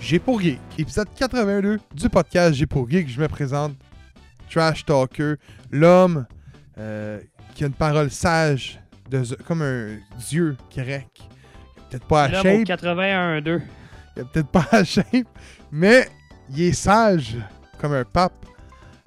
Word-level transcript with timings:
J'ai 0.00 0.18
pour 0.18 0.40
Geek. 0.40 0.58
Épisode 0.78 1.08
82 1.16 1.78
du 1.94 2.08
podcast 2.08 2.54
J'ai 2.54 2.66
pour 2.66 2.88
Geek. 2.90 3.08
Je 3.08 3.20
me 3.20 3.28
présente 3.28 3.74
Trash 4.50 4.84
Talker, 4.84 5.34
l'homme 5.70 6.26
euh, 6.78 7.20
qui 7.54 7.64
a 7.64 7.66
une 7.68 7.72
parole 7.72 8.10
sage, 8.10 8.80
de, 9.10 9.22
comme 9.46 9.62
un 9.62 9.96
dieu 10.28 10.56
grec. 10.74 11.06
Peut-être 11.90 12.06
pas 12.06 12.24
à 12.24 12.30
shape, 12.32 12.46
au 12.46 12.62
81-2. 12.64 13.60
il 14.16 14.22
est 14.22 14.24
peut-être 14.24 14.48
pas 14.48 14.66
à 14.72 14.84
shape, 14.84 15.26
mais 15.70 16.08
il 16.50 16.62
est 16.62 16.72
sage 16.72 17.36
comme 17.78 17.92
un 17.92 18.04
pape. 18.04 18.32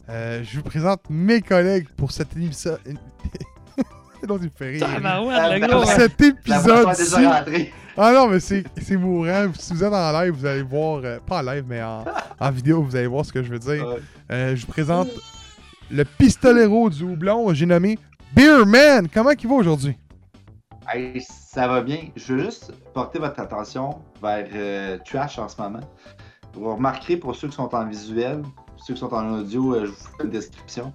Euh, 0.09 0.43
je 0.43 0.57
vous 0.57 0.63
présente 0.63 1.01
mes 1.09 1.41
collègues 1.41 1.87
pour 1.97 2.11
cet 2.11 2.35
épisode. 2.37 2.79
Donc, 4.27 4.39
il 4.41 4.45
me 4.45 4.49
fait 4.49 4.69
rire. 4.71 4.87
Tabarouette, 4.87 5.61
le 5.61 5.67
Pour 5.67 5.81
gros. 5.81 5.91
cet 5.91 6.21
La 6.21 6.27
épisode 6.27 7.67
Ah 7.97 8.11
non, 8.13 8.27
mais 8.27 8.39
c'est 8.41 8.63
c'est 8.81 8.97
mourant. 8.97 9.51
Si 9.57 9.73
vous 9.73 9.83
êtes 9.83 9.93
en 9.93 10.11
live, 10.19 10.33
vous 10.33 10.45
allez 10.45 10.63
voir, 10.63 11.01
euh, 11.03 11.19
pas 11.25 11.39
en 11.39 11.41
live, 11.53 11.63
mais 11.67 11.81
en, 11.81 12.03
en 12.39 12.51
vidéo, 12.51 12.81
vous 12.83 12.95
allez 12.95 13.07
voir 13.07 13.25
ce 13.25 13.31
que 13.31 13.41
je 13.41 13.49
veux 13.49 13.59
dire. 13.59 13.85
Euh, 14.31 14.55
je 14.55 14.65
vous 14.65 14.71
présente 14.71 15.07
le 15.89 16.03
pistolero 16.03 16.89
du 16.89 17.03
houblon, 17.03 17.53
j'ai 17.53 17.65
nommé 17.65 17.97
Beerman. 18.33 19.07
Comment 19.07 19.29
il 19.31 19.47
va 19.47 19.55
aujourd'hui? 19.55 19.97
Hey, 20.93 21.21
ça 21.21 21.67
va 21.67 21.81
bien. 21.81 21.99
Je 22.15 22.33
veux 22.33 22.43
juste 22.43 22.73
porter 22.93 23.17
votre 23.19 23.39
attention 23.39 23.99
vers 24.21 24.47
euh, 24.53 24.97
Trash 25.05 25.39
en 25.39 25.47
ce 25.47 25.59
moment. 25.61 25.79
Vous 26.53 26.75
remarquerez 26.75 27.17
pour 27.17 27.35
ceux 27.35 27.47
qui 27.47 27.55
sont 27.55 27.73
en 27.73 27.85
visuel, 27.87 28.41
ceux 28.77 28.93
qui 28.93 28.99
sont 28.99 29.13
en 29.13 29.39
audio, 29.39 29.73
euh, 29.73 29.85
je 29.85 29.91
vous 29.91 29.95
fais 30.17 30.23
une 30.25 30.29
description. 30.31 30.93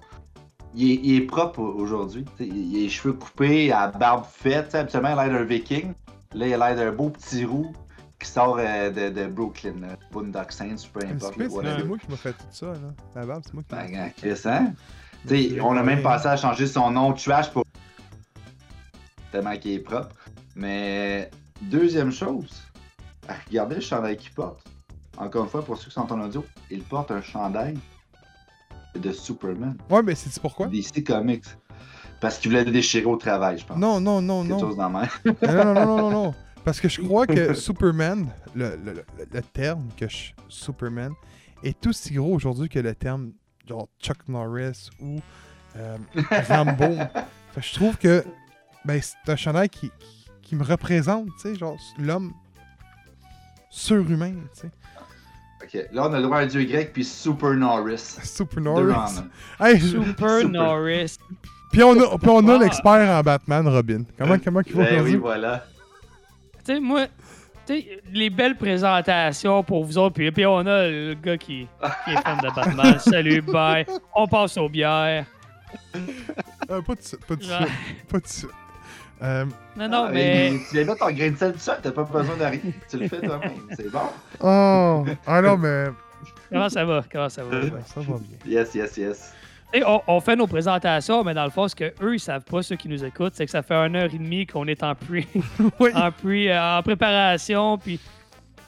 Il 0.75 0.91
est, 0.91 0.99
il 1.03 1.15
est 1.17 1.25
propre 1.25 1.59
au- 1.59 1.73
aujourd'hui. 1.73 2.23
Il 2.39 2.75
a 2.77 2.79
les 2.83 2.89
cheveux 2.89 3.13
coupés, 3.13 3.71
à 3.71 3.87
barbe 3.87 4.23
faite. 4.31 4.73
Habituellement, 4.75 5.09
il 5.13 5.19
a 5.19 5.27
l'air 5.27 5.39
d'un 5.39 5.45
viking. 5.45 5.93
Là, 6.33 6.47
il 6.47 6.53
a 6.53 6.57
l'air 6.57 6.75
d'un 6.75 6.91
beau 6.95 7.09
petit 7.09 7.45
roux 7.45 7.73
qui 8.19 8.27
sort 8.29 8.57
euh, 8.59 8.89
de, 8.89 9.09
de 9.09 9.27
Brooklyn. 9.27 9.73
là. 9.81 9.97
Boondock 10.11 10.51
Saints, 10.51 10.75
peu 10.93 11.05
importe. 11.05 11.35
C'est 11.37 11.83
moi 11.85 11.97
qui 11.97 12.09
m'a 12.09 12.17
fait 12.17 12.33
tout 12.33 12.45
ça, 12.51 12.67
là. 12.67 12.77
La 13.15 13.25
barbe, 13.25 13.41
c'est 13.45 13.53
moi 13.53 13.63
qui 13.63 13.75
Ben, 13.75 13.81
m'a 13.83 13.87
gars, 13.91 14.09
Chris, 14.11 14.41
hein? 14.45 14.73
On 15.61 15.75
a 15.77 15.83
même 15.83 16.01
pensé 16.01 16.27
à 16.27 16.37
changer 16.37 16.67
son 16.67 16.91
nom 16.91 17.13
Trash 17.13 17.49
pour. 17.51 17.63
tellement 19.31 19.57
qu'il 19.57 19.71
est 19.71 19.79
propre. 19.79 20.15
Mais, 20.55 21.29
deuxième 21.61 22.11
chose, 22.11 22.63
regardez 23.47 23.75
le 23.75 23.81
chandail 23.81 24.17
qu'il 24.17 24.31
porte. 24.31 24.63
Encore 25.17 25.43
une 25.43 25.49
fois, 25.49 25.63
pour 25.63 25.77
ceux 25.77 25.85
qui 25.87 25.93
sont 25.93 26.11
en 26.11 26.21
audio, 26.21 26.45
il 26.69 26.81
porte 26.83 27.11
un 27.11 27.21
chandail 27.21 27.77
de 28.95 29.11
Superman. 29.11 29.77
Ouais, 29.89 30.01
mais 30.03 30.15
c'est 30.15 30.41
pourquoi? 30.41 30.67
DC 30.67 31.03
Comics. 31.05 31.45
Parce 32.21 32.37
qu'il 32.37 32.51
voulait 32.51 32.63
le 32.63 32.71
déchirer 32.71 33.05
au 33.05 33.17
travail, 33.17 33.57
je 33.57 33.65
pense. 33.65 33.77
Non, 33.77 33.99
non, 33.99 34.21
non, 34.21 34.41
Quelque 34.43 34.51
non. 34.53 34.59
chose 34.59 34.77
dans 34.77 34.83
la 34.83 34.89
main. 34.89 35.07
non, 35.25 35.33
non, 35.41 35.73
non, 35.73 35.85
non, 35.85 35.97
non, 35.97 36.11
non. 36.11 36.35
Parce 36.63 36.79
que 36.79 36.87
je 36.87 37.01
crois 37.01 37.25
que 37.27 37.53
Superman, 37.55 38.27
le, 38.55 38.77
le- 38.85 38.93
le- 38.93 39.05
le 39.33 39.41
terme 39.41 39.87
que 39.97 40.07
je- 40.07 40.31
Superman, 40.47 41.11
est 41.63 41.85
aussi 41.87 42.13
gros 42.13 42.33
aujourd'hui 42.35 42.69
que 42.69 42.79
le 42.79 42.93
terme 42.95 43.31
genre 43.67 43.87
Chuck 43.99 44.27
Norris 44.27 44.89
ou 44.99 45.17
euh, 45.77 45.97
Rambo. 46.47 46.95
Fait 47.53 47.61
que 47.61 47.67
je 47.67 47.73
trouve 47.73 47.97
que 47.97 48.23
ben, 48.85 48.99
c'est 49.01 49.31
un 49.31 49.35
chandail 49.35 49.69
qui, 49.69 49.89
qui, 49.99 50.25
qui 50.43 50.55
me 50.55 50.63
représente, 50.63 51.25
tu 51.35 51.41
sais, 51.41 51.55
genre 51.55 51.77
l'homme 51.97 52.33
surhumain, 53.69 54.33
tu 54.53 54.61
sais. 54.61 54.71
Ok, 55.63 55.87
là, 55.93 56.07
on 56.09 56.13
a 56.13 56.17
le 56.17 56.23
droit 56.23 56.37
à 56.37 56.41
un 56.41 56.45
dieu 56.47 56.63
grec, 56.63 56.91
puis 56.93 57.03
Super 57.05 57.51
Norris. 57.53 58.17
Super 58.23 58.61
Norris. 58.61 59.21
Hey, 59.59 59.79
Super. 59.79 60.47
Norris. 60.49 61.17
Puis 61.71 61.83
on 61.83 61.91
a, 61.93 62.17
puis 62.17 62.29
on 62.29 62.47
a 62.47 62.55
Ah. 62.55 62.57
l'expert 62.59 63.09
en 63.17 63.21
Batman, 63.21 63.67
Robin. 63.67 64.03
Comment, 64.17 64.37
comment 64.43 64.61
il 64.65 64.73
va 64.75 64.83
Ben 64.83 65.01
oui, 65.03 65.15
voilà. 65.15 65.65
Tu 66.65 66.73
sais, 66.73 66.79
moi, 66.79 67.07
tu 67.65 67.73
sais, 67.81 68.01
les 68.11 68.29
belles 68.29 68.55
présentations 68.57 69.63
pour 69.63 69.83
vous 69.85 69.97
autres, 69.97 70.15
puis, 70.15 70.31
puis 70.31 70.45
on 70.45 70.59
a 70.59 70.87
le 70.87 71.13
gars 71.15 71.37
qui, 71.37 71.67
qui 72.05 72.11
est 72.11 72.21
fan 72.21 72.37
de 72.43 72.55
Batman. 72.55 72.99
Salut, 72.99 73.41
bye. 73.41 73.85
On 74.15 74.27
passe 74.27 74.57
aux 74.57 74.69
bières. 74.69 75.25
Euh, 76.69 76.81
pas 76.81 76.95
de 76.95 77.01
suite, 77.01 77.25
pas 77.25 77.35
de 77.35 77.41
Ouais. 77.41 77.47
suite, 77.57 78.07
pas 78.09 78.19
de 78.19 78.27
suite. 78.27 78.49
Euh, 79.23 79.45
Non, 79.77 79.87
non, 79.87 80.05
Ah, 80.07 80.11
mais. 80.11 80.53
Tu 80.69 80.75
viens 80.75 80.85
mettre 80.85 80.99
ton 81.05 81.11
grain 81.11 81.29
de 81.31 81.37
sel 81.37 81.53
tout 81.53 81.59
seul, 81.59 81.77
t'as 81.81 81.91
pas 81.91 82.03
besoin 82.03 82.35
de 82.35 82.43
rien. 82.43 82.59
Tu 82.89 82.97
le 82.97 83.07
fais 83.07 83.21
toi-même, 83.21 83.51
c'est 83.77 83.91
bon. 83.91 83.99
oh, 84.41 85.05
ah 85.27 85.41
non, 85.41 85.57
mais 85.57 85.85
Comment 86.51 86.69
ça 86.69 86.83
va? 86.83 87.03
Comment 87.11 87.29
ça 87.29 87.43
va? 87.43 87.55
Ouais, 87.59 87.71
ça 87.85 88.01
va 88.01 88.17
bien. 88.17 88.37
Yes, 88.45 88.75
yes, 88.75 88.97
yes. 88.97 89.33
Et 89.73 89.83
on, 89.85 90.01
on 90.07 90.19
fait 90.19 90.35
nos 90.35 90.47
présentations, 90.47 91.23
mais 91.23 91.33
dans 91.33 91.45
le 91.45 91.49
fond, 91.49 91.67
ce 91.67 91.75
que 91.75 91.93
eux 92.01 92.15
ils 92.15 92.19
savent 92.19 92.43
pas, 92.43 92.61
ceux 92.61 92.75
qui 92.75 92.89
nous 92.89 93.03
écoutent, 93.05 93.33
c'est 93.35 93.45
que 93.45 93.51
ça 93.51 93.61
fait 93.63 93.73
une 93.75 93.95
heure 93.95 94.09
et 94.13 94.17
demie 94.17 94.45
qu'on 94.45 94.67
est 94.67 94.83
en 94.83 94.93
pre, 94.95 95.23
Oui. 95.79 95.91
en, 95.95 96.11
pre, 96.11 96.25
euh, 96.49 96.77
en 96.79 96.83
préparation, 96.83 97.77
puis 97.77 97.97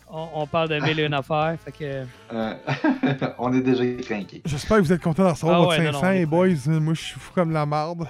on, 0.10 0.28
on 0.34 0.48
parle 0.48 0.70
de 0.70 0.80
mille 0.80 1.00
et 1.02 1.06
une 1.06 1.14
affaires. 1.14 1.56
Fait 1.66 1.72
que, 1.72 2.04
Euh, 2.34 2.54
on 3.38 3.52
est 3.54 3.62
déjà 3.62 3.84
craqué. 4.02 4.42
J'espère 4.46 4.78
que 4.78 4.84
vous 4.84 4.94
êtes 4.94 5.02
contents 5.02 5.24
d'en 5.24 5.32
recevoir 5.32 5.56
Ah 5.58 5.60
votre 5.66 5.78
ouais, 5.78 5.84
non, 5.86 5.92
500, 5.92 6.02
non, 6.02 6.08
on 6.08 6.12
les 6.14 6.22
est 6.22 6.26
boys. 6.26 6.48
Euh, 6.70 6.80
Moi, 6.80 6.94
je 6.94 7.02
suis 7.02 7.20
fou 7.20 7.32
comme 7.36 7.52
la 7.52 7.66
marde. 7.66 8.08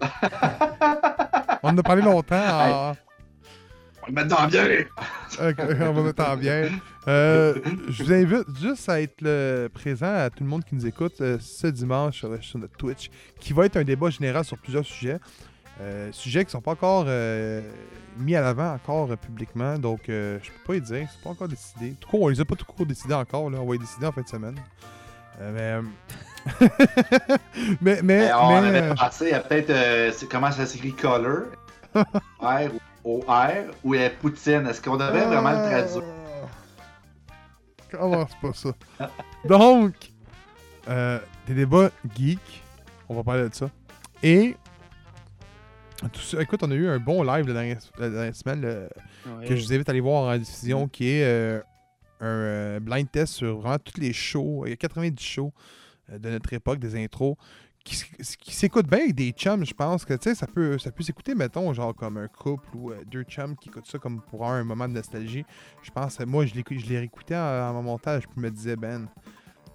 On 1.62 1.68
en 1.70 1.78
a 1.78 1.82
parlé 1.82 2.02
longtemps. 2.02 2.92
On 4.06 4.12
va 4.12 4.22
le 4.22 4.28
mettre 4.28 4.36
dans 4.40 4.46
bien. 4.46 4.66
on 5.88 5.92
va 5.92 6.02
mettre 6.02 6.28
en 6.28 6.36
bien. 6.36 6.68
Euh, 7.08 7.54
je 7.88 8.02
vous 8.02 8.12
invite 8.12 8.58
juste 8.60 8.88
à 8.88 9.00
être 9.00 9.20
le- 9.20 9.68
présent 9.72 10.12
à 10.14 10.30
tout 10.30 10.42
le 10.42 10.48
monde 10.48 10.64
qui 10.64 10.74
nous 10.74 10.86
écoute 10.86 11.20
euh, 11.20 11.38
ce 11.40 11.66
dimanche 11.66 12.18
sur, 12.18 12.42
sur 12.42 12.58
notre 12.58 12.76
Twitch, 12.76 13.10
qui 13.40 13.52
va 13.52 13.66
être 13.66 13.76
un 13.76 13.84
débat 13.84 14.10
général 14.10 14.44
sur 14.44 14.58
plusieurs 14.58 14.84
sujets. 14.84 15.18
Euh, 15.80 16.10
sujets 16.12 16.44
qui 16.44 16.50
sont 16.52 16.60
pas 16.60 16.72
encore 16.72 17.06
mis 18.18 18.36
à 18.36 18.40
l'avant 18.42 18.72
encore 18.74 19.08
publiquement, 19.16 19.76
donc 19.78 20.08
euh, 20.08 20.38
je 20.42 20.50
peux 20.50 20.58
pas 20.66 20.74
y 20.76 20.80
dire, 20.80 21.08
c'est 21.10 21.22
pas 21.22 21.30
encore 21.30 21.48
décidé. 21.48 21.94
Tout 22.00 22.08
court, 22.08 22.22
on 22.22 22.28
les 22.28 22.40
a 22.40 22.44
pas 22.44 22.54
tout 22.54 22.64
court 22.64 22.86
décidés 22.86 23.14
encore, 23.14 23.50
là. 23.50 23.58
on 23.60 23.66
va 23.66 23.72
les 23.72 23.78
décider 23.78 24.06
en 24.06 24.12
fin 24.12 24.22
de 24.22 24.28
semaine. 24.28 24.54
Euh, 25.40 25.82
mais, 26.60 26.60
mais, 27.80 28.00
mais, 28.02 28.32
on 28.34 28.60
mais, 28.60 28.78
avait 28.78 29.32
à 29.32 29.40
peut-être 29.40 30.28
comment 30.28 30.52
ça 30.52 30.64
s'écrit 30.66 30.92
color? 30.92 31.46
R 32.40 32.68
ou 32.72 32.78
R 33.04 33.70
ou 33.84 33.94
euh, 33.94 34.10
Poutine? 34.20 34.66
Est-ce 34.66 34.80
qu'on 34.80 34.96
devrait 34.96 35.26
vraiment 35.26 35.50
le 35.50 35.56
traduire? 35.56 36.02
Ah, 37.92 37.96
Commence 37.98 38.30
pas 38.40 38.52
ça. 38.52 38.72
Donc, 39.48 39.94
euh, 40.88 41.18
des 41.46 41.54
débats 41.54 41.90
geeks. 42.16 42.62
On 43.08 43.14
va 43.14 43.22
parler 43.22 43.48
de 43.48 43.54
ça. 43.54 43.70
Et. 44.22 44.56
Tout 46.12 46.20
ça, 46.20 46.42
écoute, 46.42 46.60
on 46.62 46.70
a 46.70 46.74
eu 46.74 46.88
un 46.88 46.98
bon 46.98 47.22
live 47.22 47.46
la 47.46 47.52
dernière, 47.54 47.78
la 47.98 48.10
dernière 48.10 48.36
semaine 48.36 48.60
le- 48.60 48.88
que 49.46 49.56
je 49.56 49.64
vous 49.64 49.72
invite 49.72 49.88
à 49.88 49.92
aller 49.92 50.00
voir 50.00 50.24
en 50.34 50.36
diffusion 50.36 50.86
qui 50.86 51.08
est 51.08 51.24
euh, 51.24 51.60
un 52.20 52.26
euh, 52.26 52.80
blind 52.80 53.10
test 53.10 53.34
sur 53.34 53.58
vraiment 53.60 53.78
tous 53.78 53.98
les 54.00 54.12
shows. 54.12 54.64
Il 54.66 54.70
y 54.70 54.72
a 54.72 54.76
90 54.76 55.22
shows 55.22 55.52
euh, 56.12 56.18
de 56.18 56.28
notre 56.30 56.52
époque, 56.52 56.78
des 56.78 57.02
intros 57.02 57.36
qui, 57.84 58.54
s'écoute 58.54 58.86
bien 58.86 59.00
avec 59.00 59.14
des 59.14 59.30
chums, 59.32 59.64
je 59.64 59.74
pense 59.74 60.04
que 60.04 60.14
tu 60.14 60.30
sais, 60.30 60.34
ça 60.34 60.46
peut, 60.46 60.78
ça 60.78 60.90
peut 60.90 61.02
s'écouter, 61.02 61.34
mettons, 61.34 61.72
genre 61.74 61.94
comme 61.94 62.16
un 62.16 62.28
couple 62.28 62.66
ou 62.74 62.90
euh, 62.90 62.96
deux 63.06 63.22
chums 63.24 63.54
qui 63.56 63.68
écoutent 63.68 63.86
ça 63.86 63.98
comme 63.98 64.20
pour 64.22 64.42
avoir 64.44 64.58
un 64.58 64.64
moment 64.64 64.88
de 64.88 64.94
nostalgie. 64.94 65.44
Je 65.82 65.90
pense, 65.90 66.18
moi, 66.20 66.46
je 66.46 66.54
l'ai 66.54 66.64
je 66.70 66.86
l'ai 66.86 66.98
réécouté 66.98 67.36
en, 67.36 67.72
mon 67.74 67.82
montage, 67.82 68.22
puis 68.22 68.32
je 68.36 68.40
me 68.40 68.50
disais, 68.50 68.76
ben, 68.76 69.06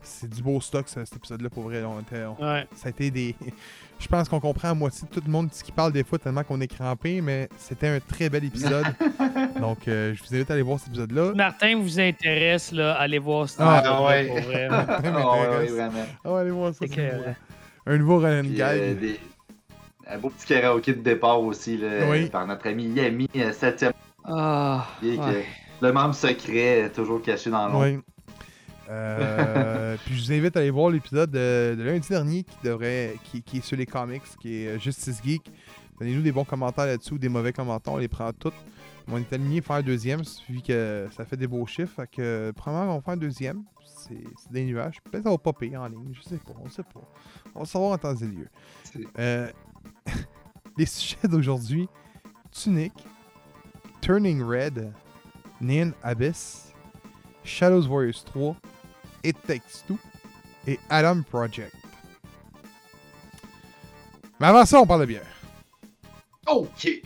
c'est 0.01 0.29
du 0.29 0.41
beau 0.41 0.59
stock, 0.61 0.87
ça, 0.87 1.05
cet 1.05 1.17
épisode-là, 1.17 1.49
pour 1.49 1.63
vrai. 1.63 1.83
On 1.83 1.99
était- 1.99 2.23
on- 2.25 2.41
Ouais. 2.43 2.65
ça 2.73 2.87
a 2.87 2.89
été 2.89 3.11
des. 3.11 3.35
Je 3.99 4.07
pense 4.07 4.29
qu'on 4.29 4.39
comprend 4.39 4.69
à 4.69 4.73
moitié 4.73 5.05
tout 5.11 5.21
le 5.25 5.29
monde 5.29 5.49
ce 5.51 5.61
qui 5.61 5.73
parle 5.73 5.91
des 5.91 6.05
fois 6.05 6.17
tellement 6.17 6.43
qu'on 6.45 6.61
est 6.61 6.67
crampé, 6.73 7.19
mais 7.19 7.49
c'était 7.57 7.89
un 7.89 7.99
très 7.99 8.29
bel 8.29 8.45
épisode. 8.45 8.85
Donc, 9.59 9.89
euh, 9.89 10.13
je 10.15 10.23
vous 10.23 10.33
invite 10.33 10.49
à 10.49 10.53
aller 10.53 10.61
voir 10.63 10.79
cet 10.79 10.87
épisode-là. 10.87 11.33
Martin 11.35 11.77
vous 11.77 11.99
intéresse, 11.99 12.71
là, 12.71 12.93
allez 12.93 13.19
voir 13.19 13.49
ça. 13.49 13.81
Ah, 13.85 14.03
ouais. 14.05 14.25
Pour 14.27 14.39
vrai. 14.39 14.69
Ça 14.69 14.85
Ah, 14.87 15.01
ouais, 15.01 15.11
m'intéresse. 15.11 15.71
ouais, 15.71 15.75
vraiment. 15.75 16.05
Ah, 16.23 16.31
ouais, 16.31 16.39
allez 16.39 16.51
voir 16.51 16.73
ça. 16.73 16.85
Un 17.89 17.97
nouveau 17.97 18.19
Puis, 18.19 18.53
Gag. 18.53 18.77
euh, 18.79 18.93
des- 18.93 19.19
Un 20.07 20.17
beau 20.19 20.29
petit 20.29 20.45
karaoké 20.47 20.93
de 20.93 21.01
départ 21.01 21.41
aussi, 21.41 21.77
là, 21.77 22.07
Oui. 22.09 22.29
par 22.29 22.45
notre 22.45 22.67
ami 22.67 22.85
Yami, 22.85 23.27
7ème 23.51 23.93
Ah, 24.23 24.85
ouais. 25.01 25.45
Le 25.81 25.91
membre 25.91 26.13
secret, 26.13 26.83
euh, 26.83 26.89
toujours 26.89 27.21
caché 27.21 27.49
dans 27.49 27.67
l'ombre. 27.67 27.85
Oui. 27.85 27.99
Euh, 28.89 29.95
puis 30.05 30.15
je 30.15 30.21
vous 30.25 30.31
invite 30.33 30.55
à 30.57 30.59
aller 30.59 30.69
voir 30.71 30.89
l'épisode 30.91 31.31
de, 31.31 31.75
de 31.77 31.83
lundi 31.83 32.07
dernier 32.09 32.43
qui 32.43 32.55
devrait 32.63 33.15
qui, 33.23 33.41
qui 33.41 33.57
est 33.57 33.61
sur 33.61 33.77
les 33.77 33.85
comics, 33.85 34.21
qui 34.39 34.63
est 34.63 34.67
euh, 34.67 34.79
Justice 34.79 35.21
Geek. 35.23 35.43
Donnez-nous 35.99 36.21
des 36.21 36.31
bons 36.31 36.43
commentaires 36.45 36.85
là-dessus, 36.85 37.17
des 37.19 37.29
mauvais 37.29 37.53
commentaires, 37.53 37.93
on 37.93 37.97
les 37.97 38.07
prend 38.07 38.31
toutes. 38.33 38.53
On 39.11 39.17
est 39.17 39.33
aligné 39.33 39.61
faire 39.61 39.77
un 39.77 39.81
deuxième, 39.81 40.21
vu 40.49 40.61
que 40.61 41.07
ça 41.15 41.25
fait 41.25 41.37
des 41.37 41.47
beaux 41.47 41.65
chiffres. 41.65 41.93
Fait 41.95 42.07
que 42.09 42.51
probablement 42.55 42.93
on 42.93 42.97
va 42.97 43.01
faire 43.01 43.13
un 43.15 43.17
deuxième. 43.17 43.63
C'est 43.85 44.23
c'est 44.37 44.51
des 44.51 44.63
nuages. 44.65 44.97
Peut-être 45.03 45.23
ça 45.23 45.29
va 45.31 45.37
popper 45.37 45.75
en 45.77 45.87
ligne, 45.87 46.13
je 46.13 46.21
sais 46.27 46.37
pas, 46.37 46.53
on 46.63 46.69
sait 46.69 46.83
pas. 46.83 47.01
On 47.55 47.61
va 47.61 47.65
savoir 47.65 47.91
en 47.91 47.97
temps 47.97 48.15
et 48.15 48.25
lieu. 48.25 48.47
Euh, 49.17 49.51
les 50.77 50.85
sujets 50.85 51.27
d'aujourd'hui 51.27 51.87
Tunic, 52.51 52.93
Turning 54.01 54.41
Red, 54.43 54.91
Neon 55.61 55.91
Abyss, 56.03 56.73
Shadows 57.43 57.87
Warriors 57.87 58.23
3, 58.25 58.55
It 59.23 59.37
Takes 59.45 59.83
Two 59.87 59.97
et 60.67 60.79
Adam 60.89 61.21
Project. 61.23 61.73
Mais 64.39 64.47
avant 64.47 64.65
ça, 64.65 64.79
on 64.79 64.87
parle 64.87 65.01
de 65.01 65.05
bière. 65.07 65.25
Ok. 66.47 67.01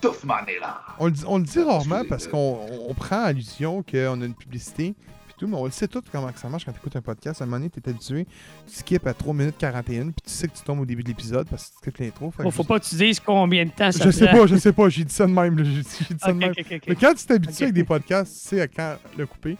Tough 0.00 0.22
money 0.24 0.58
là. 0.60 0.82
On 0.98 1.06
le 1.06 1.12
dit, 1.12 1.24
on 1.26 1.38
le 1.38 1.44
dit 1.44 1.60
rarement 1.62 2.02
parce 2.06 2.28
qu'on 2.28 2.36
on- 2.70 2.90
on 2.90 2.94
prend 2.94 3.22
allusion 3.22 3.82
qu'on 3.82 4.20
a 4.20 4.24
une 4.26 4.34
publicité. 4.34 4.94
Puis 5.36 5.46
tout, 5.46 5.48
mais 5.48 5.56
on 5.56 5.64
le 5.64 5.70
sait 5.72 5.88
tout 5.88 6.02
comment 6.12 6.30
que 6.30 6.38
ça 6.38 6.48
marche 6.48 6.64
quand 6.64 6.72
tu 6.72 6.78
écoutes 6.78 6.94
un 6.94 7.02
podcast. 7.02 7.40
À 7.40 7.44
un 7.44 7.46
moment 7.46 7.58
donné, 7.58 7.70
tu 7.70 7.80
es 7.80 7.88
habitué. 7.88 8.26
Tu 8.66 8.74
skips 8.74 9.06
à 9.06 9.14
3 9.14 9.34
minutes 9.34 9.56
41, 9.58 10.04
puis 10.04 10.14
tu 10.24 10.30
sais 10.30 10.46
que 10.46 10.56
tu 10.56 10.62
tombes 10.62 10.80
au 10.80 10.86
début 10.86 11.02
de 11.02 11.08
l'épisode 11.08 11.48
parce 11.48 11.64
que 11.64 11.70
tu 11.70 11.78
skips 11.78 11.98
l'intro. 11.98 12.32
Bon, 12.38 12.50
faut 12.50 12.62
pas 12.62 12.78
que 12.78 12.84
tu 12.84 12.94
dises 12.94 13.18
combien 13.18 13.64
de 13.64 13.70
temps 13.70 13.90
ça 13.90 14.04
Je 14.04 14.10
sais 14.10 14.26
pas, 14.26 14.46
je 14.46 14.56
sais 14.56 14.72
pas. 14.72 14.88
J'ai 14.88 15.04
dit 15.04 15.12
ça 15.12 15.26
de 15.26 15.32
même. 15.32 15.56
là, 15.56 15.64
dit, 15.64 15.74
j'ai 15.74 16.14
dit 16.14 16.20
ça 16.20 16.32
de 16.32 16.36
Ok, 16.36 16.40
même. 16.40 16.80
Mais 16.88 16.94
quand 16.94 17.14
tu 17.14 17.26
t'habitues 17.26 17.62
avec 17.64 17.74
des 17.74 17.84
podcasts, 17.84 18.32
tu 18.32 18.48
sais 18.48 18.60
à 18.60 18.68
quand 18.68 18.96
le 19.18 19.26
couper. 19.26 19.56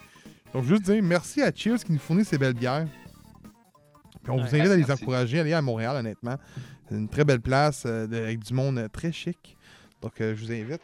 Donc, 0.52 0.64
juste 0.66 0.82
dire 0.82 1.02
merci 1.02 1.42
à 1.42 1.50
Cheers 1.52 1.82
qui 1.82 1.92
nous 1.92 1.98
fournit 1.98 2.24
ces 2.24 2.38
belles 2.38 2.54
bières. 2.54 2.86
Puis 4.22 4.32
on 4.32 4.36
vous 4.36 4.54
invite 4.54 4.70
à 4.70 4.76
les 4.76 4.84
merci. 4.86 4.92
encourager, 4.92 5.38
à 5.38 5.40
aller 5.42 5.52
à 5.52 5.60
Montréal, 5.60 5.96
honnêtement. 5.96 6.36
C'est 6.88 6.94
une 6.94 7.08
très 7.08 7.24
belle 7.24 7.40
place 7.40 7.84
euh, 7.86 8.04
avec 8.04 8.38
du 8.38 8.54
monde 8.54 8.78
euh, 8.78 8.88
très 8.88 9.10
chic. 9.10 9.56
Donc, 10.00 10.20
euh, 10.20 10.34
je 10.36 10.44
vous 10.44 10.52
invite. 10.52 10.82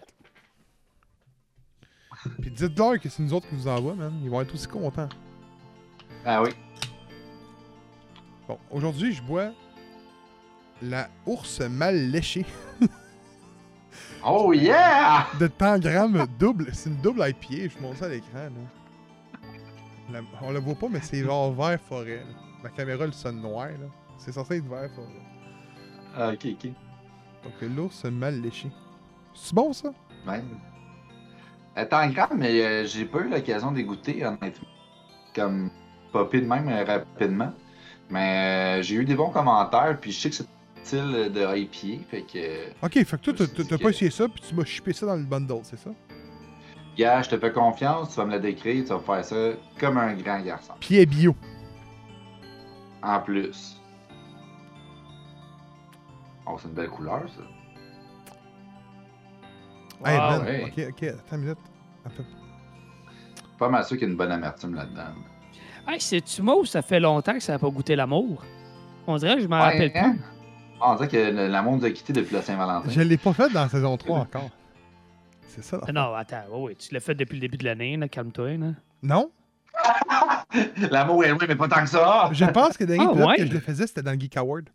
Puis 2.40 2.50
dites-leur 2.50 2.98
que 3.00 3.08
c'est 3.08 3.22
nous 3.22 3.32
autres 3.32 3.48
qui 3.48 3.54
vous 3.54 3.68
envoient, 3.68 3.94
man. 3.94 4.12
Ils 4.22 4.30
vont 4.30 4.40
être 4.40 4.52
aussi 4.54 4.66
contents. 4.66 5.08
Ah 6.24 6.42
oui. 6.42 6.50
Bon, 8.46 8.58
aujourd'hui, 8.70 9.12
je 9.12 9.22
bois 9.22 9.52
la 10.82 11.08
ours 11.26 11.60
mal 11.60 12.10
léchée 12.10 12.44
Oh 14.24 14.52
yeah! 14.52 15.26
de 15.38 15.46
Tangram 15.46 16.26
double. 16.38 16.68
C'est 16.74 16.90
une 16.90 16.96
double 17.00 17.20
IPA. 17.26 17.68
Je 17.68 17.76
vous 17.78 17.82
montre 17.82 17.98
ça 17.98 18.06
à 18.06 18.08
l'écran. 18.08 18.28
là. 18.34 18.50
La- 20.12 20.20
on 20.42 20.50
le 20.52 20.58
voit 20.60 20.74
pas, 20.74 20.88
mais 20.90 21.00
c'est 21.00 21.22
genre 21.24 21.52
vert 21.52 21.80
forêt. 21.80 22.16
là. 22.18 22.22
Ma 22.62 22.68
caméra 22.70 23.06
le 23.06 23.12
sonne 23.12 23.40
noir. 23.40 23.68
là. 23.68 23.86
C'est 24.18 24.32
censé 24.32 24.56
être 24.58 24.68
vert 24.68 24.90
forêt. 24.94 25.22
Ah, 26.14 26.32
ok, 26.32 26.46
ok. 26.52 26.70
Donc 27.44 27.74
l'ours 27.74 28.04
mal 28.04 28.40
léché. 28.42 28.70
C'est 29.34 29.54
bon 29.54 29.72
ça? 29.72 29.92
Ouais. 30.26 30.42
Attends, 31.76 32.08
grave, 32.08 32.32
mais 32.36 32.60
euh, 32.62 32.84
j'ai 32.86 33.04
pas 33.04 33.20
eu 33.20 33.28
l'occasion 33.28 33.72
de 33.72 33.80
goûter, 33.82 34.24
honnêtement. 34.24 34.68
Comme 35.34 35.70
popé 36.12 36.40
de 36.40 36.46
même 36.46 36.68
euh, 36.68 36.84
rapidement. 36.84 37.52
Mais 38.10 38.78
euh, 38.80 38.82
j'ai 38.82 38.96
eu 38.96 39.04
des 39.04 39.14
bons 39.14 39.30
commentaires, 39.30 39.96
puis 40.00 40.10
je 40.10 40.20
sais 40.20 40.30
que 40.30 40.34
c'est 40.36 40.42
un 40.44 40.84
style 40.84 41.32
de 41.32 41.56
IPA, 41.56 42.04
fait 42.10 42.22
que. 42.22 42.38
euh, 42.38 42.66
Ok, 42.82 42.92
fait 42.94 43.04
que 43.04 43.16
toi, 43.30 43.34
t'as- 43.34 43.46
que- 43.46 43.82
pas 43.82 43.90
essayé 43.90 44.10
ça, 44.10 44.28
puis 44.28 44.42
tu 44.46 44.54
m'as 44.54 44.64
chippé 44.64 44.92
ça 44.92 45.06
dans 45.06 45.14
le 45.16 45.22
bundle, 45.22 45.60
c'est 45.62 45.78
ça? 45.78 45.90
Gars, 46.96 47.22
je 47.22 47.30
te 47.30 47.38
fais 47.38 47.52
confiance, 47.52 48.10
tu 48.10 48.16
vas 48.16 48.26
me 48.26 48.32
le 48.32 48.40
décrire, 48.40 48.82
tu 48.84 48.90
vas 48.90 48.98
faire 48.98 49.24
ça 49.24 49.36
comme 49.78 49.96
un 49.96 50.14
grand 50.14 50.40
garçon. 50.40 50.72
Pied 50.80 51.06
bio. 51.06 51.36
En 53.02 53.20
plus. 53.20 53.80
Oh, 56.46 56.56
c'est 56.60 56.66
une 56.68 56.74
belle 56.74 56.90
couleur, 56.90 57.22
ça. 57.28 57.42
Hey, 60.04 60.16
Wow, 60.18 60.30
man, 60.30 60.44
ouais. 60.44 60.64
ok, 60.66 60.84
ok, 60.90 61.02
attends 61.08 61.36
une 61.36 61.42
minute. 61.42 61.58
Attends. 62.06 62.24
Pas 63.58 63.68
mal 63.68 63.84
sûr 63.84 63.96
qu'il 63.98 64.06
y 64.06 64.08
a 64.08 64.12
une 64.12 64.16
bonne 64.16 64.32
amertume 64.32 64.74
là-dedans. 64.74 65.12
Hey, 65.88 66.00
c'est-tu 66.00 66.42
moi 66.42 66.58
ou 66.58 66.64
ça 66.64 66.82
fait 66.82 67.00
longtemps 67.00 67.34
que 67.34 67.40
ça 67.40 67.52
n'a 67.52 67.58
pas 67.58 67.68
goûté 67.68 67.94
l'amour? 67.96 68.42
On 69.06 69.16
dirait 69.16 69.36
que 69.36 69.42
je 69.42 69.48
m'en 69.48 69.58
rappelle 69.60 69.92
hein? 69.94 70.12
plus. 70.12 70.20
Ah, 70.80 70.92
on 70.92 70.94
dirait 70.96 71.08
que 71.08 71.48
l'amour 71.50 71.76
nous 71.76 71.84
a 71.84 71.90
quittés 71.90 72.12
depuis 72.12 72.34
la 72.34 72.42
Saint-Valentin. 72.42 72.88
Je 72.88 73.00
l'ai 73.02 73.18
pas 73.18 73.32
fait 73.34 73.50
dans 73.50 73.62
la 73.62 73.68
saison 73.68 73.96
3 73.96 74.18
encore. 74.20 74.50
C'est 75.48 75.64
ça. 75.64 75.78
là. 75.86 75.92
Non, 75.92 76.14
attends, 76.14 76.42
oui, 76.52 76.60
oui, 76.70 76.76
tu 76.76 76.94
l'as 76.94 77.00
fait 77.00 77.14
depuis 77.14 77.34
le 77.34 77.40
début 77.40 77.58
de 77.58 77.64
l'année, 77.64 77.98
calme-toi. 78.10 78.56
Là. 78.56 78.66
Non? 79.02 79.30
L'amour 80.90 81.24
est 81.24 81.30
loin, 81.30 81.38
mais 81.48 81.56
pas 81.56 81.68
tant 81.68 81.82
que 81.82 81.88
ça. 81.88 82.30
Je 82.32 82.44
pense 82.46 82.76
que 82.76 82.84
le 82.84 82.88
dernier 82.88 83.04
Ah, 83.06 83.10
épisode 83.10 83.28
ouais? 83.28 83.36
que 83.36 83.46
je 83.46 83.52
le 83.52 83.60
faisais, 83.60 83.86
c'était 83.86 84.02
dans 84.02 84.12
le 84.12 84.20
Geek 84.20 84.36
Award. 84.36 84.68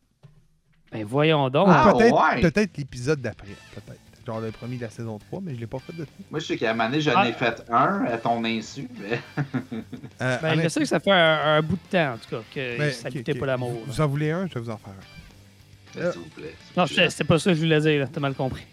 Ben 0.92 1.04
voyons 1.06 1.50
donc. 1.50 1.68
Ah, 1.70 1.92
peut-être 1.98 2.14
ouais. 2.16 2.42
peut-être 2.42 2.78
l'épisode 2.78 3.20
d'après. 3.22 3.48
Peut-être. 3.74 4.00
Genre 4.26 4.40
le 4.42 4.50
premier 4.52 4.78
de 4.78 4.82
la 4.82 4.90
saison 4.90 5.20
3, 5.20 5.40
mais 5.44 5.54
je 5.54 5.60
l'ai 5.60 5.68
pas 5.68 5.78
fait 5.80 5.94
depuis. 5.94 6.26
Moi, 6.32 6.40
je 6.40 6.46
sais 6.46 6.58
qu'à 6.58 6.72
un 6.72 6.74
moment 6.74 6.90
donné, 6.90 7.00
j'en 7.02 7.14
Ah. 7.16 7.28
ai 7.30 7.34
fait 7.34 7.64
un 7.70 8.06
à 8.06 8.18
ton 8.18 8.44
insu. 8.44 8.88
Mais... 9.00 9.22
Euh, 10.22 10.38
Ben, 10.42 10.62
je 10.64 10.68
sais 10.70 10.80
que 10.80 10.86
ça 10.88 11.00
fait 11.00 11.12
un, 11.12 11.58
un 11.58 11.62
bout 11.62 11.76
de 11.76 11.92
temps, 11.92 12.14
en 12.14 12.18
tout 12.18 12.30
cas, 12.30 12.42
que 12.54 12.78
Ben, 12.78 12.92
ça 12.92 13.10
ok, 13.10 13.18
goûtait 13.18 13.34
ok. 13.34 13.40
pas 13.40 13.46
l'amour. 13.46 13.72
là. 13.74 13.80
Vous 13.86 14.02
en 14.02 14.08
voulez 14.08 14.32
un, 14.32 14.48
je 14.48 14.54
vais 14.56 14.60
vous 14.62 14.70
en 14.72 14.78
faire 14.78 14.94
un. 14.94 16.12
S'il 16.12 16.22
vous 16.22 16.30
plaît. 16.30 16.56
Non, 16.76 16.88
c'était 16.88 17.10
c'était 17.10 17.24
pas 17.26 17.38
ça 17.40 17.52
que 17.52 17.56
je 17.56 17.62
voulais 17.62 17.80
dire, 17.82 18.00
là. 18.02 18.08
t'as 18.12 18.20
mal 18.20 18.34
compris. 18.34 18.64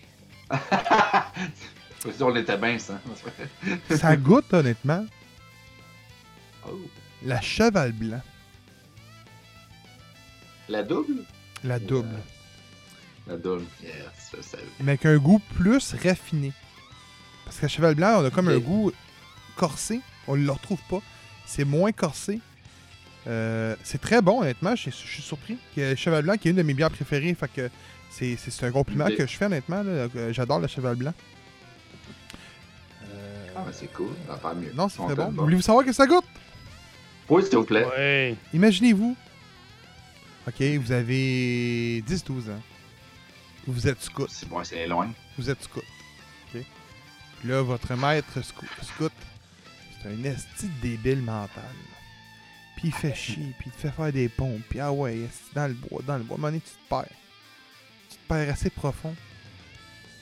On 2.20 2.34
était 2.36 2.56
bien, 2.56 2.78
ça. 2.78 3.00
Ça 3.90 4.16
goûte, 4.16 4.52
honnêtement, 4.54 5.04
Oh. 6.66 6.78
la 7.24 7.40
cheval 7.40 7.92
blanc. 7.92 8.20
La 10.68 10.82
double? 10.82 11.24
La 11.64 11.78
double. 11.78 12.16
La. 13.26 13.34
Yes, 13.34 13.92
je 14.36 14.42
savais. 14.42 14.62
Mais 14.80 14.92
avec 14.92 15.06
un 15.06 15.16
goût 15.16 15.40
plus 15.56 15.94
raffiné. 16.02 16.52
Parce 17.44 17.58
que 17.58 17.68
cheval 17.68 17.94
blanc, 17.94 18.20
on 18.20 18.24
a 18.24 18.30
comme 18.30 18.48
un 18.48 18.58
goût 18.58 18.92
corsé. 19.56 20.00
On 20.26 20.36
ne 20.36 20.44
le 20.44 20.50
retrouve 20.52 20.80
pas. 20.88 21.00
C'est 21.46 21.64
moins 21.64 21.92
corsé. 21.92 22.40
Euh, 23.26 23.76
c'est 23.84 24.00
très 24.00 24.20
bon, 24.22 24.40
honnêtement. 24.42 24.74
Je, 24.74 24.90
je 24.90 24.96
suis 24.96 25.22
surpris. 25.22 25.56
Que 25.76 25.94
cheval 25.94 26.24
blanc, 26.24 26.36
qui 26.36 26.48
est 26.48 26.50
une 26.50 26.56
de 26.56 26.62
mes 26.62 26.74
bières 26.74 26.90
préférées, 26.90 27.34
fait 27.34 27.50
que 27.52 27.70
c'est, 28.10 28.36
un 28.62 28.70
compliment 28.70 29.06
que 29.06 29.26
je 29.26 29.36
fais, 29.36 29.46
honnêtement. 29.46 29.82
Euh, 29.84 30.32
J'adore 30.32 30.58
le 30.60 30.66
cheval 30.66 30.96
blanc. 30.96 31.14
Euh, 33.04 33.46
Ah, 33.56 33.64
c'est 33.72 33.92
cool. 33.92 34.10
Ça 34.26 34.32
va 34.34 34.38
faire 34.38 34.54
mieux. 34.54 34.72
non, 34.74 34.88
c'est 34.88 35.00
On 35.00 35.06
très 35.06 35.14
bon. 35.14 35.32
pas. 35.32 35.42
Voulez-vous 35.42 35.62
savoir 35.62 35.84
que 35.84 35.92
ça 35.92 36.06
goûte? 36.06 36.24
Oui, 37.28 37.42
s'il 37.44 37.56
vous 37.56 37.64
plaît. 37.64 37.84
Ouais. 37.86 38.36
Imaginez-vous. 38.52 39.16
Ok, 40.48 40.60
vous 40.60 40.92
avez 40.92 42.02
10-12 42.08 42.50
ans. 42.50 42.60
Vous 43.66 43.86
êtes 43.88 44.02
scout. 44.02 44.28
C'est 44.30 44.48
bon, 44.48 44.62
c'est 44.64 44.86
loin. 44.86 45.12
Vous 45.38 45.48
êtes 45.50 45.62
scout. 45.62 45.84
OK? 46.54 46.62
Puis 47.40 47.48
là, 47.48 47.62
votre 47.62 47.94
maître 47.94 48.40
scou- 48.40 48.66
scout, 48.82 49.12
c'est 50.02 50.08
un 50.08 50.24
esti 50.24 50.68
débile 50.80 51.22
mental. 51.22 51.62
Puis 52.76 52.88
il 52.88 52.92
fait 52.94 53.14
chier, 53.14 53.54
puis 53.58 53.66
il 53.70 53.72
te 53.72 53.76
fait 53.76 53.90
faire 53.90 54.12
des 54.12 54.28
pompes, 54.28 54.62
puis 54.68 54.80
ah 54.80 54.90
ouais, 54.90 55.28
dans 55.54 55.68
le 55.68 55.74
bois, 55.74 56.02
dans 56.04 56.16
le 56.16 56.24
bois. 56.24 56.34
À 56.36 56.38
un 56.38 56.40
moment 56.40 56.48
donné, 56.48 56.60
tu 56.60 56.70
te 56.70 56.88
perds. 56.88 57.06
Tu 58.10 58.16
te 58.16 58.28
perds 58.28 58.50
assez 58.52 58.70
profond 58.70 59.14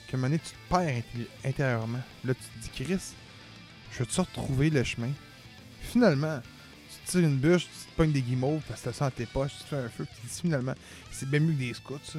qu'à 0.08 0.16
un 0.16 0.20
moment 0.20 0.28
donné, 0.28 0.40
tu 0.40 0.50
te 0.50 0.68
perds 0.68 0.80
inté- 1.02 1.28
intérieurement. 1.48 2.00
Là, 2.24 2.34
tu 2.34 2.40
te 2.42 2.58
dis, 2.58 2.84
Chris, 2.84 3.00
je 3.92 3.98
vais 3.98 4.06
te 4.06 4.20
retrouver 4.20 4.68
le 4.70 4.84
chemin? 4.84 5.10
Finalement, 5.80 6.40
tu 6.90 7.06
te 7.06 7.10
tires 7.12 7.20
une 7.28 7.38
bûche, 7.38 7.62
tu 7.64 7.90
te 7.90 7.96
pognes 7.96 8.12
des 8.12 8.20
guimauves 8.22 8.62
parce 8.68 8.80
que 8.80 8.86
t'as 8.86 8.92
ça 8.92 9.04
dans 9.06 9.10
tes 9.12 9.26
poches, 9.26 9.52
tu 9.58 9.62
te 9.64 9.68
fais 9.68 9.76
un 9.76 9.88
feu, 9.88 10.04
puis 10.04 10.14
tu 10.20 10.26
te 10.28 10.32
dis 10.34 10.40
finalement, 10.42 10.74
c'est 11.10 11.28
bien 11.30 11.40
mieux 11.40 11.52
que 11.54 11.58
des 11.58 11.72
scouts, 11.74 11.98
ça. 12.04 12.18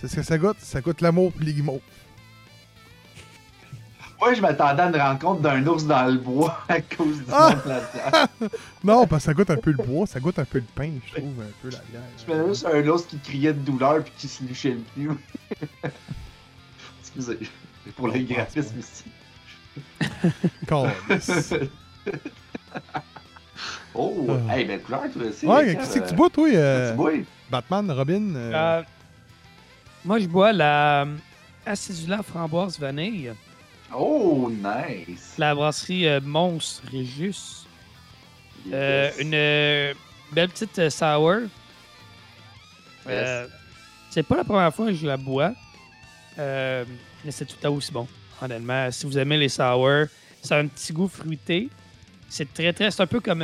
C'est 0.00 0.08
ce 0.08 0.16
que 0.16 0.22
ça 0.22 0.38
goûte? 0.38 0.56
Ça 0.60 0.80
goûte 0.80 1.00
l'amour 1.02 1.32
puis 1.32 1.44
les 1.46 1.52
guimauves. 1.52 1.80
Moi, 4.18 4.34
je 4.34 4.40
m'attendais 4.42 4.82
à 4.82 4.88
une 4.88 4.96
rencontre 4.96 5.40
d'un 5.40 5.66
ours 5.66 5.84
dans 5.84 6.04
le 6.06 6.18
bois 6.18 6.58
à 6.68 6.80
cause 6.82 7.18
du 7.18 7.24
Ah! 7.32 7.54
monde. 8.40 8.50
Non, 8.84 9.06
parce 9.06 9.22
que 9.22 9.26
ça 9.26 9.34
goûte 9.34 9.50
un 9.50 9.56
peu 9.56 9.70
le 9.72 9.82
bois, 9.82 10.06
ça 10.06 10.20
goûte 10.20 10.38
un 10.38 10.44
peu 10.44 10.58
le 10.58 10.64
pain, 10.74 10.90
je 11.06 11.14
trouve, 11.20 11.40
un 11.40 11.52
peu 11.62 11.70
la 11.70 11.78
bière. 11.90 12.02
Je 12.26 12.32
me 12.32 12.48
juste 12.48 12.66
un 12.66 12.86
ours 12.88 13.04
qui 13.04 13.18
criait 13.18 13.52
de 13.52 13.58
douleur 13.60 14.02
puis 14.02 14.12
qui 14.18 14.28
se 14.28 14.42
lichait 14.42 14.76
le 14.76 14.82
cul. 14.94 15.10
Excusez. 17.00 17.38
Pour 17.96 18.08
le 18.08 18.18
graphisme 18.20 18.78
ici. 18.78 19.04
Oh, 23.94 24.26
Ah. 24.48 24.56
hey, 24.56 24.64
belle 24.66 24.82
couleur, 24.82 25.02
toi 25.12 25.22
aussi. 25.28 25.46
Ouais, 25.46 25.74
qu'est-ce 25.76 25.94
que 25.98 26.04
euh, 26.04 26.08
tu 26.08 26.14
bois, 26.14 26.30
toi, 26.30 26.48
euh, 26.48 26.90
Tu 26.92 26.96
bois? 26.96 27.12
Batman, 27.50 27.90
Robin? 27.90 28.34
euh, 28.36 28.52
Euh, 28.54 28.82
moi, 30.04 30.18
je 30.18 30.26
bois 30.26 30.52
la 30.52 31.06
acidula 31.66 32.22
framboise 32.22 32.78
vanille. 32.78 33.32
Oh, 33.94 34.50
nice. 34.50 35.34
La 35.36 35.54
brasserie 35.54 36.06
euh, 36.06 36.20
Mons. 36.22 36.82
Euh, 38.72 39.10
une 39.18 39.34
euh, 39.34 39.94
belle 40.32 40.48
petite 40.48 40.78
euh, 40.78 40.90
sour. 40.90 41.48
C'est 44.10 44.22
pas 44.22 44.36
la 44.36 44.44
première 44.44 44.74
fois 44.74 44.86
que 44.86 44.94
je 44.94 45.06
la 45.06 45.16
bois. 45.16 45.52
Mais 46.36 47.30
c'est 47.30 47.46
tout 47.46 47.66
à 47.66 47.70
aussi 47.70 47.92
bon, 47.92 48.06
honnêtement. 48.40 48.90
Si 48.90 49.06
vous 49.06 49.18
aimez 49.18 49.38
les 49.38 49.48
sour, 49.48 50.06
ça 50.42 50.56
a 50.56 50.60
un 50.60 50.66
petit 50.66 50.92
goût 50.92 51.08
fruité. 51.08 51.68
C'est 52.28 52.52
très, 52.52 52.72
très. 52.72 52.90
C'est 52.90 53.02
un 53.02 53.06
peu 53.06 53.20
comme 53.20 53.42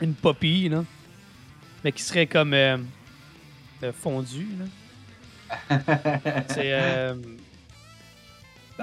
une 0.00 0.14
poppy, 0.14 0.68
là. 0.68 0.84
Mais 1.82 1.92
qui 1.92 2.02
serait 2.02 2.26
comme 2.26 2.54
euh, 3.82 3.88
euh, 3.88 3.92
fondue, 3.92 4.48
là. 4.58 5.78
C'est. 6.48 6.72
Euh... 6.72 7.14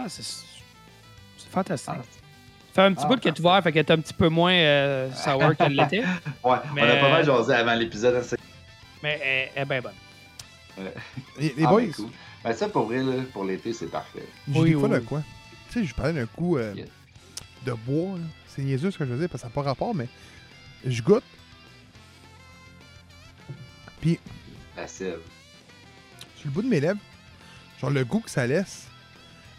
C'est. 0.09 0.23
C'est 0.23 1.49
fantastique. 1.49 1.93
Ah. 1.97 2.01
Ça 2.03 2.83
fait 2.83 2.87
un 2.87 2.93
petit 2.93 3.03
Ah, 3.05 3.07
bout 3.07 3.19
qu'elle 3.19 3.33
est 3.33 3.39
ouverte, 3.39 3.63
fait 3.63 3.71
qu'elle 3.71 3.85
est 3.85 3.91
un 3.91 3.99
petit 3.99 4.13
peu 4.13 4.29
moins 4.29 4.51
euh, 4.53 5.11
sour 5.13 5.55
qu'elle 5.55 5.73
l'était. 5.75 6.01
Ouais, 6.01 6.05
on 6.43 6.51
a 6.51 6.61
Mais- 6.73 6.99
pas 6.99 7.09
mal 7.09 7.25
jasé 7.25 7.53
avant 7.53 7.73
l'épisode. 7.73 8.15
hein, 8.15 8.35
Mais 9.01 9.19
elle, 9.23 9.49
elle 9.55 9.61
est 9.63 9.65
bien 9.65 9.81
bonne. 9.81 9.93
Les, 11.39 11.53
les 11.57 11.63
Ah, 11.65 11.69
boys, 11.69 11.81
ben, 11.81 11.91
cool. 11.93 12.09
Ben, 12.43 12.53
ça, 12.53 12.69
pour 12.69 12.85
vrai, 12.85 12.97
là, 13.01 13.23
pour 13.33 13.45
l'été, 13.45 13.73
c'est 13.73 13.87
parfait. 13.87 14.27
j'ai 14.51 14.59
Oui, 14.59 14.69
des 14.69 14.75
fois 14.75 14.83
oui, 14.89 14.95
de 14.95 14.99
oui. 14.99 15.05
quoi. 15.05 15.23
Tu 15.71 15.79
sais, 15.79 15.85
je 15.85 15.95
parlais 15.95 16.13
d'un 16.13 16.27
coup 16.27 16.57
euh, 16.57 16.75
de 17.65 17.73
bois, 17.73 18.17
là. 18.17 18.23
C'est 18.47 18.61
niaiseux 18.61 18.91
ce 18.91 18.97
que 18.99 19.05
je 19.05 19.11
veux 19.11 19.19
dire, 19.19 19.29
parce 19.29 19.41
que 19.41 19.47
ça 19.47 19.47
n'a 19.47 19.53
pas 19.63 19.67
rapport, 19.67 19.95
mais 19.95 20.07
je 20.85 21.01
goûte. 21.01 21.23
Puis, 24.01 24.19
La 24.77 24.87
sève. 24.87 25.19
sur 26.37 26.45
le 26.47 26.51
bout 26.51 26.61
de 26.61 26.67
mes 26.67 26.79
lèvres, 26.79 26.99
genre 27.81 27.89
le 27.89 28.05
goût 28.05 28.19
que 28.19 28.29
ça 28.29 28.45
laisse. 28.47 28.87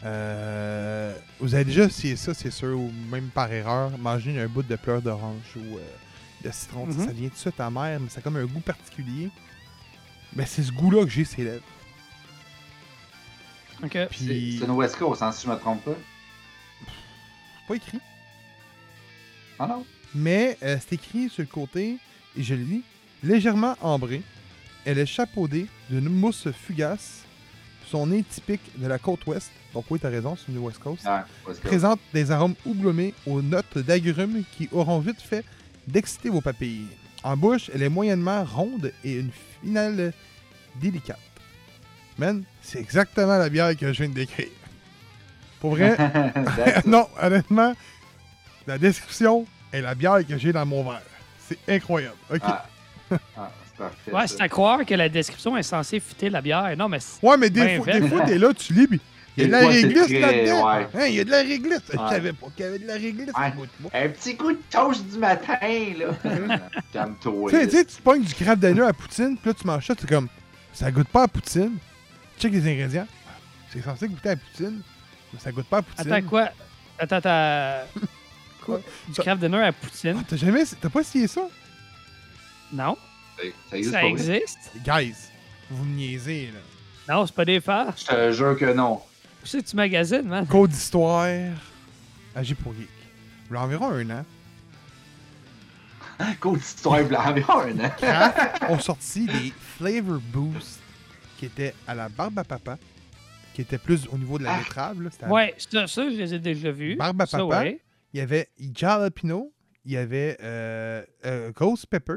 euh, 0.04 1.12
vous 1.40 1.54
avez 1.56 1.64
déjà 1.64 1.84
essayé 1.84 2.14
ça, 2.16 2.32
c'est 2.34 2.52
sûr, 2.52 2.78
ou 2.78 2.90
même 3.10 3.28
par 3.30 3.52
erreur, 3.52 3.96
manger 3.98 4.40
un 4.40 4.46
bout 4.46 4.62
de 4.62 4.76
pleurs 4.76 5.02
d'orange 5.02 5.42
ou 5.56 5.76
euh, 5.78 5.80
de 6.44 6.50
citron. 6.52 6.86
sais, 6.92 6.98
Mhm. 6.98 7.06
Ça 7.06 7.12
vient 7.12 7.28
tout 7.28 7.34
de 7.34 7.38
suite 7.40 7.60
amer, 7.60 7.98
mais 8.00 8.08
ça 8.08 8.20
a 8.20 8.22
comme 8.22 8.36
un 8.36 8.44
goût 8.46 8.60
particulier. 8.60 9.28
Mais 10.36 10.46
c'est 10.46 10.62
ce 10.62 10.70
goût-là 10.72 11.04
que 11.04 11.10
j'ai 11.10 11.24
sur 11.24 11.38
les 11.38 11.44
lèvres. 11.46 11.64
OK. 13.82 13.90
C'est 13.92 14.06
Puis, 14.10 14.56
c'est 14.58 14.64
une 14.66 14.70
West 14.72 14.96
Coast, 14.96 15.22
hein, 15.22 15.32
si 15.32 15.46
je 15.46 15.50
me 15.52 15.56
trompe 15.58 15.82
pas? 15.84 15.94
pas 17.66 17.74
écrit. 17.74 18.00
Ah 19.58 19.66
non? 19.66 19.84
Mais 20.14 20.56
euh, 20.62 20.78
c'est 20.80 20.94
écrit 20.94 21.28
sur 21.28 21.42
le 21.42 21.48
côté, 21.48 21.98
et 22.36 22.42
je 22.42 22.54
le 22.54 22.62
lis, 22.62 22.82
légèrement 23.22 23.76
ambrée. 23.80 24.22
Elle 24.84 24.98
est 24.98 25.06
chapeaudée 25.06 25.66
d'une 25.90 26.08
mousse 26.08 26.48
fugace. 26.52 27.24
Son 27.86 28.06
nez 28.06 28.22
typique 28.22 28.60
de 28.76 28.86
la 28.86 28.98
côte 28.98 29.26
ouest, 29.26 29.50
donc 29.72 29.86
oui, 29.90 29.98
t'as 29.98 30.10
raison, 30.10 30.36
c'est 30.36 30.52
une 30.52 30.58
West 30.58 30.78
Coast, 30.78 31.02
Ah, 31.06 31.24
West 31.46 31.60
Coast. 31.60 31.62
présente 31.62 32.00
des 32.12 32.30
arômes 32.30 32.54
houblonnés 32.66 33.14
aux 33.26 33.40
notes 33.40 33.78
d'agrumes 33.78 34.42
qui 34.58 34.68
auront 34.72 34.98
vite 34.98 35.22
fait 35.22 35.42
d'exciter 35.86 36.28
vos 36.28 36.42
papilles. 36.42 36.86
En 37.22 37.34
bouche, 37.34 37.70
elle 37.74 37.82
est 37.82 37.88
moyennement 37.88 38.44
ronde 38.44 38.92
et 39.04 39.14
une 39.14 39.30
finale 39.62 40.12
délicate. 40.76 41.18
Man, 42.18 42.42
c'est 42.60 42.78
exactement 42.78 43.38
la 43.38 43.48
bière 43.48 43.74
que 43.74 43.90
je 43.90 44.02
viens 44.02 44.10
de 44.10 44.14
décrire. 44.14 44.48
Pour 45.58 45.70
vrai, 45.70 45.96
non, 46.84 47.08
honnêtement, 47.22 47.72
la 48.66 48.76
description 48.76 49.46
est 49.72 49.80
la 49.80 49.94
bière 49.94 50.26
que 50.26 50.36
j'ai 50.36 50.52
dans 50.52 50.66
mon 50.66 50.84
verre. 50.84 51.00
C'est 51.48 51.58
incroyable. 51.68 52.16
Ok. 52.30 52.40
Ah. 52.42 52.66
Ah, 53.36 53.50
parfait. 53.78 54.12
Ouais, 54.12 54.26
c'est 54.26 54.40
à 54.40 54.48
croire 54.48 54.84
que 54.84 54.94
la 54.94 55.08
description 55.08 55.56
est 55.56 55.62
censée 55.62 56.00
fitter 56.00 56.28
la 56.30 56.40
bière. 56.42 56.74
Non, 56.76 56.88
mais 56.88 57.00
c'est- 57.00 57.24
Ouais, 57.24 57.36
mais 57.36 57.48
des, 57.50 57.76
fois, 57.78 57.86
des 57.92 58.08
fois, 58.08 58.20
t'es 58.22 58.38
là, 58.38 58.52
tu 58.54 58.72
lis, 58.74 58.86
puis 58.86 59.00
il 59.36 59.42
y 59.42 59.44
a 59.44 59.46
de 59.46 59.52
la 59.52 59.68
réglisse 59.68 60.08
là-dedans. 60.10 60.66
ouais. 60.66 60.88
Hein, 60.94 61.06
il 61.06 61.14
y 61.14 61.20
a 61.20 61.24
de 61.24 61.30
la 61.30 61.38
réglisse. 61.38 61.80
Je 61.92 61.96
Ouais. 61.98 62.08
savais 62.10 62.32
pas 62.32 62.46
qu'il 62.56 62.64
y 62.64 62.68
avait 62.68 62.78
de 62.80 62.86
la 62.86 62.94
réglisse. 62.94 63.28
Ouais. 63.38 63.52
Un 64.04 64.08
petit 64.08 64.36
coup 64.36 64.52
de 64.52 64.58
toast 64.70 65.06
du 65.06 65.18
matin, 65.18 65.56
là. 65.62 66.58
Calme-toi. 66.92 67.50
Tu 67.50 67.56
sais, 67.56 67.68
tu 67.68 67.76
sais, 67.76 67.84
tu 67.84 68.02
pognes 68.02 68.22
du 68.22 68.34
crabe 68.34 68.58
d'agneau 68.58 68.84
à 68.84 68.92
poutine, 68.92 69.36
puis 69.36 69.50
là, 69.50 69.54
tu 69.54 69.66
manges 69.66 69.86
ça, 69.86 69.94
tu 69.94 70.04
es 70.04 70.08
comme, 70.08 70.28
ça 70.72 70.90
goûte 70.90 71.08
pas 71.08 71.22
à 71.24 71.28
poutine. 71.28 71.72
Check 72.38 72.52
les 72.52 72.66
ingrédients. 72.68 73.06
C'est 73.72 73.82
censé 73.82 74.08
goûter 74.08 74.30
à 74.30 74.36
poutine, 74.36 74.80
mais 75.32 75.38
ça 75.40 75.52
goûte 75.52 75.66
pas 75.66 75.78
à 75.78 75.82
poutine. 75.82 76.12
Attends, 76.12 76.26
quoi? 76.26 76.48
Attends, 76.98 77.16
attends. 77.16 77.86
Quoi? 78.64 78.80
Du 79.08 79.14
craft 79.20 79.40
dinner 79.40 79.62
à 79.62 79.72
Poutine? 79.72 80.16
Ah, 80.20 80.24
T'as 80.28 80.36
jamais, 80.36 80.62
t'as 80.78 80.90
pas 80.90 81.00
essayé 81.00 81.26
ça? 81.26 81.40
Non? 82.72 82.98
Ça 83.70 83.76
existe 83.76 83.92
Ça 83.94 84.00
pas 84.00 84.08
vrai? 84.08 84.10
existe? 84.10 84.58
Guys, 84.84 85.14
vous 85.70 85.84
me 85.84 85.94
niaisez, 85.96 86.50
là. 86.52 87.14
Non, 87.14 87.26
c'est 87.26 87.34
pas 87.34 87.44
des 87.44 87.60
farces. 87.60 88.02
Je 88.02 88.06
te 88.14 88.32
jure 88.32 88.56
que 88.58 88.72
non. 88.72 88.94
Où 89.42 89.46
c'est 89.46 89.62
que 89.62 89.68
tu 89.68 89.76
magasines, 89.76 90.22
man? 90.26 90.46
Code 90.46 90.70
d'histoire, 90.70 91.26
agir 92.34 92.56
pour 92.56 92.74
geek. 92.74 92.88
Il 93.50 93.54
y 93.54 93.56
a 93.56 93.62
environ 93.62 93.90
un 93.90 94.10
an, 94.10 94.24
Côte 96.40 96.58
d'histoire 96.58 97.04
blanc, 97.04 97.20
environ 97.26 97.60
un 97.60 97.78
an. 97.84 97.90
Kraft 97.96 98.62
ont 98.68 98.78
sorti 98.80 99.26
des 99.26 99.52
Flavor 99.78 100.18
Boost 100.32 100.80
qui 101.38 101.46
étaient 101.46 101.74
à 101.86 101.94
la 101.94 102.08
barbe 102.08 102.38
à 102.40 102.44
papa, 102.44 102.76
qui 103.54 103.60
étaient 103.62 103.78
plus 103.78 104.06
au 104.10 104.18
niveau 104.18 104.38
de 104.38 104.44
la 104.44 104.54
Ah. 104.54 104.58
betterave. 104.58 105.00
Là, 105.02 105.10
c'était 105.12 105.24
à- 105.26 105.28
Ouais, 105.30 105.54
ça, 105.56 105.86
ça, 105.86 106.10
je 106.10 106.16
les 106.16 106.34
ai 106.34 106.38
déjà 106.40 106.72
vus. 106.72 106.96
Barbe 106.96 107.22
à 107.22 107.26
Ça, 107.26 107.38
papa. 107.38 107.60
ouais. 107.60 107.80
Il 108.12 108.18
y 108.18 108.20
avait 108.20 108.48
Jalapeno, 108.74 109.52
il 109.84 109.92
y 109.92 109.96
avait 109.96 110.36
euh, 110.42 111.02
euh, 111.24 111.52
Ghost 111.52 111.86
Peppers, 111.86 112.16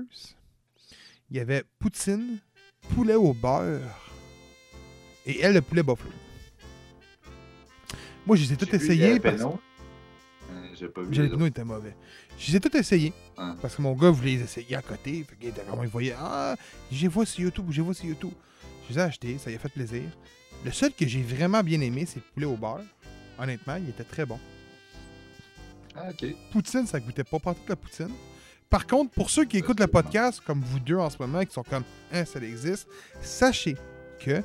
il 1.31 1.37
y 1.37 1.39
avait 1.39 1.63
Poutine, 1.79 2.39
poulet 2.93 3.15
au 3.15 3.33
beurre 3.33 3.79
et 5.25 5.39
elle, 5.39 5.53
le 5.53 5.61
poulet 5.61 5.81
buffalo. 5.81 6.11
Moi, 8.27 8.35
je 8.35 8.43
les 8.43 8.53
ai 8.53 8.57
tous 8.57 8.73
essayés 8.75 9.19
parce. 9.19 9.41
Euh, 9.41 9.47
J'ai 10.77 10.89
pas 10.89 11.01
vu. 11.01 11.13
Jalapeno 11.13 11.45
était 11.45 11.63
mauvais. 11.63 11.95
Je 12.37 12.51
les 12.51 12.57
ai 12.57 12.59
tous 12.59 12.77
essayés. 12.77 13.13
Ah. 13.37 13.55
Parce 13.61 13.75
que 13.75 13.81
mon 13.81 13.93
gars 13.93 14.09
voulait 14.09 14.35
les 14.35 14.43
essayer 14.43 14.75
à 14.75 14.81
côté. 14.81 15.23
Fait 15.23 15.47
était 15.47 15.61
comme, 15.61 15.79
il 15.83 15.89
voyait, 15.89 16.15
ah, 16.17 16.55
j'ai 16.91 17.07
vu 17.07 17.25
sur 17.25 17.41
YouTube, 17.41 17.67
j'ai 17.69 17.81
vu 17.81 17.93
sur 17.93 18.05
YouTube. 18.05 18.33
Je 18.89 18.93
les 18.93 18.99
ai 18.99 19.03
achetés, 19.03 19.37
ça 19.37 19.49
lui 19.49 19.55
a 19.55 19.59
fait 19.59 19.69
plaisir. 19.69 20.03
Le 20.65 20.71
seul 20.71 20.91
que 20.93 21.07
j'ai 21.07 21.21
vraiment 21.21 21.63
bien 21.63 21.79
aimé, 21.81 22.05
c'est 22.05 22.17
le 22.17 22.25
poulet 22.33 22.45
au 22.45 22.57
beurre. 22.57 22.83
Honnêtement, 23.39 23.77
il 23.77 23.89
était 23.89 24.03
très 24.03 24.25
bon. 24.25 24.39
Ah, 25.95 26.09
ok. 26.09 26.25
Poutine, 26.51 26.85
ça 26.85 26.99
goûtait 26.99 27.23
pas 27.23 27.39
partout 27.39 27.61
la 27.67 27.75
poutine. 27.75 28.11
Par 28.71 28.87
contre, 28.87 29.11
pour 29.11 29.29
ceux 29.29 29.43
qui 29.43 29.57
écoutent 29.57 29.81
le 29.81 29.87
podcast, 29.87 30.41
comme 30.47 30.61
vous 30.61 30.79
deux 30.79 30.95
en 30.95 31.09
ce 31.09 31.17
moment, 31.19 31.43
qui 31.43 31.51
sont 31.51 31.61
comme, 31.61 31.83
hein, 32.13 32.23
ça 32.23 32.39
existe, 32.39 32.87
sachez 33.21 33.75
que 34.17 34.41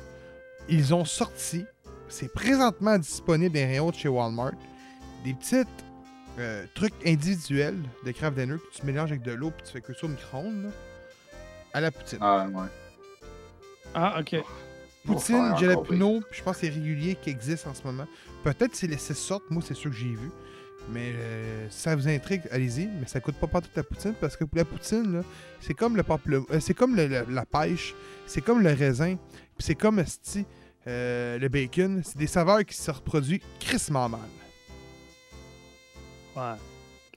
ils 0.67 0.93
ont 0.93 1.05
sorti, 1.05 1.63
c'est 2.09 2.31
présentement 2.33 2.97
disponible 2.97 3.53
dans 3.53 3.61
les 3.61 3.65
rayons 3.65 3.89
de 3.89 3.95
chez 3.95 4.09
Walmart, 4.09 4.51
des 5.23 5.33
petites 5.33 5.67
euh, 6.39 6.65
trucs 6.75 6.93
individuels 7.05 7.79
de 8.05 8.11
craft 8.11 8.37
dinner 8.37 8.57
que 8.57 8.77
tu 8.77 8.85
mélanges 8.85 9.11
avec 9.11 9.23
de 9.23 9.31
l'eau 9.31 9.49
puis 9.51 9.65
tu 9.65 9.71
fais 9.71 9.81
que 9.81 9.93
ça 9.93 10.05
au 10.05 10.09
micro-ondes, 10.09 10.63
là, 10.63 10.69
à 11.73 11.79
la 11.79 11.89
poutine. 11.89 12.19
Ah, 12.19 12.47
ouais. 12.51 12.67
Ah, 13.95 14.19
ok. 14.19 14.43
Poutine, 15.05 15.13
Faut 15.13 15.19
faire 15.19 15.57
jalapeno, 15.57 16.19
puis 16.29 16.39
je 16.39 16.43
pense 16.43 16.57
que 16.57 16.67
c'est 16.67 16.73
régulier 16.73 17.15
qui 17.15 17.29
existe 17.29 17.65
en 17.65 17.73
ce 17.73 17.81
moment. 17.81 18.05
Peut-être 18.43 18.75
c'est 18.75 18.87
les 18.87 18.97
six 18.97 19.15
sortes, 19.15 19.45
moi 19.49 19.63
c'est 19.65 19.73
sûr 19.73 19.89
que 19.89 19.95
j'ai 19.95 20.09
vu. 20.09 20.31
Mais 20.91 21.11
euh, 21.15 21.67
si 21.69 21.79
ça 21.81 21.95
vous 21.95 22.07
intrigue, 22.07 22.43
allez-y. 22.51 22.87
Mais 22.87 23.07
ça 23.07 23.19
coûte 23.19 23.35
pas 23.35 23.47
partout 23.47 23.69
la 23.75 23.83
poutine 23.83 24.13
parce 24.19 24.37
que 24.37 24.45
la 24.53 24.63
poutine, 24.65 25.17
là, 25.17 25.21
c'est 25.59 25.73
comme 25.73 25.97
le 25.97 26.03
euh, 26.51 26.59
c'est 26.59 26.73
comme 26.73 26.95
le- 26.95 27.07
le- 27.07 27.25
la 27.29 27.45
pêche, 27.45 27.93
c'est 28.25 28.41
comme 28.41 28.61
le 28.61 28.71
raisin, 28.73 29.15
puis 29.15 29.65
c'est 29.65 29.75
comme 29.75 29.99
esti, 29.99 30.45
euh, 30.87 31.37
le 31.37 31.49
bacon. 31.49 32.01
C'est 32.05 32.17
des 32.17 32.27
saveurs 32.27 32.63
qui 32.65 32.75
se 32.77 32.89
reproduisent 32.91 33.41
crissement 33.59 34.07
mal. 34.07 34.21
Ouais. 36.35 36.53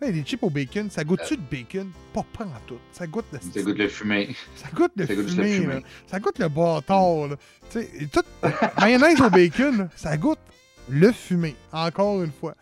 Hey, 0.02 0.12
des 0.14 0.22
chips 0.24 0.42
au 0.42 0.48
bacon, 0.48 0.90
ça 0.90 1.04
goûte-tu 1.04 1.36
de 1.36 1.42
bacon? 1.42 1.90
Pas 2.14 2.24
pas 2.32 2.44
en 2.46 2.60
tout. 2.66 2.78
Ça 2.90 3.06
goûte 3.06 3.26
le 3.32 3.38
Ça 3.38 3.60
goûte 3.62 3.76
le 3.78 3.88
fumé. 3.88 4.34
ça 4.56 4.68
goûte 4.74 4.92
le 4.96 5.06
Ça 5.06 5.14
goûte 5.14 5.28
fumé, 5.28 5.56
le 5.58 5.62
fumé. 5.62 5.84
Ça 6.06 6.18
goûte 6.18 6.38
le 6.38 6.48
bâtard, 6.48 7.28
là. 7.28 7.36
Tu 7.70 7.80
sais, 7.82 7.90
et 8.00 8.06
tout... 8.06 8.22
mayonnaise 8.80 9.20
au 9.20 9.28
bacon, 9.28 9.90
ça 9.94 10.16
goûte 10.16 10.38
le 10.88 11.12
fumé. 11.12 11.54
Encore 11.70 12.22
une 12.22 12.32
fois. 12.32 12.54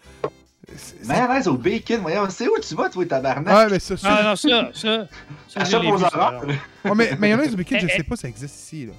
Mayonnaise 1.07 1.49
au 1.49 1.55
bacon, 1.57 2.01
voyons, 2.03 2.29
c'est 2.31 2.47
où 2.47 2.59
tu 2.61 2.75
vas, 2.75 2.89
toi, 2.91 3.05
tabarnak? 3.07 3.55
Ouais, 3.57 3.71
mais 3.71 3.79
ça, 3.79 3.97
ça- 3.97 4.09
Ah, 4.11 4.23
non, 4.23 4.37
ça, 4.37 4.71
ça. 4.75 5.07
ça 5.49 5.65
ça, 5.65 5.79
horreurs. 5.79 6.15
alors. 6.15 6.45
Ouais, 6.45 6.95
mais 6.95 7.17
mayonnaise 7.19 7.55
au 7.55 7.57
bacon, 7.57 7.79
je 7.81 7.87
Eh, 7.87 7.89
sais 7.89 7.97
eh. 8.01 8.03
pas, 8.03 8.17
ça 8.17 8.29
existe 8.29 8.55
ici, 8.55 8.87
là. 8.87 8.93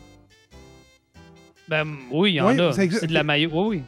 Ben 1.68 1.86
oui, 2.12 2.32
il 2.32 2.36
y 2.36 2.42
en 2.42 2.48
Oui, 2.52 2.60
a. 2.60 2.72
C'est 2.74 3.06
de 3.08 3.14
la 3.14 3.24
maillot. 3.24 3.52
Oui, 3.54 3.68
oui. 3.78 3.84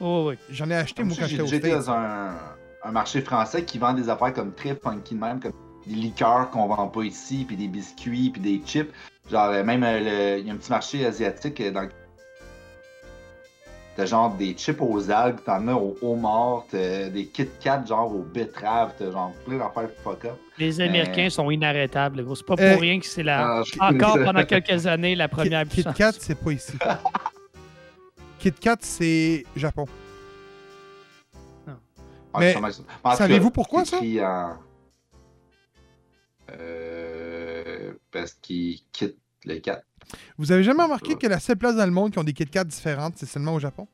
Oui, 0.00 0.28
oui. 0.30 0.34
J'en 0.50 0.68
ai 0.70 0.74
acheté, 0.74 1.02
moi, 1.02 1.16
quand 1.18 1.26
J'ai 1.26 1.36
j'étais 1.46 1.72
au 1.72 1.80
States. 1.80 1.86
dans 1.86 1.90
un, 1.92 2.34
un 2.84 2.90
marché 2.92 3.22
français 3.22 3.64
qui 3.64 3.78
vend 3.78 3.94
des 3.94 4.10
affaires 4.10 4.34
comme 4.34 4.52
très 4.52 4.74
funky 4.76 5.14
de 5.14 5.20
même, 5.20 5.40
comme 5.40 5.52
des 5.86 5.94
liqueurs 5.94 6.50
qu'on 6.50 6.66
vend 6.66 6.88
pas 6.88 7.02
ici, 7.04 7.44
puis 7.46 7.56
des 7.56 7.68
biscuits, 7.68 8.28
puis 8.30 8.42
des 8.42 8.60
chips. 8.66 8.92
Genre, 9.30 9.46
euh, 9.46 9.64
même, 9.64 9.82
euh, 9.82 10.00
le- 10.36 10.40
il 10.40 10.46
y 10.46 10.50
a 10.50 10.52
un 10.52 10.56
petit 10.58 10.70
marché 10.70 11.06
asiatique 11.06 11.58
euh, 11.62 11.70
dans 11.72 11.88
T'as 13.96 14.04
genre 14.04 14.34
des 14.34 14.52
chips 14.52 14.80
aux 14.80 15.10
algues, 15.10 15.42
t'en 15.42 15.66
as 15.68 15.74
aux 15.74 15.96
homards, 16.02 16.66
t'as 16.70 17.08
des 17.08 17.26
Kit 17.28 17.48
Kat 17.58 17.82
genre 17.86 18.14
aux 18.14 18.22
betteraves, 18.22 18.92
t'as 18.98 19.10
genre 19.10 19.32
plein 19.46 19.56
d'affaires 19.56 19.88
fuck 20.04 20.24
up. 20.26 20.32
Les 20.58 20.78
Américains 20.82 21.30
sont 21.30 21.50
inarrêtables. 21.50 22.22
gros. 22.22 22.34
C'est 22.34 22.44
pas 22.44 22.56
pour 22.56 22.64
Euh, 22.64 22.76
rien 22.76 23.00
que 23.00 23.06
c'est 23.06 23.22
la. 23.22 23.62
Ah, 23.80 23.90
Encore 23.90 24.18
pendant 24.22 24.44
quelques 24.44 24.86
années, 24.86 25.14
la 25.14 25.28
première 25.28 25.64
Kit, 25.66 25.82
Kit. 25.82 25.88
Kat, 25.96 26.12
c'est 26.18 26.34
pas 26.38 26.52
ici. 26.52 26.72
Kit 28.38 28.52
Kat, 28.52 28.76
c'est 28.80 29.44
Japon. 29.56 29.86
Ah, 32.34 32.38
Mais 32.40 32.54
savez-vous 33.16 33.50
pourquoi, 33.50 33.86
ça? 33.86 33.98
Euh, 36.52 37.92
parce 38.12 38.34
qu'ils 38.34 38.80
quittent 38.92 39.16
le 39.46 39.58
4. 39.60 39.82
Vous 40.38 40.52
avez 40.52 40.62
jamais 40.62 40.82
remarqué 40.82 41.14
que 41.16 41.26
la 41.26 41.40
seule 41.40 41.56
place 41.56 41.76
dans 41.76 41.86
le 41.86 41.92
monde 41.92 42.12
qui 42.12 42.18
ont 42.18 42.24
des 42.24 42.32
Kit 42.32 42.46
Kat 42.46 42.64
différentes, 42.64 43.14
c'est 43.16 43.26
seulement 43.26 43.54
au 43.54 43.58
Japon? 43.58 43.88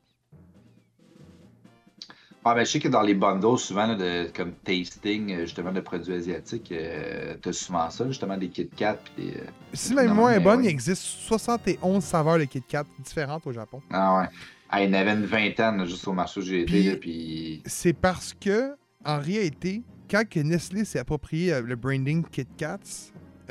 Ah, 2.44 2.54
ben, 2.56 2.64
je 2.66 2.72
sais 2.72 2.80
que 2.80 2.88
dans 2.88 3.02
les 3.02 3.14
bundles, 3.14 3.56
souvent, 3.56 3.86
là, 3.86 3.94
de, 3.94 4.28
comme 4.36 4.52
tasting, 4.64 5.30
euh, 5.32 5.40
justement, 5.42 5.70
de 5.70 5.80
produits 5.80 6.12
asiatiques, 6.14 6.72
euh, 6.72 7.36
t'as 7.40 7.52
souvent 7.52 7.88
ça, 7.88 8.04
justement, 8.08 8.36
des 8.36 8.48
Kit 8.48 8.68
Kat. 8.68 8.98
Des... 9.16 9.34
euh, 9.36 9.44
Si 9.72 9.94
ma 9.94 10.02
Non, 10.02 10.08
mémoire 10.08 10.32
est 10.32 10.40
bonne, 10.40 10.58
ouais. 10.58 10.64
il 10.64 10.68
existe 10.70 11.02
71 11.02 12.02
saveurs 12.02 12.38
de 12.38 12.44
Kit 12.44 12.62
Kat 12.66 12.84
différentes 12.98 13.46
au 13.46 13.52
Japon. 13.52 13.80
Ah 13.92 14.18
ouais. 14.18 14.28
Ah, 14.68 14.82
il 14.82 14.88
y 14.88 14.90
en 14.90 14.98
avait 14.98 15.12
une 15.12 15.24
vingtaine, 15.26 15.76
là, 15.76 15.84
juste 15.84 16.08
au 16.08 16.12
marché 16.12 16.40
où 16.40 16.42
j'ai 16.42 16.62
été, 16.62 16.96
Puis-. 16.96 17.62
C'est 17.64 17.92
parce 17.92 18.34
que, 18.34 18.74
en 19.04 19.20
réalité, 19.20 19.84
quand 20.10 20.24
Nestlé 20.34 20.84
s'est 20.84 20.98
approprié 20.98 21.52
euh, 21.52 21.62
le 21.62 21.76
branding 21.76 22.24
Kit 22.24 22.48
Kats, 22.56 22.78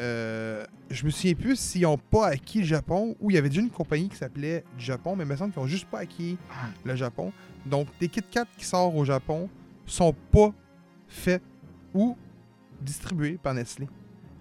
euh, 0.01 0.65
je 0.89 1.05
me 1.05 1.11
souviens 1.11 1.35
plus 1.35 1.55
s'ils 1.59 1.83
n'ont 1.83 1.97
pas 1.97 2.27
acquis 2.27 2.59
le 2.59 2.65
Japon 2.65 3.15
ou 3.21 3.29
il 3.29 3.35
y 3.35 3.37
avait 3.37 3.49
déjà 3.49 3.61
une 3.61 3.69
compagnie 3.69 4.09
qui 4.09 4.15
s'appelait 4.17 4.63
Japon, 4.77 5.15
mais 5.15 5.23
il 5.23 5.27
me 5.29 5.35
semble 5.35 5.53
qu'ils 5.53 5.61
n'ont 5.61 5.67
juste 5.67 5.85
pas 5.85 5.99
acquis 5.99 6.37
le 6.83 6.95
Japon. 6.95 7.31
Donc, 7.65 7.87
les 7.99 8.07
Kit 8.07 8.21
Kat 8.23 8.45
qui 8.57 8.65
sortent 8.65 8.95
au 8.95 9.05
Japon 9.05 9.47
sont 9.85 10.13
pas 10.31 10.51
faits 11.07 11.41
ou 11.93 12.17
distribués 12.81 13.37
par 13.41 13.53
Nestlé. 13.53 13.87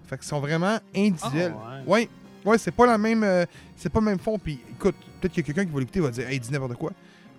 Fait 0.07 0.17
qu'ils 0.17 0.27
sont 0.27 0.39
vraiment 0.39 0.79
individuels. 0.95 1.53
Ah, 1.63 1.79
Ouais, 1.85 2.09
ouais, 2.43 2.57
c'est 2.57 2.71
pas 2.71 2.85
la 2.87 2.97
même, 2.97 3.23
euh, 3.23 3.45
c'est 3.75 3.89
pas 3.89 3.99
le 3.99 4.05
même 4.05 4.19
fond. 4.19 4.39
Puis 4.39 4.59
écoute, 4.71 4.95
peut-être 5.19 5.33
que 5.35 5.41
quelqu'un 5.41 5.65
qui 5.65 5.71
va 5.71 5.79
l'écouter 5.79 5.99
va 5.99 6.09
dire, 6.11 6.27
hey, 6.27 6.39
dis 6.39 6.51
n'importe 6.51 6.75
quoi. 6.75 6.91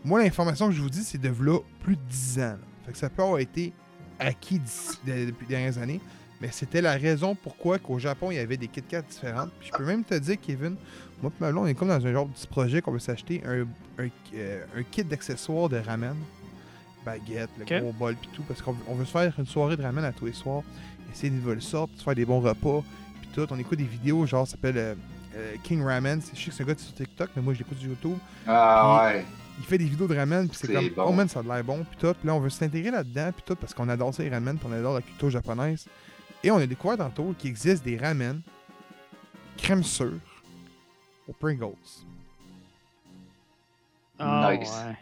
Moi, 0.04 0.22
l'information 0.22 0.66
que 0.68 0.72
je 0.74 0.80
vous 0.82 0.90
dis, 0.90 1.02
c'est 1.02 1.18
de 1.18 1.28
là 1.28 1.58
plus 1.80 1.96
de 1.96 2.02
10 2.08 2.38
ans. 2.38 2.42
là. 2.42 2.58
Fait 2.87 2.92
que 2.92 2.98
ça 2.98 3.08
peut 3.11 3.22
avoir 3.22 3.38
été 3.38 3.72
acquis 4.18 4.61
depuis 5.04 5.46
les 5.46 5.46
dernières 5.48 5.78
années. 5.78 6.00
Mais 6.42 6.48
c'était 6.50 6.81
la 6.83 6.92
raison 6.94 7.35
pourquoi 7.37 7.78
qu'au 7.78 7.98
Japon, 7.98 8.31
il 8.33 8.35
y 8.35 8.38
avait 8.40 8.57
des 8.59 8.66
Kit 8.68 8.83
Kat 8.83 9.00
différentes. 9.02 9.50
Puis 9.61 9.70
je 9.72 9.78
peux 9.78 9.85
même 9.87 10.02
te 10.05 10.14
dire, 10.14 10.37
Kevin, 10.42 10.74
moi 11.22 11.31
et 11.48 11.52
on 11.55 11.66
est 11.66 11.74
comme 11.74 11.87
dans 11.88 12.05
un 12.05 12.12
genre 12.12 12.26
de 12.26 12.33
petit 12.33 12.46
projet 12.48 12.83
qu'on 12.83 12.90
veut 12.92 12.98
s'acheter 12.98 13.40
un, 13.46 13.62
un, 14.02 14.09
euh, 14.35 14.64
un 14.76 14.83
kit 14.83 15.05
d'accessoires 15.05 15.68
de 15.68 15.78
ramen. 15.78 16.16
Baguette, 17.05 17.50
le 17.59 17.64
gros 17.81 17.92
bol, 17.92 18.14
puis 18.16 18.28
tout. 18.35 18.42
Parce 18.42 18.61
qu'on 18.62 18.72
veut- 18.72 18.85
on 18.88 18.94
veut 18.94 19.05
se 19.05 19.11
faire 19.11 19.33
une 19.38 19.46
soirée 19.46 19.76
de 19.76 19.83
ramen 19.83 20.05
à 20.05 20.12
tous 20.12 20.26
les 20.26 20.33
soirs. 20.33 20.62
Essayer 21.12 21.31
de 21.31 21.37
nouvelles 21.37 21.62
sortes, 21.62 21.90
se 21.96 22.02
faire 22.02 22.14
des 22.14 22.24
bons 22.24 22.40
repas, 22.40 22.83
puis 23.20 23.31
tout. 23.35 23.46
On 23.50 23.59
écoute 23.59 23.78
des 23.78 23.85
vidéos, 23.85 24.24
genre, 24.26 24.46
ça 24.46 24.52
s'appelle 24.52 24.78
euh, 24.78 24.94
euh, 25.37 25.55
King 25.62 25.83
Ramen. 25.83 26.20
C'est- 26.20 26.35
Je 26.37 26.42
sais 26.44 26.50
que 26.50 26.57
c'est 26.57 26.62
un 26.62 26.66
gars 26.66 26.74
sur 26.78 26.94
TikTok, 26.94 27.31
mais 27.37 27.42
moi, 27.42 27.55
je 27.55 27.59
l'écoute 27.61 27.78
sur 27.78 27.88
YouTube. 27.88 28.16
Ah 28.46 29.05
ouais. 29.12 29.24
Il 29.59 29.64
fait 29.66 29.78
des 29.78 29.85
vidéos 29.85 30.07
de 30.09 30.16
ramen, 30.16 30.48
puis 30.48 30.57
c'est 30.61 30.66
C'est 30.68 30.72
comme, 30.72 30.88
bon. 30.88 31.05
oh 31.09 31.12
man, 31.12 31.28
ça 31.28 31.40
a 31.40 31.42
l'air 31.42 31.62
bon, 31.62 31.85
puis 31.85 31.98
tout. 32.00 32.14
Puis 32.14 32.26
là, 32.26 32.35
on 32.35 32.40
veut 32.40 32.50
s'intégrer 32.50 32.90
là-dedans, 32.90 33.31
puis 33.33 33.42
tout, 33.44 33.55
parce 33.55 33.74
qu'on 33.74 33.88
adore 33.88 34.14
ça, 34.14 34.22
les 34.22 34.31
ramen, 34.31 34.57
puis 34.57 34.66
on 34.70 34.72
adore 34.72 34.94
la 34.94 35.02
culture 35.02 35.28
japonaise. 35.31 35.87
Et 36.44 36.50
on 36.50 36.57
a 36.57 36.66
découvert 36.66 36.98
tantôt 36.98 37.35
qu'il 37.38 37.50
existe 37.50 37.85
des 37.85 37.96
ramen 37.96 38.40
crème 39.57 39.83
sûre 39.85 40.18
aux 41.28 41.33
Pringles. 41.33 41.74
Ah, 44.18 44.52
Nice. 44.55 44.70
ouais. 44.70 44.96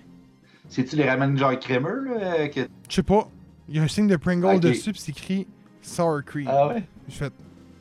C'est-tu 0.69 0.97
les 0.97 1.09
ramen 1.09 1.37
genre 1.37 1.59
crémeux, 1.59 2.05
là? 2.05 2.21
euh, 2.35 2.49
Que... 2.49 2.61
Je 2.89 2.95
sais 2.95 3.03
pas, 3.03 3.29
il 3.69 3.77
y 3.77 3.79
a 3.79 3.83
un 3.83 3.89
signe 3.89 4.07
de 4.07 4.17
Pringle 4.17 4.57
Ok. 4.57 4.61
dessus, 4.61 4.93
puis 4.93 5.01
c'est 5.01 5.11
écrit 5.13 5.47
Sour 5.83 6.23
Cream. 6.25 6.47
Ah 6.49 6.69
ouais? 6.69 6.85
Je 7.09 7.15
fais, 7.15 7.31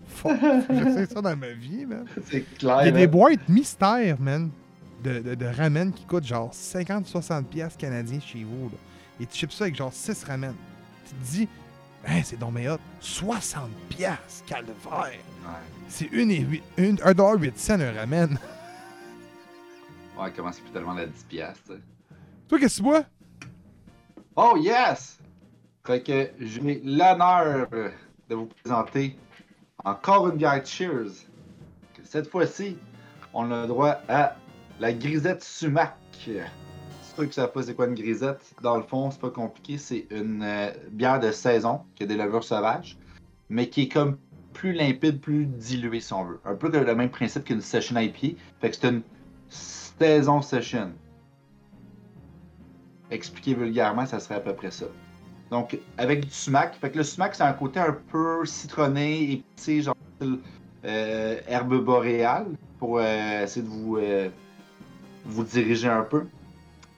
fuck, 0.08 0.32
j'essaie 0.70 1.06
ça 1.06 1.22
dans 1.22 1.36
ma 1.36 1.50
vie, 1.52 1.86
man. 1.86 2.06
C'est 2.26 2.42
clair. 2.58 2.80
Il 2.82 2.86
y 2.86 2.90
a 2.90 2.92
des 2.92 3.08
boîtes 3.08 3.48
mystères, 3.48 4.20
man, 4.20 4.50
de, 5.04 5.20
de, 5.20 5.36
de 5.36 5.46
ramen 5.46 5.92
qui 5.94 6.06
coûtent 6.06 6.26
genre 6.26 6.52
50-60$ 6.52 7.44
piastres 7.44 7.78
canadiens 7.78 8.20
chez 8.20 8.44
vous. 8.44 8.70
Là. 8.70 8.78
Et 9.22 9.26
tu 9.28 9.38
chips 9.38 9.54
ça 9.54 9.66
avec 9.66 9.76
genre 9.76 9.94
6 9.94 10.24
ramen. 10.24 10.56
Tu 11.08 11.14
te 11.14 11.32
dis, 11.32 11.48
hein, 12.08 12.22
c'est 12.24 12.38
donc 12.38 12.56
hot. 12.56 12.80
60$, 13.02 13.70
piastres, 13.90 14.46
calvaire. 14.46 14.76
Ouais. 14.92 15.20
C'est 15.88 16.06
1,8 16.06 17.58
cents 17.58 17.80
un 17.80 17.92
ramen. 17.94 18.38
Ouais, 20.18 20.32
comment 20.36 20.52
c'est 20.52 20.62
plus 20.62 20.72
tellement 20.72 20.98
à 20.98 21.06
10 21.06 21.24
piastres. 21.26 21.74
Toi, 22.48 22.60
qu'est-ce 22.60 22.78
que 22.78 22.84
tu 22.84 22.84
bois? 22.84 23.04
Oh 24.36 24.56
yes! 24.58 25.18
Fait 25.86 26.04
que 26.04 26.32
j'ai 26.40 26.82
l'honneur 26.84 27.68
de 28.30 28.36
vous 28.36 28.48
présenter 28.48 29.18
encore 29.84 30.30
une 30.30 30.38
bière 30.38 30.66
Cheers. 30.66 31.26
Cette 32.04 32.30
fois-ci, 32.30 32.78
on 33.34 33.52
a 33.52 33.62
le 33.62 33.68
droit 33.68 34.02
à 34.08 34.36
la 34.80 34.94
grisette 34.94 35.44
sumac. 35.44 35.96
Qui 37.26 37.34
savent 37.34 37.52
pas 37.52 37.64
c'est 37.64 37.76
quoi 37.76 37.88
une 37.88 37.96
grisette, 37.96 38.54
dans 38.62 38.78
le 38.78 38.84
fond, 38.84 39.12
c'est 39.12 39.20
pas 39.20 39.30
compliqué. 39.30 39.78
C'est 39.78 40.08
une 40.10 40.42
euh, 40.44 40.72
bière 40.92 41.20
de 41.20 41.32
saison 41.32 41.82
qui 41.96 42.04
a 42.04 42.06
des 42.06 42.16
levures 42.16 42.44
sauvages, 42.44 42.98
mais 43.50 43.70
qui 43.70 43.84
est 43.84 43.88
comme 43.90 44.18
plus 44.54 44.74
limpide, 44.74 45.20
plus 45.20 45.46
diluée 45.46 46.00
si 46.00 46.14
on 46.14 46.24
veut. 46.24 46.40
Un 46.46 46.56
peu 46.56 46.70
le 46.70 46.96
même 46.96 47.10
principe 47.10 47.46
qu'une 47.46 47.62
session 47.62 47.98
IPA. 48.00 48.38
Fait 48.62 48.70
que 48.70 48.76
c'est 48.76 48.88
une 48.88 49.02
saison 49.50 50.42
session. 50.42 50.92
Expliqué 53.12 53.54
vulgairement, 53.54 54.06
ça 54.06 54.20
serait 54.20 54.36
à 54.36 54.40
peu 54.40 54.54
près 54.54 54.72
ça. 54.72 54.86
Donc, 55.52 55.78
avec 55.98 56.26
du 56.26 56.32
sumac. 56.32 56.76
Fait 56.80 56.92
que 56.92 56.98
le 56.98 57.04
sumac, 57.04 57.36
c'est 57.36 57.44
un 57.44 57.54
côté 57.54 57.80
un 57.80 57.98
peu 58.12 58.46
citronné, 58.46 59.32
épicé, 59.32 59.82
genre 59.82 59.96
euh, 60.86 61.40
herbe 61.48 61.84
boréale, 61.84 62.48
pour 62.78 63.00
euh, 63.00 63.44
essayer 63.44 63.66
de 63.66 63.72
vous, 63.72 63.98
vous 65.26 65.44
diriger 65.44 65.90
un 65.90 66.04
peu. 66.04 66.26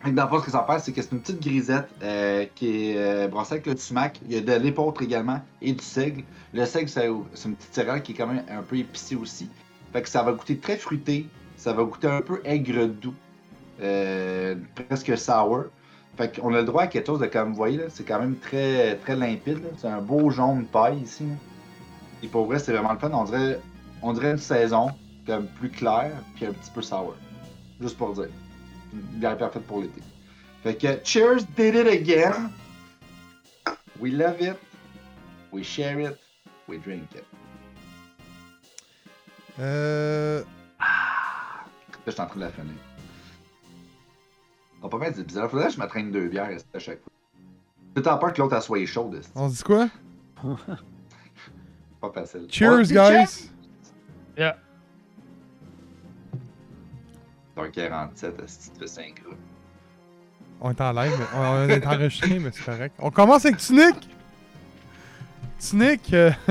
Que 0.03 0.09
dans 0.09 0.23
le 0.23 0.29
fond, 0.29 0.39
ce 0.39 0.45
que 0.45 0.51
ça 0.51 0.65
fait, 0.67 0.79
c'est 0.79 0.91
que 0.93 1.01
c'est 1.01 1.11
une 1.11 1.19
petite 1.19 1.41
grisette 1.41 1.87
euh, 2.01 2.45
qui 2.55 2.89
est 2.89 2.97
euh, 2.97 3.27
brassée 3.27 3.53
avec 3.53 3.67
le 3.67 3.77
sumac. 3.77 4.19
Il 4.25 4.33
y 4.33 4.37
a 4.37 4.41
de 4.41 4.53
l'épeautre 4.63 5.03
également 5.03 5.41
et 5.61 5.73
du 5.73 5.83
seigle. 5.83 6.23
Le 6.53 6.65
seigle, 6.65 6.89
c'est 6.89 7.05
une 7.05 7.55
petite 7.55 7.73
céréale 7.73 8.01
qui 8.01 8.13
est 8.13 8.15
quand 8.15 8.27
même 8.27 8.43
un 8.49 8.63
peu 8.63 8.77
épicée 8.77 9.15
aussi. 9.15 9.47
Fait 9.93 10.01
que 10.01 10.09
ça 10.09 10.23
va 10.23 10.31
goûter 10.31 10.57
très 10.57 10.77
fruité. 10.77 11.27
Ça 11.55 11.73
va 11.73 11.83
goûter 11.83 12.07
un 12.07 12.21
peu 12.21 12.41
aigre 12.45 12.87
doux. 12.87 13.13
Euh, 13.81 14.55
presque 14.87 15.15
sour. 15.17 15.65
Fait 16.17 16.39
qu'on 16.39 16.53
a 16.53 16.59
le 16.59 16.65
droit 16.65 16.83
à 16.83 16.87
quelque 16.87 17.07
chose 17.07 17.19
de 17.19 17.27
comme 17.27 17.49
vous 17.49 17.55
voyez 17.55 17.77
là, 17.77 17.85
c'est 17.89 18.03
quand 18.03 18.19
même 18.19 18.35
très 18.37 18.95
très 18.97 19.15
limpide. 19.15 19.61
C'est 19.77 19.87
un 19.87 20.01
beau 20.01 20.31
jaune 20.31 20.65
paille 20.65 20.99
ici. 20.99 21.25
Et 22.23 22.27
pour 22.27 22.45
vrai, 22.45 22.57
c'est 22.57 22.71
vraiment 22.71 22.93
le 22.93 22.99
fun. 22.99 23.11
On 23.13 23.23
dirait, 23.23 23.59
on 24.01 24.13
dirait 24.13 24.31
une 24.31 24.37
saison 24.37 24.89
comme 25.27 25.45
plus 25.45 25.69
claire 25.69 26.11
puis 26.35 26.47
un 26.47 26.53
petit 26.53 26.71
peu 26.73 26.81
sour. 26.81 27.15
Juste 27.79 27.97
pour 27.97 28.13
dire. 28.13 28.29
Une 28.93 28.99
bière 29.19 29.37
parfaite 29.37 29.65
pour 29.65 29.81
l'été. 29.81 30.01
Fait 30.63 30.75
que 30.75 30.87
cheers, 31.03 31.43
did 31.55 31.75
it 31.75 31.87
again. 31.87 32.51
We 33.99 34.11
love 34.11 34.41
it. 34.41 34.57
We 35.51 35.63
share 35.63 35.99
it. 35.99 36.17
We 36.67 36.79
drink 36.79 37.13
it. 37.15 37.25
Euh. 39.59 40.43
Là, 40.79 42.07
je 42.07 42.11
suis 42.11 42.21
en 42.21 42.25
train 42.25 42.35
de 42.39 42.45
la 42.45 42.51
finir. 42.51 42.73
On 44.81 44.89
peut 44.89 44.97
pas 44.97 45.09
être 45.09 45.21
bizarre. 45.21 45.49
Faudrait 45.49 45.67
que 45.67 45.73
je 45.73 45.77
m'attraîne 45.77 46.11
deux 46.11 46.27
bières 46.27 46.49
à 46.73 46.79
chaque 46.79 47.01
fois. 47.01 47.11
J'ai 47.95 48.01
tant 48.01 48.17
peur 48.17 48.33
que 48.33 48.41
l'autre 48.41 48.61
soit 48.63 48.85
chaude. 48.85 49.21
On 49.35 49.47
dit 49.49 49.63
quoi? 49.63 49.89
Pas 52.01 52.11
facile. 52.11 52.47
Cheers, 52.49 52.91
guys! 52.91 53.51
Yeah. 54.37 54.57
Dans 57.61 57.69
47, 57.69 58.39
est-ce 58.39 58.69
que 58.69 58.73
tu 58.73 58.79
fais 58.79 58.87
5 58.87 59.23
gras? 59.23 59.35
On 60.61 60.71
est 60.71 60.81
en 60.81 60.91
live, 60.93 61.11
mais 61.17 61.25
on, 61.37 61.69
est 61.69 61.85
enregistré, 61.85 62.39
mais 62.39 62.49
c'est 62.51 62.65
correct. 62.65 62.95
On 62.97 63.11
commence 63.11 63.45
avec 63.45 63.57
Tunic! 63.57 63.95
Tunic, 65.59 66.13
euh... 66.13 66.31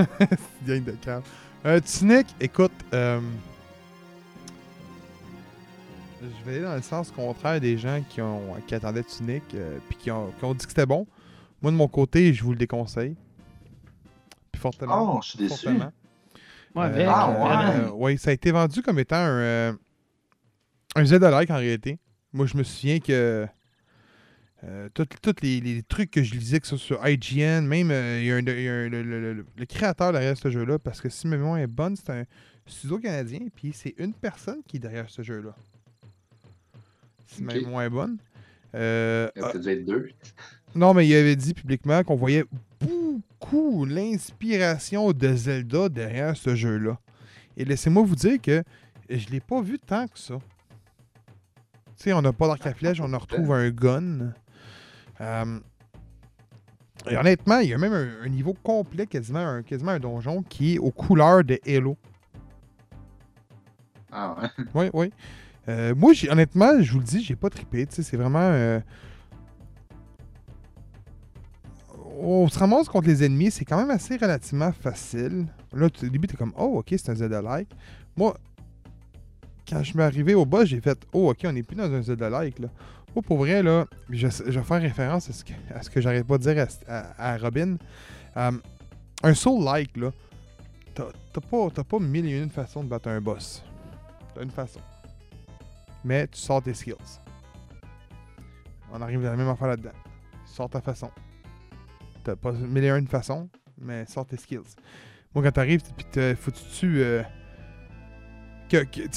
c'est 0.66 0.85
de 0.85 0.90
cave. 0.92 1.23
Euh, 1.66 1.81
Tunic, 1.81 2.29
écoute, 2.40 2.70
euh... 2.94 3.20
je 6.23 6.44
vais 6.49 6.57
aller 6.59 6.64
dans 6.64 6.77
le 6.77 6.83
sens 6.83 7.11
contraire 7.11 7.61
des 7.61 7.77
gens 7.77 8.01
qui, 8.09 8.20
ont, 8.20 8.55
qui 8.68 8.77
attendaient 8.77 9.03
Tunic, 9.03 9.42
euh, 9.55 9.79
puis 9.88 9.99
qui 9.99 10.11
ont, 10.12 10.33
qui 10.38 10.44
ont 10.44 10.55
dit 10.55 10.64
que 10.64 10.70
c'était 10.70 10.87
bon. 10.87 11.09
Moi, 11.61 11.73
de 11.73 11.77
mon 11.77 11.88
côté, 11.88 12.33
je 12.33 12.44
vous 12.44 12.53
le 12.53 12.59
déconseille. 12.59 13.16
Puis 14.53 14.61
fortement. 14.61 15.16
Oh, 15.16 15.20
je 15.23 15.31
suis 15.31 15.38
déçu. 15.38 15.66
fortement. 15.66 15.92
Ouais, 16.77 16.83
Euh, 16.83 16.87
avec. 16.87 17.07
Ah, 17.11 17.31
ouais. 17.31 17.85
euh, 17.85 17.90
ouais, 17.90 18.16
ça 18.16 18.31
a 18.31 18.33
été 18.33 18.53
vendu 18.53 18.81
comme 18.81 19.01
étant 19.01 19.16
un, 19.16 19.40
euh, 19.40 19.73
un 20.96 21.05
Zelda-like 21.05 21.50
en 21.50 21.57
réalité. 21.57 21.98
Moi, 22.33 22.46
je 22.46 22.57
me 22.57 22.62
souviens 22.62 22.98
que 23.00 23.46
euh, 24.64 24.88
tous 24.94 25.07
les, 25.42 25.61
les 25.61 25.83
trucs 25.83 26.11
que 26.11 26.22
je 26.22 26.35
lisais, 26.35 26.61
que 26.61 26.66
ce 26.66 26.76
soit 26.76 26.96
sur 26.98 27.09
IGN, 27.09 27.62
même 27.66 27.90
euh, 27.90 28.18
il 28.20 28.26
y 28.26 28.33
a, 28.33 28.37
un, 28.37 28.40
il 28.40 28.62
y 28.62 28.68
a 28.68 28.72
un- 28.72 28.88
le, 28.88 29.03
le- 29.03 29.35
le- 29.35 29.46
le 29.57 29.66
créateur 29.66 30.12
derrière 30.12 30.37
ce 30.37 30.50
jeu-là, 30.50 30.79
parce 30.79 31.00
que 31.00 31.09
si 31.09 31.26
ma 31.26 31.37
mémoire 31.37 31.59
est 31.59 31.66
bonne, 31.66 31.96
c'est 31.96 32.11
un 32.11 32.24
studio 32.66 32.98
canadien, 32.98 33.40
puis 33.55 33.72
c'est 33.72 33.94
une 33.98 34.12
personne 34.12 34.61
qui 34.66 34.76
est 34.76 34.81
derrière 34.81 35.09
ce 35.09 35.22
jeu-là. 35.22 35.55
Si 37.26 37.42
ma 37.42 37.53
mémoire 37.62 37.83
est 37.85 37.90
bonne. 37.90 38.18
Euh, 38.74 39.29
Il 39.37 39.42
y 39.42 39.44
a 39.44 39.48
peut-être 39.50 39.62
dû 39.62 39.68
être 39.70 39.85
deux. 39.85 40.09
non, 40.74 40.94
mais 40.94 41.07
il 41.07 41.14
avait 41.14 41.37
dit 41.37 41.55
publiquement 41.55 42.03
qu'on 42.05 42.16
voyait 42.16 42.44
beaucoup 42.81 43.85
l'inspiration 43.87 45.12
de 45.12 45.35
Zelda 45.35 45.88
derrière 45.88 46.37
ce 46.37 46.55
jeu-là. 46.55 46.98
Et 47.57 47.64
laissez-moi 47.64 48.03
vous 48.05 48.14
dire 48.16 48.40
que 48.40 48.62
je 49.09 49.26
l'ai 49.29 49.40
pas 49.40 49.61
vu 49.62 49.79
tant 49.79 50.07
que 50.07 50.18
ça. 50.18 50.38
Tu 52.01 52.05
sais, 52.05 52.13
on 52.15 52.23
n'a 52.23 52.33
pas 52.33 52.47
d'arc 52.47 52.67
à 52.67 52.73
flèche, 52.73 52.99
on 53.03 53.13
en 53.13 53.19
retrouve 53.19 53.53
un 53.53 53.69
gun. 53.69 54.33
Euh, 55.21 55.61
et 57.11 57.15
honnêtement, 57.19 57.59
il 57.59 57.69
y 57.69 57.75
a 57.75 57.79
même 57.79 57.93
un, 57.93 58.25
un 58.25 58.29
niveau 58.31 58.55
complet, 58.55 59.07
quasiment 59.07 59.41
un, 59.41 59.63
quasiment 59.63 59.91
un 59.91 60.01
donjon, 60.01 60.43
qui 60.43 60.77
est 60.77 60.79
aux 60.79 60.93
couleurs 60.93 61.45
de 61.45 61.61
Halo. 61.67 61.99
Ah 64.11 64.35
ouais. 64.41 64.65
Oui, 64.75 64.91
oui. 64.95 65.13
Euh, 65.69 65.95
moi, 65.95 66.13
honnêtement, 66.31 66.81
je 66.81 66.91
vous 66.91 67.01
le 67.01 67.05
dis, 67.05 67.23
j'ai 67.23 67.37
pas 67.37 67.51
trippé. 67.51 67.87
tu 67.87 67.97
sais, 67.97 68.03
C'est 68.03 68.17
vraiment. 68.17 68.39
euh, 68.41 68.81
On 72.19 72.49
se 72.49 72.59
ramasse 72.59 72.89
contre 72.89 73.09
les 73.09 73.23
ennemis, 73.25 73.51
c'est 73.51 73.67
quand 73.67 73.77
même 73.79 73.91
assez 73.91 74.17
relativement 74.17 74.73
facile. 74.73 75.47
Là, 75.75 75.87
au 75.87 76.07
début, 76.09 76.27
t'es 76.29 76.37
comme, 76.39 76.55
oh, 76.57 76.79
ok, 76.79 76.87
c'est 76.91 77.11
un 77.11 77.15
Zelda-like. 77.15 77.69
Moi, 78.17 78.37
quand 79.70 79.83
je 79.83 79.90
suis 79.92 80.02
arrivé 80.02 80.35
au 80.35 80.44
boss, 80.44 80.66
j'ai 80.66 80.80
fait, 80.80 80.98
oh, 81.12 81.30
ok, 81.30 81.38
on 81.44 81.52
n'est 81.52 81.62
plus 81.62 81.76
dans 81.76 81.90
un 81.92 82.02
Zelda-like. 82.02 82.59
Là. 82.59 82.68
Moi, 83.14 83.22
pour 83.22 83.38
vrai, 83.38 83.62
là, 83.62 83.87
je, 84.11 84.26
je 84.28 84.59
vais 84.59 84.62
faire 84.64 84.80
référence 84.83 85.30
à 85.30 85.33
ce 85.33 85.44
que, 85.44 85.52
à 85.74 85.80
que 85.80 86.00
j'arrête 86.00 86.26
pas 86.26 86.38
de 86.38 86.42
dire 86.42 86.66
à, 86.88 86.98
à- 86.98 87.33
à 87.35 87.38
Robin. 87.38 87.76
Euh, 88.37 88.52
un 89.22 89.35
Soul-like, 89.35 89.96
là, 89.96 90.11
t'as 90.94 91.40
pas, 91.50 91.68
t'as 91.72 91.85
pas 91.85 91.98
mille 91.98 92.26
et 92.26 92.38
une 92.42 92.50
façons 92.50 92.83
de 92.85 92.88
battre 92.88 93.09
un 93.09 93.20
boss. 93.20 93.62
T'as 94.35 94.42
une 94.42 94.50
façon. 94.50 94.80
Mais 96.04 96.26
tu 96.28 96.38
sors 96.38 96.62
tes 96.62 96.74
skills. 96.74 96.94
On 98.92 99.00
arrive 99.02 99.24
à 99.26 99.30
la 99.30 99.37
même 99.37 99.48
affaire 99.48 99.68
là-dedans. 99.68 99.92
Sors 100.46 100.68
ta 100.68 100.80
façon. 100.80 101.11
T'as 102.24 102.37
pas 102.37 102.52
mille 102.52 102.85
et 102.85 102.90
une 102.90 103.06
façons, 103.06 103.48
mais 103.80 104.04
sors 104.06 104.26
tes 104.26 104.37
skills. 104.37 104.74
Moi, 105.35 105.44
quand 105.44 105.52
t'arrives, 105.52 105.83
puis 105.96 106.06
te- 106.11 106.35
faut 106.35 106.50
que 106.50 106.56
tu 106.56 106.64
tues. 106.78 107.02
euh, 107.02 107.22
que- 108.70 108.85
que- 108.85 109.09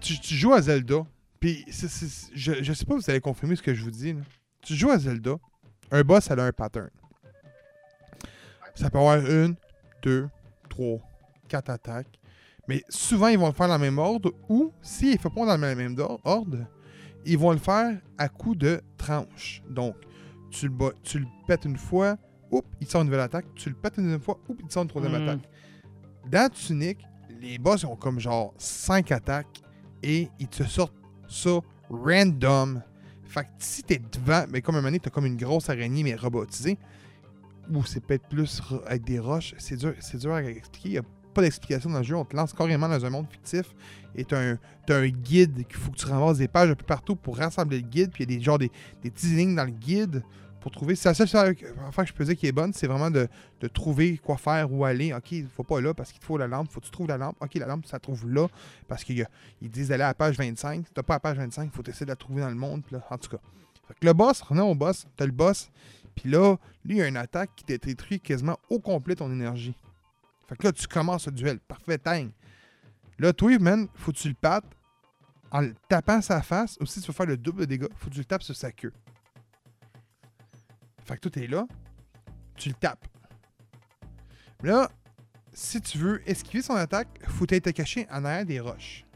Tu 0.00 0.34
joues 0.34 0.52
à 0.54 0.62
Zelda, 0.62 1.04
puis 1.40 1.64
je, 1.68 2.62
je 2.62 2.72
sais 2.72 2.84
pas 2.84 2.94
si 2.98 3.04
vous 3.04 3.10
allez 3.10 3.20
confirmer 3.20 3.56
ce 3.56 3.62
que 3.62 3.74
je 3.74 3.82
vous 3.82 3.90
dis. 3.90 4.12
là. 4.12 4.20
Tu 4.62 4.74
joues 4.74 4.90
à 4.90 4.98
Zelda, 4.98 5.36
un 5.90 6.02
boss, 6.02 6.30
elle 6.30 6.40
a 6.40 6.44
un 6.44 6.52
pattern. 6.52 6.90
Ça 8.74 8.90
peut 8.90 8.98
avoir 8.98 9.18
une, 9.18 9.56
deux, 10.02 10.28
trois, 10.68 10.98
quatre 11.48 11.70
attaques. 11.70 12.18
Mais 12.68 12.82
souvent, 12.88 13.28
ils 13.28 13.38
vont 13.38 13.46
le 13.48 13.52
faire 13.52 13.66
dans 13.68 13.74
le 13.78 13.80
même 13.80 13.98
ordre 13.98 14.32
ou, 14.48 14.72
s'ils 14.82 15.14
ne 15.14 15.18
font 15.18 15.30
pas 15.30 15.46
dans 15.46 15.56
le 15.66 15.74
même 15.74 15.96
ordre, 16.24 16.58
ils 17.24 17.38
vont 17.38 17.50
le 17.52 17.58
faire 17.58 17.98
à 18.18 18.28
coup 18.28 18.54
de 18.54 18.80
tranche. 18.96 19.62
Donc, 19.68 19.96
tu 20.50 20.66
le, 20.68 20.72
bats- 20.72 20.92
tu 21.02 21.18
le 21.18 21.26
pètes 21.46 21.64
une 21.64 21.76
fois, 21.76 22.16
oups, 22.50 22.68
il 22.80 22.86
sort 22.86 23.00
une 23.02 23.06
nouvelle 23.08 23.20
attaque. 23.22 23.46
Tu 23.54 23.68
le 23.70 23.74
pètes 23.74 23.94
une 23.96 24.04
deuxième 24.04 24.20
fois, 24.20 24.38
oups, 24.48 24.60
il 24.64 24.70
sort 24.70 24.82
une 24.84 24.88
troisième 24.88 25.12
Mhm. 25.20 25.28
attaque. 25.28 25.48
Dans 26.30 26.50
Tunic, 26.52 26.98
les 27.40 27.58
boss 27.58 27.84
ont 27.84 27.96
comme 27.96 28.20
genre 28.20 28.54
5 28.58 29.12
attaques 29.12 29.62
et 30.02 30.28
ils 30.38 30.48
te 30.48 30.62
sortent 30.64 30.94
ça 31.28 31.60
random. 31.90 32.82
Fait 33.24 33.44
que 33.44 33.48
si 33.58 33.82
t'es 33.82 34.00
devant, 34.12 34.44
mais 34.50 34.62
comme 34.62 34.76
un 34.76 34.82
moment 34.82 34.96
t'as 35.00 35.10
comme 35.10 35.26
une 35.26 35.36
grosse 35.36 35.68
araignée 35.68 36.02
mais 36.02 36.14
robotisée, 36.14 36.78
ou 37.72 37.84
c'est 37.84 38.00
peut-être 38.00 38.26
plus 38.28 38.62
avec 38.86 39.04
des 39.04 39.18
roches, 39.18 39.54
c'est 39.58 39.76
dur, 39.76 39.94
dur 40.14 40.32
à 40.32 40.42
expliquer. 40.42 40.88
Il 40.88 40.92
n'y 40.92 40.98
a 40.98 41.02
pas 41.34 41.42
d'explication 41.42 41.90
dans 41.90 41.98
le 41.98 42.04
jeu. 42.04 42.16
On 42.16 42.24
te 42.24 42.34
lance 42.34 42.52
carrément 42.54 42.88
dans 42.88 43.04
un 43.04 43.10
monde 43.10 43.26
fictif 43.30 43.74
et 44.14 44.24
t'as 44.24 44.52
un, 44.52 44.58
un 44.88 45.08
guide 45.08 45.66
qu'il 45.66 45.76
faut 45.76 45.90
que 45.90 45.96
tu 45.96 46.06
ramasses 46.06 46.38
des 46.38 46.48
pages 46.48 46.70
un 46.70 46.74
peu 46.74 46.86
partout 46.86 47.16
pour 47.16 47.36
rassembler 47.36 47.80
le 47.80 47.86
guide. 47.86 48.10
Puis 48.10 48.24
il 48.24 48.30
y 48.30 48.34
a 48.34 48.38
des, 48.38 48.44
genre 48.44 48.58
des, 48.58 48.70
des 49.02 49.10
petites 49.10 49.36
lignes 49.36 49.54
dans 49.54 49.64
le 49.64 49.70
guide 49.70 50.22
pour 50.60 50.70
trouver. 50.70 50.94
C'est 50.94 51.08
la 51.08 51.14
seule 51.14 51.28
affaire 51.28 52.04
que 52.04 52.08
je 52.08 52.12
peux 52.12 52.24
dire 52.24 52.36
qui 52.36 52.46
est 52.46 52.52
bonne, 52.52 52.72
c'est 52.72 52.86
vraiment 52.86 53.10
de, 53.10 53.28
de 53.60 53.68
trouver 53.68 54.18
quoi 54.18 54.36
faire, 54.36 54.72
où 54.72 54.84
aller. 54.84 55.12
Ok, 55.12 55.32
il 55.32 55.48
faut 55.48 55.62
pas 55.62 55.80
là 55.80 55.94
parce 55.94 56.10
qu'il 56.10 56.20
te 56.20 56.24
faut 56.24 56.38
la 56.38 56.46
lampe. 56.46 56.70
Faut 56.70 56.80
que 56.80 56.86
tu 56.86 56.90
trouves 56.90 57.08
la 57.08 57.18
lampe. 57.18 57.36
Ok, 57.40 57.54
la 57.54 57.66
lampe, 57.66 57.86
ça 57.86 57.98
trouve 57.98 58.28
là 58.28 58.48
parce 58.86 59.04
qu'ils 59.04 59.26
disent 59.62 59.88
d'aller 59.88 60.04
à 60.04 60.08
la 60.08 60.14
page 60.14 60.36
25. 60.36 60.86
Si 60.86 60.92
t'as 60.92 61.02
pas 61.02 61.14
la 61.14 61.20
page 61.20 61.36
25, 61.36 61.72
faut 61.72 61.82
essayer 61.84 62.06
de 62.06 62.10
la 62.10 62.16
trouver 62.16 62.40
dans 62.42 62.50
le 62.50 62.56
monde. 62.56 62.82
Là, 62.90 63.00
en 63.10 63.18
tout 63.18 63.30
cas. 63.30 63.38
Fait 63.86 63.94
que 63.94 64.06
le 64.06 64.12
boss, 64.12 64.42
revenons 64.42 64.70
au 64.70 64.74
boss. 64.74 65.06
T'as 65.16 65.26
le 65.26 65.32
boss. 65.32 65.70
Puis 66.14 66.30
là, 66.30 66.56
lui, 66.84 66.96
il 66.96 67.02
a 67.02 67.08
une 67.08 67.16
attaque 67.16 67.50
qui 67.56 67.64
te 67.64 67.86
détruit 67.86 68.20
quasiment 68.20 68.58
au 68.68 68.80
complet 68.80 69.14
ton 69.14 69.30
énergie. 69.30 69.74
Fait 70.48 70.56
que 70.56 70.66
là, 70.66 70.72
tu 70.72 70.86
commences 70.86 71.26
le 71.26 71.32
duel. 71.32 71.60
Parfait, 71.60 71.98
tang. 71.98 72.28
Là, 73.18 73.32
toi, 73.32 73.58
man, 73.58 73.88
faut 73.94 74.12
que 74.12 74.18
tu 74.18 74.28
le 74.28 74.34
pattes 74.34 74.64
en 75.50 75.60
le 75.60 75.74
tapant 75.88 76.20
sa 76.20 76.42
face. 76.42 76.76
Ou 76.80 76.86
si 76.86 77.00
tu 77.00 77.06
veux 77.06 77.12
faire 77.12 77.26
le 77.26 77.36
double 77.36 77.60
de 77.60 77.64
dégâts, 77.66 77.88
faut 77.96 78.08
que 78.08 78.14
tu 78.14 78.20
le 78.20 78.24
tapes 78.24 78.42
sur 78.42 78.56
sa 78.56 78.72
queue. 78.72 78.92
Fait 81.08 81.16
que 81.16 81.20
toi, 81.20 81.30
t'es 81.30 81.46
là. 81.46 81.66
Tu 82.56 82.68
le 82.68 82.74
tapes. 82.74 83.06
Là, 84.62 84.90
si 85.52 85.80
tu 85.80 85.96
veux 85.98 86.28
esquiver 86.28 86.62
son 86.62 86.74
attaque, 86.74 87.08
faut 87.28 87.46
être 87.48 87.70
caché 87.70 88.06
en 88.10 88.24
arrière 88.24 88.44
des 88.44 88.60
roches. 88.60 89.06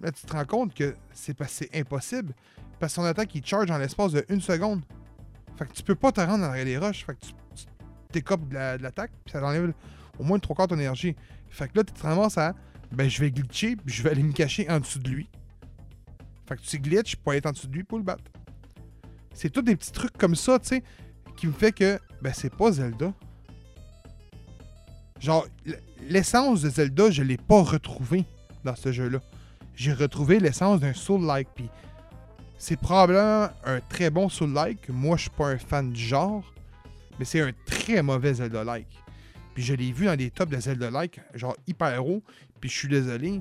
Là, 0.00 0.10
tu 0.10 0.24
te 0.24 0.32
rends 0.32 0.44
compte 0.44 0.74
que 0.74 0.96
c'est 1.12 1.38
impossible 1.76 2.34
parce 2.80 2.92
que 2.92 3.00
son 3.00 3.04
attaque, 3.04 3.34
il 3.34 3.44
charge 3.44 3.70
en 3.70 3.78
l'espace 3.78 4.12
de 4.12 4.24
une 4.28 4.40
seconde. 4.40 4.82
Fait 5.56 5.66
que 5.66 5.72
tu 5.72 5.82
peux 5.82 5.94
pas 5.94 6.10
te 6.12 6.20
rendre 6.20 6.44
en 6.44 6.48
arrière 6.48 6.64
des 6.64 6.78
roches. 6.78 7.04
Fait 7.04 7.14
que 7.14 7.20
tu 7.20 7.32
tu 8.12 8.22
la- 8.50 8.76
de 8.78 8.82
l'attaque, 8.82 9.10
puis 9.24 9.32
ça 9.32 9.40
t'enlève 9.40 9.72
au 10.18 10.24
moins 10.24 10.38
trois 10.38 10.54
quarts 10.56 10.68
de 10.68 10.74
ton 10.74 10.80
énergie. 10.80 11.16
Fait 11.48 11.68
que 11.68 11.78
là, 11.78 11.84
tu 11.84 11.92
te 11.92 12.02
ramasses 12.02 12.38
à 12.38 12.54
ben, 12.90 13.08
je 13.08 13.20
vais 13.20 13.30
glitcher, 13.30 13.76
puis 13.76 13.94
je 13.94 14.02
vais 14.02 14.10
aller 14.10 14.22
me 14.22 14.32
cacher 14.32 14.68
en 14.68 14.80
dessous 14.80 14.98
de 14.98 15.08
lui. 15.08 15.30
Fait 16.46 16.56
que 16.56 16.62
tu 16.62 16.78
glitches 16.78 17.16
pour 17.16 17.32
être 17.32 17.46
en 17.46 17.52
dessous 17.52 17.68
de 17.68 17.74
lui 17.74 17.84
pour 17.84 17.98
le 17.98 18.04
battre. 18.04 18.24
C'est 19.34 19.50
tous 19.50 19.62
des 19.62 19.76
petits 19.76 19.92
trucs 19.92 20.16
comme 20.16 20.34
ça, 20.34 20.58
tu 20.58 20.68
sais, 20.68 20.82
qui 21.36 21.46
me 21.46 21.52
fait 21.52 21.72
que, 21.72 21.98
ben, 22.20 22.32
c'est 22.32 22.54
pas 22.54 22.72
Zelda. 22.72 23.12
Genre, 25.20 25.46
l'essence 26.08 26.62
de 26.62 26.70
Zelda, 26.70 27.10
je 27.10 27.22
l'ai 27.22 27.36
pas 27.36 27.62
retrouvée 27.62 28.24
dans 28.64 28.76
ce 28.76 28.92
jeu-là. 28.92 29.20
J'ai 29.74 29.92
retrouvé 29.92 30.38
l'essence 30.40 30.80
d'un 30.80 30.92
Soul-like, 30.92 31.48
puis 31.54 31.68
c'est 32.58 32.76
probablement 32.76 33.48
un 33.64 33.80
très 33.80 34.10
bon 34.10 34.28
Soul-like. 34.28 34.88
Moi, 34.88 35.16
je 35.16 35.22
suis 35.22 35.30
pas 35.30 35.48
un 35.48 35.58
fan 35.58 35.92
du 35.92 36.00
genre, 36.00 36.52
mais 37.18 37.24
c'est 37.24 37.40
un 37.40 37.52
très 37.66 38.02
mauvais 38.02 38.34
Zelda-like. 38.34 39.02
Puis 39.54 39.62
je 39.62 39.74
l'ai 39.74 39.92
vu 39.92 40.06
dans 40.06 40.16
des 40.16 40.30
tops 40.30 40.50
de 40.50 40.60
Zelda-like, 40.60 41.20
genre 41.34 41.56
hyper 41.66 42.06
haut, 42.06 42.22
puis 42.60 42.70
je 42.70 42.76
suis 42.76 42.88
désolé, 42.88 43.40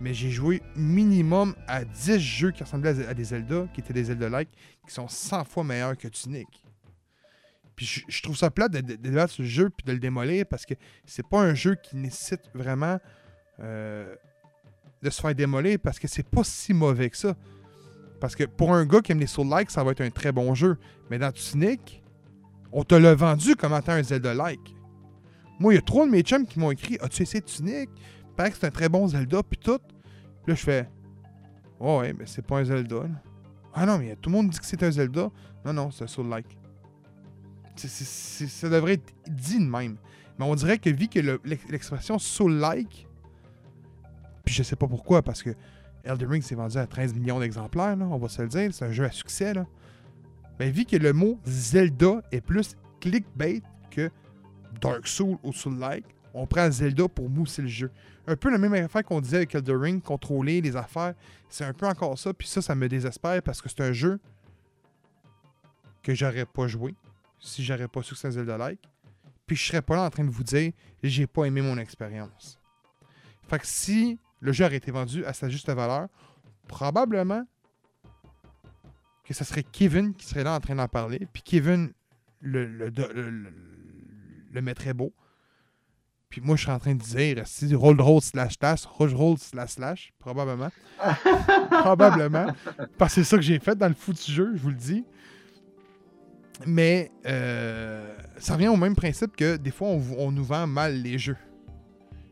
mais 0.00 0.14
j'ai 0.14 0.30
joué 0.30 0.62
minimum 0.76 1.54
à 1.66 1.84
10 1.84 2.18
jeux 2.18 2.50
qui 2.50 2.62
ressemblaient 2.62 3.06
à 3.06 3.14
des 3.14 3.24
Zelda, 3.24 3.66
qui 3.74 3.80
étaient 3.80 3.92
des 3.92 4.04
Zelda-like, 4.04 4.48
qui 4.86 4.94
sont 4.94 5.08
100 5.08 5.44
fois 5.44 5.64
meilleurs 5.64 5.96
que 5.96 6.08
Tunic. 6.08 6.48
Puis 7.76 8.04
je, 8.08 8.22
trouve 8.22 8.36
ça 8.36 8.50
plate 8.50 8.72
de, 8.72 8.80
de, 8.80 9.08
le 9.08 9.44
jeu 9.44 9.70
puis 9.70 9.86
de 9.86 9.92
le 9.92 9.98
démolir 9.98 10.44
parce 10.44 10.66
que 10.66 10.74
c'est 11.06 11.26
pas 11.26 11.40
un 11.40 11.54
jeu 11.54 11.76
qui 11.76 11.96
nécessite 11.96 12.42
vraiment 12.52 12.98
euh, 13.60 14.14
de 15.02 15.08
se 15.08 15.20
faire 15.20 15.34
démolir 15.34 15.78
parce 15.78 15.98
que 15.98 16.06
c'est 16.06 16.28
pas 16.28 16.44
si 16.44 16.74
mauvais 16.74 17.08
que 17.08 17.16
ça. 17.16 17.34
Parce 18.20 18.36
que 18.36 18.44
pour 18.44 18.74
un 18.74 18.84
gars 18.84 19.00
qui 19.00 19.12
aime 19.12 19.20
les 19.20 19.26
Soul-like, 19.26 19.70
ça 19.70 19.82
va 19.82 19.92
être 19.92 20.02
un 20.02 20.10
très 20.10 20.30
bon 20.30 20.54
jeu. 20.54 20.76
Mais 21.10 21.18
dans 21.18 21.32
Tunic, 21.32 22.02
on 22.70 22.84
te 22.84 22.94
l'a 22.94 23.14
vendu 23.14 23.56
comme 23.56 23.72
étant 23.74 23.92
un 23.92 24.02
Zelda-like. 24.02 24.74
Moi, 25.58 25.72
il 25.72 25.76
y 25.76 25.78
a 25.78 25.82
trois 25.82 26.04
de 26.04 26.10
mes 26.10 26.22
chums 26.22 26.46
qui 26.46 26.58
m'ont 26.58 26.70
écrit 26.70 26.98
As-tu 27.00 27.22
essayé 27.22 27.42
Tunic? 27.42 27.88
Que 28.48 28.56
c'est 28.56 28.66
un 28.66 28.70
très 28.70 28.88
bon 28.88 29.06
Zelda, 29.08 29.42
puis 29.42 29.58
tout. 29.58 29.78
Là, 30.46 30.54
je 30.54 30.62
fais 30.62 30.88
Ouais, 31.80 31.98
ouais, 31.98 32.12
mais 32.12 32.26
c'est 32.26 32.42
pas 32.46 32.58
un 32.60 32.64
Zelda. 32.64 33.02
Ah 33.74 33.86
non, 33.86 33.98
mais 33.98 34.14
tout 34.16 34.30
le 34.30 34.36
monde 34.36 34.50
dit 34.50 34.58
que 34.58 34.66
c'est 34.66 34.82
un 34.82 34.90
Zelda. 34.90 35.30
Non, 35.64 35.72
non, 35.72 35.90
c'est 35.90 36.04
un 36.04 36.06
c'est- 37.88 38.04
c'est- 38.04 38.46
ça 38.46 38.68
devrait 38.68 38.94
être 38.94 39.12
dit 39.28 39.58
de 39.58 39.64
même. 39.70 39.96
Mais 40.38 40.44
on 40.44 40.54
dirait 40.54 40.78
que 40.78 40.90
vu 40.90 41.08
que 41.08 41.20
le- 41.20 41.40
l'ex- 41.44 41.68
l'expression 41.70 42.18
Soul-like, 42.18 43.06
puis 44.44 44.54
je 44.54 44.62
sais 44.62 44.76
pas 44.76 44.86
pourquoi, 44.86 45.22
parce 45.22 45.42
que 45.42 45.50
Elden 46.04 46.28
Ring 46.28 46.42
s'est 46.42 46.54
vendu 46.54 46.76
à 46.78 46.86
13 46.86 47.14
millions 47.14 47.40
d'exemplaires, 47.40 47.96
on 48.00 48.18
va 48.18 48.28
se 48.28 48.40
le 48.42 48.48
dire, 48.48 48.72
c'est 48.72 48.84
un 48.86 48.92
jeu 48.92 49.04
à 49.04 49.10
succès, 49.10 49.54
là. 49.54 49.66
Mais 50.58 50.70
vu 50.70 50.84
que 50.84 50.96
le 50.96 51.12
mot 51.12 51.38
Zelda 51.46 52.22
est 52.32 52.40
plus 52.40 52.76
clickbait 53.00 53.62
que 53.90 54.10
Dark 54.80 55.06
Soul 55.06 55.36
ou 55.42 55.52
Soul-like, 55.52 56.04
on 56.34 56.46
prend 56.46 56.70
Zelda 56.70 57.08
pour 57.08 57.28
mousser 57.30 57.62
le 57.62 57.68
jeu. 57.68 57.90
Un 58.26 58.36
peu 58.36 58.50
la 58.50 58.58
même 58.58 58.72
affaire 58.74 59.02
qu'on 59.04 59.20
disait 59.20 59.38
avec 59.38 59.54
Elden 59.54 59.76
Ring, 59.76 60.02
contrôler 60.02 60.60
les 60.60 60.76
affaires, 60.76 61.14
c'est 61.48 61.64
un 61.64 61.72
peu 61.72 61.86
encore 61.86 62.18
ça, 62.18 62.32
puis 62.34 62.46
ça, 62.46 62.62
ça 62.62 62.74
me 62.74 62.88
désespère 62.88 63.42
parce 63.42 63.60
que 63.62 63.68
c'est 63.68 63.80
un 63.80 63.92
jeu 63.92 64.20
que 66.02 66.14
j'aurais 66.14 66.46
pas 66.46 66.66
joué 66.68 66.94
si 67.38 67.64
j'aurais 67.64 67.88
pas 67.88 68.02
su 68.02 68.14
que 68.14 68.20
c'est 68.20 68.28
un 68.28 68.32
Zelda-like. 68.32 68.80
Puis 69.46 69.56
je 69.56 69.66
serais 69.66 69.82
pas 69.82 69.96
là 69.96 70.04
en 70.04 70.10
train 70.10 70.24
de 70.24 70.30
vous 70.30 70.44
dire 70.44 70.72
j'ai 71.02 71.26
pas 71.26 71.44
aimé 71.44 71.60
mon 71.62 71.76
expérience. 71.78 72.58
Fait 73.48 73.58
que 73.58 73.66
si 73.66 74.18
le 74.40 74.52
jeu 74.52 74.64
aurait 74.64 74.76
été 74.76 74.90
vendu 74.92 75.24
à 75.24 75.32
sa 75.32 75.48
juste 75.48 75.68
valeur, 75.70 76.08
probablement 76.68 77.44
que 79.24 79.34
ce 79.34 79.44
serait 79.44 79.62
Kevin 79.64 80.14
qui 80.14 80.26
serait 80.26 80.44
là 80.44 80.54
en 80.54 80.60
train 80.60 80.74
d'en 80.76 80.88
parler. 80.88 81.26
Puis 81.32 81.42
Kevin 81.42 81.92
le, 82.40 82.64
le, 82.66 82.88
le, 82.90 83.12
le- 83.30 83.52
le 84.52 84.62
mettrait 84.62 84.94
beau. 84.94 85.12
Puis 86.30 86.40
moi, 86.40 86.54
je 86.54 86.62
suis 86.62 86.70
en 86.70 86.78
train 86.78 86.94
de 86.94 87.02
dire, 87.02 87.42
si 87.44 87.74
roll 87.74 88.00
roll 88.00 88.20
slash 88.22 88.56
slash, 88.56 88.84
roll 88.86 89.12
roll 89.12 89.36
slash 89.36 89.70
slash, 89.70 90.12
probablement. 90.20 90.70
probablement. 91.70 92.54
Parce 92.96 93.16
que 93.16 93.22
c'est 93.22 93.28
ça 93.28 93.36
que 93.36 93.42
j'ai 93.42 93.58
fait 93.58 93.76
dans 93.76 93.88
le 93.88 93.94
foot 93.94 94.14
du 94.24 94.32
jeu, 94.32 94.52
je 94.54 94.62
vous 94.62 94.68
le 94.68 94.76
dis. 94.76 95.04
Mais 96.66 97.10
euh, 97.26 98.16
ça 98.38 98.54
revient 98.54 98.68
au 98.68 98.76
même 98.76 98.94
principe 98.94 99.34
que 99.34 99.56
des 99.56 99.72
fois, 99.72 99.88
on, 99.88 100.02
on 100.18 100.30
nous 100.30 100.44
vend 100.44 100.68
mal 100.68 101.02
les 101.02 101.18
jeux. 101.18 101.36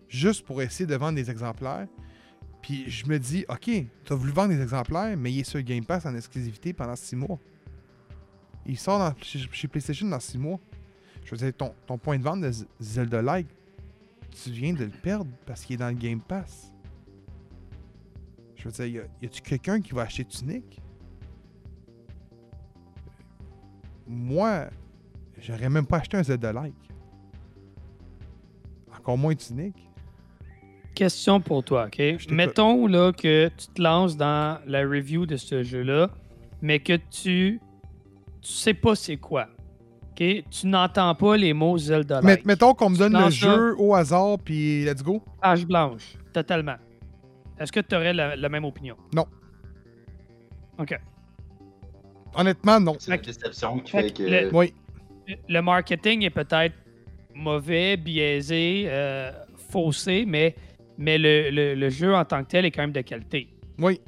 Juste 0.09 0.47
pour 0.47 0.63
essayer 0.63 0.87
de 0.87 0.95
vendre 0.95 1.17
des 1.17 1.29
exemplaires. 1.29 1.89
Puis 2.63 2.89
je 2.89 3.05
me 3.07 3.19
dis, 3.19 3.45
OK, 3.49 3.63
tu 3.65 4.13
as 4.13 4.15
voulu 4.15 4.31
vendre 4.31 4.51
des 4.55 4.63
exemplaires, 4.63 5.17
mais 5.17 5.33
il 5.33 5.41
est 5.41 5.45
sur 5.45 5.61
Game 5.63 5.85
Pass 5.85 6.07
en 6.07 6.15
exclusivité 6.15 6.73
pendant 6.73 6.95
6 6.95 7.17
mois. 7.17 7.39
Il 8.65 8.79
sort 8.79 8.99
dans- 9.01 9.15
chez, 9.23 9.41
chez 9.51 9.67
PlayStation 9.67 10.07
dans 10.07 10.21
6 10.21 10.39
mois. 10.39 10.61
Je 11.25 11.33
veux 11.33 11.37
dire, 11.37 11.53
ton, 11.57 11.75
ton 11.87 11.99
point 11.99 12.17
de 12.17 12.23
vente 12.23 12.43
de 12.43 12.51
Zelda 12.81 13.23
Like, 13.23 13.49
tu 14.43 14.51
viens 14.51 14.73
de 14.73 14.85
le 14.85 14.91
perdre 14.91 15.31
parce 15.47 15.65
qu'il 15.65 15.75
est 15.75 15.79
dans 15.79 15.89
le 15.89 15.95
Game 15.95 16.21
Pass. 16.21 16.73
Je 18.57 18.65
veux 18.65 18.71
dire, 18.73 18.87
y 18.87 18.99
a- 18.99 19.09
y 19.23 19.27
a-tu 19.27 19.41
quelqu'un 19.41 19.81
qui 19.81 19.93
va 19.95 20.03
acheter 20.03 20.25
Tunic? 20.25 20.81
Moi, 24.07 24.67
j'aurais 25.41 25.69
même 25.69 25.87
pas 25.87 25.99
acheté 25.99 26.17
un 26.17 26.23
Zelda 26.23 26.53
Like. 26.53 26.75
Encore 28.97 29.19
moins 29.19 29.35
Tunic. 29.35 29.75
Question 30.95 31.41
pour 31.41 31.63
toi, 31.63 31.87
OK? 31.87 31.99
Mettons 32.31 32.87
là, 32.87 33.13
que 33.13 33.49
tu 33.57 33.67
te 33.69 33.81
lances 33.81 34.17
dans 34.17 34.61
la 34.67 34.81
review 34.81 35.27
de 35.27 35.37
ce 35.37 35.63
jeu-là, 35.63 36.11
mais 36.61 36.81
que 36.81 36.95
tu 36.97 37.61
tu 38.41 38.53
sais 38.53 38.75
pas 38.75 38.95
c'est 38.95 39.17
quoi. 39.17 39.49
OK? 40.21 40.45
Tu 40.51 40.67
n'entends 40.67 41.15
pas 41.15 41.37
les 41.37 41.53
mots 41.53 41.79
Zelda 41.79 42.21
Mais- 42.23 42.37
like. 42.37 42.45
mettons 42.47 42.75
qu'on 42.75 42.91
me 42.91 42.97
donne 42.99 43.17
le 43.17 43.31
jeu 43.31 43.75
au 43.79 43.95
hasard, 43.95 44.39
puis 44.45 44.85
let's 44.85 45.03
go. 45.03 45.23
Page 45.41 45.65
blanche, 45.67 46.15
totalement. 46.33 46.77
Est-ce 47.59 47.71
que 47.73 47.81
tu 47.81 47.95
aurais 47.95 48.13
la, 48.13 48.37
la 48.37 48.49
même 48.49 48.65
opinion? 48.65 48.97
Non. 49.15 49.27
OK. 50.79 50.99
Honnêtement, 52.35 52.79
non. 52.81 52.97
C'est 52.99 53.11
la 53.11 53.17
déception 53.19 53.79
qui 53.81 53.91
fait 53.93 54.13
que 54.13 54.19
que. 54.19 54.23
le- 54.23 54.55
Oui. 54.55 54.75
Le 55.49 55.61
marketing 55.61 56.23
est 56.23 56.31
peut-être 56.31 56.75
mauvais, 57.35 57.97
biaisé, 57.97 58.85
euh, 58.87 59.31
faussé, 59.71 60.25
mais, 60.27 60.55
mais 60.97 61.19
le, 61.19 61.51
le- 61.51 61.75
le 61.75 61.89
jeu 61.91 62.15
en 62.15 62.25
tant 62.25 62.43
que 62.45 62.49
tel 62.49 62.65
est 62.65 62.71
quand 62.71 62.83
même 62.83 62.93
de 62.93 63.01
qualité. 63.03 63.49
Oui. 63.79 64.01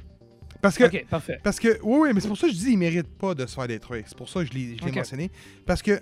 Parce 0.60 0.76
que, 0.76 1.04
parfait. 1.06 1.40
parce 1.42 1.58
que, 1.58 1.78
oui, 1.82 1.98
oui, 2.00 2.10
mais 2.14 2.20
c'est 2.20 2.28
pour 2.28 2.36
ça 2.36 2.46
que 2.46 2.52
je 2.52 2.58
dis, 2.58 2.72
il 2.72 2.78
mérite 2.78 3.08
pas 3.08 3.34
de 3.34 3.46
se 3.46 3.54
faire 3.54 3.66
détruire. 3.66 4.04
C'est 4.06 4.16
pour 4.16 4.28
ça 4.28 4.40
que 4.44 4.46
je 4.46 4.52
l'ai 4.52 4.92
mentionné. 4.92 5.30
Parce 5.66 5.82
que, 5.82 6.00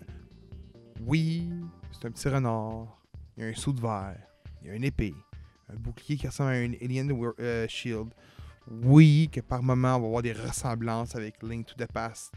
oui, 1.07 1.49
c'est 1.93 2.07
un 2.07 2.11
petit 2.11 2.29
renard. 2.29 3.01
Il 3.37 3.45
y 3.45 3.47
a 3.47 3.51
un 3.51 3.55
saut 3.55 3.73
de 3.73 3.81
verre. 3.81 4.19
Il 4.63 4.69
y 4.69 4.71
a 4.71 4.75
une 4.75 4.85
épée. 4.85 5.15
Un 5.73 5.77
bouclier 5.77 6.17
qui 6.17 6.27
ressemble 6.27 6.51
à 6.51 6.55
un 6.55 6.73
Alien 6.83 7.13
euh, 7.41 7.69
Shield. 7.69 8.09
Oui, 8.83 9.31
que 9.33 9.41
par 9.41 9.63
moment, 9.63 9.97
on 9.97 10.01
va 10.01 10.07
avoir 10.07 10.23
des 10.23 10.33
ressemblances 10.33 11.15
avec 11.15 11.43
Link 11.43 11.67
to 11.67 11.75
the 11.75 11.91
Past 11.91 12.33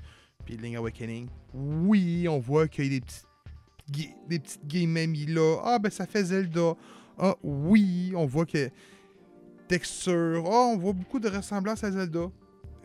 puis 0.45 0.57
Link 0.57 0.75
Awakening. 0.75 1.27
Oui, 1.53 2.27
on 2.27 2.39
voit 2.39 2.67
qu'il 2.67 2.85
y 2.85 2.87
a 2.87 2.99
des 2.99 3.01
petites, 3.01 3.27
des 4.27 4.39
petites 4.39 4.67
game 4.67 4.95
là. 5.27 5.61
Ah, 5.63 5.79
ben 5.79 5.91
ça 5.91 6.05
fait 6.05 6.23
Zelda. 6.23 6.75
Ah, 7.17 7.35
oui, 7.43 8.13
on 8.15 8.25
voit 8.25 8.45
que 8.45 8.69
texture. 9.75 10.43
Ah, 10.45 10.67
on 10.73 10.77
voit 10.77 10.93
beaucoup 10.93 11.19
de 11.19 11.29
ressemblances 11.29 11.83
à 11.83 11.91
Zelda. 11.91 12.25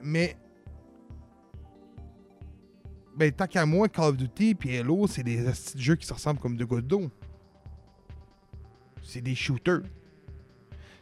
Mais. 0.03 0.37
Ben, 3.16 3.33
tant 3.33 3.46
qu'à 3.46 3.64
moi, 3.64 3.88
Call 3.88 4.05
of 4.11 4.16
Duty 4.16 4.55
puis 4.55 4.77
Halo, 4.77 5.07
c'est 5.07 5.22
des 5.22 5.44
jeux 5.77 5.96
qui 5.96 6.07
se 6.07 6.12
ressemblent 6.12 6.38
comme 6.38 6.57
deux 6.57 6.66
gouttes 6.66 6.87
d'eau. 6.87 7.11
C'est 9.03 9.22
des 9.22 9.35
shooters. 9.35 9.83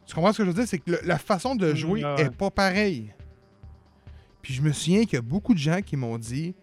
Tu 0.06 0.14
comprends 0.14 0.32
ce 0.32 0.38
que 0.38 0.44
je 0.44 0.50
veux 0.50 0.54
dire? 0.54 0.68
C'est 0.68 0.78
que 0.78 0.92
le- 0.92 1.00
la 1.04 1.18
façon 1.18 1.54
de 1.56 1.72
Mm, 1.72 1.76
jouer 1.76 2.04
ouais. 2.04 2.22
est 2.22 2.30
pas 2.30 2.50
pareille. 2.50 3.12
Puis 4.42 4.54
je 4.54 4.62
me 4.62 4.72
souviens 4.72 5.04
qu'il 5.04 5.14
y 5.14 5.16
a 5.16 5.22
beaucoup 5.22 5.54
de 5.54 5.58
gens 5.58 5.80
qui 5.82 5.96
m'ont 5.96 6.18
dit 6.18 6.54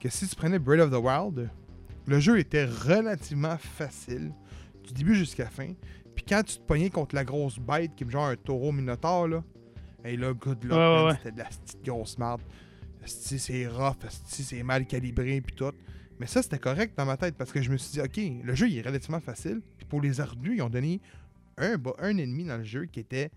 que 0.00 0.08
si 0.08 0.26
tu 0.26 0.34
prenais 0.36 0.58
Breath 0.58 0.80
of 0.80 0.90
the 0.90 1.04
Wild, 1.04 1.50
le 2.06 2.20
jeu 2.20 2.38
était 2.38 2.64
relativement 2.64 3.58
facile, 3.58 4.32
du 4.86 4.92
début 4.94 5.14
jusqu'à 5.16 5.44
la 5.44 5.50
fin. 5.50 5.72
Puis 6.24 6.36
quand 6.36 6.42
tu 6.44 6.56
te 6.56 6.62
pognais 6.62 6.88
contre 6.88 7.16
la 7.16 7.24
grosse 7.24 7.58
bête, 7.58 7.96
qui 7.96 8.04
est 8.04 8.10
genre 8.10 8.26
un 8.26 8.36
taureau 8.36 8.70
minotaure, 8.70 9.26
là, 9.26 9.44
et 10.04 10.16
là, 10.16 10.32
good 10.32 10.62
luck, 10.64 10.78
ouais, 10.78 11.14
c'était 11.16 11.32
de 11.32 11.38
la 11.38 11.44
petite 11.44 11.84
grosse 11.84 12.16
merde. 12.16 12.40
C'est 13.04 13.66
rough, 13.66 13.96
c'est 14.26 14.62
mal 14.62 14.86
calibré, 14.86 15.40
puis 15.40 15.56
tout. 15.56 15.72
Mais 16.20 16.26
ça, 16.26 16.42
c'était 16.42 16.60
correct 16.60 16.96
dans 16.96 17.04
ma 17.04 17.16
tête, 17.16 17.34
parce 17.36 17.50
que 17.50 17.60
je 17.60 17.70
me 17.70 17.76
suis 17.76 17.92
dit, 17.92 18.00
OK, 18.00 18.44
le 18.44 18.54
jeu, 18.54 18.68
il 18.68 18.78
est 18.78 18.82
relativement 18.82 19.18
facile. 19.18 19.60
Puis 19.76 19.86
pour 19.86 20.00
les 20.00 20.20
ardus, 20.20 20.56
ils 20.56 20.62
ont 20.62 20.70
donné 20.70 21.00
un, 21.56 21.76
un 21.98 22.16
ennemi 22.16 22.44
dans 22.44 22.58
le 22.58 22.64
jeu 22.64 22.84
qui 22.84 23.00
était 23.00 23.30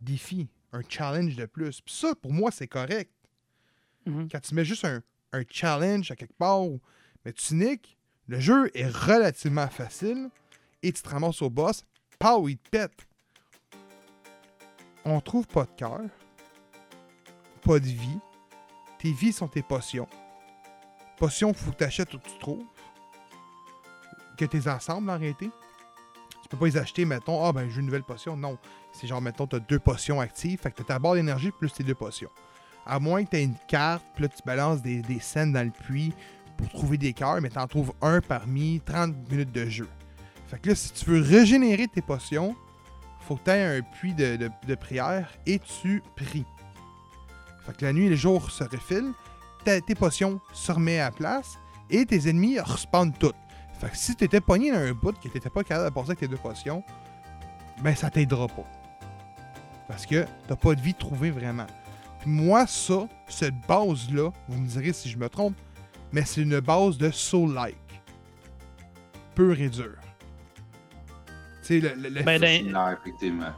défi, 0.00 0.48
un 0.72 0.80
challenge 0.88 1.36
de 1.36 1.44
plus. 1.44 1.82
Puis 1.82 1.94
ça, 1.94 2.14
pour 2.14 2.32
moi, 2.32 2.50
c'est 2.50 2.68
correct. 2.68 3.12
Mhm. 4.06 4.28
Quand 4.30 4.40
tu 4.40 4.54
mets 4.54 4.64
juste 4.64 4.86
un, 4.86 5.02
un 5.32 5.42
challenge 5.46 6.10
à 6.10 6.16
quelque 6.16 6.36
part, 6.38 6.64
mais 7.26 7.34
tu 7.34 7.54
niques, 7.54 7.98
le 8.28 8.40
jeu 8.40 8.70
est 8.74 8.88
relativement 8.88 9.68
facile 9.68 10.30
et 10.82 10.92
tu 10.92 11.02
te 11.02 11.08
ramasses 11.08 11.42
au 11.42 11.50
boss, 11.50 11.84
pow, 12.18 12.48
il 12.48 12.58
te 12.58 12.68
pète. 12.70 13.06
On 15.04 15.20
trouve 15.20 15.46
pas 15.46 15.64
de 15.64 15.70
cœur, 15.76 16.00
pas 17.62 17.78
de 17.78 17.86
vie. 17.86 18.18
Tes 18.98 19.12
vies 19.12 19.32
sont 19.32 19.48
tes 19.48 19.62
potions. 19.62 20.08
Potions, 21.18 21.52
faut 21.52 21.72
que 21.72 21.78
tu 21.78 21.84
achètes 21.84 22.14
où 22.14 22.18
tu 22.18 22.38
trouves. 22.38 22.64
Que 24.36 24.44
tes 24.44 24.68
ensembles 24.68 25.10
en 25.10 25.18
réalité. 25.18 25.50
Tu 26.42 26.48
peux 26.48 26.56
pas 26.56 26.66
les 26.66 26.76
acheter, 26.76 27.04
mettons, 27.04 27.44
ah 27.44 27.52
ben 27.52 27.68
j'ai 27.68 27.80
une 27.80 27.86
nouvelle 27.86 28.04
potion. 28.04 28.36
Non. 28.36 28.58
C'est 28.92 29.06
genre, 29.06 29.20
mettons, 29.20 29.46
tu 29.46 29.56
as 29.56 29.60
deux 29.60 29.78
potions 29.78 30.20
actives, 30.20 30.60
fait 30.60 30.70
que 30.70 30.76
tu 30.76 30.82
as 30.82 30.86
ta 30.86 30.98
barre 30.98 31.14
d'énergie 31.14 31.50
plus 31.50 31.72
tes 31.72 31.84
deux 31.84 31.94
potions. 31.94 32.30
À 32.86 32.98
moins 32.98 33.24
que 33.24 33.30
tu 33.30 33.36
aies 33.36 33.44
une 33.44 33.56
carte, 33.68 34.04
puis 34.14 34.24
là 34.24 34.28
tu 34.28 34.42
balances 34.44 34.82
des, 34.82 35.02
des 35.02 35.20
scènes 35.20 35.52
dans 35.52 35.64
le 35.64 35.70
puits 35.70 36.12
pour 36.56 36.68
trouver 36.68 36.98
des 36.98 37.12
cœurs, 37.12 37.40
mais 37.40 37.50
tu 37.50 37.58
en 37.58 37.66
trouves 37.66 37.92
un 38.02 38.20
parmi 38.20 38.80
30 38.80 39.30
minutes 39.30 39.52
de 39.52 39.68
jeu. 39.68 39.88
Fait 40.52 40.58
que 40.58 40.68
là, 40.68 40.74
si 40.74 40.92
tu 40.92 41.06
veux 41.06 41.22
régénérer 41.22 41.88
tes 41.88 42.02
potions, 42.02 42.54
faut 43.20 43.36
que 43.36 43.44
tu 43.44 43.50
aies 43.52 43.78
un 43.78 43.80
puits 43.80 44.12
de, 44.12 44.74
prière 44.74 45.30
et 45.46 45.58
tu 45.58 46.02
pries. 46.14 46.44
Fait 47.64 47.74
que 47.74 47.86
la 47.86 47.94
nuit 47.94 48.04
et 48.04 48.10
le 48.10 48.16
jour 48.16 48.50
se 48.50 48.62
refilent, 48.62 49.14
tes 49.64 49.94
potions 49.94 50.42
se 50.52 50.70
remettent 50.70 51.00
à 51.00 51.04
la 51.04 51.10
place 51.10 51.58
et 51.88 52.04
tes 52.04 52.28
ennemis 52.28 52.60
respawnent 52.60 53.14
toutes. 53.14 53.34
Fait 53.80 53.88
que 53.88 53.96
si 53.96 54.14
tu 54.14 54.24
étais 54.24 54.42
pogné 54.42 54.70
dans 54.70 54.76
un 54.76 54.92
bout 54.92 55.18
que 55.18 55.26
tu 55.26 55.40
pas 55.40 55.64
capable 55.64 55.88
de 55.88 55.94
passer 55.94 56.10
avec 56.10 56.18
tes 56.18 56.28
deux 56.28 56.36
potions, 56.36 56.84
ben 57.82 57.96
ça 57.96 58.10
t'aidera 58.10 58.46
pas. 58.46 58.66
Parce 59.88 60.04
que 60.04 60.26
t'as 60.48 60.56
pas 60.56 60.74
de 60.74 60.82
vie 60.82 60.94
trouvée 60.94 61.30
vraiment. 61.30 61.66
Puis 62.20 62.28
moi, 62.28 62.66
ça, 62.66 63.08
cette 63.26 63.58
base-là, 63.66 64.30
vous 64.48 64.60
me 64.60 64.66
direz 64.66 64.92
si 64.92 65.08
je 65.08 65.16
me 65.16 65.30
trompe, 65.30 65.56
mais 66.12 66.26
c'est 66.26 66.42
une 66.42 66.60
base 66.60 66.98
de 66.98 67.10
Soul-like. 67.10 68.02
Pure 69.34 69.58
et 69.58 69.70
dure. 69.70 70.01
Tu 71.62 71.80
sais, 71.80 71.80
le, 71.80 71.94
le- 72.02 72.08
le- 72.08 72.22
Ben, 72.22 72.38
similaire, 72.44 72.98
effectivement. 73.00 73.52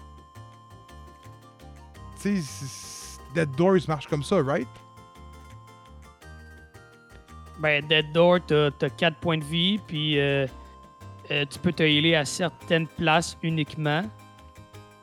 tu 2.20 2.40
sais, 2.42 3.18
Dead 3.34 3.50
Doors 3.56 3.80
marche 3.88 4.06
comme 4.06 4.22
ça, 4.22 4.42
right? 4.42 4.68
Ben, 7.60 7.86
Dead 7.86 8.12
Door, 8.12 8.40
t'as 8.46 8.88
4 8.90 9.16
points 9.18 9.38
de 9.38 9.44
vie, 9.44 9.78
puis 9.86 10.18
euh, 10.18 10.46
euh, 11.30 11.44
tu 11.48 11.58
peux 11.58 11.72
te 11.72 11.82
healer 11.82 12.14
à 12.16 12.24
certaines 12.24 12.86
places 12.88 13.38
uniquement. 13.42 14.02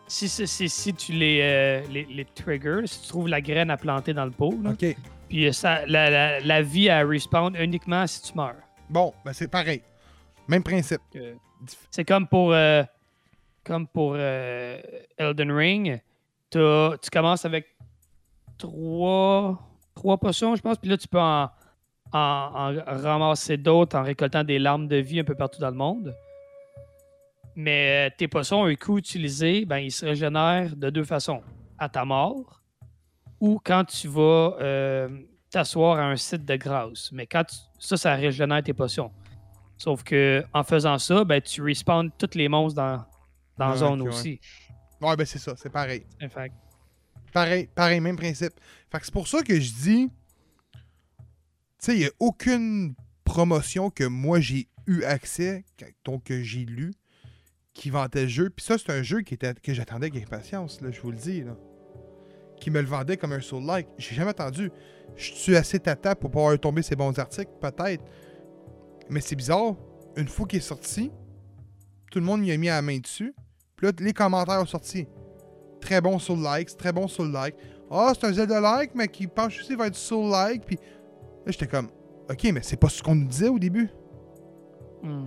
Si, 0.07 0.27
si, 0.27 0.45
si, 0.45 0.67
si 0.69 0.93
tu 0.93 1.13
les, 1.13 1.39
euh, 1.41 1.81
les, 1.89 2.03
les 2.05 2.25
triggers, 2.25 2.81
si 2.85 3.01
tu 3.03 3.07
trouves 3.07 3.29
la 3.29 3.39
graine 3.39 3.71
à 3.71 3.77
planter 3.77 4.13
dans 4.13 4.25
le 4.25 4.31
pot, 4.31 4.53
là, 4.61 4.71
Ok. 4.71 4.85
puis 5.29 5.53
ça, 5.53 5.85
la, 5.85 6.09
la, 6.09 6.39
la 6.41 6.61
vie 6.61 6.89
à 6.89 7.05
respawn 7.05 7.55
uniquement 7.55 8.05
si 8.05 8.21
tu 8.21 8.37
meurs. 8.37 8.55
Bon, 8.89 9.13
ben 9.23 9.31
c'est 9.31 9.47
pareil. 9.47 9.81
Même 10.49 10.63
principe. 10.63 10.99
Euh, 11.15 11.33
C'est 11.89 12.06
comme 12.06 12.28
pour, 12.28 12.54
euh, 12.54 12.84
comme 13.63 13.88
pour 13.88 14.13
euh, 14.15 14.82
Elden 15.17 15.52
Ring. 15.52 16.02
Tu 16.50 16.60
commences 17.12 17.45
avec 17.45 17.67
trois, 18.58 19.60
trois 19.95 20.17
potions, 20.17 20.56
je 20.56 20.62
pense, 20.62 20.78
puis 20.78 20.89
là, 20.89 20.97
tu 20.97 21.08
peux 21.08 21.19
en, 21.19 21.50
ramasser 22.13 23.58
d'autres 23.58 23.97
en 23.97 24.04
récoltant 24.04 24.43
des 24.43 24.60
larmes 24.60 24.88
de 24.88 24.97
vie 24.97 25.19
un 25.19 25.24
peu 25.24 25.36
partout 25.36 25.60
dans 25.60 25.69
le 25.69 25.78
monde. 25.78 26.15
Mais 27.56 28.10
euh, 28.10 28.15
tes 28.17 28.28
potions, 28.28 28.65
un 28.65 28.76
coup 28.76 28.97
utilisé, 28.97 29.65
ben, 29.65 29.78
ils 29.78 29.91
se 29.91 30.06
régénèrent 30.06 30.76
de 30.76 30.89
deux 30.89 31.04
façons. 31.04 31.41
À 31.78 31.89
ta 31.89 32.06
mort 32.06 32.62
ou 33.39 33.60
quand 33.63 33.84
tu 33.86 34.08
vas 34.08 34.56
t'asseoir 35.50 35.97
à 35.97 36.04
un 36.04 36.15
site 36.15 36.45
de 36.45 36.56
grâce. 36.56 37.12
Mais 37.12 37.26
quand 37.26 37.43
ça, 37.80 37.97
ça 37.97 38.15
régénère 38.15 38.63
tes 38.63 38.74
potions. 38.74 39.12
Sauf 39.81 40.03
que 40.03 40.43
en 40.53 40.63
faisant 40.63 40.99
ça, 40.99 41.23
ben, 41.23 41.41
tu 41.41 41.63
respawns 41.63 42.11
tous 42.15 42.35
les 42.35 42.47
monstres 42.47 42.75
dans, 42.75 43.03
dans 43.57 43.75
zone 43.75 44.07
aussi. 44.07 44.39
Ouais, 45.01 45.15
ben 45.15 45.25
c'est 45.25 45.39
ça, 45.39 45.55
c'est 45.57 45.71
pareil. 45.71 46.05
Fait 46.19 46.51
Pareil, 47.33 47.67
pareil, 47.73 47.99
même 47.99 48.15
principe. 48.15 48.53
Fait 48.91 48.99
que 48.99 49.05
c'est 49.05 49.11
pour 49.11 49.27
ça 49.27 49.41
que 49.41 49.59
je 49.59 49.73
dis. 49.73 50.09
Tu 50.69 50.77
sais, 51.79 51.95
il 51.95 51.99
n'y 52.01 52.05
a 52.05 52.11
aucune 52.19 52.93
promotion 53.23 53.89
que 53.89 54.03
moi 54.03 54.39
j'ai 54.39 54.67
eu 54.85 55.01
accès, 55.03 55.65
donc 56.05 56.25
que 56.25 56.43
j'ai 56.43 56.65
lu, 56.65 56.93
qui 57.73 57.89
vantait 57.89 58.23
le 58.23 58.27
jeu. 58.27 58.51
Puis 58.51 58.63
ça, 58.63 58.77
c'est 58.77 58.91
un 58.91 59.01
jeu 59.01 59.21
qui 59.21 59.33
était, 59.33 59.55
que 59.55 59.73
j'attendais 59.73 60.11
avec 60.11 60.23
impatience, 60.23 60.79
là, 60.81 60.91
je 60.91 61.01
vous 61.01 61.09
le 61.09 61.17
dis. 61.17 61.41
Là. 61.41 61.57
Qui 62.59 62.69
me 62.69 62.81
le 62.81 62.87
vendait 62.87 63.17
comme 63.17 63.31
un 63.31 63.41
soul-like. 63.41 63.87
J'ai 63.97 64.13
jamais 64.13 64.29
attendu. 64.29 64.71
Je 65.15 65.33
suis 65.33 65.55
assez 65.55 65.79
tata 65.79 66.15
pour 66.15 66.29
pouvoir 66.29 66.59
tomber 66.59 66.83
ces 66.83 66.95
bons 66.95 67.17
articles, 67.17 67.49
peut-être. 67.59 68.03
Mais 69.12 69.19
c'est 69.21 69.36
bizarre. 69.36 69.76
Une 70.15 70.28
fois 70.28 70.47
qu'il 70.47 70.58
est 70.60 70.62
sorti, 70.62 71.12
tout 72.10 72.19
le 72.19 72.26
monde 72.26 72.45
y 72.45 72.52
a 72.52 72.58
mis 72.58 72.67
la 72.67 72.82
main 72.82 72.97
dessus. 72.97 73.36
Puis 73.76 73.86
là, 73.86 73.93
les 74.00 74.13
commentaires 74.13 74.62
ont 74.62 74.65
sorti. 74.65 75.06
Très 75.82 76.00
bon 76.00 76.17
soul 76.17 76.39
like, 76.39 76.76
très 76.78 76.91
bon 76.93 77.08
soul 77.08 77.32
like. 77.32 77.56
Ah, 77.89 78.13
c'est 78.15 78.26
un 78.28 78.34
Zelda 78.34 78.62
like, 78.62 78.95
mais 78.95 79.08
qui 79.08 79.28
penche 79.28 79.60
aussi 79.60 79.76
vers 79.76 79.91
du 79.91 80.00
soul 80.00 80.32
like. 80.32 80.65
Puis 80.65 80.78
là, 80.78 81.52
j'étais 81.52 81.67
comme, 81.67 81.89
ok, 82.30 82.43
mais 82.54 82.62
c'est 82.63 82.78
pas 82.78 82.88
ce 82.89 83.04
qu'on 83.04 83.15
nous 83.15 83.28
disait 83.28 83.50
au 83.50 83.60
début. 83.60 83.89
Hmm. 85.04 85.26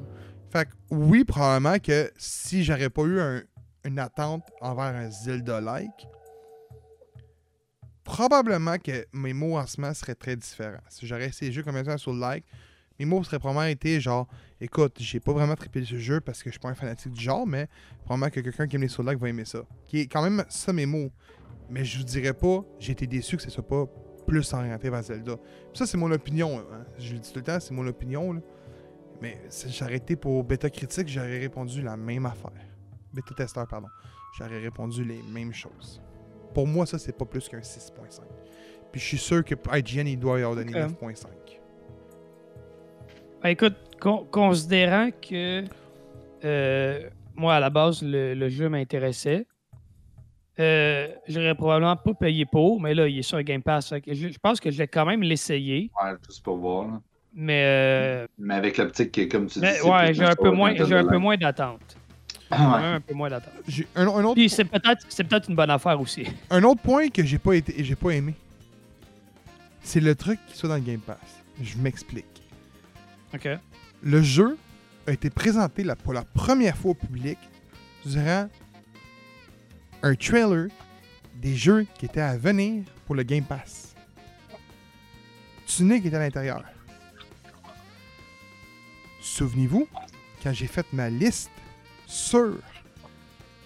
Fait 0.51 0.66
que 0.66 0.70
oui, 0.90 1.25
probablement 1.25 1.79
que 1.79 2.11
si 2.16 2.64
j'aurais 2.64 2.88
pas 2.90 3.03
eu 3.03 3.20
un- 3.20 3.42
une 3.85 3.99
attente 3.99 4.44
envers 4.62 4.85
un 4.85 5.11
Zelda 5.11 5.61
like, 5.61 6.07
probablement 8.05 8.79
que 8.79 9.07
mes 9.12 9.33
mots 9.33 9.59
en 9.59 9.66
ce 9.66 9.81
moment 9.81 9.92
seraient 9.92 10.14
très 10.14 10.37
différents. 10.37 10.79
Si 10.88 11.07
j'aurais 11.07 11.27
essayé 11.27 11.51
le 11.51 11.55
jeu 11.57 11.62
comme 11.62 11.77
étant 11.77 11.99
sur 11.99 12.12
le 12.12 12.20
like, 12.20 12.44
mes 12.98 13.04
mots 13.04 13.22
seraient 13.24 13.38
probablement 13.38 13.66
été 13.66 14.00
genre 14.00 14.28
écoute, 14.61 14.96
j'ai 15.00 15.20
pas 15.20 15.33
vraiment 15.33 15.54
trippé 15.57 15.85
ce 15.85 15.96
jeu 15.98 16.20
parce 16.20 16.42
que 16.42 16.48
je 16.50 16.52
suis 16.54 16.61
pas 16.61 16.68
un 16.70 16.74
fanatique 16.74 17.12
du 17.12 17.20
genre, 17.22 17.46
mais 17.46 17.68
probablement 18.04 18.30
que 18.30 18.40
quelqu'un 18.40 18.66
qui 18.66 18.76
aime 18.76 18.83
les 18.83 18.88
soul 18.88 19.04
like 19.07 19.18
va 19.18 19.28
aimer 19.28 19.44
ça. 19.44 19.61
Qui 19.87 20.00
est 20.00 20.07
quand 20.07 20.22
même 20.22 20.44
ça 20.48 20.72
mes 20.72 20.87
mots. 20.87 21.11
Mais 21.70 21.85
je 21.85 21.98
vous 21.98 22.04
dirais 22.04 22.35
pas, 22.35 22.61
j'ai 22.78 22.92
été 22.92 23.07
déçu 23.07 23.37
que 23.37 23.42
ce 23.42 23.50
soit 23.50 23.66
pas 23.66 23.87
plus 24.26 24.52
orienté 24.54 24.88
vers 24.90 25.02
Zelda. 25.02 25.37
Puis 25.37 25.78
ça, 25.78 25.87
c'est 25.87 25.96
mon 25.98 26.11
opinion. 26.12 26.59
hein. 26.59 26.85
Je 26.98 27.12
le 27.14 27.18
dis 27.18 27.30
tout 27.33 27.38
le 27.38 27.44
temps, 27.44 27.59
c'est 27.61 27.74
mon 27.74 27.87
opinion. 27.87 28.33
là. 28.33 28.40
Mais 29.20 29.40
si 29.48 29.70
j'aurais 29.70 29.96
été 29.96 30.16
pour 30.16 30.44
bêta 30.44 30.68
critique, 30.70 31.09
j'aurais 31.09 31.38
répondu 31.38 31.83
la 31.83 31.96
même 31.96 32.26
affaire. 32.26 32.50
Bêta 33.12 33.35
testeur, 33.35 33.66
pardon. 33.68 33.88
J'aurais 34.38 34.61
répondu 34.61 35.04
les 35.04 35.22
mêmes 35.22 35.52
choses. 35.52 36.00
Pour 36.52 36.66
moi, 36.66 36.85
ça, 36.87 36.98
c'est 36.98 37.16
pas 37.16 37.24
plus 37.24 37.48
qu'un 37.48 37.59
6.5. 37.61 38.20
Puis 38.92 39.00
je 39.00 39.07
suis 39.07 39.18
sûr 39.18 39.44
que 39.44 39.54
IGN, 39.76 40.07
il 40.07 40.18
doit 40.18 40.38
y 40.38 40.42
avoir 40.42 40.57
donné 40.57 40.72
Ok. 40.85 41.00
9.5. 41.02 41.26
Ben, 43.44 43.50
écoute, 43.50 43.74
con- 44.00 44.26
considérant 44.30 45.11
que 45.11 45.64
euh, 46.44 47.00
moi, 47.37 47.57
à 47.57 47.61
la 47.61 47.68
base, 47.68 48.02
le, 48.02 48.33
le 48.35 48.48
jeu 48.48 48.70
m'intéressait, 48.70 49.46
euh, 50.59 51.09
j'aurais 51.28 51.54
probablement 51.54 51.94
pas 51.96 52.14
payé 52.14 52.46
pour, 52.46 52.80
mais 52.80 52.94
là, 52.94 53.07
il 53.07 53.18
est 53.18 53.22
sur 53.22 53.42
Game 53.42 53.62
Pass. 53.62 53.92
je, 54.07 54.14
je 54.14 54.38
pense 54.40 54.61
que 54.61 54.70
je 54.70 54.78
vais 54.78 54.88
quand 54.88 55.04
même 55.04 55.22
l'essayer. 55.22 55.90
Ouais, 56.02 56.12
juste 56.26 56.42
pour 56.42 56.57
voir. 56.57 56.87
là. 56.88 57.00
Mais, 57.35 57.64
euh, 57.66 58.26
Mais 58.38 58.54
avec 58.54 58.78
l'optique 58.78 59.12
que, 59.12 59.22
comme 59.24 59.46
tu 59.46 59.59
dis. 59.59 59.61
mais 59.61 59.72
c'est 59.74 59.90
ouais, 59.90 60.14
j'ai 60.14 60.24
un 60.24 60.37
peu 60.37 60.50
moins, 60.50 60.72
j'ai 60.74 60.94
un 60.96 61.04
peu 61.07 61.18
moins 61.18 61.37
d'attente. 61.37 61.96
Ouais. 62.50 62.59
Un 62.59 63.00
peu 63.00 63.14
moins 63.14 63.28
d'attente. 63.30 63.54
J'ai 63.66 63.87
un, 63.96 64.07
un 64.07 64.22
autre, 64.22 64.35
Puis 64.35 64.48
c'est 64.48 64.66
peut-être, 64.66 65.04
c'est 65.09 65.24
peut-être 65.24 65.48
une 65.48 65.57
bonne 65.57 65.70
affaire 65.70 66.00
aussi. 66.00 66.24
un 66.50 66.62
autre 66.62 66.80
point 66.83 67.09
que 67.09 67.24
j'ai 67.24 67.38
pas 67.38 67.54
été, 67.54 67.83
j'ai 67.83 67.96
pas 67.96 68.11
aimé, 68.11 68.35
c'est 69.83 69.98
le 69.98 70.14
truc 70.14 70.38
qui 70.46 70.57
soit 70.57 70.68
dans 70.68 70.76
le 70.76 70.83
Game 70.83 71.00
Pass. 71.00 71.18
Je 71.61 71.76
m'explique. 71.78 72.34
OK. 73.35 73.49
Le 74.03 74.23
jeu 74.23 74.57
a 75.07 75.12
été 75.12 75.31
présenté 75.31 75.85
pour 76.03 76.12
la 76.12 76.25
première 76.25 76.77
fois 76.77 76.92
au 76.92 76.94
public 76.94 77.38
durant 78.07 78.49
un 80.03 80.14
trailer 80.14 80.68
des 81.37 81.55
jeux 81.57 81.87
qui 81.99 82.07
étaient 82.07 82.20
à 82.20 82.37
venir 82.37 82.85
pour 83.07 83.14
le 83.14 83.23
Game 83.23 83.44
Pass. 83.44 83.94
Tunic 85.66 86.05
était 86.07 86.16
à 86.16 86.20
l'intérieur. 86.20 86.62
Souvenez-vous, 89.20 89.88
quand 90.42 90.53
j'ai 90.53 90.66
fait 90.66 90.87
ma 90.92 91.09
liste 91.09 91.51
sur 92.07 92.59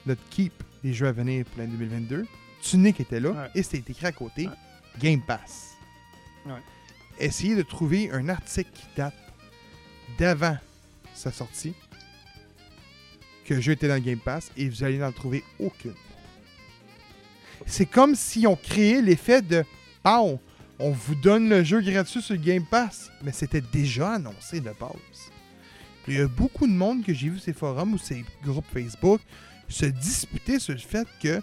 notre 0.07 0.23
keep 0.31 0.53
des 0.83 0.93
jeux 0.95 1.09
à 1.09 1.13
venir 1.13 1.45
pour 1.47 1.59
l'année 1.59 1.73
2022, 1.77 2.27
Tunic 2.63 3.01
était 3.01 3.21
là 3.21 3.31
Ouais. 3.31 3.51
et 3.55 3.63
c'était 3.63 3.93
écrit 3.93 4.07
à 4.07 4.13
côté 4.13 4.47
Ouais. 4.47 4.55
Game 5.01 5.21
Pass. 5.23 5.75
Ouais. 6.47 6.53
Essayez 7.19 7.57
de 7.57 7.63
trouver 7.63 8.11
un 8.13 8.29
article 8.29 8.71
qui 8.73 8.87
date 8.97 9.15
d'avant 10.19 10.57
sa 11.15 11.33
sortie 11.33 11.75
que 13.45 13.55
le 13.55 13.61
jeu 13.61 13.73
était 13.73 13.89
dans 13.89 13.95
le 13.95 14.01
Game 14.01 14.19
Pass 14.19 14.51
et 14.57 14.69
vous 14.69 14.85
allez 14.85 14.99
n'en 14.99 15.13
trouver 15.13 15.43
aucune. 15.59 15.95
C'est 17.67 17.87
comme 17.87 18.15
si 18.15 18.47
on 18.47 18.57
créait 18.57 19.03
l'effet 19.03 19.43
de 19.43 19.65
Pow, 20.03 20.41
on 20.79 20.91
vous 20.91 21.15
donne 21.15 21.49
le 21.49 21.65
jeu 21.65 21.81
gratuit 21.81 22.23
sur 22.23 22.35
le 22.35 22.41
Game 22.41 22.65
Pass, 22.65 23.11
mais 23.23 23.33
c'était 23.33 23.61
déjà 23.61 24.15
annoncé 24.15 24.61
de 24.61 24.71
base. 24.79 25.33
Il 26.07 26.15
y 26.15 26.21
a 26.21 26.29
beaucoup 26.29 26.67
de 26.67 26.73
monde 26.73 27.05
que 27.05 27.13
j'ai 27.13 27.29
vu 27.29 27.39
ces 27.39 27.53
forums 27.53 27.95
ou 27.95 27.99
ces 27.99 28.25
groupes 28.45 28.65
Facebook 28.73 29.21
se 29.69 29.87
disputer 29.87 30.59
sur 30.59 30.73
le 30.73 30.79
fait 30.79 31.07
que 31.21 31.43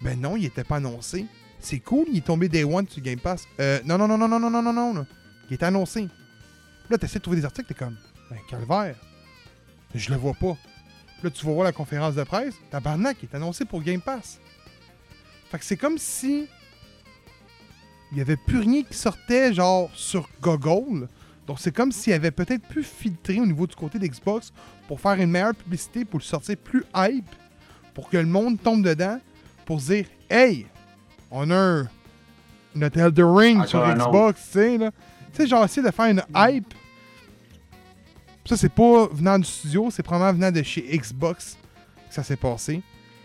ben 0.00 0.20
non, 0.20 0.36
il 0.36 0.44
était 0.44 0.64
pas 0.64 0.76
annoncé. 0.76 1.26
C'est 1.58 1.80
cool, 1.80 2.06
il 2.12 2.18
est 2.18 2.26
tombé 2.26 2.48
Day 2.48 2.64
One 2.64 2.86
sur 2.86 3.02
Game 3.02 3.18
Pass. 3.18 3.46
Euh, 3.58 3.80
non, 3.84 3.98
non, 3.98 4.06
non, 4.06 4.18
non, 4.18 4.28
non, 4.28 4.38
non, 4.38 4.50
non, 4.50 4.72
non, 4.72 4.94
non. 4.94 5.06
Il 5.50 5.54
est 5.54 5.62
annoncé. 5.62 6.06
Là, 6.90 6.98
t'essaies 6.98 7.18
de 7.18 7.22
trouver 7.22 7.38
des 7.38 7.44
articles, 7.44 7.68
t'es 7.68 7.74
comme, 7.74 7.96
ben, 8.30 8.38
calvaire. 8.48 8.96
Je 9.94 10.10
le 10.10 10.16
vois 10.16 10.34
pas. 10.34 10.56
Là, 11.22 11.30
tu 11.30 11.44
vas 11.46 11.52
voir 11.52 11.64
la 11.64 11.72
conférence 11.72 12.14
de 12.14 12.22
presse, 12.22 12.54
tabarnak, 12.70 13.16
il 13.22 13.28
est 13.30 13.34
annoncé 13.34 13.64
pour 13.64 13.82
Game 13.82 14.00
Pass. 14.00 14.38
Fait 15.50 15.58
que 15.58 15.64
c'est 15.64 15.76
comme 15.76 15.98
si 15.98 16.48
il 18.12 18.18
y 18.18 18.20
avait 18.20 18.36
plus 18.36 18.58
rien 18.58 18.82
qui 18.82 18.94
sortait, 18.94 19.52
genre, 19.52 19.90
sur 19.94 20.28
Google. 20.40 21.08
Donc, 21.46 21.58
c'est 21.60 21.74
comme 21.74 21.92
s'il 21.92 22.12
avait 22.12 22.30
peut-être 22.30 22.66
pu 22.66 22.82
filtrer 22.82 23.40
au 23.40 23.46
niveau 23.46 23.66
du 23.66 23.74
côté 23.74 23.98
d'Xbox 23.98 24.52
pour 24.88 25.00
faire 25.00 25.14
une 25.14 25.30
meilleure 25.30 25.54
publicité, 25.54 26.04
pour 26.04 26.20
le 26.20 26.24
sortir 26.24 26.56
plus 26.56 26.84
hype, 26.94 27.28
pour 27.94 28.08
que 28.08 28.16
le 28.16 28.26
monde 28.26 28.60
tombe 28.60 28.82
dedans, 28.82 29.20
pour 29.64 29.80
se 29.80 29.92
dire, 29.92 30.06
hey, 30.30 30.66
on 31.30 31.50
a 31.50 31.56
un, 31.56 31.88
notre 32.74 32.98
Elder 32.98 33.24
Ring 33.24 33.58
Encore 33.58 33.68
sur 33.68 33.94
Xbox, 33.94 34.42
tu 34.44 34.52
sais, 34.52 34.78
là. 34.78 34.90
Tu 35.32 35.42
sais, 35.42 35.46
genre, 35.48 35.64
essayer 35.64 35.86
de 35.86 35.90
faire 35.90 36.06
une 36.06 36.22
hype. 36.34 36.74
Ça, 38.46 38.56
c'est 38.56 38.72
pas 38.72 39.08
venant 39.08 39.38
du 39.38 39.44
studio, 39.44 39.90
c'est 39.90 40.02
probablement 40.02 40.32
venant 40.32 40.52
de 40.52 40.62
chez 40.62 40.82
Xbox 40.96 41.56
que 42.08 42.14
ça 42.14 42.22
s'est 42.22 42.36
passé. 42.36 42.80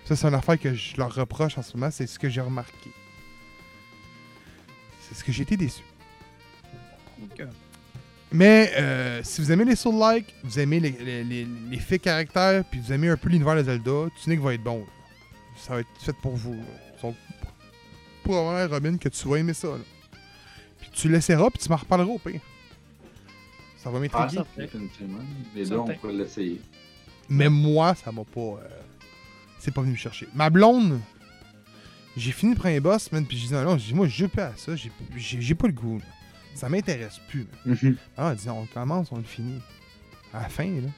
Ça, 0.05 0.15
c'est 0.15 0.27
une 0.27 0.33
affaire 0.33 0.59
que 0.59 0.73
je 0.73 0.97
leur 0.97 1.13
reproche 1.13 1.57
en 1.57 1.61
ce 1.61 1.77
moment, 1.77 1.91
c'est 1.91 2.07
ce 2.07 2.17
que 2.17 2.27
j'ai 2.27 2.41
remarqué. 2.41 2.91
C'est 5.01 5.15
ce 5.15 5.23
que 5.23 5.31
j'ai 5.31 5.43
été 5.43 5.57
déçu. 5.57 5.83
OK. 7.23 7.43
Mais 8.31 8.71
euh, 8.77 9.21
si 9.23 9.41
vous 9.41 9.51
aimez 9.51 9.65
les 9.65 9.75
Soul 9.75 9.99
Like, 9.99 10.33
vous 10.43 10.57
aimez 10.57 10.79
les, 10.79 10.91
les, 10.91 11.23
les, 11.23 11.45
les 11.69 11.77
faits 11.79 12.01
caractères, 12.01 12.63
puis 12.63 12.79
vous 12.79 12.91
aimez 12.93 13.09
un 13.09 13.17
peu 13.17 13.29
l'univers 13.29 13.55
de 13.55 13.63
Zelda, 13.63 14.07
Tunic 14.23 14.39
va 14.39 14.53
être 14.53 14.63
bon. 14.63 14.85
Ça 15.57 15.73
va 15.73 15.81
être 15.81 15.89
fait 15.99 16.15
pour 16.21 16.35
vous. 16.35 16.55
Donc, 17.03 17.15
probablement, 18.23 18.73
Robin, 18.73 18.97
que 18.97 19.09
tu 19.09 19.27
vas 19.27 19.35
aimer 19.37 19.53
ça. 19.53 19.67
là. 19.67 19.83
Puis 20.79 20.89
tu 20.93 21.09
l'essaieras, 21.09 21.49
puis 21.49 21.61
tu 21.61 21.69
m'en 21.69 21.75
reparleras 21.75 22.09
au 22.09 22.19
pire. 22.19 22.41
Ça 23.83 23.89
va 23.89 23.97
Ah, 23.97 24.01
m'intriguer. 24.01 24.35
ça, 24.43 24.45
définitivement. 24.57 25.19
Les 25.55 25.65
deux, 25.65 25.77
on 25.77 25.85
pourrait 25.87 26.13
l'essayer. 26.13 26.61
Mais 27.29 27.49
moi, 27.49 27.95
ça 27.95 28.11
m'a 28.11 28.23
pas. 28.23 28.39
euh, 28.41 28.67
c'est 29.59 29.73
pas 29.73 29.81
venu 29.81 29.93
me 29.93 29.97
chercher. 29.97 30.27
Ma 30.33 30.49
blonde, 30.49 30.99
j'ai 32.17 32.31
fini 32.31 32.53
le 32.53 32.59
premier 32.59 32.79
boss, 32.79 33.11
man, 33.11 33.25
puis 33.25 33.37
j'ai 33.37 33.47
dit 33.47 33.53
non, 33.53 33.63
non, 33.63 33.77
j'ai 33.77 33.87
dit, 33.87 33.93
moi, 33.93 34.07
je 34.07 34.15
joue 34.23 34.27
pas 34.29 34.47
à 34.47 34.53
ça, 34.57 34.73
j'ai 34.75 35.55
pas 35.55 35.67
le 35.67 35.73
goût. 35.73 35.99
là. 35.99 36.05
Ça 36.55 36.67
m'intéresse 36.69 37.19
plus. 37.29 37.47
man. 37.65 37.95
Ah, 38.17 38.29
elle 38.31 38.37
dit, 38.37 38.49
on 38.49 38.65
commence, 38.65 39.11
on 39.11 39.17
le 39.17 39.23
finit. 39.23 39.61
À 40.33 40.41
la 40.43 40.49
fin, 40.49 40.65
là. 40.69 40.89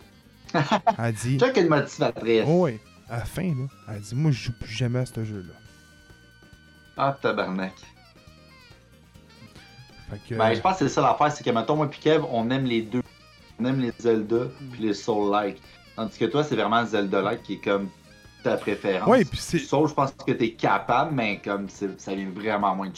Elle 0.97 1.05
a 1.05 1.11
dit, 1.11 1.39
Check 1.39 1.57
une 1.57 1.67
motivatrice. 1.69 2.43
oh 2.45 2.61
ouais, 2.63 2.79
à 3.09 3.17
la 3.19 3.25
fin, 3.25 3.43
là. 3.43 3.67
Elle 3.87 3.95
a 3.95 3.99
dit, 3.99 4.15
moi, 4.15 4.31
je 4.31 4.43
joue 4.45 4.53
plus 4.59 4.71
jamais 4.73 4.99
à 4.99 5.05
ce 5.05 5.23
jeu-là. 5.23 5.53
Ah, 6.97 7.17
tabarnak. 7.21 7.73
Que. 10.27 10.35
Ben, 10.35 10.53
je 10.53 10.59
pense 10.61 10.77
que 10.79 10.87
c'est 10.87 10.93
ça 10.93 11.01
l'affaire, 11.01 11.31
c'est 11.31 11.43
que, 11.43 11.49
mettons, 11.49 11.75
moi 11.75 11.89
et 11.91 11.95
Kev, 11.97 12.23
on 12.31 12.49
aime 12.51 12.65
les 12.65 12.81
deux. 12.81 13.01
On 13.59 13.65
aime 13.65 13.79
les 13.81 13.91
Zelda 13.99 14.45
puis 14.71 14.81
les 14.81 14.93
Soul-like. 14.93 15.61
Tandis 15.95 16.17
que 16.17 16.25
toi, 16.25 16.43
c'est 16.43 16.55
vraiment 16.55 16.83
Zelda-like 16.85 17.43
qui 17.43 17.53
est 17.53 17.63
comme 17.63 17.89
ta 18.43 18.57
préférence. 18.57 19.07
ouais, 19.07 19.23
puis 19.25 19.37
c'est. 19.39 19.59
Soul, 19.59 19.87
je 19.87 19.93
pense 19.93 20.11
que 20.11 20.31
t'es 20.31 20.51
capable, 20.51 21.13
mais 21.13 21.39
comme 21.43 21.69
c'est- 21.69 21.99
ça 21.99 22.13
vient 22.15 22.29
vraiment 22.33 22.75
moins 22.75 22.89
de 22.89 22.93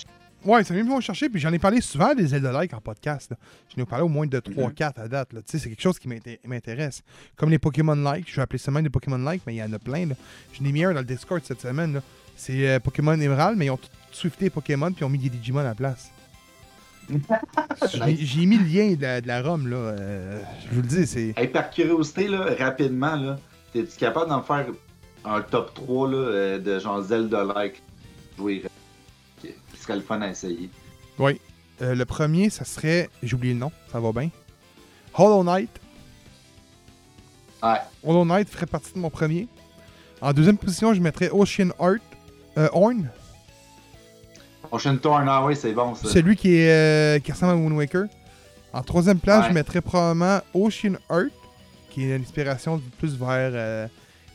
Ouais, 0.45 0.63
ça 0.63 0.75
vient 0.75 0.83
me 0.83 1.01
chercher, 1.01 1.27
puis 1.27 1.39
j'en 1.41 1.51
ai 1.51 1.57
parlé 1.59 1.81
souvent 1.81 2.13
des 2.13 2.27
Zelda-like 2.27 2.71
en 2.73 2.79
podcast. 2.79 3.31
là. 3.31 3.37
Je 3.73 3.79
n'ai 3.79 3.85
parlé 3.85 4.05
au 4.05 4.07
moins 4.07 4.27
de 4.27 4.39
3-4 4.39 4.99
à 4.99 5.07
date. 5.07 5.33
là. 5.33 5.41
Tu 5.41 5.51
sais, 5.51 5.57
C'est 5.59 5.69
quelque 5.69 5.81
chose 5.81 5.97
qui 5.97 6.07
m'inté- 6.07 6.39
m'intéresse. 6.45 7.01
Comme 7.35 7.49
les 7.49 7.57
Pokémon-like, 7.57 8.29
je 8.29 8.35
vais 8.35 8.43
appeler 8.43 8.59
ça 8.59 8.69
même 8.71 8.83
des 8.83 8.89
Pokémon-like, 8.91 9.41
mais 9.47 9.55
il 9.55 9.57
y 9.57 9.63
en 9.63 9.73
a 9.73 9.79
plein. 9.79 10.05
Là. 10.05 10.15
J'en 10.53 10.63
ai 10.65 10.71
mis 10.71 10.83
un 10.83 10.93
dans 10.93 10.99
le 10.99 11.05
Discord 11.05 11.41
cette 11.43 11.61
semaine. 11.61 11.93
là. 11.95 12.01
C'est 12.37 12.67
euh, 12.69 12.79
Pokémon 12.79 13.19
Emerald, 13.19 13.57
mais 13.57 13.65
ils 13.65 13.69
ont 13.71 13.77
tout 13.77 13.89
swifté 14.11 14.49
Pokémon, 14.51 14.91
puis 14.91 15.01
ils 15.01 15.05
ont 15.05 15.09
mis 15.09 15.17
des 15.17 15.29
Digimon 15.29 15.61
à 15.61 15.63
la 15.63 15.73
place. 15.75 16.11
J'ai 18.19 18.45
mis 18.45 18.57
le 18.57 18.63
lien 18.65 18.95
de 18.95 19.01
la, 19.01 19.21
de 19.21 19.27
la 19.27 19.41
ROM, 19.41 19.67
là. 19.67 19.75
euh, 19.77 20.41
je 20.69 20.75
vous 20.75 20.81
le 20.81 20.87
dis, 20.87 21.05
c'est. 21.07 21.33
Hey, 21.37 21.47
par 21.47 21.69
curiosité, 21.69 22.27
là, 22.27 22.47
rapidement, 22.57 23.15
là, 23.15 23.39
t'es-tu 23.73 23.97
capable 23.97 24.29
d'en 24.29 24.41
faire 24.41 24.65
un 25.23 25.41
top 25.41 25.73
3 25.73 26.09
là, 26.09 26.17
euh, 26.17 26.59
de 26.59 26.79
genre 26.79 27.01
Zelda-like, 27.01 27.81
jouer, 28.37 28.63
qui 29.41 29.49
serait 29.79 29.95
le 29.95 30.01
fun 30.01 30.21
à 30.21 30.29
essayer. 30.29 30.69
Oui. 31.19 31.39
Euh, 31.81 31.93
le 31.93 32.05
premier, 32.05 32.49
ça 32.49 32.63
serait. 32.65 33.09
J'ai 33.21 33.35
oublié 33.35 33.53
le 33.53 33.59
nom, 33.59 33.71
ça 33.91 33.99
va 33.99 34.11
bien. 34.11 34.29
Hollow 35.13 35.43
Knight. 35.43 35.69
Ouais. 37.61 37.79
Hollow 38.03 38.25
Knight 38.25 38.49
ferait 38.49 38.65
partie 38.65 38.93
de 38.93 38.99
mon 38.99 39.09
premier. 39.09 39.47
En 40.21 40.31
deuxième 40.33 40.57
position, 40.57 40.93
je 40.93 41.01
mettrais 41.01 41.29
Ocean 41.31 41.69
Art. 41.79 41.97
Euh, 42.57 42.69
Horn. 42.71 43.09
Torn, 45.01 45.27
ah 45.29 45.43
oui, 45.45 45.55
c'est 45.55 45.73
bon 45.73 45.95
ça. 45.95 46.09
Celui 46.09 46.35
qui, 46.35 46.55
est, 46.55 46.69
euh, 46.69 47.19
qui 47.19 47.31
ressemble 47.31 47.53
à 47.53 47.55
Moon 47.55 47.71
Waker. 47.75 48.05
En 48.73 48.81
troisième 48.83 49.19
place, 49.19 49.43
Ouais. 49.43 49.49
je 49.49 49.53
mettrais 49.53 49.81
probablement 49.81 50.41
Ocean 50.53 50.95
Art, 51.09 51.25
qui 51.89 52.03
est 52.03 52.15
une 52.15 52.21
inspiration 52.21 52.81
plus 52.99 53.15
vers 53.17 53.51
euh, 53.53 53.87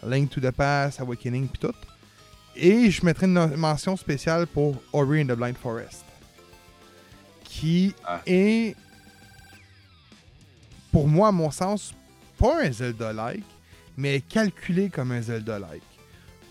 Link 0.06 0.30
to 0.30 0.40
the 0.40 0.50
Past, 0.50 1.00
Awakening 1.00 1.46
pis 1.48 1.58
tout. 1.58 1.74
Et 2.56 2.90
je 2.90 3.04
mettrais 3.04 3.26
une 3.26 3.54
mention 3.56 3.96
spéciale 3.96 4.46
pour 4.46 4.76
Ori 4.92 5.22
and 5.22 5.26
the 5.26 5.36
Blind 5.36 5.56
Forest. 5.56 6.04
Qui 7.44 7.94
Ouais. 8.08 8.32
est, 8.70 8.76
pour 10.92 11.06
moi, 11.06 11.28
à 11.28 11.32
mon 11.32 11.50
sens, 11.50 11.92
pas 12.38 12.62
un 12.64 12.72
Zelda-like, 12.72 13.44
mais 13.96 14.20
calculé 14.20 14.88
comme 14.88 15.12
un 15.12 15.20
Zelda-like. 15.20 15.82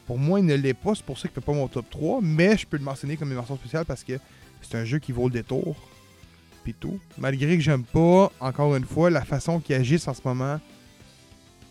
Pour 0.09 0.17
moi, 0.17 0.39
il 0.39 0.45
ne 0.47 0.55
l'est 0.55 0.73
pas, 0.73 0.95
c'est 0.95 1.05
pour 1.05 1.19
ça 1.19 1.27
qu'il 1.27 1.35
fait 1.35 1.45
pas 1.45 1.53
mon 1.53 1.67
top 1.67 1.87
3, 1.87 2.17
mais 2.23 2.57
je 2.57 2.65
peux 2.65 2.77
le 2.77 2.83
mentionner 2.83 3.15
comme 3.15 3.29
une 3.29 3.35
mention 3.37 3.55
spéciale 3.57 3.85
parce 3.85 4.03
que 4.03 4.13
c'est 4.59 4.75
un 4.75 4.83
jeu 4.83 4.97
qui 4.97 5.11
vaut 5.11 5.27
le 5.27 5.33
détour. 5.33 5.75
Puis 6.63 6.73
tout. 6.73 6.99
Malgré 7.19 7.55
que 7.55 7.61
j'aime 7.61 7.83
pas, 7.83 8.31
encore 8.39 8.75
une 8.75 8.85
fois, 8.85 9.11
la 9.11 9.23
façon 9.23 9.59
qu'ils 9.59 9.75
agissent 9.75 10.07
en 10.07 10.15
ce 10.15 10.21
moment 10.25 10.59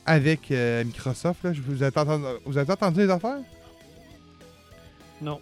avec 0.07 0.53
euh, 0.53 0.85
Microsoft. 0.85 1.43
Là. 1.43 1.53
Je 1.53 1.61
Vous, 1.61 1.83
avez 1.83 1.99
entendu, 1.99 2.25
vous 2.47 2.57
avez 2.57 2.73
entendu 2.73 3.01
les 3.01 3.11
affaires? 3.11 3.41
Non. 5.21 5.41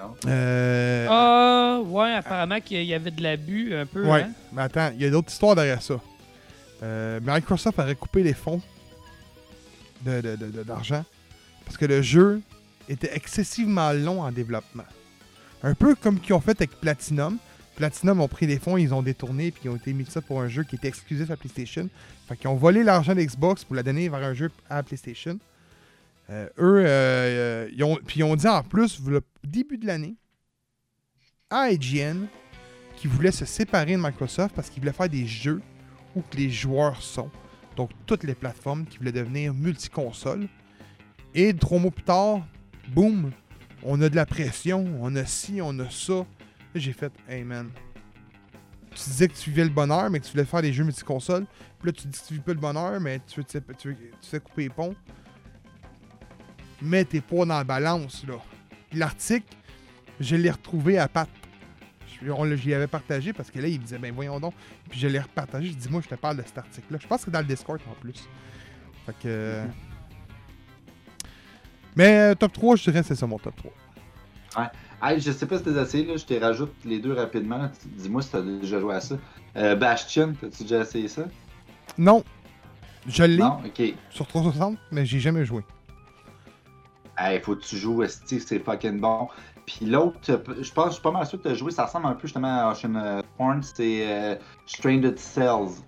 Non. 0.00 0.14
Euh, 0.28 1.06
Ah, 1.10 1.80
ouais, 1.84 2.12
apparemment 2.14 2.60
qu'il 2.60 2.84
y 2.84 2.94
avait 2.94 3.10
de 3.10 3.20
l'abus 3.20 3.74
un 3.74 3.84
peu. 3.84 4.06
ouais, 4.06 4.22
hein. 4.22 4.30
mais 4.52 4.62
attends, 4.62 4.90
il 4.94 5.02
y 5.02 5.06
a 5.06 5.10
d'autres 5.10 5.32
histoires 5.32 5.56
derrière 5.56 5.82
ça. 5.82 6.00
Euh, 6.84 7.18
Microsoft 7.20 7.76
aurait 7.80 7.96
coupé 7.96 8.22
les 8.22 8.32
fonds 8.32 8.62
de- 10.06 10.20
de- 10.20 10.36
de- 10.36 10.50
de- 10.52 10.62
d'argent 10.62 11.04
parce 11.68 11.76
que 11.76 11.84
le 11.84 12.00
jeu 12.00 12.40
était 12.88 13.14
excessivement 13.14 13.92
long 13.92 14.22
en 14.22 14.32
développement. 14.32 14.86
Un 15.62 15.74
peu 15.74 15.94
comme 15.94 16.18
qu'ils 16.18 16.32
ont 16.32 16.40
fait 16.40 16.58
avec 16.58 16.70
Platinum. 16.80 17.36
Platinum 17.76 18.22
ont 18.22 18.28
pris 18.28 18.46
les 18.46 18.58
fonds, 18.58 18.78
ils 18.78 18.94
ont 18.94 19.02
détourné 19.02 19.50
puis 19.50 19.64
ils 19.66 19.68
ont 19.68 19.76
été 19.76 19.92
mis 19.92 20.06
ça 20.06 20.22
pour 20.22 20.40
un 20.40 20.48
jeu 20.48 20.62
qui 20.62 20.76
était 20.76 20.88
exclusif 20.88 21.30
à 21.30 21.36
PlayStation. 21.36 21.90
Fait 22.26 22.38
qu'ils 22.38 22.48
ont 22.48 22.56
volé 22.56 22.82
l'argent 22.82 23.14
d'Xbox 23.14 23.64
pour 23.64 23.76
la 23.76 23.82
donner 23.82 24.08
vers 24.08 24.22
un 24.22 24.32
jeu 24.32 24.50
à 24.70 24.82
PlayStation. 24.82 25.38
Euh, 26.30 26.46
eux, 26.58 26.78
euh, 26.78 26.86
euh, 26.86 27.70
ils 27.70 27.84
ont, 27.84 27.98
puis 28.06 28.20
ils 28.20 28.24
ont 28.24 28.34
dit 28.34 28.48
en 28.48 28.62
plus, 28.62 28.98
le 29.06 29.20
début 29.44 29.76
de 29.76 29.86
l'année, 29.86 30.14
à 31.50 31.70
IGN, 31.70 32.28
qu'ils 32.96 33.10
voulaient 33.10 33.30
se 33.30 33.44
séparer 33.44 33.92
de 33.92 34.00
Microsoft 34.00 34.54
parce 34.54 34.70
qu'ils 34.70 34.80
voulaient 34.80 34.94
faire 34.94 35.10
des 35.10 35.26
jeux 35.26 35.60
où 36.16 36.22
les 36.32 36.48
joueurs 36.48 37.02
sont. 37.02 37.30
Donc, 37.76 37.90
toutes 38.06 38.24
les 38.24 38.34
plateformes 38.34 38.86
qui 38.86 38.96
voulaient 38.96 39.12
devenir 39.12 39.52
multiconsole. 39.52 40.48
Et 41.34 41.54
trois 41.54 41.78
mois 41.78 41.90
plus 41.90 42.02
tard, 42.04 42.46
boum, 42.88 43.30
on 43.82 44.00
a 44.00 44.08
de 44.08 44.16
la 44.16 44.26
pression, 44.26 44.84
on 45.00 45.14
a 45.16 45.24
ci, 45.24 45.60
on 45.62 45.78
a 45.78 45.88
ça. 45.90 46.24
J'ai 46.74 46.92
fait, 46.92 47.12
hey 47.28 47.44
man, 47.44 47.70
tu 48.90 49.04
disais 49.10 49.28
que 49.28 49.34
tu 49.36 49.50
vivais 49.50 49.64
le 49.64 49.70
bonheur, 49.70 50.10
mais 50.10 50.20
que 50.20 50.24
tu 50.26 50.32
voulais 50.32 50.44
faire 50.44 50.62
des 50.62 50.72
jeux 50.72 50.84
multiconsole. 50.84 51.46
Puis 51.78 51.86
là, 51.86 51.92
tu 51.92 52.08
dis 52.08 52.18
que 52.20 52.26
tu 52.26 52.34
vis 52.34 52.40
pas 52.40 52.52
le 52.52 52.58
bonheur, 52.60 53.00
mais 53.00 53.20
tu 53.26 53.40
veux, 53.40 53.44
tu 53.44 53.60
tu 53.78 53.88
veux- 53.88 54.40
couper 54.40 54.62
les 54.64 54.68
ponts. 54.70 54.94
Mets 56.82 57.04
tes 57.04 57.20
poids 57.20 57.44
dans 57.46 57.56
la 57.58 57.64
balance, 57.64 58.24
là. 58.26 58.34
L'article, 58.92 59.46
je 60.20 60.36
l'ai 60.36 60.50
retrouvé 60.50 60.98
à 60.98 61.08
Pat. 61.08 61.28
Je, 62.22 62.30
on, 62.30 62.44
le- 62.44 62.56
j'y 62.56 62.72
avais 62.74 62.86
partagé 62.86 63.32
parce 63.32 63.50
que 63.50 63.58
là, 63.60 63.68
il 63.68 63.78
me 63.78 63.84
disait, 63.84 63.98
ben 63.98 64.12
voyons 64.14 64.40
donc. 64.40 64.54
Puis 64.88 64.98
je 64.98 65.06
l'ai 65.08 65.20
repartagé. 65.20 65.68
Je 65.68 65.74
dis, 65.74 65.88
moi, 65.88 66.00
je 66.02 66.08
te 66.08 66.14
parle 66.14 66.36
de 66.38 66.42
cet 66.42 66.58
article-là. 66.58 66.98
Je 67.00 67.06
pense 67.06 67.18
que 67.20 67.24
c'est 67.26 67.30
dans 67.30 67.40
le 67.40 67.44
Discord 67.46 67.80
en 67.88 67.94
plus. 68.00 68.28
Fait 69.06 69.12
que. 69.12 69.18
euh, 69.26 69.66
Mais 71.98 72.30
euh, 72.30 72.34
top 72.34 72.52
3, 72.52 72.76
je 72.76 72.84
dirais 72.84 73.00
que 73.00 73.06
c'est 73.08 73.14
ça 73.16 73.26
mon 73.26 73.38
top 73.38 73.54
3. 73.56 73.72
Hey, 75.02 75.20
je 75.20 75.30
sais 75.30 75.46
pas 75.46 75.58
si 75.58 75.64
t'as 75.64 75.82
essayé, 75.82 76.06
là, 76.06 76.16
je 76.16 76.24
te 76.24 76.34
rajoute 76.34 76.72
les 76.84 76.98
deux 76.98 77.12
rapidement. 77.12 77.68
Tu- 77.68 77.88
Dis-moi 77.88 78.22
si 78.22 78.30
t'as 78.30 78.40
déjà 78.40 78.80
joué 78.80 78.94
à 78.94 79.00
ça. 79.00 79.16
Euh, 79.56 79.76
Bastion, 79.76 80.32
t'as-tu 80.40 80.62
déjà 80.62 80.80
essayé 80.80 81.08
ça? 81.08 81.22
Non, 81.96 82.24
je 83.06 83.22
l'ai 83.24 83.36
sur 84.10 84.26
360, 84.26 84.76
mais 84.92 85.04
j'ai 85.06 85.20
jamais 85.20 85.44
joué. 85.44 85.62
Hey, 87.16 87.40
faut 87.40 87.56
que 87.56 87.62
tu 87.62 87.76
joues, 87.76 88.02
esti, 88.04 88.40
c'est 88.40 88.60
fucking 88.60 89.00
bon. 89.00 89.28
Puis 89.66 89.86
l'autre, 89.86 90.18
je 90.24 90.72
pense, 90.72 90.86
je 90.88 90.92
suis 90.94 91.02
pas 91.02 91.10
mal 91.10 91.26
sûr 91.26 91.38
que 91.42 91.48
t'as 91.48 91.54
joué, 91.54 91.70
ça 91.72 91.86
ressemble 91.86 92.06
un 92.06 92.12
peu 92.14 92.26
justement 92.28 92.68
à 92.68 92.72
Ocean 92.72 92.94
euh, 92.94 93.20
Horn, 93.38 93.60
c'est 93.62 94.06
euh, 94.06 94.34
Stranded 94.66 95.18
Cells. 95.18 95.82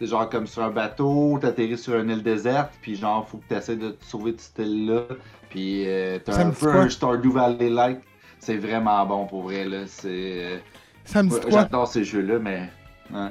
C'est 0.00 0.06
genre 0.06 0.28
comme 0.28 0.46
sur 0.46 0.62
un 0.62 0.70
bateau, 0.70 1.38
t'atterris 1.40 1.78
sur 1.78 1.96
une 1.98 2.10
île 2.10 2.22
déserte, 2.22 2.72
puis 2.82 2.96
genre, 2.96 3.26
faut 3.28 3.38
que 3.38 3.44
t'essaies 3.48 3.76
de 3.76 3.90
te 3.90 4.04
sauver 4.04 4.32
de 4.32 4.40
cette 4.40 4.58
île-là. 4.58 5.02
Puis 5.50 5.84
euh, 5.86 6.18
t'as 6.24 6.44
un 6.44 6.50
peu 6.50 6.70
un 6.70 6.88
Stardew 6.88 7.30
Valley-like. 7.30 8.00
C'est 8.40 8.56
vraiment 8.56 9.06
bon 9.06 9.26
pour 9.26 9.42
vrai, 9.42 9.64
là. 9.64 9.86
C'est. 9.86 10.08
euh, 10.08 10.58
Ça 11.04 11.22
me 11.22 11.28
dit 11.30 11.36
Ouais, 11.36 11.50
J'adore 11.50 11.86
ces 11.88 12.04
jeux-là, 12.04 12.38
mais. 12.38 12.68
Ouais. 13.12 13.28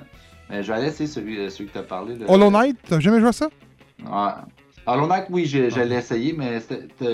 Mais 0.50 0.64
je 0.64 0.72
vais 0.72 0.78
aller 0.80 0.88
essayer 0.88 1.08
celui, 1.08 1.38
euh, 1.40 1.50
celui 1.50 1.70
que 1.70 1.74
t'as 1.74 1.84
parlé. 1.84 2.16
Là. 2.16 2.26
Hollow 2.30 2.50
Knight, 2.50 2.78
t'as 2.88 3.00
jamais 3.00 3.20
joué 3.20 3.30
à 3.30 3.34
ça? 3.34 3.50
Ouais. 4.06 4.32
Hollow 4.86 5.08
Knight, 5.08 5.26
oui, 5.30 5.46
je 5.46 5.80
l'ai 5.82 5.96
essayé, 5.96 6.34
mais 6.38 6.60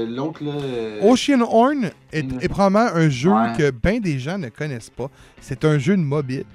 l'autre 0.07 0.43
là. 0.43 0.51
euh, 0.53 1.01
Ocean 1.03 1.41
Horn 1.41 1.91
est, 2.11 2.23
Mm. 2.23 2.39
est 2.41 2.47
probablement 2.49 2.89
un 2.95 3.09
jeu 3.09 3.31
Ouais. 3.31 3.53
que 3.57 3.69
bien 3.71 3.99
des 3.99 4.17
gens 4.17 4.37
ne 4.39 4.49
connaissent 4.49 4.89
pas. 4.89 5.09
C'est 5.39 5.63
un 5.65 5.77
jeu 5.77 5.95
de 5.95 6.01
mobile 6.01 6.45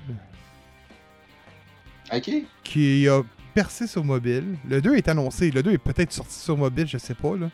Ok. 2.17 2.31
qui 2.63 3.09
a 3.09 3.23
percé 3.55 3.87
sur 3.87 4.05
mobile. 4.05 4.57
Le 4.69 4.81
2 4.81 4.97
est 4.97 5.09
annoncé. 5.09 5.51
Le 5.51 5.63
2 5.63 5.73
est 5.73 5.79
peut-être 5.79 6.13
sorti 6.13 6.35
sur 6.35 6.57
mobile, 6.57 6.87
je 6.87 6.99
sais 6.99 7.15
pas. 7.15 7.37
là. 7.37 7.51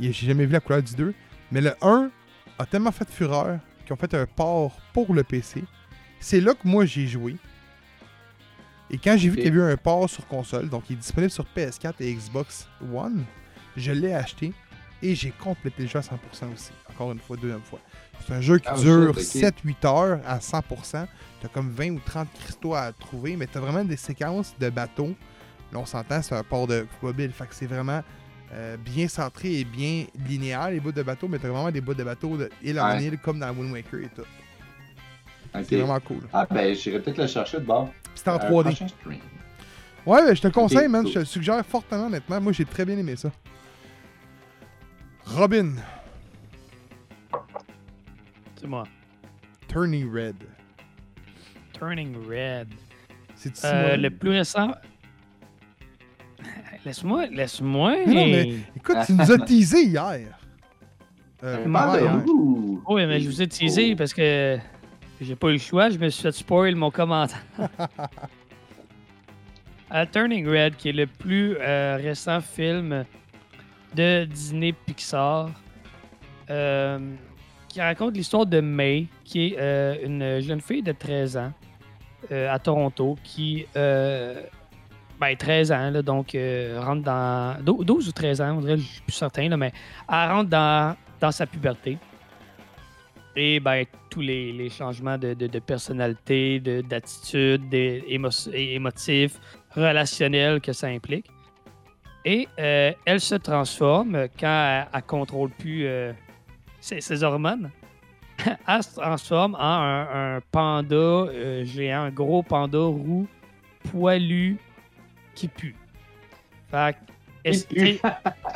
J'ai 0.00 0.12
jamais 0.12 0.46
vu 0.46 0.52
la 0.52 0.60
couleur 0.60 0.82
du 0.82 0.94
2. 0.94 1.14
Mais 1.52 1.60
le 1.60 1.74
1 1.82 2.10
a 2.58 2.66
tellement 2.66 2.92
fait 2.92 3.08
fureur 3.10 3.58
qu'ils 3.84 3.92
ont 3.92 3.96
fait 3.96 4.14
un 4.14 4.26
port 4.26 4.76
pour 4.92 5.12
le 5.14 5.22
PC. 5.24 5.64
C'est 6.20 6.40
là 6.40 6.54
que 6.54 6.66
moi 6.66 6.84
j'ai 6.86 7.06
joué. 7.06 7.36
Et 8.90 8.98
quand 8.98 9.16
j'ai 9.16 9.28
vu 9.28 9.36
qu'il 9.36 9.46
y 9.46 9.48
avait 9.48 9.58
eu 9.58 9.72
un 9.72 9.76
port 9.76 10.08
sur 10.08 10.26
console, 10.26 10.68
donc 10.68 10.84
il 10.88 10.94
est 10.94 10.96
disponible 10.96 11.30
sur 11.30 11.46
PS4 11.56 11.94
et 12.00 12.14
Xbox 12.14 12.68
One, 12.94 13.24
je 13.76 13.92
l'ai 13.92 14.12
acheté 14.12 14.52
et 15.02 15.14
j'ai 15.14 15.30
complété 15.30 15.82
le 15.82 15.88
jeu 15.88 15.98
à 15.98 16.02
100% 16.02 16.52
aussi. 16.54 16.70
Encore 16.90 17.12
une 17.12 17.18
fois, 17.18 17.36
deuxième 17.36 17.62
fois. 17.62 17.80
C'est 18.26 18.32
un 18.34 18.40
jeu 18.40 18.58
qui 18.58 18.68
Ah, 18.70 18.74
dure 18.76 19.14
shit, 19.18 19.44
ok. 19.44 19.64
7-8 19.82 19.86
heures 19.86 20.20
à 20.26 20.38
100%. 20.40 21.06
T'as 21.42 21.48
comme 21.48 21.70
20 21.70 21.90
ou 21.96 22.00
30 22.04 22.28
cristaux 22.32 22.74
à 22.74 22.90
trouver, 22.92 23.36
mais 23.36 23.46
t'as 23.46 23.60
vraiment 23.60 23.84
des 23.84 23.96
séquences 23.98 24.54
de 24.58 24.70
bateaux. 24.70 25.14
Là, 25.72 25.78
on 25.80 25.86
s'entend, 25.86 26.22
c'est 26.22 26.34
un 26.34 26.42
port 26.42 26.66
de 26.66 26.86
mobile. 27.02 27.32
Fait 27.32 27.46
que 27.46 27.54
c'est 27.54 27.66
vraiment 27.66 28.02
euh, 28.52 28.76
bien 28.78 29.08
centré 29.08 29.58
et 29.60 29.64
bien 29.64 30.04
linéaire, 30.28 30.70
les 30.70 30.80
bouts 30.80 30.92
de 30.92 31.02
bateau, 31.02 31.28
mais 31.28 31.38
t'as 31.38 31.48
vraiment 31.48 31.70
des 31.70 31.80
bouts 31.80 31.92
de 31.94 32.04
bateau 32.04 32.36
de 32.36 32.48
île 32.62 32.80
en 32.80 32.96
Ouais. 32.96 33.02
île, 33.04 33.18
comme 33.18 33.38
dans 33.40 33.50
Wind 33.50 33.72
Waker 33.72 34.00
et 34.00 34.08
tout. 34.08 34.22
C'est 35.52 35.76
vraiment 35.76 36.00
cool. 36.00 36.20
Ah, 36.32 36.46
ben, 36.50 36.74
j'irai 36.74 37.00
peut-être 37.00 37.18
le 37.18 37.26
chercher 37.26 37.58
de 37.58 37.64
bord. 37.64 37.88
C'est 38.14 38.28
en 38.28 38.36
Euh, 38.36 38.38
3D. 38.38 38.62
prochain 38.70 38.88
stream. 38.88 39.18
Ouais, 40.06 40.22
ben, 40.24 40.34
je 40.34 40.40
te 40.40 40.46
le 40.46 40.52
conseille, 40.52 40.86
Ok, 40.86 40.88
man. 40.88 41.02
cool. 41.02 41.08
Je 41.10 41.14
te 41.14 41.18
le 41.20 41.24
suggère 41.26 41.66
fortement, 41.66 42.06
honnêtement. 42.06 42.40
Moi, 42.40 42.52
j'ai 42.52 42.64
très 42.64 42.84
bien 42.84 42.96
aimé 42.96 43.16
ça. 43.16 43.30
Robin, 45.26 45.72
C'est 48.64 48.70
moi. 48.70 48.84
Turning 49.68 50.10
Red. 50.10 50.36
Turning 51.78 52.16
Red. 52.26 52.68
C'est-tu 53.34 53.60
Euh, 53.62 53.94
le 53.98 54.08
plus 54.08 54.30
récent? 54.30 54.72
Laisse-moi, 56.82 57.26
laisse-moi. 57.26 58.06
Non, 58.06 58.14
mais- 58.14 58.60
Écoute, 58.74 58.96
tu 59.04 59.12
nous 59.12 59.30
as 59.30 59.36
teasé 59.40 59.82
hier. 59.84 60.38
Euh, 61.42 61.66
où? 62.26 62.82
Oui, 62.88 63.04
mais 63.04 63.20
je 63.20 63.28
vous 63.28 63.42
ai 63.42 63.46
teasé 63.46 63.94
parce 63.96 64.14
que 64.14 64.56
j'ai 65.20 65.36
pas 65.36 65.48
eu 65.48 65.52
le 65.52 65.58
choix. 65.58 65.90
Je 65.90 65.98
me 65.98 66.08
suis 66.08 66.22
fait 66.22 66.32
spoil 66.32 66.74
mon 66.74 66.90
commentaire. 66.90 67.44
Euh, 69.92 70.06
Turning 70.10 70.48
Red, 70.48 70.74
qui 70.76 70.88
est 70.88 70.92
le 70.92 71.06
plus 71.06 71.56
euh, 71.60 71.98
récent 72.02 72.40
film 72.40 73.04
de 73.94 74.24
Disney 74.24 74.72
Pixar, 74.72 75.50
euh, 76.50 76.98
qui 77.74 77.80
raconte 77.80 78.14
l'histoire 78.16 78.46
de 78.46 78.60
May, 78.60 79.08
qui 79.24 79.48
est 79.48 79.56
euh, 79.58 79.96
une 80.04 80.40
jeune 80.40 80.60
fille 80.60 80.80
de 80.80 80.92
13 80.92 81.36
ans 81.38 81.52
euh, 82.30 82.48
à 82.54 82.60
Toronto, 82.60 83.16
qui, 83.24 83.66
euh, 83.74 84.40
ben, 85.20 85.34
13 85.36 85.72
ans, 85.72 85.90
là, 85.90 86.00
donc 86.00 86.36
rentre 86.78 87.02
dans. 87.02 87.56
12 87.64 88.08
ou 88.08 88.12
13 88.12 88.40
ans, 88.42 88.58
on 88.58 88.60
dirait, 88.60 88.76
je 88.76 88.82
suis 88.84 89.00
plus 89.02 89.12
certain, 89.12 89.48
là, 89.48 89.56
mais 89.56 89.72
elle 90.08 90.30
rentre 90.30 90.50
dans, 90.50 90.94
dans 91.18 91.32
sa 91.32 91.46
puberté. 91.48 91.98
Et 93.34 93.58
ben, 93.58 93.84
tous 94.08 94.20
les, 94.20 94.68
changements 94.70 95.18
de, 95.18 95.34
de- 95.34 95.48
de 95.48 95.58
personnalité, 95.58 96.60
de- 96.60 96.80
d'attitude, 96.80 97.68
des 97.68 98.04
émo- 98.08 98.52
émotifs, 98.54 99.40
relationnels 99.74 100.60
que 100.60 100.72
ça 100.72 100.86
implique. 100.86 101.26
Et 102.24 102.46
elle 102.56 103.20
se 103.20 103.34
transforme 103.34 104.28
quand 104.38 104.86
elle, 104.92 104.96
ne 104.96 105.00
contrôle 105.04 105.50
plus 105.50 105.88
ses, 106.84 107.00
ses, 107.00 107.22
hormones. 107.22 107.70
elle 108.68 108.82
se 108.82 108.94
transforme 108.96 109.54
en 109.54 109.58
un, 109.60 110.36
un 110.36 110.40
panda 110.52 110.94
euh, 110.96 111.64
géant, 111.64 112.02
un 112.02 112.10
gros 112.10 112.42
panda 112.42 112.78
roux, 112.78 113.26
poilu, 113.90 114.58
qui 115.34 115.48
pue. 115.48 115.74
Fait 116.70 116.96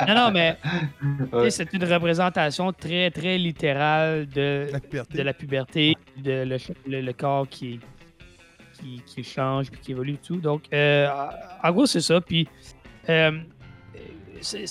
non, 0.07 0.15
non, 0.15 0.31
mais 0.31 0.57
ouais. 1.33 1.49
c'est 1.51 1.71
une 1.73 1.83
représentation 1.85 2.71
très, 2.73 3.11
très 3.11 3.37
littérale 3.37 4.27
de 4.27 4.67
La 4.71 4.79
puberté. 4.79 5.17
de 5.17 5.23
la 5.23 5.33
puberté, 5.33 5.97
de 6.17 6.31
le, 6.43 6.57
le- 6.87 7.01
le 7.01 7.13
corps 7.13 7.47
qui, 7.47 7.79
qui, 8.73 9.01
qui 9.05 9.23
change 9.23 9.69
puis 9.71 9.79
qui 9.79 9.91
évolue 9.91 10.13
et 10.13 10.17
tout. 10.17 10.37
Donc, 10.37 10.63
euh, 10.73 11.07
en 11.63 11.71
gros, 11.71 11.85
c'est 11.85 12.01
ça. 12.01 12.19
Puis, 12.19 12.47
euh, 13.09 13.39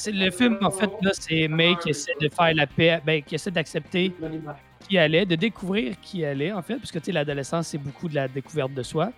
le 0.07 0.31
film, 0.31 0.59
en 0.63 0.71
fait, 0.71 0.91
là, 1.03 1.11
c'est 1.13 1.49
May 1.49 1.77
qui 1.77 1.91
essaie 1.91 2.15
de 2.21 2.29
faire 2.29 2.55
la 2.55 2.67
paix, 2.67 3.01
ben, 3.05 3.23
qui 3.23 3.35
essaie 3.35 3.51
d'accepter 3.51 4.13
qui 4.89 4.97
elle 4.97 5.15
est, 5.15 5.27
de 5.27 5.37
découvrir 5.37 6.01
qui 6.01 6.23
elle 6.23 6.41
est, 6.43 6.53
en 6.53 6.63
fait, 6.63 6.77
parce 6.77 6.91
que, 6.91 6.99
tu 6.99 7.07
sais, 7.07 7.13
l'adolescence, 7.13 7.69
c'est 7.69 7.79
beaucoup 7.79 8.09
de 8.09 8.15
la 8.15 8.29
découverte 8.29 8.73
de 8.73 8.83
soi. 8.83 9.13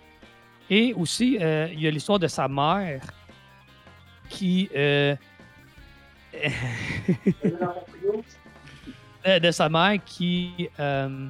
Et 0.68 0.92
aussi, 0.94 1.38
euh, 1.40 1.68
il 1.72 1.80
y 1.80 1.86
a 1.86 1.90
l'histoire 1.90 2.18
de 2.18 2.26
sa 2.26 2.48
mère 2.48 3.02
qui... 4.28 4.68
euh, 4.74 5.14
de, 9.26 9.50
sa 9.50 9.68
mère 9.68 9.98
qui, 10.04 10.68
euh, 10.78 11.26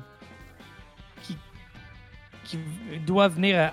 qui, 1.23 2.59
doit 3.07 3.29
venir 3.29 3.73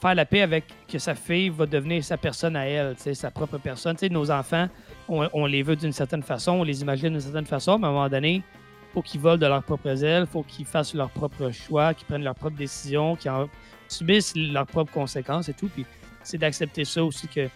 faire 0.00 0.14
la 0.14 0.24
paix 0.24 0.42
avec 0.42 0.64
que 0.94 1.00
sa 1.00 1.16
fille 1.16 1.48
va 1.48 1.66
devenir 1.66 2.04
sa 2.04 2.16
personne 2.16 2.54
à 2.54 2.66
elle, 2.66 2.94
sa 2.96 3.28
propre 3.32 3.58
personne. 3.58 3.96
Nos 4.12 4.30
enfants, 4.30 4.68
on, 5.08 5.44
les 5.44 5.64
veut 5.64 5.74
d'une 5.74 5.90
certaine 5.90 6.22
façon, 6.22 6.52
on 6.52 6.62
les 6.62 6.82
imagine 6.82 7.08
d'une 7.08 7.20
certaine 7.20 7.46
façon, 7.46 7.80
mais 7.80 7.86
à 7.86 7.90
un 7.90 7.92
moment 7.92 8.08
donné, 8.08 8.44
faut 8.92 9.02
qu'ils 9.02 9.20
volent 9.20 9.36
de 9.36 9.46
leurs 9.46 9.64
propres 9.64 10.04
ailes, 10.04 10.24
faut 10.24 10.44
qu'ils 10.44 10.66
fassent 10.66 10.94
leurs 10.94 11.10
propres 11.10 11.50
choix, 11.50 11.94
qu'ils 11.94 12.06
prennent 12.06 12.22
leurs 12.22 12.36
propres 12.36 12.56
décisions, 12.56 13.16
qu'ils 13.16 13.32
en 13.32 13.48
subissent 13.88 14.36
leurs 14.36 14.68
propres 14.68 14.92
conséquences 14.92 15.48
et 15.48 15.54
tout. 15.54 15.66
Puis 15.66 15.84
c'est 16.22 16.38
d'accepter 16.38 16.84
ça 16.84 17.02
aussi 17.02 17.26
que 17.26 17.48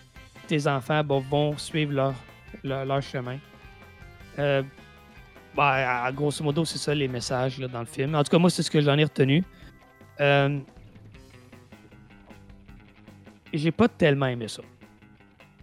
tes 0.48 0.66
enfants 0.66 1.04
vont 1.04 1.56
suivre 1.56 2.12
leur, 2.64 3.02
chemin. 3.04 3.38
Euh, 4.40 4.64
à- 5.56 6.10
grosso 6.10 6.42
modo, 6.42 6.64
c'est 6.64 6.78
ça 6.78 6.92
les 6.92 7.06
messages 7.06 7.60
dans 7.60 7.80
le 7.80 7.86
film. 7.86 8.16
En 8.16 8.24
tout 8.24 8.32
cas, 8.32 8.38
moi, 8.38 8.50
c'est 8.50 8.64
ce 8.64 8.70
que 8.70 8.80
j'en 8.80 8.98
ai 8.98 9.04
retenu. 9.04 9.44
Euh, 10.20 10.58
j'ai 13.52 13.70
pas 13.70 13.88
tellement 13.88 14.26
aimé 14.26 14.48
ça. 14.48 14.62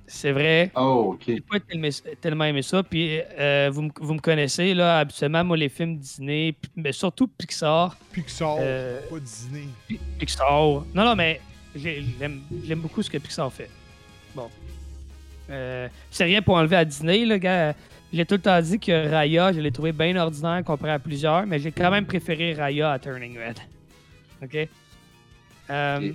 C'est 0.07 0.31
vrai, 0.31 0.71
Oh, 0.75 1.13
ok. 1.15 1.23
j'ai 1.27 1.41
pas 1.41 1.59
tellement, 1.59 1.87
tellement 2.21 2.43
aimé 2.45 2.61
ça. 2.61 2.83
Puis 2.83 3.19
euh, 3.39 3.71
vous, 3.73 3.81
me- 3.83 3.91
vous 3.99 4.13
me 4.13 4.19
connaissez, 4.19 4.73
là, 4.75 4.99
habituellement, 4.99 5.43
moi, 5.43 5.57
les 5.57 5.67
films 5.69 5.97
Disney, 5.97 6.53
mais 6.75 6.91
surtout 6.91 7.27
Pixar. 7.27 7.97
Pixar, 8.11 8.57
Euh, 8.59 8.99
pas 9.09 9.19
Disney. 9.19 9.63
Pi- 9.87 9.99
Pixar. 10.19 10.47
Non, 10.93 11.03
non, 11.05 11.15
mais 11.15 11.41
j'ai- 11.75 12.03
j'aime 12.19 12.79
beaucoup 12.81 13.01
ce 13.01 13.09
que 13.09 13.17
Pixar 13.17 13.51
fait. 13.51 13.69
Bon. 14.35 14.47
Euh, 15.49 15.87
c'est 16.11 16.25
rien 16.25 16.41
pour 16.43 16.55
enlever 16.55 16.75
à 16.75 16.85
Disney, 16.85 17.25
là, 17.25 17.39
gars. 17.39 17.73
J'ai 18.13 18.25
tout 18.27 18.35
le 18.35 18.41
temps 18.41 18.61
dit 18.61 18.79
que 18.79 19.09
Raya, 19.09 19.51
je 19.53 19.59
l'ai 19.59 19.71
trouvé 19.71 19.91
bien 19.91 20.15
ordinaire 20.17 20.63
comparé 20.63 20.91
à 20.93 20.99
plusieurs, 20.99 21.47
mais 21.47 21.57
j'ai 21.59 21.71
quand 21.71 21.89
même 21.89 22.05
préféré 22.05 22.53
Raya 22.53 22.91
à 22.91 22.99
Turning 22.99 23.37
Red. 23.39 23.57
OK? 24.43 24.55
Euh, 25.69 26.11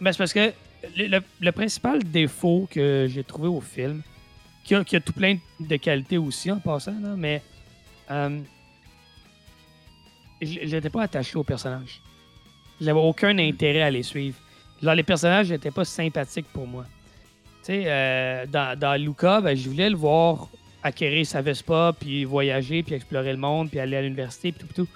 ben, 0.00 0.12
c'est 0.12 0.18
parce 0.18 0.32
que 0.34 0.52
le, 0.96 1.06
le- 1.06 1.22
le 1.40 1.52
principal 1.52 2.02
défaut 2.02 2.68
que 2.70 3.06
j'ai 3.08 3.24
trouvé 3.24 3.48
au 3.48 3.60
film, 3.60 4.02
qui 4.64 4.74
a, 4.74 4.84
qui 4.84 4.96
a 4.96 5.00
tout 5.00 5.12
plein 5.12 5.36
de 5.58 5.76
qualités 5.76 6.18
aussi 6.18 6.50
en 6.50 6.58
passant, 6.58 6.98
là, 7.00 7.14
mais 7.16 7.42
euh, 8.10 8.40
j'étais 10.40 10.90
pas 10.90 11.02
attaché 11.02 11.36
aux 11.36 11.44
personnages. 11.44 12.00
J'avais 12.80 12.98
aucun 13.00 13.36
intérêt 13.38 13.82
à 13.82 13.90
les 13.90 14.02
suivre. 14.02 14.36
Genre, 14.82 14.94
les 14.94 15.02
personnages 15.02 15.50
n'étaient 15.50 15.70
pas 15.70 15.84
sympathiques 15.84 16.46
pour 16.52 16.66
moi. 16.66 16.86
Tu 17.62 17.66
sais, 17.66 17.82
euh, 17.86 18.46
dans, 18.46 18.78
dans 18.78 18.98
Luca, 19.00 19.40
ben, 19.42 19.54
je 19.56 19.68
voulais 19.68 19.90
le 19.90 19.96
voir 19.96 20.48
acquérir 20.82 21.26
sa 21.26 21.42
Vespa, 21.42 21.92
puis 21.98 22.24
voyager, 22.24 22.82
puis 22.82 22.94
explorer 22.94 23.32
le 23.32 23.38
monde, 23.38 23.68
puis 23.68 23.78
aller 23.80 23.96
à 23.98 24.02
l'université, 24.02 24.52
puis 24.52 24.60
tout, 24.60 24.66
puis 24.66 24.84
tout. 24.84 24.88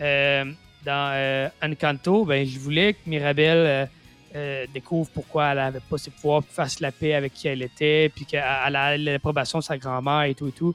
Euh, 0.00 0.44
dans 0.84 1.50
Encanto, 1.60 2.24
ben, 2.24 2.46
je 2.46 2.56
voulais 2.60 2.92
que 2.92 2.98
Mirabelle 3.06 3.88
euh, 4.36 4.66
découvre 4.72 5.08
pourquoi 5.12 5.52
elle 5.52 5.58
avait 5.58 5.80
pas 5.80 5.98
ses 5.98 6.10
pouvoirs, 6.10 6.42
puis 6.42 6.52
fasse 6.52 6.80
la 6.80 6.92
paix 6.92 7.14
avec 7.14 7.32
qui 7.34 7.48
elle 7.48 7.62
était, 7.62 8.10
puis 8.14 8.24
qu'elle 8.24 8.42
a 8.42 8.96
l'approbation 8.96 9.58
de 9.60 9.64
sa 9.64 9.78
grand-mère 9.78 10.22
et 10.22 10.34
tout 10.34 10.48
et 10.48 10.52
tout. 10.52 10.74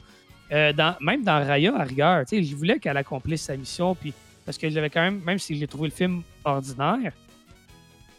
Euh, 0.52 0.74
dans, 0.74 0.96
même 1.02 1.24
dans 1.24 1.46
Raya, 1.46 1.76
à 1.76 1.84
rigueur, 1.84 2.26
tu 2.26 2.38
sais, 2.38 2.44
je 2.44 2.56
voulais 2.56 2.80
qu'elle 2.80 2.98
accomplisse 2.98 3.44
sa 3.44 3.56
mission, 3.58 3.96
puis 3.96 4.14
parce 4.46 4.58
que 4.58 4.70
j'avais 4.70 4.90
quand 4.90 5.02
même, 5.02 5.22
même 5.26 5.40
si 5.40 5.58
j'ai 5.58 5.68
trouvé 5.68 5.90
le 5.90 5.94
film 5.96 6.22
ordinaire, 6.44 7.12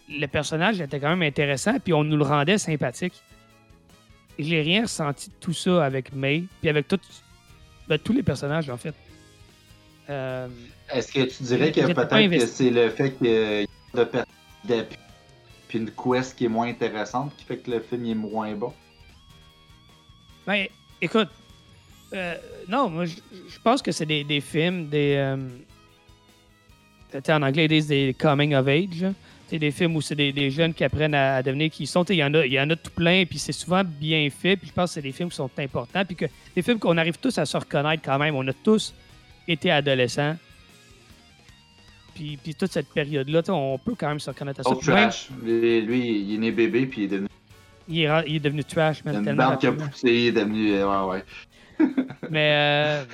le 0.08 0.26
personnage 0.26 0.80
était 0.80 1.00
quand 1.00 1.10
même 1.10 1.22
intéressant, 1.22 1.78
puis 1.82 1.92
on 1.92 2.04
nous 2.04 2.16
le 2.16 2.24
rendait 2.24 2.58
sympathique. 2.58 3.14
Et 4.38 4.42
J'ai 4.44 4.62
rien 4.62 4.82
ressenti 4.82 5.28
de 5.30 5.34
tout 5.40 5.52
ça 5.52 5.84
avec 5.84 6.12
May, 6.14 6.44
puis 6.60 6.68
avec 6.70 6.88
tout- 6.88 6.98
ben, 7.88 7.98
tous 7.98 8.12
les 8.12 8.22
personnages, 8.22 8.68
en 8.68 8.76
fait. 8.76 8.94
Euh, 10.10 10.48
Est-ce 10.92 11.12
que 11.12 11.20
tu 11.24 11.42
dirais 11.44 11.72
que 11.72 11.80
peut-être 11.92 12.30
que 12.30 12.46
c'est 12.46 12.70
le 12.70 12.90
fait 12.90 13.12
qu'il 13.12 13.26
y 13.28 13.36
a 13.36 13.64
de 13.94 14.04
per- 14.04 14.22
d'appui 14.64 14.96
puis 15.74 15.82
une 15.82 15.90
quest 15.90 16.36
qui 16.36 16.44
est 16.44 16.48
moins 16.48 16.68
intéressante 16.68 17.32
qui 17.36 17.44
fait 17.44 17.58
que 17.58 17.70
le 17.70 17.80
film 17.80 18.06
est 18.06 18.14
moins 18.14 18.54
bon? 18.54 18.72
Ben, 20.46 20.66
écoute, 21.00 21.28
euh, 22.12 22.36
non, 22.68 22.88
moi, 22.88 23.06
je 23.06 23.58
pense 23.62 23.82
que 23.82 23.90
c'est 23.90 24.06
des, 24.06 24.40
films, 24.40 24.88
des. 24.88 25.16
euh, 25.16 25.36
en 27.28 27.42
anglais, 27.42 27.66
ils 27.68 27.86
des 27.86 28.14
coming 28.16 28.54
of 28.54 28.68
age. 28.68 29.04
sais, 29.48 29.58
des 29.58 29.72
films 29.72 29.96
où 29.96 30.00
c'est 30.00 30.14
des, 30.14 30.32
des 30.32 30.50
jeunes 30.50 30.74
qui 30.74 30.84
apprennent 30.84 31.14
à, 31.14 31.42
devenir 31.42 31.70
qui 31.70 31.84
ils 31.84 31.86
sont. 31.88 32.04
Il 32.04 32.16
y, 32.16 32.24
en 32.24 32.32
a- 32.34 32.46
il 32.46 32.52
y 32.52 32.60
en 32.60 32.70
a 32.70 32.76
tout 32.76 32.92
plein, 32.92 33.24
puis 33.24 33.38
c'est 33.38 33.52
souvent 33.52 33.82
bien 33.84 34.28
fait. 34.30 34.56
Puis 34.56 34.68
je 34.68 34.72
pense 34.72 34.90
que 34.90 34.94
c'est 34.94 35.02
des 35.02 35.12
films 35.12 35.30
qui 35.30 35.36
sont 35.36 35.50
importants. 35.58 36.04
Puis 36.04 36.14
que 36.14 36.26
des 36.54 36.62
films 36.62 36.78
qu'on 36.78 36.96
arrive 36.98 37.18
tous 37.18 37.36
à 37.38 37.46
se 37.46 37.56
reconnaître 37.56 38.02
quand 38.04 38.18
même. 38.18 38.36
On 38.36 38.46
a 38.46 38.52
tous 38.52 38.94
été 39.48 39.70
adolescents. 39.72 40.36
Puis, 42.14 42.38
puis 42.42 42.54
toute 42.54 42.70
cette 42.70 42.88
période-là, 42.88 43.42
on 43.48 43.78
peut 43.78 43.94
quand 43.98 44.08
même 44.08 44.20
se 44.20 44.30
reconnaître 44.30 44.60
à 44.60 44.62
ça. 44.62 44.70
Oh, 44.70 44.74
même, 44.74 44.82
trash. 44.82 45.28
Lui, 45.42 45.80
lui, 45.82 46.20
il 46.20 46.34
est 46.34 46.38
né 46.38 46.50
bébé 46.52 46.86
puis 46.86 47.02
il 47.02 47.04
est 47.04 47.08
devenu 47.08 47.28
il, 47.88 48.00
est, 48.02 48.24
il 48.26 48.40
devenu 48.40 48.64
trash, 48.64 49.02
il 49.04 49.12
une 49.12 49.22
qui 49.22 49.28
a 49.30 49.48
rapidement. 49.48 49.86
poussé, 49.88 50.08
il 50.08 50.26
est 50.28 50.32
devenu. 50.32 50.82
Ouais, 50.82 51.04
ouais. 51.08 51.24
Mais 52.30 52.52
euh, 52.54 53.04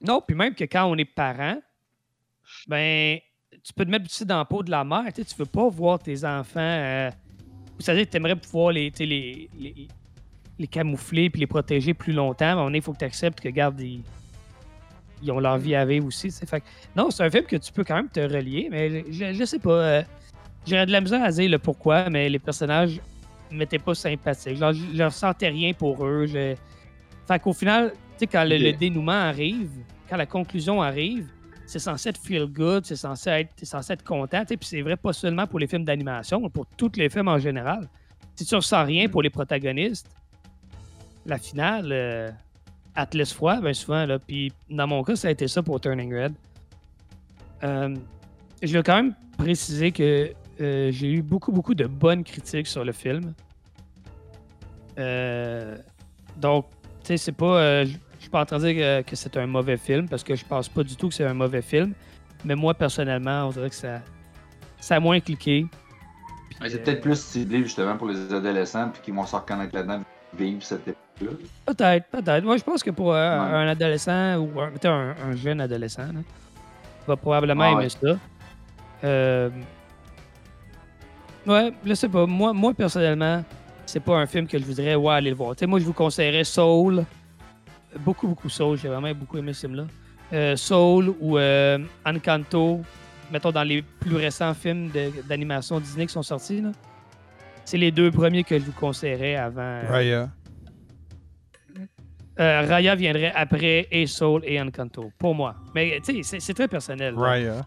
non, 0.00 0.22
puis 0.26 0.36
même 0.36 0.54
que 0.54 0.64
quand 0.64 0.86
on 0.86 0.96
est 0.96 1.04
parent, 1.04 1.60
ben 2.66 3.18
tu 3.62 3.72
peux 3.72 3.84
te 3.84 3.90
mettre 3.90 4.06
aussi 4.06 4.24
dans 4.24 4.38
la 4.38 4.44
peau 4.44 4.62
de 4.62 4.70
la 4.70 4.84
mère. 4.84 5.04
Tu 5.14 5.22
veux 5.36 5.44
pas 5.44 5.68
voir 5.68 5.98
tes 5.98 6.24
enfants. 6.24 6.60
Euh, 6.60 7.10
C'est-à-dire 7.78 8.06
que 8.06 8.10
tu 8.10 8.16
aimerais 8.16 8.36
pouvoir 8.36 8.72
les, 8.72 8.92
les, 8.98 9.48
les, 9.58 9.88
les 10.58 10.66
camoufler 10.66 11.28
puis 11.30 11.40
les 11.40 11.46
protéger 11.46 11.94
plus 11.94 12.12
longtemps. 12.12 12.56
Mais 12.56 12.62
donné, 12.62 12.78
il 12.78 12.82
faut 12.82 12.92
que 12.92 12.98
tu 12.98 13.04
acceptes 13.04 13.40
que, 13.40 13.48
garde, 13.48 13.80
ils, 13.80 14.02
ils 15.22 15.30
ont 15.32 15.40
leur 15.40 15.58
vie 15.58 15.74
à 15.74 15.84
vivre 15.84 16.06
aussi. 16.06 16.30
Fait 16.30 16.62
non, 16.96 17.10
c'est 17.10 17.24
un 17.24 17.30
film 17.30 17.44
que 17.44 17.56
tu 17.56 17.72
peux 17.72 17.84
quand 17.84 17.96
même 17.96 18.08
te 18.08 18.20
relier, 18.20 18.68
mais 18.70 19.04
je, 19.10 19.32
je 19.32 19.44
sais 19.44 19.58
pas. 19.58 19.70
euh, 19.70 20.02
J'aurais 20.66 20.86
de 20.86 20.92
la 20.92 21.00
misère 21.00 21.22
à 21.22 21.30
dire 21.30 21.50
le 21.50 21.58
pourquoi, 21.58 22.10
mais 22.10 22.28
les 22.28 22.38
personnages 22.38 23.00
m'étaient 23.50 23.78
pas 23.78 23.94
sympathiques. 23.94 24.56
Genre, 24.56 24.72
je, 24.72 24.84
je 24.94 25.02
ressentais 25.02 25.48
rien 25.48 25.72
pour 25.72 26.04
eux. 26.04 26.26
Je... 26.26 26.54
Fait 27.26 27.38
qu'au 27.38 27.52
final, 27.52 27.92
tu 27.92 27.98
sais, 28.18 28.26
quand 28.26 28.44
le, 28.44 28.72
dénouement 28.72 29.12
arrive, 29.12 29.70
quand 30.08 30.16
la 30.16 30.26
conclusion 30.26 30.82
arrive, 30.82 31.28
c'est 31.66 31.78
censé 31.78 32.10
être 32.10 32.20
feel 32.20 32.46
good, 32.46 32.84
c'est 32.84 32.96
censé 32.96 33.30
être, 33.30 33.64
censé 33.64 33.92
être 33.94 34.04
content. 34.04 34.44
Puis 34.44 34.58
c'est 34.62 34.82
vrai 34.82 34.96
pas 34.96 35.12
seulement 35.12 35.46
pour 35.46 35.58
les 35.58 35.66
films 35.66 35.84
d'animation, 35.84 36.40
mais 36.40 36.50
pour 36.50 36.66
tous 36.76 36.92
les 36.96 37.08
films 37.08 37.28
en 37.28 37.38
général. 37.38 37.88
Si 38.34 38.44
tu 38.44 38.54
ressens 38.54 38.84
rien 38.84 39.08
pour 39.08 39.22
les 39.22 39.30
protagonistes, 39.30 40.10
la 41.26 41.38
finale, 41.38 41.88
euh, 41.92 42.30
laisse 43.12 43.32
froid, 43.32 43.60
bien 43.60 43.74
souvent. 43.74 44.06
Là. 44.06 44.18
Puis 44.18 44.52
dans 44.70 44.86
mon 44.86 45.02
cas, 45.02 45.16
ça 45.16 45.28
a 45.28 45.30
été 45.30 45.48
ça 45.48 45.62
pour 45.62 45.80
Turning 45.80 46.14
Red. 46.14 46.34
Euh, 47.62 47.96
je 48.62 48.76
veux 48.76 48.82
quand 48.82 48.96
même 48.96 49.14
préciser 49.36 49.92
que 49.92 50.32
euh, 50.60 50.90
j'ai 50.90 51.12
eu 51.12 51.22
beaucoup, 51.22 51.52
beaucoup 51.52 51.74
de 51.74 51.86
bonnes 51.86 52.24
critiques 52.24 52.66
sur 52.66 52.84
le 52.84 52.92
film. 52.92 53.34
Euh, 54.98 55.76
donc, 56.36 56.66
tu 57.02 57.08
sais, 57.08 57.16
c'est 57.16 57.32
pas. 57.32 57.84
je 57.84 57.90
suis 58.18 58.30
pas 58.30 58.42
en 58.42 58.46
train 58.46 58.58
de 58.58 58.72
dire 58.72 59.04
que, 59.04 59.16
c'est 59.16 59.36
un 59.36 59.46
mauvais 59.46 59.76
film 59.76 60.08
parce 60.08 60.24
que 60.24 60.34
je 60.34 60.44
pense 60.44 60.68
pas 60.68 60.82
du 60.82 60.96
tout 60.96 61.08
que 61.08 61.14
c'est 61.14 61.26
un 61.26 61.34
mauvais 61.34 61.62
film. 61.62 61.92
Mais 62.44 62.54
moi, 62.54 62.74
personnellement, 62.74 63.46
on 63.46 63.50
dirait 63.50 63.70
que 63.70 63.76
ça, 63.76 64.00
ça 64.80 64.96
a 64.96 65.00
moins 65.00 65.20
cliqué. 65.20 65.66
C'est 66.66 66.82
peut-être 66.82 67.00
plus 67.00 67.20
ciblé 67.20 67.62
justement 67.62 67.96
pour 67.96 68.08
les 68.08 68.32
adolescents 68.32 68.90
puis 68.90 69.02
qui 69.02 69.10
vont 69.12 69.24
se 69.24 69.36
reconnaître 69.36 69.74
là-dedans 69.74 70.02
vivre 70.36 70.62
cette 70.62 70.86
époque-là. 70.86 71.07
Peut-être, 71.66 72.06
peut-être. 72.10 72.44
Moi, 72.44 72.56
je 72.56 72.62
pense 72.64 72.82
que 72.82 72.90
pour 72.90 73.12
euh, 73.12 73.16
Ouais. 73.38 73.54
un 73.54 73.68
adolescent 73.68 74.36
ou 74.36 74.60
un, 74.60 74.70
un, 74.84 75.14
un 75.30 75.36
jeune 75.36 75.60
adolescent, 75.60 76.06
là, 76.06 76.20
va 77.06 77.16
probablement 77.16 77.64
Ah 77.64 77.70
aimer 77.72 77.82
ouais. 77.84 77.88
ça. 77.88 78.18
Euh, 79.04 79.50
Ouais, 81.46 81.72
je 81.84 81.94
sais 81.94 82.08
pas. 82.08 82.26
Moi, 82.26 82.52
moi 82.52 82.74
personnellement, 82.74 83.42
c'est 83.86 84.00
pas 84.00 84.16
un 84.18 84.26
film 84.26 84.46
que 84.46 84.58
je 84.58 84.64
voudrais 84.64 84.94
ouais, 84.94 85.14
aller 85.14 85.30
le 85.30 85.36
voir. 85.36 85.54
Tu 85.56 85.60
sais, 85.60 85.66
moi, 85.66 85.78
je 85.78 85.84
vous 85.84 85.92
conseillerais 85.94 86.44
Soul. 86.44 87.04
Beaucoup, 88.00 88.28
beaucoup 88.28 88.48
Soul. 88.50 88.76
J'ai 88.76 88.88
vraiment 88.88 89.12
beaucoup 89.14 89.38
aimé 89.38 89.52
ce 89.54 89.60
film-là. 89.60 89.84
Euh, 90.32 90.56
Soul 90.56 91.14
ou 91.20 91.38
euh, 91.38 91.78
Encanto. 92.04 92.82
Mettons 93.32 93.50
dans 93.50 93.62
les 93.62 93.80
plus 93.82 94.16
récents 94.16 94.52
films 94.52 94.90
d'animation 95.26 95.80
Disney 95.80 96.06
qui 96.06 96.12
sont 96.12 96.22
sortis. 96.22 96.62
C'est 97.64 97.78
les 97.78 97.90
deux 97.90 98.10
premiers 98.10 98.44
que 98.44 98.58
je 98.58 98.64
vous 98.64 98.72
conseillerais 98.72 99.36
avant. 99.36 99.60
euh, 99.62 99.82
Raya. 99.88 100.28
Euh, 102.40 102.62
Raya 102.68 102.94
viendrait 102.94 103.32
après 103.34 103.88
et 103.90 104.06
Soul 104.06 104.42
et 104.44 104.60
Encanto, 104.60 105.10
pour 105.18 105.34
moi. 105.34 105.56
Mais 105.74 105.98
tu 106.04 106.14
sais, 106.16 106.22
c'est- 106.22 106.40
c'est 106.40 106.54
très 106.54 106.68
personnel. 106.68 107.14
Raya. 107.16 107.66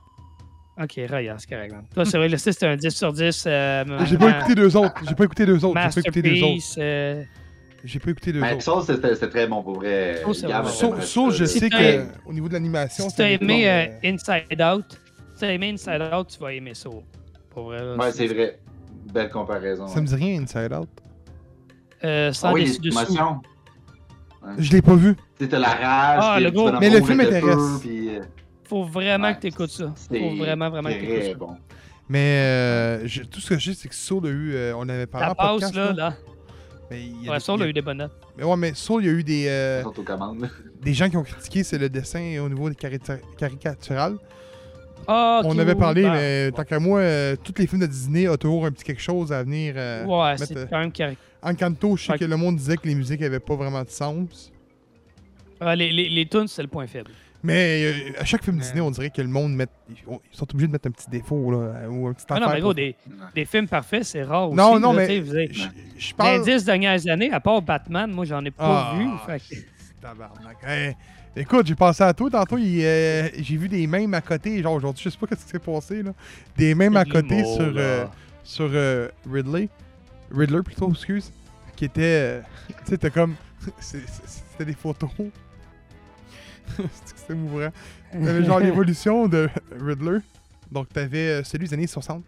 Ok, 0.81 0.99
Raya, 1.09 1.35
c'est 1.37 1.49
correct. 1.49 1.73
man. 1.73 1.83
Toi, 1.93 2.05
c'est 2.05 2.17
vrai, 2.17 2.29
le 2.29 2.37
6, 2.37 2.53
c'est 2.53 2.67
un 2.67 2.77
10 2.77 2.91
sur 2.95 3.11
10. 3.11 3.43
euh, 3.47 3.83
J'ai 4.05 4.17
ma- 4.17 4.31
pas 4.31 4.39
écouté 4.39 4.55
deux 4.55 4.77
autres. 4.77 4.93
J'ai 5.05 5.13
pas 5.15 5.25
écouté 5.25 5.45
deux 5.45 5.65
autres. 5.65 5.79
J'ai 5.81 5.89
pas 5.89 5.99
écouté 5.99 6.21
deux 6.21 6.31
autres. 6.43 6.53
Masterpiece. 6.53 6.75
euh, 6.79 7.23
J'ai 7.83 7.99
pas 7.99 8.11
écouté 8.11 8.31
deux 8.31 8.39
Mais 8.39 8.53
autres. 8.53 8.63
Soul, 8.63 8.83
c'était 8.83 9.13
c'était 9.15 9.29
très 9.29 9.47
bon 9.47 9.61
pour 9.61 9.73
vrai. 9.75 10.21
Soul, 10.23 10.35
c'est 10.35 10.47
Gab, 10.47 10.65
je 10.65 11.45
Si 11.45 11.59
sais 11.59 11.69
que 11.69 12.05
au 12.25 12.31
niveau 12.31 12.47
de 12.47 12.53
l'animation, 12.53 13.09
Si 13.09 13.15
t'as 13.17 13.23
c'est 13.25 13.33
aimé 13.43 13.67
euh, 13.69 13.85
bon, 14.01 14.09
Inside 14.15 14.61
Out, 14.61 14.99
si 15.35 15.41
t'as 15.41 15.47
aimé 15.51 15.71
Inside 15.71 16.01
Out, 16.15 16.27
tu 16.29 16.39
vas 16.39 16.53
aimer 16.53 16.73
Soul. 16.75 17.01
Pour 17.49 17.63
vrai. 17.65 17.79
là, 17.83 17.97
Ouais, 17.97 18.11
c'est 18.13 18.27
vrai. 18.27 18.59
Belle 19.13 19.29
comparaison. 19.29 19.87
Ça 19.87 19.99
me 19.99 20.05
dit 20.07 20.15
rien, 20.15 20.41
Inside 20.41 20.71
Out. 20.73 20.89
Euh, 22.03 22.31
sans 22.31 22.47
Ah 22.49 22.53
oui, 22.53 22.61
les 22.65 22.77
dessus. 22.79 23.17
Je 24.57 24.71
l'ai 24.71 24.81
pas 24.81 24.95
vu. 24.95 25.15
Tu 25.37 25.45
sais, 25.45 25.49
t'as 25.49 25.59
la 25.59 25.69
rage. 25.69 26.23
Ah, 26.23 26.39
le 26.39 26.51
gros- 26.51 26.71
Mais 26.79 26.89
le 26.89 27.01
film 27.01 27.17
m'intéresse. 27.17 27.79
puis, 27.81 28.15
euh, 28.15 28.21
Faut 28.63 28.83
vraiment 28.83 29.27
ouais, 29.27 29.35
que 29.35 29.41
t'écoutes 29.41 29.69
ça. 29.69 29.93
c'est 29.95 30.19
Faut 30.19 30.35
vraiment, 30.35 30.69
vraiment 30.69 30.89
que 30.89 30.99
t'écoutes 30.99 31.23
ça. 31.31 31.33
bon. 31.35 31.57
Mais 32.09 32.19
euh, 32.39 33.07
je- 33.07 33.23
tout 33.23 33.39
ce 33.39 33.49
que 33.49 33.59
je 33.59 33.71
sais, 33.71 33.77
c'est 33.81 33.87
que 33.89 33.95
Soul 33.95 34.25
a 34.25 34.29
eu. 34.29 34.53
euh, 34.55 34.73
on 34.75 34.87
avait 34.89 35.05
parlé 35.07 35.27
La 35.27 35.31
en 35.31 35.35
passe, 35.35 35.51
podcast. 35.51 35.75
là, 35.75 35.85
là. 35.85 35.93
là. 35.93 36.13
Mais 36.89 37.01
il 37.05 37.23
y 37.23 37.27
a 37.27 37.31
Ouais, 37.31 37.37
des- 37.37 37.43
Soul 37.43 37.59
il 37.59 37.61
y 37.61 37.65
a 37.65 37.69
eu 37.69 37.73
des 37.73 37.81
bonnes 37.81 37.97
notes. 37.99 38.11
Mais 38.37 38.43
ouais, 38.43 38.57
mais 38.57 38.73
Soul, 38.73 39.03
il 39.03 39.07
y 39.07 39.09
a 39.09 39.13
eu 39.13 39.23
des, 39.23 39.45
euh, 39.47 39.83
des 40.81 40.93
gens 40.93 41.09
qui 41.09 41.15
ont 41.17 41.23
critiqué 41.23 41.63
c'est 41.63 41.77
le 41.77 41.87
dessin 41.89 42.39
au 42.43 42.49
niveau 42.49 42.69
des 42.69 42.75
caricatural. 42.75 44.17
Ah, 45.07 45.41
On 45.45 45.57
avait 45.57 45.73
parlé, 45.75 46.03
bah, 46.03 46.11
mais 46.13 46.51
tant 46.51 46.63
qu'à 46.63 46.79
moi, 46.79 46.99
euh, 46.99 47.35
tous 47.43 47.53
les 47.57 47.65
films 47.65 47.81
de 47.81 47.87
Disney 47.87 48.27
ont 48.27 48.35
toujours 48.37 48.65
un 48.65 48.71
petit 48.71 48.83
quelque 48.83 49.01
chose 49.01 49.31
à 49.33 49.41
venir. 49.43 49.73
euh, 49.77 50.05
Ouais, 50.05 50.31
mettre, 50.31 50.45
c'est 50.45 50.57
euh, 50.57 50.65
quand 50.69 50.79
même. 50.79 50.91
Encanto, 51.43 51.97
je 51.97 52.03
sais 52.05 52.13
Fait 52.13 52.19
que 52.19 52.25
le 52.25 52.37
monde 52.37 52.55
disait 52.57 52.77
que 52.77 52.87
les 52.87 52.95
musiques 52.95 53.21
avaient 53.21 53.39
pas 53.39 53.55
vraiment 53.55 53.83
de 53.83 53.89
sens. 53.89 54.51
Ah, 55.59 55.75
les, 55.75 55.91
les, 55.91 56.09
les 56.09 56.25
tunes, 56.27 56.47
c'est 56.47 56.61
le 56.61 56.67
point 56.67 56.87
faible. 56.87 57.11
Mais 57.43 57.83
euh, 57.83 58.19
à 58.19 58.25
chaque 58.25 58.43
film 58.43 58.57
Disney, 58.59 58.81
on 58.81 58.91
dirait 58.91 59.09
que 59.09 59.21
le 59.21 59.27
monde 59.27 59.53
met, 59.55 59.65
ils 59.89 59.95
sont 60.31 60.47
obligés 60.53 60.67
de 60.67 60.71
mettre 60.73 60.87
un 60.87 60.91
petit 60.91 61.09
défaut 61.09 61.49
là, 61.49 61.89
ou 61.89 62.07
un 62.07 62.13
petit 62.13 62.25
Ah 62.29 62.39
non, 62.39 62.47
mais 62.49 62.59
gros, 62.59 62.67
pour- 62.69 62.75
des, 62.75 62.95
des 63.33 63.45
films 63.45 63.67
parfaits, 63.67 64.03
c'est 64.03 64.21
rare 64.21 64.49
aussi. 64.49 64.57
Non, 64.57 64.79
non, 64.79 64.93
là, 64.93 65.05
mais 65.07 65.23
Je, 65.25 65.47
je 65.97 66.07
Les 66.09 66.13
parle. 66.15 66.43
dix 66.45 66.63
dernières 66.63 67.07
années, 67.07 67.31
à 67.31 67.39
part 67.39 67.61
Batman, 67.63 68.11
moi, 68.11 68.25
j'en 68.25 68.45
ai 68.45 68.51
pas 68.51 68.91
Ah, 68.93 68.95
vu. 68.97 69.07
fait 69.25 69.55
que- 69.55 69.61
Tabarnak. 69.99 70.57
Hey, 70.63 70.95
écoute, 71.35 71.65
j'ai 71.65 71.75
pensé 71.75 72.03
à 72.03 72.13
toi 72.13 72.29
tantôt. 72.29 72.57
euh, 72.57 73.29
j'ai 73.39 73.57
vu 73.57 73.67
des 73.67 73.85
mêmes 73.87 74.13
à 74.13 74.21
côté. 74.21 74.61
Genre 74.61 74.73
aujourd'hui, 74.73 75.03
je 75.03 75.09
sais 75.09 75.17
pas 75.17 75.27
ce 75.35 75.43
qui 75.43 75.49
s'est 75.49 75.59
passé. 75.59 76.03
Là. 76.03 76.13
Des 76.57 76.73
mêmes 76.75 76.95
à 76.97 77.05
côté 77.05 77.37
l'humour, 77.37 77.55
sur, 77.55 77.73
euh, 77.75 78.05
sur 78.43 78.69
euh, 78.71 79.09
Ridley. 79.31 79.67
Riddler 80.33 80.61
plutôt, 80.63 80.89
excuse. 80.91 81.31
Qui 81.75 81.85
était. 81.85 82.01
euh, 82.01 82.41
tu 82.69 82.91
sais, 82.91 82.97
t'as 82.97 83.09
comme. 83.09 83.35
C'était 83.79 84.65
des 84.65 84.73
photos. 84.73 85.09
C'était 87.05 87.33
émouvant. 87.33 87.69
T'avais 88.11 88.43
genre 88.43 88.59
l'évolution 88.61 89.27
de 89.27 89.49
Riddler. 89.79 90.19
Donc 90.71 90.89
t'avais 90.89 91.27
euh, 91.27 91.43
celui 91.43 91.67
des 91.67 91.73
années 91.73 91.87
60. 91.87 92.23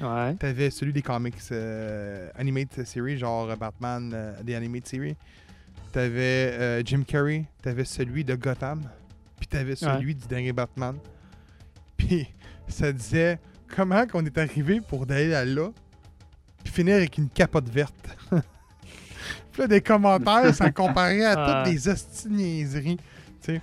Ouais. 0.00 0.34
T'avais 0.36 0.70
celui 0.70 0.92
des 0.92 1.02
comics 1.02 1.36
euh, 1.52 2.30
animated 2.36 2.86
series, 2.86 3.18
genre 3.18 3.54
Batman, 3.56 4.10
euh, 4.14 4.42
des 4.42 4.54
animated 4.54 4.88
series. 4.88 5.16
T'avais 5.92 6.52
euh, 6.52 6.82
Jim 6.84 7.02
Carrey. 7.06 7.44
T'avais 7.60 7.84
celui 7.84 8.24
de 8.24 8.34
Gotham. 8.34 8.82
Puis 9.38 9.46
t'avais 9.48 9.76
celui 9.76 10.14
du 10.14 10.26
dernier 10.26 10.52
Batman. 10.52 10.96
Puis 11.96 12.26
ça 12.68 12.90
disait 12.92 13.38
comment 13.68 14.06
qu'on 14.06 14.24
est 14.24 14.38
arrivé 14.38 14.80
pour 14.80 15.04
d'aller 15.04 15.34
à 15.34 15.44
là, 15.44 15.70
puis 16.64 16.72
finir 16.72 16.96
avec 16.96 17.16
une 17.18 17.28
capote 17.28 17.68
verte. 17.68 17.94
puis 18.30 19.60
là, 19.62 19.66
des 19.66 19.80
commentaires, 19.80 20.54
ça 20.54 20.70
comparait 20.70 21.24
à 21.24 21.62
toutes 21.64 21.72
des 21.72 21.88
hosties 21.88 22.28
de 22.28 22.34
niaiseries. 22.34 22.96
Tu 23.42 23.54
sais. 23.54 23.60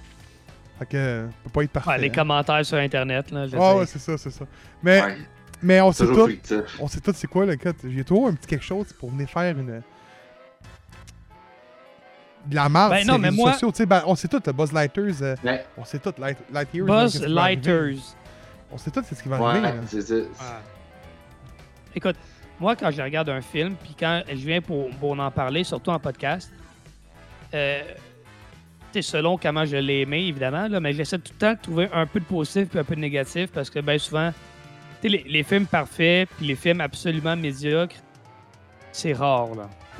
Fait 0.80 0.86
que, 0.86 0.97
euh, 0.97 1.28
peut 1.43 1.50
pas 1.50 1.64
être 1.64 1.72
parfait. 1.72 1.89
Ouais, 1.89 1.97
les 1.97 2.08
hein. 2.08 2.12
commentaires 2.16 2.66
sur 2.66 2.78
Internet. 2.78 3.32
Là, 3.32 3.47
je 3.47 3.56
Ah 3.60 3.76
ouais, 3.78 3.86
c'est 3.86 4.00
ça, 4.00 4.18
c'est 4.18 4.32
ça. 4.32 4.45
Mais, 4.82 5.02
Ouais, 5.02 5.18
mais 5.62 5.82
on 5.82 5.91
sait 5.91 6.06
tout. 6.06 6.28
fictif. 6.28 6.62
On 6.80 6.88
sait 6.88 7.02
tout 7.02 7.14
c'est 7.16 7.28
quoi 7.28 7.45
le 7.45 7.56
cut. 7.58 7.72
J'ai 7.84 8.04
toujours 8.04 8.28
un 8.28 8.34
petit 8.34 8.47
quelque 8.47 8.64
chose 8.66 8.93
pour 8.93 9.10
venir 9.12 9.30
faire 9.30 9.58
une. 9.58 9.82
De 12.45 12.56
la 12.56 12.70
marde, 12.70 12.91
Ben 12.93 13.04
sur 13.04 13.08
non, 13.12 13.16
les 13.16 13.22
mais 13.24 13.30
réseaux 13.30 13.41
moi- 13.41 13.52
sociaux. 13.54 13.72
Tu 13.72 13.78
sais, 13.78 13.86
ben, 13.86 14.02
on 14.08 14.16
sait 14.16 14.28
tout, 14.30 14.41
le 14.45 14.54
Buzz 14.54 14.72
Lighters. 14.72 15.22
euh, 15.22 15.36
Ouais, 15.43 15.66
on 15.78 15.84
sait 15.84 16.00
tout, 16.00 16.14
Light, 16.18 16.38
Lightyears. 16.52 16.86
Buzz 16.88 17.20
va 17.20 17.26
arriver. 17.26 17.34
Lighters. 17.36 18.16
On 18.72 18.78
sait 18.78 18.91
tout 18.91 19.04
c'est 19.08 19.16
ce 19.16 19.22
qui 19.24 19.28
va 19.30 19.36
arriver. 19.36 19.68
ouais, 19.68 19.74
là. 19.76 19.82
c'est 19.88 20.02
ça. 20.02 20.16
Écoute, 21.93 22.16
moi, 22.60 22.76
quand 22.76 22.91
je 22.91 23.01
regarde 23.01 23.30
un 23.30 23.41
film, 23.41 23.76
puis 23.76 23.95
quand 23.97 24.22
je 24.28 24.36
viens 24.36 24.62
pour, 24.62 24.89
pour 24.97 25.18
en 25.18 25.32
parler, 25.32 25.64
surtout 25.64 25.91
en 25.91 25.99
podcast, 25.99 26.51
euh, 27.53 27.82
tu 28.91 29.01
sais, 29.01 29.01
selon 29.01 29.38
comment 29.38 29.66
je 29.66 29.78
l'ai 29.78 30.01
aimé, 30.01 30.28
évidemment, 30.28 30.68
là, 30.68 30.80
mais 30.80 30.93
j'essaie 30.93 31.20
tout 31.20 31.32
le 31.34 31.39
temps 31.39 31.53
de 31.53 31.60
trouver 31.60 31.89
un 31.93 32.05
peu 32.05 32.20
de 32.20 32.26
positif 32.26 32.70
puis 32.70 32.80
un 32.80 32.84
peu 32.84 32.95
de 32.95 33.01
négatif 33.01 33.51
parce 33.51 33.70
que, 33.70 33.80
bien 33.80 33.97
souvent, 33.97 34.32
les, 35.03 35.43
films 35.43 35.68
parfaits 35.68 36.28
puis 36.38 36.47
les 36.47 36.55
films 36.55 36.82
absolument 36.82 37.36
médiocres, 37.36 37.95
c'est 38.91 39.14
rare, 39.14 39.49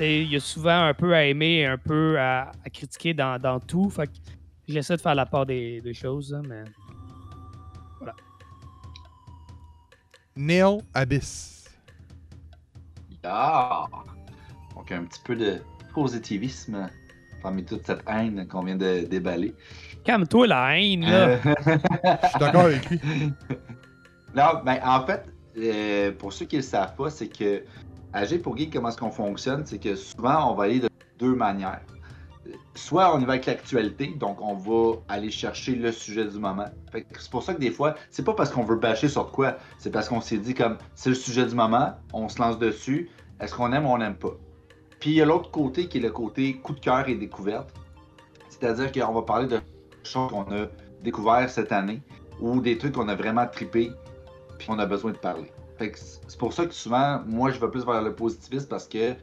Il 0.00 0.30
y 0.30 0.36
a 0.36 0.40
souvent 0.40 0.84
un 0.84 0.94
peu 0.94 1.14
à 1.14 1.24
aimer 1.24 1.60
et 1.60 1.66
un 1.66 1.78
peu 1.78 2.18
à, 2.18 2.52
critiquer 2.72 3.14
dans, 3.14 3.40
dans 3.40 3.60
tout. 3.60 3.88
Fait 3.88 4.06
que 4.06 4.12
j'essaie 4.68 4.96
de 4.96 5.00
faire 5.00 5.14
la 5.14 5.26
part 5.26 5.46
des, 5.46 5.94
choses, 5.94 6.32
là, 6.32 6.42
mais... 6.46 6.64
Neil 10.36 10.78
Abyss. 10.94 11.59
Ah! 13.24 13.86
Donc, 14.74 14.90
un 14.92 15.04
petit 15.04 15.20
peu 15.24 15.36
de 15.36 15.60
positivisme 15.94 16.88
parmi 17.42 17.64
toute 17.64 17.84
cette 17.86 18.02
haine 18.08 18.46
qu'on 18.48 18.62
vient 18.62 18.76
de 18.76 19.06
déballer. 19.06 19.54
Calme-toi, 20.04 20.46
la 20.46 20.78
haine, 20.78 21.02
là! 21.02 21.28
Euh, 21.28 21.38
Je 21.44 22.28
suis 22.28 22.38
d'accord 22.38 22.62
avec 22.62 22.88
lui. 22.90 23.00
non, 24.34 24.62
ben, 24.64 24.78
en 24.84 25.06
fait, 25.06 25.24
euh, 25.58 26.12
pour 26.12 26.32
ceux 26.32 26.46
qui 26.46 26.56
ne 26.56 26.60
le 26.60 26.66
savent 26.66 26.94
pas, 26.94 27.10
c'est 27.10 27.28
que 27.28 27.64
à 28.12 28.24
G 28.24 28.38
pour 28.38 28.56
Geek, 28.56 28.72
comment 28.72 28.88
est-ce 28.88 28.98
qu'on 28.98 29.10
fonctionne, 29.10 29.64
c'est 29.64 29.78
que 29.78 29.94
souvent, 29.94 30.50
on 30.50 30.54
va 30.54 30.64
aller 30.64 30.80
de 30.80 30.88
deux 31.18 31.34
manières. 31.34 31.82
Soit 32.74 33.14
on 33.14 33.20
y 33.20 33.24
va 33.24 33.32
avec 33.32 33.46
l'actualité, 33.46 34.08
donc 34.08 34.40
on 34.40 34.54
va 34.54 34.98
aller 35.08 35.30
chercher 35.30 35.74
le 35.74 35.92
sujet 35.92 36.24
du 36.26 36.38
moment. 36.38 36.66
C'est 36.92 37.30
pour 37.30 37.42
ça 37.42 37.54
que 37.54 37.60
des 37.60 37.70
fois, 37.70 37.94
c'est 38.10 38.24
pas 38.24 38.34
parce 38.34 38.50
qu'on 38.50 38.64
veut 38.64 38.76
bâcher 38.76 39.08
sur 39.08 39.30
quoi, 39.30 39.56
c'est 39.78 39.90
parce 39.90 40.08
qu'on 40.08 40.20
s'est 40.20 40.38
dit 40.38 40.54
comme 40.54 40.78
c'est 40.94 41.10
le 41.10 41.14
sujet 41.14 41.46
du 41.46 41.54
moment, 41.54 41.94
on 42.12 42.28
se 42.28 42.40
lance 42.40 42.58
dessus, 42.58 43.10
est-ce 43.40 43.54
qu'on 43.54 43.72
aime 43.72 43.86
ou 43.86 43.90
on 43.90 43.98
n'aime 43.98 44.16
pas? 44.16 44.36
Puis 44.98 45.10
il 45.10 45.16
y 45.16 45.22
a 45.22 45.24
l'autre 45.24 45.50
côté 45.50 45.88
qui 45.88 45.98
est 45.98 46.02
le 46.02 46.10
côté 46.10 46.56
coup 46.58 46.74
de 46.74 46.80
cœur 46.80 47.08
et 47.08 47.14
découverte. 47.14 47.70
C'est-à-dire 48.48 48.92
qu'on 48.92 49.14
va 49.14 49.22
parler 49.22 49.46
de 49.46 49.60
choses 50.04 50.30
qu'on 50.30 50.42
a 50.42 50.66
découvert 51.02 51.48
cette 51.48 51.72
année 51.72 52.02
ou 52.40 52.60
des 52.60 52.76
trucs 52.76 52.94
qu'on 52.94 53.08
a 53.08 53.14
vraiment 53.14 53.46
trippé 53.46 53.90
puis 54.58 54.66
qu'on 54.66 54.78
a 54.78 54.86
besoin 54.86 55.12
de 55.12 55.16
parler. 55.16 55.50
C'est 55.78 56.38
pour 56.38 56.52
ça 56.52 56.66
que 56.66 56.74
souvent, 56.74 57.22
moi, 57.26 57.50
je 57.50 57.58
vais 57.58 57.70
plus 57.70 57.86
vers 57.86 58.02
le 58.02 58.14
positivisme 58.14 58.68
parce 58.68 58.86
que 58.86 59.14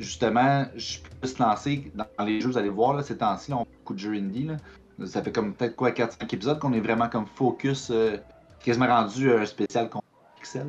justement, 0.00 0.66
je 0.74 0.98
peux 1.20 1.28
se 1.28 1.40
lancer 1.40 1.92
dans 1.94 2.24
les 2.24 2.40
jeux, 2.40 2.48
vous 2.48 2.58
allez 2.58 2.70
voir, 2.70 2.94
là, 2.94 3.02
ces 3.02 3.18
temps-ci, 3.18 3.52
on 3.52 3.64
fait 3.64 3.70
beaucoup 3.78 3.94
de 3.94 3.98
jeux 3.98 4.14
indie. 4.14 4.44
Là. 4.44 4.56
Ça 5.06 5.22
fait 5.22 5.32
comme 5.32 5.54
peut-être 5.54 5.76
quoi, 5.76 5.90
4-5 5.90 6.34
épisodes 6.34 6.58
qu'on 6.58 6.72
est 6.72 6.80
vraiment 6.80 7.08
comme 7.08 7.26
focus, 7.26 7.90
euh, 7.90 8.16
quasiment 8.64 8.86
rendu 8.86 9.32
un 9.32 9.46
spécial 9.46 9.88
contre 9.88 10.06
Pixel. 10.36 10.66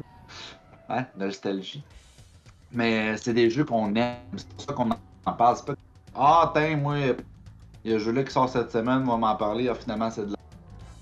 Hein, 0.90 1.06
nostalgie. 1.18 1.84
Mais 2.74 3.18
c'est 3.18 3.34
des 3.34 3.50
jeux 3.50 3.64
qu'on 3.64 3.96
aime, 3.96 4.18
c'est 4.36 4.48
pour 4.50 4.62
ça 4.62 4.74
qu'on 4.74 4.90
en 4.92 5.34
parle. 5.34 5.58
C'est 5.58 5.66
pas 5.66 5.74
Ah, 6.16 6.52
tiens, 6.54 6.78
moi, 6.78 6.98
il 7.84 7.92
y 7.92 7.94
a 7.94 7.98
un 7.98 8.00
jeu 8.00 8.12
là 8.12 8.24
qui 8.24 8.32
sort 8.32 8.50
cette 8.50 8.72
semaine, 8.72 9.04
on 9.04 9.12
va 9.12 9.18
m'en 9.18 9.36
parler, 9.36 9.70
ah, 9.70 9.76
finalement, 9.76 10.12
c'est 10.12 10.26
de 10.26 10.32
la. 10.32 10.38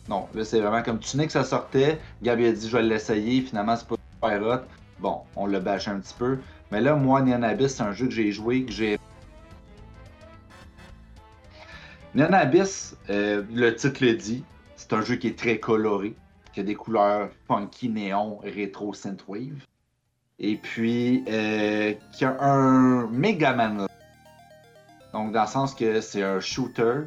Non, 0.08 0.28
là, 0.34 0.44
c'est 0.44 0.60
vraiment 0.60 0.82
comme 0.82 1.00
tu 1.00 1.18
que 1.18 1.32
ça 1.32 1.44
sortait, 1.44 2.00
Gabi 2.24 2.48
a 2.48 2.52
dit 2.52 2.68
je 2.68 2.76
vais 2.76 2.84
l'essayer, 2.84 3.42
finalement, 3.42 3.76
c'est 3.76 3.88
pas 3.88 3.96
super 4.14 4.48
hot. 4.48 4.62
Bon, 5.00 5.22
on 5.36 5.46
l'a 5.46 5.60
bâché 5.60 5.92
un 5.92 6.00
petit 6.00 6.16
peu. 6.18 6.40
Mais 6.72 6.82
là, 6.82 6.95
moi, 6.95 7.22
Neon 7.22 7.43
Abyss, 7.43 7.76
c'est 7.76 7.84
un 7.84 7.93
jeu 7.93 8.05
que 8.05 8.13
j'ai 8.13 8.32
joué, 8.32 8.63
que 8.63 8.72
j'ai. 8.72 8.99
Neon 12.13 12.34
Abyss, 12.34 12.95
euh, 13.09 13.43
le 13.53 13.76
titre 13.76 14.03
le 14.03 14.13
dit, 14.13 14.43
c'est 14.76 14.93
un 14.93 15.01
jeu 15.01 15.15
qui 15.15 15.28
est 15.28 15.38
très 15.38 15.59
coloré, 15.59 16.15
qui 16.53 16.59
a 16.59 16.63
des 16.63 16.76
couleurs 16.76 17.30
funky, 17.47 17.89
néon, 17.89 18.39
rétro, 18.43 18.93
synthwave. 18.93 19.65
Et 20.39 20.55
puis, 20.55 21.24
euh, 21.28 21.93
qui 22.13 22.26
a 22.26 22.39
un 22.41 23.07
Megaman. 23.07 23.88
Donc, 25.13 25.32
dans 25.34 25.41
le 25.41 25.47
sens 25.47 25.74
que 25.74 26.01
c'est 26.01 26.24
un 26.24 26.39
shooter 26.39 27.01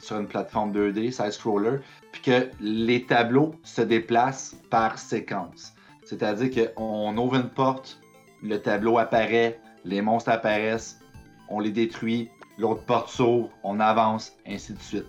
sur 0.00 0.18
une 0.18 0.26
plateforme 0.26 0.72
2D, 0.72 1.12
side-scroller, 1.12 1.78
puis 2.12 2.22
que 2.22 2.48
les 2.60 3.04
tableaux 3.04 3.54
se 3.62 3.82
déplacent 3.82 4.56
par 4.70 4.98
séquence. 4.98 5.74
C'est-à-dire 6.04 6.70
qu'on 6.74 7.16
ouvre 7.16 7.36
une 7.36 7.48
porte, 7.48 8.00
le 8.42 8.60
tableau 8.60 8.98
apparaît, 8.98 9.58
les 9.84 10.02
monstres 10.02 10.30
apparaissent, 10.30 11.00
on 11.48 11.60
les 11.60 11.70
détruit, 11.70 12.28
l'autre 12.58 12.82
porte 12.82 13.08
s'ouvre, 13.08 13.50
on 13.62 13.80
avance, 13.80 14.32
ainsi 14.46 14.72
de 14.72 14.80
suite. 14.80 15.06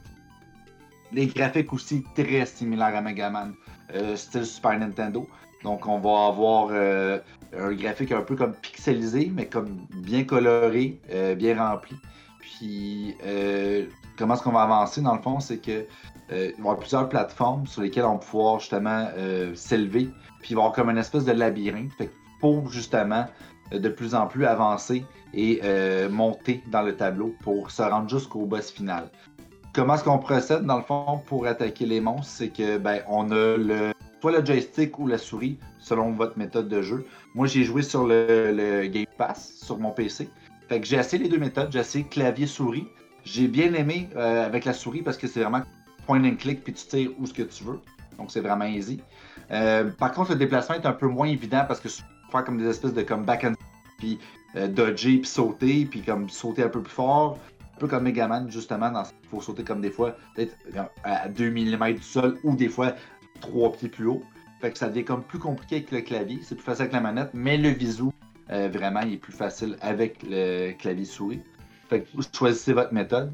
Les 1.12 1.28
graphiques 1.28 1.72
aussi 1.74 2.04
très 2.16 2.46
similaires 2.46 2.96
à 2.96 3.02
Mega 3.02 3.30
Man, 3.30 3.54
euh, 3.96 4.16
style 4.16 4.46
Super 4.46 4.78
Nintendo. 4.78 5.28
Donc 5.64 5.88
on 5.88 6.00
va 6.00 6.28
avoir 6.28 6.70
euh, 6.72 7.20
un 7.58 7.74
graphique 7.74 8.12
un 8.12 8.22
peu 8.22 8.36
comme 8.36 8.54
pixelisé, 8.54 9.32
mais 9.34 9.48
comme 9.48 9.88
bien 9.96 10.24
coloré, 10.24 11.00
euh, 11.12 11.36
bien 11.36 11.58
rempli. 11.58 11.96
Puis 12.40 13.16
euh, 13.26 13.86
comment 14.18 14.36
est-ce 14.36 14.44
qu'on 14.44 14.52
va 14.52 14.64
avancer 14.64 15.02
dans 15.02 15.16
le 15.16 15.22
fond, 15.22 15.40
c'est 15.40 15.58
que 15.58 15.86
il 16.30 16.36
va 16.36 16.46
y 16.46 16.60
avoir 16.60 16.78
plusieurs 16.78 17.08
plateformes 17.08 17.66
sur 17.68 17.82
lesquelles 17.82 18.04
on 18.04 18.16
va 18.16 18.20
pouvoir 18.20 18.60
justement 18.60 19.08
s'élever. 19.56 20.10
Puis 20.42 20.52
il 20.52 20.56
va 20.56 20.62
y 20.62 20.64
avoir 20.66 20.74
comme 20.74 20.90
une 20.90 20.98
espèce 20.98 21.24
de 21.24 21.32
labyrinthe. 21.32 21.94
Pour 22.40 22.70
justement 22.72 23.26
euh, 23.74 23.80
de 23.80 23.90
plus 23.90 24.16
en 24.16 24.28
plus 24.28 24.46
avancer 24.46 25.06
et 25.34 25.60
euh, 25.64 26.10
monter 26.10 26.64
dans 26.72 26.82
le 26.82 26.96
tableau 26.96 27.36
pour 27.42 27.72
se 27.72 27.82
rendre 27.82 28.10
jusqu'au 28.10 28.46
boss 28.46 28.72
final. 28.72 29.10
Comment 29.74 29.96
est-ce 29.96 30.04
qu'on 30.04 30.20
procède 30.20 30.64
dans 30.64 30.78
le 30.78 30.84
fond 30.84 31.22
pour 31.26 31.46
attaquer 31.46 31.86
les 31.86 32.02
monstres, 32.02 32.32
c'est 32.32 32.50
que 32.50 32.78
ben 32.78 33.02
on 33.08 33.30
a 33.32 33.58
le 33.58 33.92
soit 34.22 34.32
le 34.32 34.44
joystick 34.44 34.98
ou 34.98 35.08
la 35.08 35.18
souris 35.18 35.60
selon 35.78 36.12
votre 36.12 36.38
méthode 36.38 36.70
de 36.70 36.82
jeu. 36.82 37.06
Moi 37.36 37.46
j'ai 37.48 37.64
joué 37.64 37.84
sur 37.84 38.08
le, 38.08 38.88
Game 38.88 39.06
Pass 39.18 39.54
sur 39.62 39.78
mon 39.78 39.92
PC. 39.92 40.30
Fait 40.70 40.84
j'ai 40.84 40.98
essayé 40.98 41.24
les 41.24 41.30
deux 41.30 41.38
méthodes, 41.38 41.70
j'ai 41.72 41.80
essayé 41.80 42.06
clavier 42.06 42.48
souris. 42.48 42.88
J'ai 43.24 43.48
bien 43.48 43.74
aimé 43.74 44.10
euh, 44.16 44.46
avec 44.46 44.64
la 44.66 44.74
souris 44.74 45.02
parce 45.02 45.18
que 45.18 45.28
c'est 45.28 45.42
vraiment 45.42 45.62
point 46.06 46.24
and 46.24 46.38
click 46.38 46.64
puis 46.64 46.74
tu 46.74 46.88
tires 46.88 47.12
où 47.20 47.26
ce 47.26 47.34
que 47.34 47.44
tu 47.44 47.64
veux. 47.66 47.80
Donc 48.18 48.32
c'est 48.32 48.42
vraiment 48.42 48.66
easy. 48.66 49.02
Par 49.50 50.12
contre 50.14 50.32
le 50.32 50.38
déplacement 50.38 50.76
est 50.76 50.86
un 50.86 50.94
peu 50.94 51.08
moins 51.08 51.28
évident 51.28 51.66
parce 51.68 51.80
que 51.80 51.90
faire 52.32 52.44
comme 52.44 52.58
des 52.58 52.68
espèces 52.68 52.94
de 52.94 53.02
comme 53.02 53.26
back 53.26 53.44
and 53.44 53.54
puis 53.98 54.20
euh, 54.56 54.68
dodger 54.68 55.18
puis 55.18 55.28
sauter 55.28 55.86
puis 55.86 56.02
comme 56.02 56.30
sauter 56.30 56.64
un 56.64 56.70
peu 56.70 56.82
plus 56.82 56.94
fort. 56.94 57.38
Un 57.76 57.80
peu 57.80 57.88
comme 57.88 58.04
Megaman 58.04 58.50
justement, 58.50 58.90
dans 58.92 59.04
il 59.04 59.30
faut 59.30 59.42
sauter 59.42 59.64
comme 59.64 59.82
des 59.82 59.92
fois 59.92 60.16
peut-être 60.36 60.56
à 61.04 61.30
2 61.30 61.50
mm 61.50 61.94
du 61.94 62.02
sol 62.02 62.38
ou 62.44 62.56
des 62.56 62.70
fois 62.70 62.94
3 63.42 63.74
pieds 63.74 63.90
plus 63.90 64.08
haut. 64.08 64.24
Fait 64.62 64.72
que 64.72 64.78
ça 64.78 64.90
devient 64.90 65.06
comme 65.06 65.24
plus 65.24 65.38
compliqué 65.38 65.76
avec 65.76 65.92
le 65.92 66.02
clavier, 66.02 66.40
c'est 66.42 66.56
plus 66.56 66.64
facile 66.64 66.84
avec 66.84 66.94
la 66.94 67.02
manette, 67.02 67.30
mais 67.34 67.58
le 67.58 67.70
visou 67.70 68.12
euh, 68.50 68.70
vraiment 68.72 69.02
il 69.02 69.14
est 69.14 69.18
plus 69.18 69.34
facile 69.34 69.78
avec 69.82 70.24
le 70.24 70.72
clavier 70.74 71.06
souris. 71.06 71.42
Fait 71.90 72.02
que 72.02 72.08
choisissez 72.34 72.74
votre 72.74 72.94
méthode. 72.94 73.32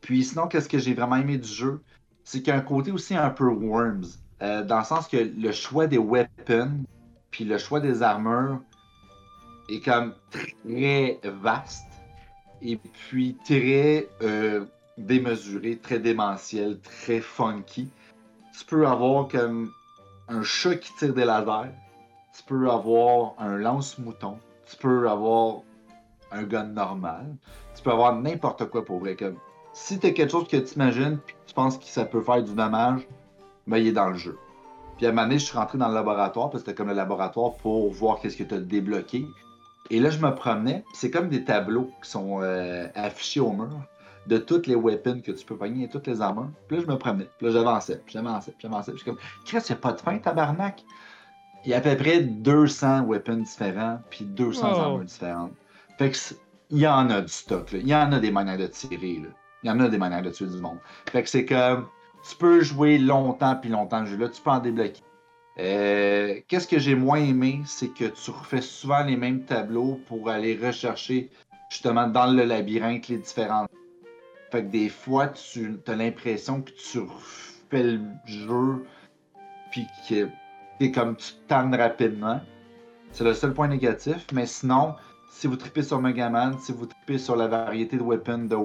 Puis 0.00 0.24
sinon, 0.24 0.46
qu'est-ce 0.46 0.68
que 0.68 0.78
j'ai 0.78 0.94
vraiment 0.94 1.16
aimé 1.16 1.38
du 1.38 1.48
jeu? 1.48 1.80
C'est 2.24 2.38
qu'il 2.38 2.48
y 2.48 2.56
a 2.56 2.56
un 2.56 2.62
côté 2.62 2.92
aussi 2.92 3.14
un 3.14 3.30
peu 3.30 3.44
Worms. 3.44 4.04
euh, 4.42 4.62
dans 4.64 4.78
le 4.78 4.84
sens 4.84 5.08
que 5.08 5.16
le 5.16 5.52
choix 5.52 5.86
des 5.86 5.98
weapons, 5.98 6.84
puis 7.32 7.44
le 7.44 7.58
choix 7.58 7.80
des 7.80 8.02
armures 8.02 8.60
est 9.68 9.80
comme 9.80 10.14
très 10.30 11.18
vaste. 11.24 11.88
Et 12.60 12.76
puis 12.76 13.36
très 13.44 14.08
euh, 14.22 14.66
démesuré, 14.98 15.78
très 15.78 15.98
démentiel, 15.98 16.78
très 16.80 17.20
funky. 17.20 17.90
Tu 18.56 18.64
peux 18.64 18.86
avoir 18.86 19.26
comme 19.26 19.72
un 20.28 20.42
chat 20.44 20.76
qui 20.76 20.94
tire 20.94 21.14
des 21.14 21.24
lasers. 21.24 21.72
Tu 22.36 22.44
peux 22.44 22.70
avoir 22.70 23.34
un 23.38 23.56
lance-mouton. 23.56 24.38
Tu 24.70 24.76
peux 24.76 25.08
avoir 25.08 25.62
un 26.30 26.44
gun 26.44 26.64
normal. 26.64 27.34
Tu 27.74 27.82
peux 27.82 27.90
avoir 27.90 28.14
n'importe 28.14 28.66
quoi 28.66 28.84
pour 28.84 29.00
vrai. 29.00 29.16
Comme, 29.16 29.36
si 29.72 29.98
tu 29.98 30.06
as 30.06 30.10
quelque 30.12 30.30
chose 30.30 30.46
que 30.46 30.58
tu 30.58 30.74
imagines 30.74 31.18
puis 31.26 31.34
que 31.34 31.48
tu 31.48 31.54
penses 31.54 31.78
que 31.78 31.86
ça 31.86 32.04
peut 32.04 32.22
faire 32.22 32.42
du 32.42 32.54
dommage, 32.54 33.06
ben 33.66 33.78
il 33.78 33.88
est 33.88 33.92
dans 33.92 34.10
le 34.10 34.16
jeu. 34.16 34.38
Puis 35.02 35.08
à 35.08 35.10
un 35.10 35.14
moment 35.14 35.26
donné, 35.26 35.40
je 35.40 35.46
suis 35.46 35.58
rentré 35.58 35.78
dans 35.78 35.88
le 35.88 35.94
laboratoire 35.94 36.48
parce 36.48 36.62
que 36.62 36.70
c'était 36.70 36.76
comme 36.76 36.86
le 36.86 36.94
laboratoire 36.94 37.54
pour 37.56 37.90
voir 37.92 38.20
qu'est-ce 38.20 38.36
que 38.36 38.44
tu 38.44 38.54
as 38.54 38.60
débloqué. 38.60 39.26
Et 39.90 39.98
là, 39.98 40.10
je 40.10 40.20
me 40.24 40.32
promenais. 40.32 40.84
C'est 40.94 41.10
comme 41.10 41.28
des 41.28 41.42
tableaux 41.42 41.90
qui 42.04 42.08
sont 42.08 42.38
euh, 42.40 42.86
affichés 42.94 43.40
au 43.40 43.50
mur 43.50 43.80
de 44.28 44.38
toutes 44.38 44.68
les 44.68 44.76
weapons 44.76 45.20
que 45.20 45.32
tu 45.32 45.44
peux 45.44 45.56
pogner 45.56 45.86
et 45.86 45.88
toutes 45.88 46.06
les 46.06 46.20
armures. 46.20 46.50
Puis 46.68 46.76
là, 46.76 46.84
je 46.86 46.92
me 46.92 46.96
promenais. 46.96 47.28
Puis 47.36 47.48
là, 47.48 47.52
j'avançais, 47.52 48.00
puis 48.06 48.12
j'avançais, 48.12 48.52
puis 48.52 48.60
j'avançais. 48.62 48.92
Puis 48.92 49.00
je 49.00 49.02
suis 49.02 49.10
comme, 49.10 49.20
Chris, 49.44 49.58
il 49.68 49.72
a 49.72 49.74
pas 49.74 49.92
de 49.92 50.00
fin, 50.00 50.16
tabarnak. 50.18 50.84
Il 51.64 51.72
y 51.72 51.74
a 51.74 51.78
à 51.78 51.80
peu 51.80 51.96
près 51.96 52.20
200 52.20 53.00
weapons 53.06 53.38
différents, 53.38 53.98
puis 54.08 54.24
200 54.24 54.68
Wow. 54.70 54.78
armures 54.78 55.04
différentes. 55.04 55.52
Fait 55.98 56.12
que 56.12 56.16
il 56.70 56.78
y 56.78 56.86
en 56.86 57.10
a 57.10 57.22
du 57.22 57.32
stock, 57.32 57.72
là. 57.72 57.78
Il 57.80 57.88
y 57.88 57.94
en 57.96 58.12
a 58.12 58.20
des 58.20 58.30
manières 58.30 58.56
de 58.56 58.68
tirer, 58.68 59.18
là. 59.20 59.30
Il 59.64 59.66
y 59.66 59.70
en 59.72 59.80
a 59.80 59.88
des 59.88 59.98
manières 59.98 60.22
de 60.22 60.30
tuer 60.30 60.46
du 60.46 60.58
monde. 60.58 60.78
Fait 61.10 61.24
que 61.24 61.28
c'est 61.28 61.44
comme, 61.44 61.88
tu 62.28 62.36
peux 62.36 62.62
jouer 62.62 62.98
longtemps 62.98 63.56
puis 63.56 63.70
longtemps 63.70 64.00
le 64.00 64.06
jeu-là, 64.06 64.28
tu 64.28 64.40
peux 64.40 64.50
en 64.50 64.60
débloquer. 64.60 65.02
Euh, 65.58 66.40
Qu'est-ce 66.48 66.66
que 66.66 66.78
j'ai 66.78 66.94
moins 66.94 67.18
aimé, 67.18 67.60
c'est 67.66 67.88
que 67.88 68.04
tu 68.04 68.30
refais 68.30 68.62
souvent 68.62 69.04
les 69.04 69.16
mêmes 69.16 69.44
tableaux 69.44 70.00
pour 70.06 70.30
aller 70.30 70.56
rechercher 70.56 71.30
justement 71.70 72.06
dans 72.06 72.26
le 72.26 72.44
labyrinthe 72.44 73.08
les 73.08 73.18
différentes. 73.18 73.68
Fait 74.50 74.62
que 74.62 74.68
des 74.68 74.88
fois, 74.88 75.28
tu 75.28 75.78
as 75.86 75.96
l'impression 75.96 76.62
que 76.62 76.70
tu 76.70 76.98
refais 76.98 77.82
le 77.82 78.00
jeu 78.26 78.84
puis 79.70 79.86
que 80.08 80.28
t'es 80.78 80.92
comme 80.92 81.16
tu 81.16 81.32
tannes 81.48 81.74
rapidement. 81.74 82.40
C'est 83.12 83.24
le 83.24 83.34
seul 83.34 83.52
point 83.52 83.68
négatif, 83.68 84.26
mais 84.32 84.46
sinon, 84.46 84.94
si 85.30 85.46
vous 85.46 85.56
tripez 85.56 85.82
sur 85.82 86.00
Megaman, 86.00 86.58
si 86.58 86.72
vous 86.72 86.86
tripez 86.86 87.18
sur 87.18 87.36
la 87.36 87.46
variété 87.46 87.96
de 87.96 88.02
weapons 88.02 88.44
de 88.44 88.56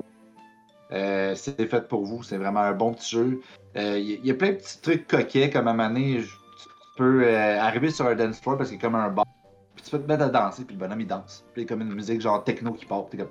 euh, 0.92 1.36
c'est 1.36 1.70
fait 1.70 1.88
pour 1.88 2.06
vous, 2.06 2.24
c'est 2.24 2.38
vraiment 2.38 2.62
un 2.62 2.74
bon 2.74 2.94
petit 2.94 3.16
jeu. 3.16 3.42
Euh, 3.76 3.98
Il 4.00 4.26
y, 4.26 4.28
y 4.28 4.32
a 4.32 4.34
plein 4.34 4.50
de 4.50 4.56
petits 4.56 4.82
trucs 4.82 5.08
coquets, 5.08 5.50
comme 5.50 5.68
à 5.68 5.72
un 5.72 5.96
tu 5.96 6.26
peux 6.98 7.24
euh, 7.24 7.60
arriver 7.60 7.92
sur 7.92 8.08
un 8.08 8.16
dance 8.16 8.40
floor 8.40 8.58
parce 8.58 8.70
qu'il 8.70 8.80
a 8.80 8.82
comme 8.82 8.96
un 8.96 9.10
bar, 9.10 9.26
puis 9.76 9.84
tu 9.84 9.92
peux 9.92 10.00
te 10.00 10.08
mettre 10.08 10.24
à 10.24 10.30
danser, 10.30 10.66
puis 10.66 10.76
le 10.76 10.80
bonhomme 10.80 11.02
il 11.02 11.08
danse. 11.08 11.46
Puis 11.54 11.62
il 11.62 11.66
y 11.66 11.68
a 11.68 11.70
comme 11.70 11.82
une 11.82 11.94
musique 11.94 12.22
genre 12.22 12.44
techno 12.44 12.72
qui 12.74 12.86
part, 12.86 13.06
t'es 13.10 13.18
comme. 13.18 13.30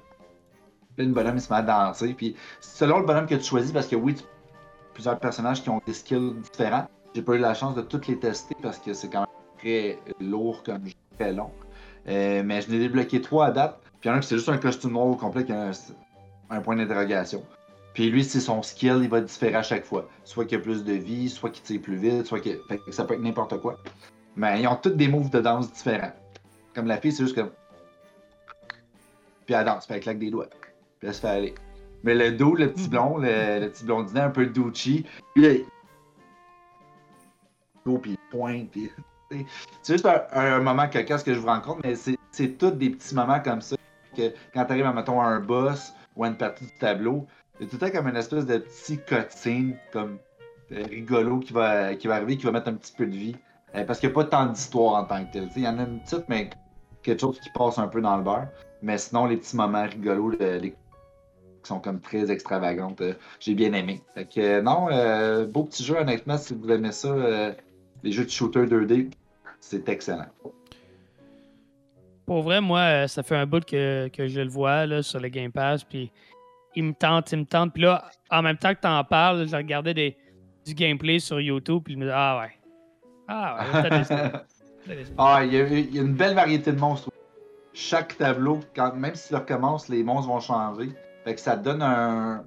Puis 0.97 1.07
le 1.07 1.13
bonhomme 1.13 1.37
il 1.37 1.41
se 1.41 1.53
met 1.53 1.59
à 1.59 1.63
danser, 1.63 2.15
puis 2.15 2.37
selon 2.61 3.01
le 3.01 3.07
bonhomme 3.07 3.27
que 3.27 3.35
tu 3.35 3.45
choisis, 3.45 3.73
parce 3.73 3.89
que 3.89 3.97
oui, 3.97 4.15
tu... 4.15 4.25
plusieurs 4.95 5.19
personnages 5.19 5.63
qui 5.63 5.71
ont 5.71 5.81
des 5.87 5.95
skills 5.95 6.35
différents, 6.43 6.87
j'ai 7.15 7.23
pas 7.23 7.35
eu 7.35 7.39
la 7.39 7.55
chance 7.55 7.75
de 7.75 7.83
toutes 7.83 8.07
les 8.07 8.19
tester 8.19 8.55
parce 8.63 8.79
que 8.79 8.93
c'est 8.93 9.09
quand 9.09 9.21
même 9.21 9.29
très 9.59 9.99
lourd 10.21 10.63
comme 10.63 10.87
jeu, 10.87 10.95
très 11.19 11.33
long. 11.33 11.51
Euh, 12.09 12.43
mais 12.45 12.61
je 12.61 12.71
n'ai 12.71 12.79
débloqué 12.79 13.21
trois 13.21 13.47
à 13.47 13.51
date, 13.51 13.81
puis 14.01 14.09
il 14.09 14.09
y 14.09 14.11
en 14.13 14.19
a 14.19 14.21
qui 14.21 14.29
c'est 14.29 14.37
juste 14.37 14.49
un 14.49 14.59
costume 14.59 14.93
noir 14.93 15.07
au 15.07 15.17
complet 15.17 15.45
qui 15.45 15.53
a 15.53 15.69
un, 15.69 15.73
un 16.51 16.61
point 16.61 16.77
d'interrogation. 16.77 17.45
Puis 17.95 18.11
lui, 18.11 18.25
c'est 18.25 18.41
son 18.41 18.63
skill, 18.63 19.01
il 19.03 19.09
va 19.09 19.21
différer 19.21 19.55
à 19.55 19.63
chaque 19.63 19.85
fois. 19.85 20.09
Soit 20.25 20.45
qu'il 20.45 20.59
a 20.59 20.61
plus 20.61 20.85
de 20.85 20.93
vie, 20.93 21.31
soit 21.31 21.51
qu'il 21.51 21.63
tire 21.63 21.81
plus 21.81 21.97
vite, 21.97 22.27
soit 22.27 22.41
que 22.41 22.51
ça 22.91 23.05
peut 23.05 23.15
être 23.15 23.23
n'importe 23.23 23.59
quoi. 23.61 23.79
Mais 24.37 24.61
ils 24.61 24.69
ont 24.69 24.77
tous 24.77 24.91
des 24.91 25.09
moves 25.09 25.31
de 25.31 25.41
danse 25.41 25.73
différents. 25.73 26.13
Comme 26.75 26.87
la 26.87 26.99
fille, 26.99 27.13
c'est 27.13 27.23
juste 27.23 27.35
comme. 27.35 27.51
Puis 29.47 29.55
elle 29.55 29.65
danse, 29.65 29.87
puis 29.87 29.97
elle 29.97 30.03
claque 30.03 30.19
des 30.19 30.31
doigts. 30.31 30.49
Puis 30.99 31.09
elle 31.09 31.15
se 31.15 31.21
fait 31.21 31.29
aller. 31.29 31.55
Mais 32.03 32.15
le 32.15 32.33
dos, 32.33 32.55
le 32.55 32.71
petit 32.71 32.89
blond, 32.89 33.17
le, 33.17 33.69
petit 33.69 33.85
blondinet 33.85 34.21
un 34.21 34.31
peu 34.31 34.47
douchi, 34.47 35.07
là, 35.35 35.53
il- 35.53 35.65
dos, 37.87 37.99
puis 37.99 38.13
il 38.13 38.19
pointe, 38.31 38.71
puis. 38.71 38.91
C'est 39.83 39.95
juste 39.95 40.07
un, 40.07 40.23
un 40.33 40.61
moment 40.61 40.89
cocasse 40.89 41.23
que 41.25 41.35
je 41.35 41.39
vous 41.41 41.47
rencontre, 41.49 41.81
mais 41.83 41.95
c'est 42.31 42.59
tous 42.59 42.71
des 42.73 42.91
petits 42.91 43.15
moments 43.15 43.41
comme 43.41 43.61
ça. 43.61 43.77
Que 44.17 44.33
quand 44.55 44.65
tu 44.67 44.73
arrives 44.73 44.87
à, 44.87 44.93
mettons, 44.93 45.21
un 45.21 45.41
boss 45.41 45.93
ou 46.17 46.25
une 46.25 46.37
partie 46.37 46.65
du 46.65 46.71
tableau, 46.73 47.27
a 47.61 47.65
tout 47.65 47.71
le 47.73 47.79
temps 47.79 47.91
comme 47.91 48.09
une 48.09 48.17
espèce 48.17 48.47
de 48.47 48.59
petit 48.59 48.99
cutscene, 48.99 49.77
comme 49.93 50.19
euh, 50.73 50.85
rigolo 50.91 51.39
qui 51.39 51.53
va, 51.53 51.95
qui 51.95 52.07
va 52.07 52.17
arriver, 52.17 52.37
qui 52.37 52.45
va 52.47 52.53
mettre 52.53 52.69
un 52.69 52.75
petit 52.75 52.93
peu 52.97 53.07
de 53.07 53.17
vie. 53.17 53.37
Euh, 53.75 53.85
parce 53.85 53.99
qu'il 54.01 54.09
n'y 54.09 54.15
a 54.15 54.17
pas 54.17 54.25
tant 54.25 54.47
d'histoire 54.47 54.95
en 55.03 55.05
tant 55.05 55.25
que 55.25 55.33
tel. 55.33 55.47
Tu 55.49 55.55
sais, 55.55 55.61
Il 55.61 55.65
y 55.65 55.69
en 55.69 55.79
a 55.79 55.83
une 55.83 56.01
petite, 56.01 56.29
mais 56.29 56.51
quelque 57.03 57.21
chose 57.21 57.39
qui 57.41 57.51
passe 57.51 57.79
un 57.79 57.89
peu 57.89 58.01
dans 58.01 58.17
le 58.17 58.23
beurre. 58.23 58.49
Mais 58.83 58.99
sinon, 58.99 59.27
les 59.27 59.37
petits 59.37 59.57
moments 59.57 59.85
rigolos, 59.85 60.31
le- 60.31 60.59
les- 60.59 60.71
qui 60.71 60.77
sont 61.69 61.81
comme 61.81 62.01
très 62.01 62.31
extravagantes, 62.31 63.01
euh, 63.01 63.15
j'ai 63.41 63.55
bien 63.55 63.73
aimé. 63.73 64.03
Fait 64.15 64.25
que 64.27 64.61
non, 64.61 64.87
beau 65.47 65.65
petit 65.65 65.85
jeu, 65.85 65.97
honnêtement, 65.97 66.39
si 66.39 66.55
vous 66.55 66.71
aimez 66.71 66.93
ça, 66.93 67.55
les 68.03 68.13
jeux 68.13 68.25
de 68.25 68.31
shooter 68.31 68.67
2D, 68.67 69.11
c'est 69.61 69.89
excellent. 69.89 70.27
Pour 72.27 72.43
vrai, 72.43 72.61
moi, 72.61 72.81
euh, 72.81 73.07
ça 73.07 73.23
fait 73.23 73.37
un 73.37 73.47
bout 73.47 73.65
que, 73.65 74.09
que 74.09 74.27
je 74.27 74.41
le 74.41 74.49
vois 74.49 74.85
là, 74.87 75.03
sur 75.03 75.21
le 75.21 75.29
Game 75.29 75.53
Pass, 75.53 75.85
puis 75.85 76.11
il 76.75 76.85
me 76.85 76.93
tente, 76.93 77.31
il 77.33 77.39
me 77.39 77.45
tente. 77.45 77.73
Puis 77.73 77.83
là, 77.83 78.05
en 78.31 78.43
même 78.43 78.57
temps 78.57 78.75
que 78.75 78.81
t'en 78.81 79.03
parles, 79.05 79.47
je 79.49 79.57
regardais 79.57 79.95
des, 79.95 80.17
du 80.65 80.75
gameplay 80.75 81.21
sur 81.21 81.41
YouTube, 81.41 81.83
puis 81.85 81.95
je 81.95 81.99
me 81.99 82.05
disais, 82.05 82.15
ah 82.17 82.41
ouais. 82.41 82.53
Ah 83.29 83.59
ouais. 83.73 84.33
Ah, 85.19 85.41
il 85.45 85.53
y, 85.53 85.61
a, 85.61 85.67
il 85.67 85.97
y 85.97 85.99
a 85.99 86.03
une 86.03 86.15
belle 86.15 86.37
variété 86.37 86.71
de 86.71 86.79
monstres. 86.79 87.11
Chaque 87.73 88.17
tableau, 88.17 88.61
quand, 88.75 88.95
même 88.95 89.17
si 89.17 89.27
tu 89.27 89.35
le 89.35 89.41
recommences, 89.41 89.89
les 89.89 90.05
monstres 90.05 90.29
vont 90.31 90.39
changer. 90.39 90.91
Fait 91.25 91.35
que 91.35 91.41
ça 91.41 91.57
donne 91.57 91.83
un 91.83 92.45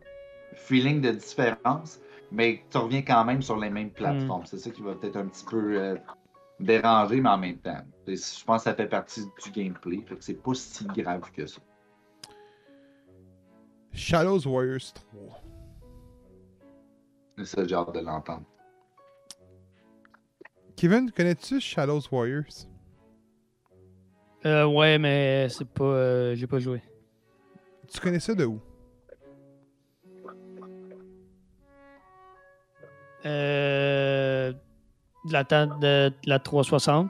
feeling 0.56 1.02
de 1.02 1.12
différence, 1.12 2.00
mais 2.32 2.64
tu 2.72 2.78
reviens 2.78 3.02
quand 3.02 3.26
même 3.26 3.42
sur 3.42 3.58
les 3.58 3.70
mêmes 3.70 3.90
plateformes. 3.90 4.46
C'est 4.46 4.58
ça 4.58 4.70
qui 4.70 4.82
va 4.82 4.94
peut-être 4.94 5.18
un 5.18 5.26
petit 5.26 5.44
peu 5.44 5.78
euh, 5.78 5.98
déranger, 6.62 7.20
mais 7.20 7.30
en 7.30 7.38
même 7.38 7.58
temps. 7.58 7.82
Je 8.16 8.44
pense 8.46 8.64
que 8.64 8.70
ça 8.70 8.76
fait 8.76 8.88
partie 8.88 9.22
du 9.44 9.52
gameplay. 9.52 10.02
Fait 10.08 10.16
que 10.16 10.24
c'est 10.24 10.34
pas 10.42 10.54
si 10.54 10.86
grave 10.88 11.30
que 11.32 11.46
ça. 11.46 11.60
Shadows 13.92 14.48
Warriors 14.48 14.94
3. 14.94 15.44
C'est 17.38 17.46
ça, 17.46 17.66
j'ai 17.68 17.76
hâte 17.76 17.94
de 17.94 18.00
l'entendre. 18.00 18.46
Kevin, 20.76 21.12
connais-tu 21.12 21.60
Shadows 21.60 22.02
Warriors? 22.12 22.68
Euh, 24.46 24.66
ouais, 24.66 24.98
mais 24.98 25.48
c'est 25.50 25.68
pas. 25.68 25.84
euh, 25.84 26.36
J'ai 26.36 26.48
pas 26.48 26.60
joué. 26.60 26.82
Tu 27.92 28.00
connais 28.00 28.20
ça 28.22 28.34
de 28.36 28.46
où? 28.46 28.62
Euh. 33.26 34.54
De 35.26 35.34
la, 35.34 35.44
de 35.44 36.14
la 36.26 36.40
360. 36.40 37.10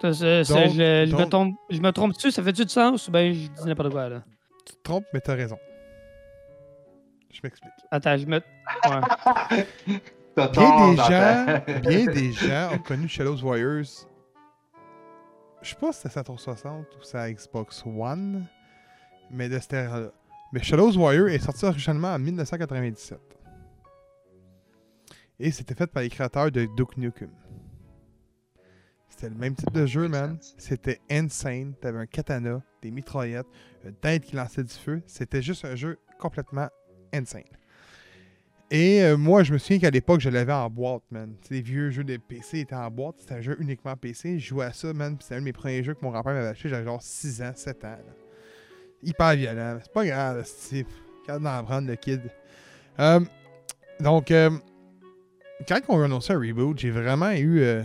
Ça, 0.00 0.08
Donc- 0.08 0.14
je, 0.16 1.06
je 1.10 1.16
me 1.16 1.24
trompe, 1.24 1.56
je 1.70 1.80
me 1.80 1.90
trompe 1.90 2.12
dessus, 2.14 2.30
ça 2.30 2.42
fait-tu 2.42 2.64
du 2.64 2.70
sens 2.72 3.08
ou 3.08 3.10
ben 3.10 3.32
je 3.32 3.48
dis 3.48 3.64
n'importe 3.66 3.90
quoi 3.90 4.08
là? 4.08 4.22
Tu 4.66 4.74
te 4.74 4.82
trompes, 4.82 5.06
mais 5.14 5.20
t'as 5.20 5.34
raison. 5.34 5.58
Je 7.32 7.40
m'explique. 7.42 7.72
Attends, 7.90 8.16
je 8.16 8.26
me. 8.26 8.40
Ouais. 10.36 10.46
Bien 10.52 10.90
des 10.90 10.96
gens, 10.96 11.80
bien 11.80 12.06
des 12.12 12.32
gens 12.32 12.70
ont 12.74 12.78
connu 12.78 13.08
Shadows 13.08 13.42
Warriors. 13.42 14.06
Je 15.62 15.70
sais 15.70 15.76
pas 15.76 15.92
si 15.92 16.00
c'était 16.02 16.10
sa 16.14 16.22
360 16.24 16.84
ou 16.98 17.02
sa 17.02 17.32
Xbox 17.32 17.82
One, 17.86 18.44
mais 19.30 19.48
de 19.48 19.58
cette 19.58 19.72
ère-là. 19.72 20.10
Mais 20.52 20.62
Shadows 20.62 20.96
Warrior 20.98 21.28
est 21.28 21.38
sorti 21.38 21.64
originalement 21.64 22.12
en 22.12 22.18
1997. 22.18 23.18
Et 25.40 25.50
c'était 25.50 25.74
fait 25.74 25.86
par 25.86 26.02
les 26.02 26.10
créateurs 26.10 26.50
de 26.50 26.66
Duke 26.76 26.98
Nukem. 26.98 27.30
C'était 29.16 29.30
le 29.30 29.40
même 29.40 29.54
type 29.54 29.72
de 29.72 29.86
jeu, 29.86 30.08
man. 30.08 30.36
C'était 30.58 31.00
insane. 31.10 31.72
T'avais 31.80 32.00
un 32.00 32.06
katana, 32.06 32.62
des 32.82 32.90
mitraillettes, 32.90 33.46
une 33.82 33.94
tête 33.94 34.24
qui 34.24 34.36
lançait 34.36 34.62
du 34.62 34.74
feu. 34.74 35.00
C'était 35.06 35.40
juste 35.40 35.64
un 35.64 35.74
jeu 35.74 35.98
complètement 36.18 36.68
insane. 37.14 37.44
Et 38.70 39.02
euh, 39.02 39.16
moi, 39.16 39.42
je 39.42 39.54
me 39.54 39.58
souviens 39.58 39.78
qu'à 39.78 39.90
l'époque, 39.90 40.20
je 40.20 40.28
l'avais 40.28 40.52
en 40.52 40.68
boîte, 40.68 41.04
man. 41.10 41.34
Tu 41.40 41.48
sais, 41.48 41.54
les 41.54 41.62
vieux 41.62 41.90
jeux 41.90 42.04
de 42.04 42.18
PC 42.18 42.58
étaient 42.58 42.74
en 42.74 42.90
boîte. 42.90 43.14
C'était 43.20 43.36
un 43.36 43.40
jeu 43.40 43.56
uniquement 43.58 43.96
PC. 43.96 44.38
Je 44.38 44.48
jouais 44.48 44.66
à 44.66 44.74
ça, 44.74 44.92
man. 44.92 45.16
C'était 45.18 45.36
un 45.36 45.38
de 45.38 45.44
mes 45.44 45.54
premiers 45.54 45.82
jeux 45.82 45.94
que 45.94 46.04
mon 46.04 46.10
grand-père 46.10 46.34
m'avait 46.34 46.48
acheté. 46.48 46.68
J'avais 46.68 46.84
genre 46.84 47.00
6 47.00 47.40
ans, 47.40 47.52
7 47.54 47.84
ans. 47.86 47.96
Hyper 49.02 49.34
violent. 49.34 49.78
C'est 49.82 49.92
pas 49.94 50.04
grave, 50.04 50.42
c'est 50.44 50.84
Quand 51.26 51.40
d'en 51.40 51.64
prendre 51.64 51.88
le 51.88 51.96
kid. 51.96 52.20
Euh, 53.00 53.20
donc, 53.98 54.30
euh, 54.30 54.50
quand 55.66 55.80
on 55.88 56.02
a 56.02 56.04
annoncé 56.04 56.34
un 56.34 56.38
reboot, 56.38 56.78
j'ai 56.78 56.90
vraiment 56.90 57.30
eu 57.30 57.60
euh, 57.60 57.82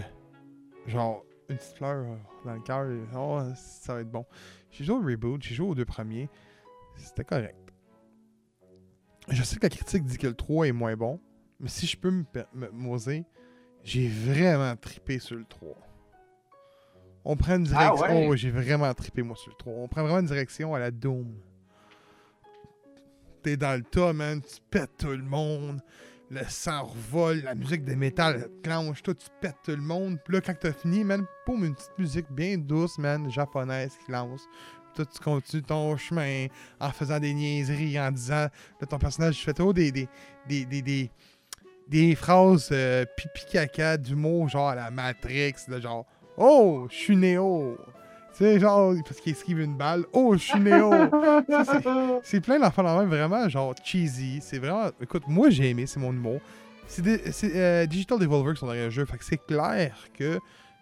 genre 0.88 1.24
une 1.50 1.58
petite 1.58 1.76
fleur 1.78 2.06
euh, 2.06 2.16
dans 2.46 2.54
le 2.54 2.62
cœur. 2.62 2.88
Oh, 3.16 3.42
ça 3.56 3.96
va 3.96 4.02
être 4.02 4.12
bon. 4.12 4.26
J'ai 4.72 4.86
joué 4.86 4.96
au 4.96 5.02
reboot, 5.02 5.42
j'ai 5.42 5.56
joué 5.56 5.68
aux 5.68 5.76
deux 5.76 5.86
premiers. 5.86 6.30
C'était 6.96 7.24
correct. 7.26 7.58
Je 9.30 9.44
sais 9.44 9.58
que 9.58 9.64
la 9.64 9.70
critique 9.70 10.04
dit 10.06 10.18
que 10.18 10.28
le 10.28 10.34
3 10.34 10.68
est 10.68 10.72
moins 10.72 10.96
bon, 10.96 11.20
mais 11.60 11.70
si 11.70 11.86
je 11.86 11.98
peux 11.98 12.10
me 12.12 12.26
m'oser, 12.72 13.24
j'ai 13.84 14.08
vraiment 14.08 14.76
tripé 14.76 15.20
sur 15.20 15.36
le 15.36 15.46
3. 15.46 15.76
On 17.24 17.36
prend 17.38 17.56
une 17.58 17.68
Ah 17.76 17.92
direction. 17.94 18.18
ouais? 18.18 18.28
Oh, 18.30 18.36
j'ai 18.36 18.50
vraiment 18.50 18.92
tripé 18.94 19.22
moi 19.22 19.36
sur 19.36 19.52
le 19.52 19.58
3. 19.58 19.74
On 19.74 19.88
prend 19.88 20.02
vraiment 20.04 20.20
une 20.20 20.26
direction 20.26 20.74
à 20.74 20.80
la 20.80 20.90
Doom. 20.92 21.32
T'es 23.44 23.58
dans 23.58 23.78
le 23.78 23.84
tas, 23.84 24.14
man, 24.14 24.42
tu 24.42 24.56
pètes 24.70 24.98
tout 24.98 25.08
le 25.10 25.24
monde. 25.24 25.82
Le 26.34 26.46
sang 26.48 26.86
revole, 26.86 27.42
la 27.44 27.54
musique 27.56 27.84
de 27.84 27.94
métal 27.94 28.48
clenche, 28.64 29.04
toi 29.04 29.14
tu 29.14 29.28
pètes 29.42 29.58
tout 29.66 29.72
le 29.72 29.82
monde. 29.82 30.18
Puis 30.24 30.36
là, 30.36 30.40
quand 30.40 30.54
t'as 30.58 30.72
fini, 30.72 31.04
man, 31.04 31.26
boum, 31.46 31.66
une 31.66 31.76
petite 31.76 31.92
musique 31.98 32.32
bien 32.32 32.58
douce, 32.58 32.98
man, 32.98 33.30
japonaise 33.30 33.92
qui 34.06 34.14
lance. 34.14 34.48
Toi, 34.96 35.06
tu 35.06 35.20
continues 35.20 35.64
ton 35.64 35.98
chemin 35.98 36.48
en 36.80 36.90
faisant 36.92 37.20
des 37.20 37.34
niaiseries, 37.34 38.00
en 38.00 38.12
disant, 38.12 38.48
là, 38.80 38.88
ton 38.90 38.98
personnage 38.98 39.44
fait 39.44 39.52
trop 39.52 39.74
des, 39.74 39.92
des, 39.92 40.08
des, 40.48 40.64
des, 40.64 40.82
des, 40.82 41.12
des 41.90 42.16
phrases 42.16 42.70
euh, 42.72 43.04
pipi 43.18 43.46
caca 43.52 43.98
d'humour, 43.98 44.48
genre 44.48 44.74
la 44.74 44.90
Matrix, 44.90 45.56
là, 45.68 45.82
genre, 45.82 46.06
oh, 46.38 46.88
je 46.90 46.96
suis 46.96 47.18
Néo. 47.18 47.78
Tu 48.34 48.38
sais, 48.46 48.60
genre, 48.60 48.94
parce 49.06 49.20
qu'il 49.20 49.34
esquive 49.34 49.60
une 49.60 49.76
balle, 49.76 50.06
oh, 50.14 50.34
je 50.36 50.40
suis 50.44 50.60
Néo. 50.60 50.92
C'est- 51.50 51.84
c'est 52.24 52.42
plein 52.42 52.60
d'enfants 52.60 52.84
dans 52.84 52.96
le 52.96 53.02
même, 53.06 53.10
vraiment, 53.10 53.48
genre 53.50 53.74
cheesy. 53.84 54.40
C'est 54.42 54.58
vraiment. 54.60 54.90
Écoute, 55.02 55.24
moi 55.28 55.50
j'ai 55.50 55.70
aimé, 55.70 55.86
c'est 55.86 56.00
mon 56.00 56.14
humour. 56.14 56.40
C'est 56.88 57.02
des- 57.02 57.32
c'est, 57.32 57.52
euh, 57.56 57.86
Digital 57.86 58.20
Devolver 58.20 58.54
qui 58.54 58.60
sont 58.62 58.68
derrière 58.68 58.86
le 58.86 58.90
jeu, 58.92 59.06
fait 59.06 59.18
que 59.18 59.26
c'est 59.26 59.46
clair 59.46 59.96
que 60.18 60.40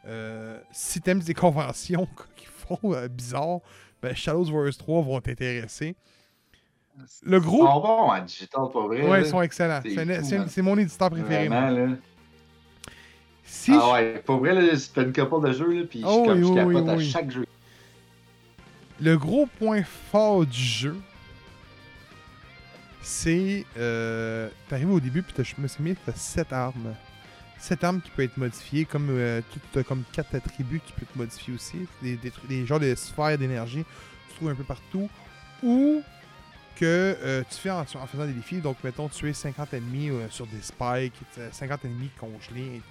euh, 0.08 0.60
si 0.72 1.02
t'aimes 1.02 1.20
des 1.20 1.34
conventions 1.34 2.08
qui 2.36 2.46
font 2.46 2.94
euh, 2.94 3.08
bizarre, 3.08 3.60
ben 4.02 4.16
Shadows 4.16 4.50
Warriors 4.52 4.78
3 4.78 5.02
vont 5.02 5.20
t'intéresser. 5.20 5.96
Le 7.24 7.38
Ils 7.38 7.44
groupe. 7.44 7.62
sont 7.68 7.80
bons 7.82 8.12
en 8.12 8.22
digital, 8.22 8.62
pas 8.74 8.82
vrai. 8.88 9.08
Ouais, 9.08 9.22
ils 9.22 9.26
sont 9.26 9.42
excellents. 9.42 9.80
C'est 9.84 9.96
C'est 9.96 10.24
c'est 10.24 10.50
c'est 10.50 10.62
mon 10.62 10.78
éditeur 10.78 11.10
préféré. 11.10 11.48
moi. 11.50 11.62
Vraiment, 11.72 11.88
là. 11.92 11.96
Si 13.52 13.72
ah 13.74 13.94
ouais, 13.94 14.22
pour 14.26 14.38
vrai, 14.38 14.54
là, 14.54 14.78
c'est 14.78 14.96
une 15.02 15.12
couple 15.12 15.48
de 15.48 15.54
jeux, 15.54 15.72
là, 15.74 15.84
puis 15.90 16.02
je, 16.02 16.06
Oh 16.08 16.24
comme, 16.26 16.42
oui, 16.44 16.48
je 16.48 16.54
capote 16.54 16.84
oui, 16.86 16.90
à 16.90 16.96
oui. 16.96 17.10
chaque 17.10 17.32
jeu. 17.32 17.46
Le 19.02 19.18
gros 19.18 19.48
point 19.58 19.82
fort 20.12 20.46
du 20.46 20.62
jeu, 20.62 20.96
c'est. 23.02 23.66
Euh, 23.78 24.50
T'arrives 24.68 24.92
au 24.92 25.00
début, 25.00 25.24
puis 25.24 25.34
t'as- 25.36 25.44
je 25.44 25.56
me 25.58 25.68
suis 25.68 25.84
mis, 25.84 25.96
t'as 25.96 26.14
7 26.14 26.54
armes. 26.54 26.94
7 27.58 27.84
armes 27.84 28.02
qui 28.02 28.10
peuvent 28.12 28.26
être 28.26 28.38
modifiées, 28.38 28.86
comme 28.86 29.08
euh, 29.10 29.42
tout- 29.74 29.84
comme 29.84 30.04
4 30.14 30.36
attributs 30.36 30.80
qui 30.86 30.94
peuvent 30.94 31.04
être 31.10 31.16
modifiés 31.16 31.54
aussi. 31.56 31.78
Des, 32.02 32.18
des, 32.48 32.66
genres 32.66 32.80
de 32.80 32.94
sphères 32.96 33.38
d'énergie, 33.38 33.84
tu 34.30 34.36
trouves 34.36 34.50
un 34.50 34.56
peu 34.56 34.64
partout. 34.64 35.10
Ou 35.64 36.02
que 36.78 36.86
euh, 37.22 37.44
tu 37.50 37.58
fais 37.58 37.72
en, 37.72 37.82
en 37.82 38.08
faisant 38.08 38.26
des 38.26 38.32
défis. 38.34 38.60
Donc, 38.62 38.78
mettons, 38.84 39.10
tuer 39.10 39.34
50 39.34 39.74
ennemis 39.74 40.10
euh, 40.10 40.30
sur 40.30 40.46
des 40.48 40.62
spikes, 40.62 41.14
euh, 41.38 41.50
50 41.52 41.84
ennemis 41.86 42.10
congelés, 42.20 42.82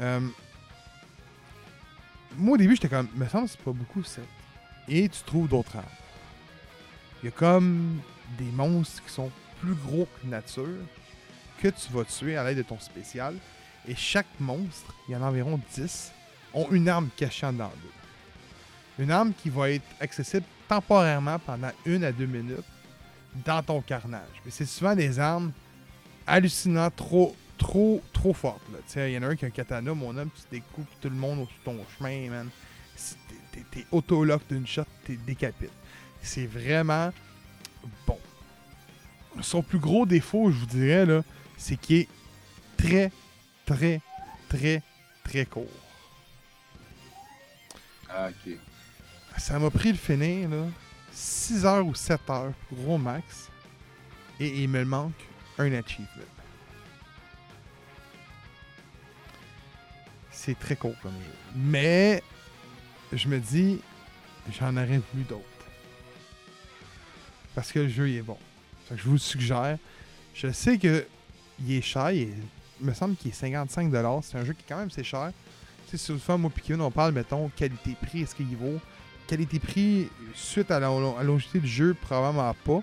Euh, 0.00 0.20
moi, 2.36 2.54
au 2.54 2.56
début, 2.56 2.74
j'étais 2.74 2.88
comme, 2.88 3.08
me 3.14 3.26
semble 3.28 3.48
c'est 3.48 3.60
pas 3.60 3.72
beaucoup, 3.72 4.02
7. 4.02 4.22
Et 4.88 5.08
tu 5.08 5.22
trouves 5.24 5.48
d'autres 5.48 5.76
armes. 5.76 5.86
Il 7.22 7.26
y 7.26 7.28
a 7.28 7.32
comme 7.32 8.00
des 8.38 8.50
monstres 8.52 9.02
qui 9.04 9.12
sont 9.12 9.30
plus 9.60 9.74
gros 9.74 10.06
que 10.20 10.26
nature 10.26 10.66
que 11.60 11.68
tu 11.68 11.92
vas 11.92 12.04
tuer 12.04 12.36
à 12.36 12.44
l'aide 12.44 12.58
de 12.58 12.62
ton 12.62 12.78
spécial. 12.78 13.34
Et 13.88 13.94
chaque 13.94 14.26
monstre, 14.38 14.94
il 15.08 15.12
y 15.12 15.16
en 15.16 15.22
a 15.22 15.26
environ 15.26 15.60
10, 15.74 16.12
ont 16.54 16.68
une 16.70 16.88
arme 16.88 17.08
cachée 17.16 17.46
en 17.46 17.52
dedans 17.52 17.72
d'eux. 17.82 19.02
Une 19.02 19.10
arme 19.10 19.32
qui 19.32 19.48
va 19.48 19.70
être 19.70 19.86
accessible 20.00 20.44
temporairement 20.68 21.38
pendant 21.38 21.70
une 21.84 22.04
à 22.04 22.12
deux 22.12 22.26
minutes 22.26 22.64
dans 23.44 23.62
ton 23.62 23.80
carnage. 23.80 24.42
Mais 24.44 24.50
c'est 24.50 24.66
souvent 24.66 24.94
des 24.94 25.18
armes 25.18 25.52
hallucinantes, 26.26 26.96
trop, 26.96 27.36
trop, 27.58 28.02
trop 28.12 28.34
sais, 28.86 29.10
Il 29.10 29.14
y 29.14 29.18
en 29.18 29.22
a 29.22 29.26
un 29.28 29.36
qui 29.36 29.44
a 29.44 29.48
un 29.48 29.50
katana, 29.50 29.94
mon 29.94 30.16
homme, 30.16 30.30
tu 30.34 30.42
découpes 30.50 30.88
tout 31.00 31.08
le 31.08 31.16
monde 31.16 31.40
au 31.40 31.48
ton 31.64 31.76
chemin, 31.98 32.30
man. 32.30 32.48
T'es- 32.96 33.34
T'es 33.52 33.64
t'es 33.70 33.86
auto-lock 33.90 34.42
d'une 34.48 34.66
shot, 34.66 34.84
t'es 35.04 35.16
décapite. 35.16 35.70
C'est 36.22 36.46
vraiment 36.46 37.12
bon. 38.06 38.18
Son 39.40 39.62
plus 39.62 39.78
gros 39.78 40.04
défaut, 40.06 40.50
je 40.50 40.56
vous 40.58 40.66
dirais, 40.66 41.06
là, 41.06 41.22
c'est 41.56 41.76
qu'il 41.76 41.96
est 42.00 42.08
très, 42.76 43.10
très, 43.64 44.00
très, 44.48 44.82
très 45.24 45.46
court. 45.46 45.64
Ah, 48.08 48.28
ok. 48.30 48.52
Ça 49.38 49.58
m'a 49.58 49.70
pris 49.70 49.92
le 49.92 49.98
finir, 49.98 50.48
là, 50.48 50.66
6 51.12 51.64
heures 51.66 51.86
ou 51.86 51.94
7 51.94 52.20
heures, 52.30 52.52
gros 52.72 52.98
max. 52.98 53.48
Et 54.40 54.62
il 54.62 54.68
me 54.68 54.84
manque 54.84 55.12
un 55.58 55.72
achievement. 55.72 56.08
C'est 60.46 60.56
très 60.56 60.76
court 60.76 60.94
comme 61.02 61.10
jeu. 61.10 61.34
Mais, 61.56 62.22
je 63.12 63.26
me 63.26 63.40
dis, 63.40 63.80
j'en 64.56 64.76
aurais 64.76 65.00
voulu 65.12 65.24
d'autres. 65.28 65.42
Parce 67.56 67.72
que 67.72 67.80
le 67.80 67.88
jeu, 67.88 68.08
il 68.08 68.18
est 68.18 68.22
bon. 68.22 68.38
Je 68.94 69.02
vous 69.02 69.14
le 69.14 69.18
suggère. 69.18 69.76
Je 70.34 70.52
sais 70.52 70.78
que 70.78 71.04
il 71.58 71.72
est 71.72 71.82
cher. 71.82 72.12
Il, 72.12 72.28
me 72.80 72.94
semble 72.94 73.16
qu'il 73.16 73.32
est 73.32 73.42
55$. 73.42 74.22
C'est 74.22 74.38
un 74.38 74.44
jeu 74.44 74.52
qui, 74.52 74.62
quand 74.68 74.76
même, 74.76 74.90
c'est 74.90 75.02
cher. 75.02 75.32
Tu 75.90 75.98
sais, 75.98 76.04
souvent, 76.04 76.38
moi, 76.38 76.50
Piquet, 76.54 76.74
on 76.74 76.92
parle, 76.92 77.12
mettons, 77.12 77.48
qualité-prix, 77.56 78.22
est-ce 78.22 78.36
qu'il 78.36 78.56
vaut? 78.56 78.78
Qualité-prix, 79.26 80.08
suite 80.32 80.70
à 80.70 80.78
la, 80.78 80.88
à 80.88 81.24
du 81.24 81.66
jeu, 81.66 81.94
probablement 81.94 82.54
pas. 82.64 82.82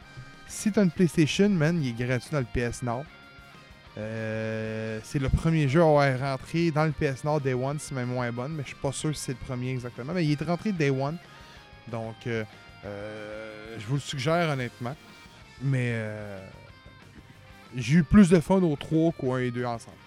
Si 0.49 0.69
t'as 0.69 0.83
une 0.83 0.91
PlayStation, 0.91 1.47
man, 1.47 1.81
il 1.81 1.91
est 1.91 2.05
gratuit 2.05 2.31
dans 2.31 2.39
le 2.41 2.45
PS 2.45 2.81
Now. 2.83 3.05
Euh, 3.97 4.99
c'est 5.03 5.19
le 5.19 5.29
premier 5.29 5.67
jeu 5.67 5.81
à 5.81 5.85
avoir 5.85 6.19
rentré 6.19 6.71
dans 6.71 6.85
le 6.85 6.91
PS 6.91 7.23
Now 7.23 7.39
Day 7.39 7.53
One, 7.53 7.79
si 7.79 7.93
ma 7.93 8.03
mémoire 8.05 8.25
est 8.25 8.31
bonne, 8.31 8.53
mais 8.53 8.63
je 8.63 8.69
suis 8.69 8.77
pas 8.77 8.91
sûr 8.91 9.15
si 9.15 9.21
c'est 9.21 9.33
le 9.33 9.45
premier 9.45 9.71
exactement. 9.71 10.13
Mais 10.13 10.25
il 10.25 10.31
est 10.31 10.43
rentré 10.43 10.71
Day 10.71 10.89
One. 10.89 11.17
Donc, 11.87 12.15
euh, 12.27 12.43
euh, 12.85 13.75
je 13.77 13.85
vous 13.85 13.95
le 13.95 13.99
suggère 13.99 14.49
honnêtement. 14.49 14.95
Mais 15.61 15.91
euh, 15.93 16.39
j'ai 17.75 17.97
eu 17.97 18.03
plus 18.03 18.29
de 18.29 18.39
fun 18.39 18.61
au 18.61 18.75
3 18.75 19.11
qu'au 19.11 19.33
1 19.33 19.39
et 19.39 19.51
2 19.51 19.65
ensemble. 19.65 19.97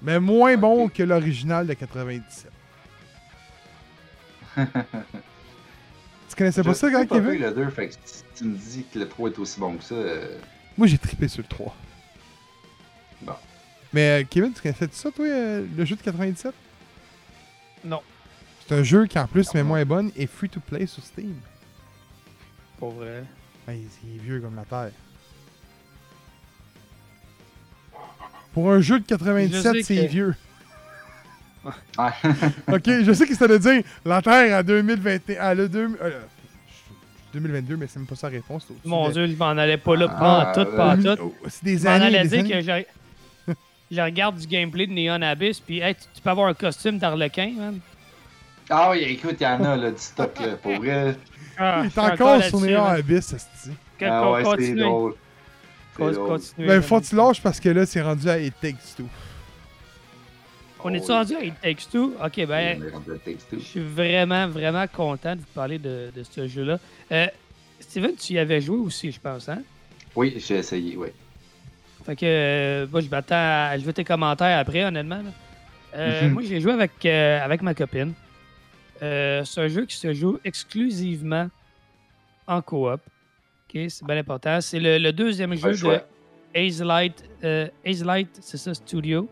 Mais 0.00 0.20
moins 0.20 0.56
bon 0.56 0.88
que 0.88 1.02
l'original 1.02 1.66
de 1.66 1.74
97. 1.74 2.52
tu 6.28 6.36
connaissais 6.36 6.62
pas 6.62 6.74
ça 6.74 6.90
quand 6.90 7.06
pas 7.06 7.16
Kevin? 7.16 7.40
le 7.40 7.50
2, 7.50 7.70
fait 7.70 7.88
que 7.88 7.94
si 8.04 8.22
tu 8.36 8.44
me 8.44 8.56
dis 8.56 8.84
que 8.92 9.00
le 9.00 9.08
3 9.08 9.30
est 9.30 9.38
aussi 9.40 9.58
bon 9.58 9.76
que 9.76 9.82
ça, 9.84 9.96
Moi 10.78 10.86
j'ai 10.86 10.96
trippé 10.98 11.28
sur 11.28 11.42
le 11.42 11.48
3. 11.48 11.76
Bon. 13.22 13.32
Mais 13.92 14.22
euh, 14.22 14.24
Kevin, 14.28 14.52
tu 14.54 14.62
connaissais 14.62 14.88
ça, 14.92 15.10
toi, 15.10 15.26
euh, 15.26 15.66
le 15.76 15.84
jeu 15.84 15.96
de 15.96 16.00
97 16.02 16.54
Non. 17.84 18.00
C'est 18.66 18.74
un 18.74 18.82
jeu 18.82 19.06
qui, 19.06 19.18
en 19.18 19.26
plus, 19.26 19.52
mais 19.54 19.62
moins 19.62 19.84
bonne, 19.84 20.10
est 20.16 20.26
free 20.26 20.48
to 20.48 20.60
play 20.60 20.86
sur 20.86 21.02
Steam. 21.02 21.34
Pour 22.78 22.90
vrai. 22.92 23.24
Ben, 23.66 23.72
il 24.04 24.16
est 24.16 24.18
vieux 24.22 24.40
comme 24.40 24.54
la 24.56 24.64
terre. 24.64 24.90
Pour 28.52 28.70
un 28.70 28.80
jeu 28.80 28.98
de 28.98 29.04
Je 29.04 29.08
97, 29.14 29.62
sais 29.62 29.82
c'est 29.82 30.06
que- 30.06 30.10
vieux. 30.10 30.34
Ouais. 31.64 31.72
Ok, 32.72 32.84
je 33.04 33.12
sais 33.12 33.26
que 33.26 33.34
ça 33.34 33.46
veut 33.46 33.58
dire 33.58 33.82
la 34.04 34.22
Terre 34.22 34.56
à 34.58 34.62
2021. 34.62 35.40
À 35.40 35.54
le 35.54 35.68
deux- 35.68 35.98
euh, 36.00 36.20
2022, 37.40 37.76
mais 37.76 37.86
c'est 37.88 37.98
même 37.98 38.06
pas 38.06 38.14
sa 38.16 38.28
réponse. 38.28 38.66
c'est 38.68 38.88
Mon 38.88 39.08
de- 39.08 39.12
Dieu, 39.12 39.26
je 39.28 39.34
m'en 39.36 39.48
allais 39.50 39.76
pas 39.78 39.96
là, 39.96 40.06
Ah, 40.10 40.18
pas 40.18 40.50
en 40.50 40.52
tout, 40.64 40.70
euh, 40.70 40.76
pas 40.76 40.94
en 40.94 40.96
tout. 41.16 41.22
oh, 41.22 41.34
C'est 41.48 41.64
des 41.64 41.78
Je 41.78 41.84
m'en 41.84 41.90
années. 41.90 42.22
des 42.22 42.28
dire 42.28 42.38
années. 42.40 42.50
que 42.50 42.60
je, 43.48 43.54
je 43.96 44.00
regarde 44.00 44.36
du 44.38 44.46
gameplay 44.46 44.86
de 44.86 44.92
Neon 44.92 45.22
Abyss, 45.22 45.60
puis 45.60 45.80
hey, 45.80 45.94
tu, 45.94 46.02
tu 46.14 46.20
peux 46.22 46.30
avoir 46.30 46.48
un 46.48 46.54
costume 46.54 46.98
d'Arlequin, 46.98 47.52
man. 47.56 47.78
Ah 48.70 48.90
oui, 48.90 48.98
écoute, 49.08 49.36
il 49.40 49.44
y 49.44 49.46
en 49.46 49.64
a 49.64 49.76
là, 49.76 49.90
du 49.90 49.98
stock 49.98 50.38
là, 50.40 50.56
pour 50.62 50.72
vrai. 50.76 51.16
Ah, 51.56 51.80
Il 51.84 51.86
est 51.86 51.98
encore 51.98 52.42
sur 52.44 52.60
man. 52.60 52.74
Abyss, 52.98 53.32
esti. 53.32 53.70
Que- 53.98 54.04
Ah 54.04 54.20
qu'on 54.22 54.32
ouais, 54.34 54.44
c'est 54.44 54.50
continue. 54.50 54.80
drôle. 54.82 55.14
C'est 55.96 56.14
continue, 56.14 56.66
Ben, 56.68 56.80
faut 56.82 57.00
que 57.00 57.06
tu 57.06 57.16
lâches 57.16 57.42
parce 57.42 57.58
que 57.58 57.68
là, 57.70 57.84
c'est 57.84 58.00
rendu 58.02 58.28
à 58.28 58.38
It 58.38 58.54
Takes 58.60 58.94
Two. 58.96 59.06
On 60.84 60.94
est-tu 60.94 61.10
rendu 61.10 61.34
à 61.34 61.42
It 61.44 61.54
Takes 61.60 61.88
Two? 61.90 62.14
Ok, 62.24 62.46
ben, 62.46 62.80
je 63.52 63.58
suis 63.58 63.80
vraiment, 63.80 64.46
vraiment 64.48 64.86
content 64.86 65.34
de 65.34 65.40
vous 65.40 65.46
parler 65.54 65.78
de, 65.78 66.10
de 66.14 66.22
ce 66.22 66.46
jeu-là. 66.46 66.78
Euh, 67.12 67.26
Steven, 67.80 68.14
tu 68.14 68.34
y 68.34 68.38
avais 68.38 68.60
joué 68.60 68.76
aussi, 68.78 69.10
je 69.10 69.20
pense, 69.20 69.48
hein? 69.48 69.62
Oui, 70.14 70.34
j'ai 70.38 70.56
essayé, 70.58 70.96
oui. 70.96 71.08
Fait 72.06 72.16
que, 72.16 72.24
euh, 72.26 72.86
moi, 72.90 73.00
je 73.00 73.08
m'attends 73.08 73.34
à. 73.36 73.76
Je 73.78 73.84
veux 73.84 73.92
tes 73.92 74.04
commentaires 74.04 74.58
après, 74.58 74.84
honnêtement. 74.84 75.16
là. 75.22 75.30
Euh, 75.94 76.26
Mhm. 76.28 76.32
Moi, 76.34 76.42
j'ai 76.46 76.60
joué 76.60 76.72
avec, 76.72 77.04
avec 77.04 77.62
ma 77.62 77.74
copine. 77.74 78.12
C'est 79.00 79.58
un 79.58 79.68
jeu 79.68 79.84
qui 79.84 79.96
se 79.96 80.12
joue 80.14 80.38
exclusivement 80.44 81.48
en 82.46 82.62
coop. 82.62 83.00
Ok, 83.00 83.80
c'est 83.88 84.04
bien 84.04 84.16
important. 84.16 84.60
C'est 84.60 84.80
le, 84.80 84.98
le 84.98 85.12
deuxième 85.12 85.54
jeu 85.54 85.72
de 85.72 86.00
Hazelight, 86.54 87.24
Hazelight, 87.84 88.28
c'est 88.40 88.56
ça, 88.56 88.74
Studio? 88.74 89.28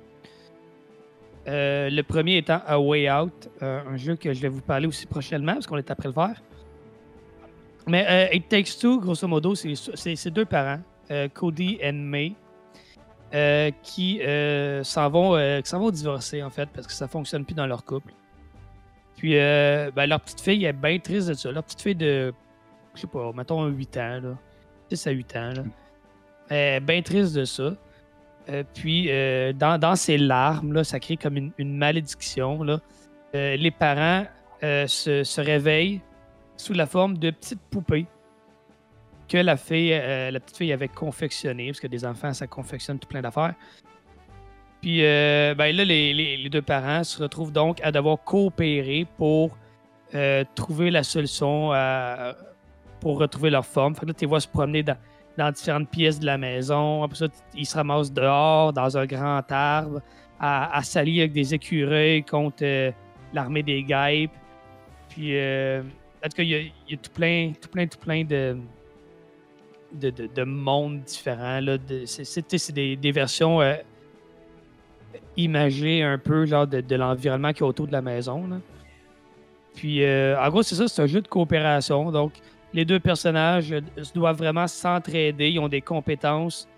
Euh, 1.48 1.90
le 1.90 2.02
premier 2.02 2.38
étant 2.38 2.60
A 2.66 2.78
Way 2.80 3.10
Out, 3.10 3.48
euh, 3.62 3.80
un 3.88 3.96
jeu 3.96 4.16
que 4.16 4.32
je 4.32 4.40
vais 4.40 4.48
vous 4.48 4.60
parler 4.60 4.86
aussi 4.86 5.06
prochainement 5.06 5.54
parce 5.54 5.66
qu'on 5.66 5.76
est 5.76 5.90
après 5.90 6.08
le 6.08 6.14
faire. 6.14 6.42
Mais 7.86 8.04
euh, 8.08 8.34
It 8.34 8.48
Takes 8.48 8.78
Two, 8.80 8.98
grosso 8.98 9.28
modo, 9.28 9.54
c'est 9.54 10.30
deux 10.30 10.44
parents, 10.44 10.80
Cody 11.34 11.78
et 11.80 11.92
May, 11.92 12.34
qui 13.84 14.20
s'en 14.82 15.08
vont, 15.08 15.60
vont 15.72 15.90
divorcer 15.90 16.42
en 16.42 16.50
fait 16.50 16.68
parce 16.74 16.88
que 16.88 16.92
ça 16.92 17.06
fonctionne 17.06 17.44
plus 17.44 17.54
dans 17.54 17.66
leur 17.66 17.84
couple. 17.84 18.12
Puis 19.16 19.34
ben, 19.34 20.06
leur 20.06 20.20
petite 20.20 20.40
fille 20.40 20.64
est 20.64 20.72
bien 20.72 20.98
triste 20.98 21.28
de 21.28 21.34
ça. 21.34 21.52
Leur 21.52 21.62
petite 21.62 21.80
fille 21.80 21.94
de, 21.94 22.34
je 22.96 23.02
sais 23.02 23.06
pas, 23.06 23.30
mettons 23.32 23.64
8 23.66 23.96
ans, 23.98 24.20
là, 24.20 24.38
6 24.90 25.06
à 25.06 25.10
8 25.12 25.36
ans, 25.36 25.52
là, 25.52 25.62
est 26.50 26.80
bien 26.80 27.02
triste 27.02 27.36
de 27.36 27.44
ça. 27.44 27.76
Euh, 28.48 28.62
puis 28.74 29.06
euh, 29.08 29.52
dans, 29.52 29.78
dans 29.78 29.96
ses 29.96 30.18
larmes, 30.18 30.72
là, 30.72 30.84
ça 30.84 31.00
crée 31.00 31.16
comme 31.16 31.36
une, 31.58 31.76
malédiction. 31.76 32.62
Là. 32.62 32.80
Euh, 33.34 33.56
les 33.56 33.70
parents 33.70 34.24
se, 34.62 35.40
réveillent 35.40 36.00
sous 36.56 36.72
la 36.72 36.86
forme 36.86 37.18
de 37.18 37.30
petites 37.30 37.60
poupées 37.70 38.06
que 39.28 39.38
la 39.38 39.56
fille, 39.56 39.90
la 39.90 40.38
petite 40.38 40.56
fille 40.56 40.72
avait 40.72 40.88
confectionnées, 40.88 41.66
parce 41.66 41.80
que 41.80 41.88
des 41.88 42.04
enfants, 42.04 42.32
ça 42.32 42.46
confectionne 42.46 42.98
tout 42.98 43.08
plein 43.08 43.22
d'affaires. 43.22 43.54
Puis 44.80 45.00
ben 45.00 45.76
là, 45.76 45.84
les, 45.84 46.48
deux 46.48 46.62
parents 46.62 47.02
se 47.02 47.20
retrouvent 47.20 47.52
donc 47.52 47.80
à 47.82 47.90
devoir 47.90 48.22
coopérer 48.22 49.06
pour 49.16 49.58
trouver 50.54 50.90
la 50.90 51.02
solution 51.02 51.72
pour 53.00 53.18
retrouver 53.18 53.50
leur 53.50 53.66
forme. 53.66 53.94
Là, 54.02 54.12
tu 54.14 54.20
les 54.22 54.26
vois 54.26 54.40
se 54.40 54.48
promener 54.48 54.84
dans, 54.84 54.96
dans 55.36 55.50
différentes 55.50 55.90
pièces 55.90 56.18
de 56.18 56.26
la 56.26 56.38
maison. 56.38 57.02
Après 57.02 57.16
ça, 57.16 57.26
ils 57.54 57.66
se 57.66 57.76
ramassent 57.76 58.12
dehors, 58.12 58.72
dans 58.72 58.96
un 58.96 59.06
grand 59.06 59.42
arbre, 59.50 60.00
à, 60.40 60.76
à 60.76 60.82
s'allier 60.82 61.20
avec 61.22 61.32
des 61.32 61.54
écureuils 61.54 62.22
contre 62.22 62.62
euh, 62.62 62.90
l'armée 63.32 63.62
des 63.62 63.82
guêpes. 63.82 64.30
Puis, 65.08 65.36
euh, 65.36 65.82
en 66.24 66.28
tout 66.28 66.36
cas, 66.36 66.42
il 66.42 66.48
y 66.48 66.54
a, 66.54 66.60
il 66.88 66.98
tout 66.98 67.10
plein, 67.12 67.52
tout 67.60 67.68
plein, 67.68 67.86
tout 67.86 67.98
plein 67.98 68.24
de, 68.24 68.56
de, 69.92 70.10
de- 70.10 70.26
de 70.34 70.42
mondes 70.42 71.02
différents. 71.02 71.60
Là, 71.60 71.76
c'est, 72.06 72.72
des, 72.72 73.12
versions 73.12 73.60
euh, 73.60 73.74
imagées 75.36 76.02
un 76.02 76.18
peu 76.18 76.46
genre 76.46 76.66
de, 76.66 76.94
l'environnement 76.96 77.52
qui 77.52 77.60
est 77.60 77.66
autour 77.66 77.86
de 77.86 77.92
la 77.92 78.02
maison. 78.02 78.60
Puis, 79.74 80.02
en 80.04 80.48
gros, 80.48 80.62
c'est 80.62 80.74
ça, 80.74 80.88
c'est 80.88 81.02
un 81.02 81.06
jeu 81.06 81.20
de 81.20 81.28
coopération. 81.28 82.10
Donc, 82.10 82.32
les 82.72 82.84
deux 82.84 83.00
personnages 83.00 83.72
euh, 83.72 83.80
doivent 84.14 84.38
vraiment 84.38 84.66
s'entraider. 84.66 85.50
Ils 85.50 85.58
ont 85.58 85.68
des 85.68 85.80
compétences 85.80 86.68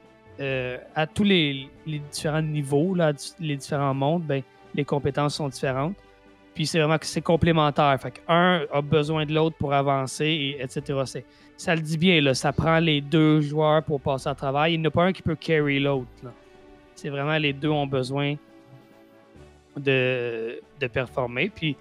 euh, 0.41 0.79
à 0.95 1.07
tous 1.07 1.25
les, 1.25 1.69
différents 1.87 2.43
niveaux, 2.43 2.97
les 3.41 3.57
différents 3.57 3.95
mondes. 3.95 4.23
Ben, 4.23 4.43
les 4.75 4.85
compétences 4.85 5.37
sont 5.37 5.49
différentes. 5.49 5.97
Puis 6.55 6.67
c'est 6.67 6.79
vraiment 6.79 6.99
que 6.99 7.07
c'est 7.07 7.23
complémentaire. 7.23 7.97
Fait 8.01 8.11
qu'un 8.11 8.63
a 8.73 8.83
besoin 8.83 9.25
de 9.27 9.33
l'autre 9.33 9.57
pour 9.57 9.73
avancer, 9.73 10.27
et 10.27 10.63
etc. 10.63 11.21
Ça 11.57 11.75
le 11.75 11.81
dit 11.81 11.99
bien, 11.99 12.21
là. 12.21 12.35
Ça 12.35 12.53
prend 12.53 12.79
les 12.79 13.01
deux 13.01 13.41
joueurs 13.41 13.83
pour 13.83 14.01
passer 14.01 14.29
à 14.29 14.35
travail. 14.35 14.75
Il 14.75 14.81
n'y 14.81 14.87
a 14.87 14.91
pas 14.91 15.05
un 15.05 15.13
qui 15.13 15.23
peut 15.23 15.37
carry 15.37 15.79
l'autre. 15.81 16.09
C'est 16.95 17.11
vraiment 17.11 17.39
les 17.39 17.53
deux 17.53 17.69
ont 17.69 17.87
besoin 17.87 18.35
de, 19.77 20.61
performer. 20.93 21.51
Puis 21.55 21.77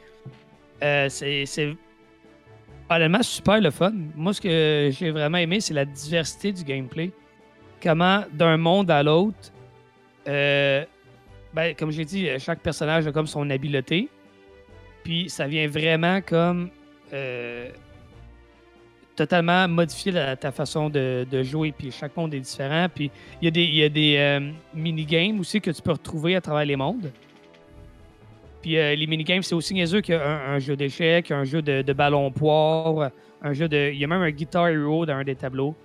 euh, 0.83 1.09
c'est 1.09 1.75
honnêtement 2.89 3.23
super 3.23 3.59
le 3.61 3.71
fun. 3.71 3.93
Moi, 4.15 4.33
ce 4.33 4.41
que 4.41 4.89
j'ai 4.91 5.11
vraiment 5.11 5.37
aimé, 5.37 5.59
c'est 5.59 5.73
la 5.73 5.85
diversité 5.85 6.51
du 6.51 6.63
gameplay. 6.63 7.11
Comment, 7.81 8.23
d'un 8.31 8.57
monde 8.57 8.89
à 8.89 9.03
l'autre, 9.03 9.51
euh, 10.27 10.83
ben, 11.53 11.75
comme 11.75 11.91
j'ai 11.91 12.05
dit, 12.05 12.27
chaque 12.39 12.59
personnage 12.59 13.07
a 13.07 13.11
comme 13.11 13.27
son 13.27 13.49
habileté. 13.49 14.09
Puis 15.03 15.29
ça 15.29 15.47
vient 15.47 15.67
vraiment 15.67 16.21
comme 16.21 16.69
euh, 17.13 17.69
totalement 19.15 19.67
modifier 19.67 20.11
ta 20.39 20.51
façon 20.51 20.89
de, 20.89 21.25
jouer. 21.43 21.73
Puis 21.77 21.91
chaque 21.91 22.15
monde 22.17 22.33
est 22.33 22.39
différent. 22.39 22.87
Puis 22.93 23.09
il 23.41 23.45
y 23.45 23.47
a 23.47 23.51
des, 23.51 23.63
il 23.63 23.75
y 23.75 23.83
a 23.83 23.89
des 23.89 24.15
euh, 24.17 24.51
minigames 24.73 25.39
aussi 25.39 25.61
que 25.61 25.71
tu 25.71 25.81
peux 25.81 25.93
retrouver 25.93 26.35
à 26.35 26.41
travers 26.41 26.65
les 26.65 26.75
mondes. 26.75 27.11
Puis 28.61 28.77
euh, 28.77 28.95
les 28.95 29.07
minigames, 29.07 29.43
c'est 29.43 29.55
aussi 29.55 29.73
niaiseux 29.73 30.01
qu'un 30.01 30.19
un 30.19 30.59
jeu 30.59 30.75
d'échecs, 30.75 31.31
un 31.31 31.43
jeu 31.43 31.61
de, 31.61 31.81
de 31.81 31.93
ballon 31.93 32.31
poire, 32.31 33.11
un 33.41 33.53
jeu 33.53 33.67
de. 33.67 33.91
Il 33.93 33.99
y 33.99 34.03
a 34.03 34.07
même 34.07 34.21
un 34.21 34.31
Guitar 34.31 34.67
Hero 34.69 35.05
dans 35.05 35.15
un 35.15 35.23
des 35.23 35.35
tableaux. 35.35 35.75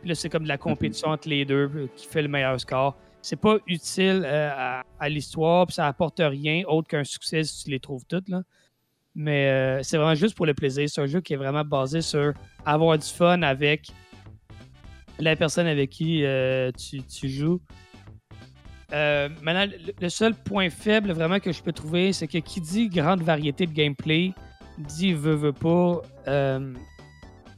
Puis 0.00 0.08
là, 0.08 0.14
c'est 0.14 0.28
comme 0.28 0.44
de 0.44 0.48
la 0.48 0.58
compétition 0.58 1.08
entre 1.08 1.28
les 1.28 1.44
deux 1.44 1.70
euh, 1.74 1.88
qui 1.94 2.06
fait 2.06 2.22
le 2.22 2.28
meilleur 2.28 2.58
score. 2.60 2.96
C'est 3.22 3.40
pas 3.40 3.58
utile 3.66 4.22
euh, 4.24 4.50
à, 4.50 4.84
à 4.98 5.08
l'histoire, 5.08 5.66
puis 5.66 5.74
ça 5.74 5.86
apporte 5.86 6.20
rien 6.24 6.62
autre 6.66 6.88
qu'un 6.88 7.04
succès 7.04 7.44
si 7.44 7.64
tu 7.64 7.70
les 7.70 7.80
trouves 7.80 8.04
toutes. 8.06 8.28
Là. 8.28 8.42
Mais 9.14 9.48
euh, 9.48 9.82
c'est 9.82 9.98
vraiment 9.98 10.14
juste 10.14 10.34
pour 10.34 10.46
le 10.46 10.54
plaisir. 10.54 10.88
C'est 10.88 11.02
un 11.02 11.06
jeu 11.06 11.20
qui 11.20 11.34
est 11.34 11.36
vraiment 11.36 11.64
basé 11.64 12.00
sur 12.00 12.32
avoir 12.64 12.96
du 12.96 13.06
fun 13.06 13.42
avec 13.42 13.88
la 15.18 15.36
personne 15.36 15.66
avec 15.66 15.90
qui 15.90 16.24
tu, 16.78 17.02
tu 17.02 17.28
joues. 17.28 17.60
Euh, 18.92 19.28
maintenant, 19.42 19.72
le, 20.00 20.08
seul 20.08 20.34
point 20.34 20.68
faible 20.70 21.12
vraiment 21.12 21.38
que 21.38 21.52
je 21.52 21.62
peux 21.62 21.72
trouver, 21.72 22.12
c'est 22.12 22.26
que 22.26 22.38
qui 22.38 22.60
dit 22.60 22.88
grande 22.88 23.22
variété 23.22 23.66
de 23.66 23.72
gameplay 23.72 24.32
dit 24.78 25.12
veut, 25.12 25.34
veut 25.34 25.52
pas 25.52 26.00
euh, 26.26 26.74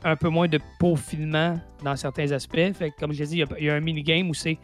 un 0.05 0.17
peu 0.17 0.29
moins 0.29 0.49
de 0.49 0.59
peaufinement 0.79 1.59
dans 1.85 1.97
certains 1.97 2.31
aspects. 2.33 2.73
Fait 2.75 2.91
que, 2.91 2.99
comme 2.99 3.13
j'ai 3.13 3.25
dit, 3.27 3.45
il 3.59 3.65
y 3.65 3.71
a- 3.71 3.75
un 3.75 3.81
minigame 3.81 4.29
où 4.31 4.35
c'est 4.35 4.59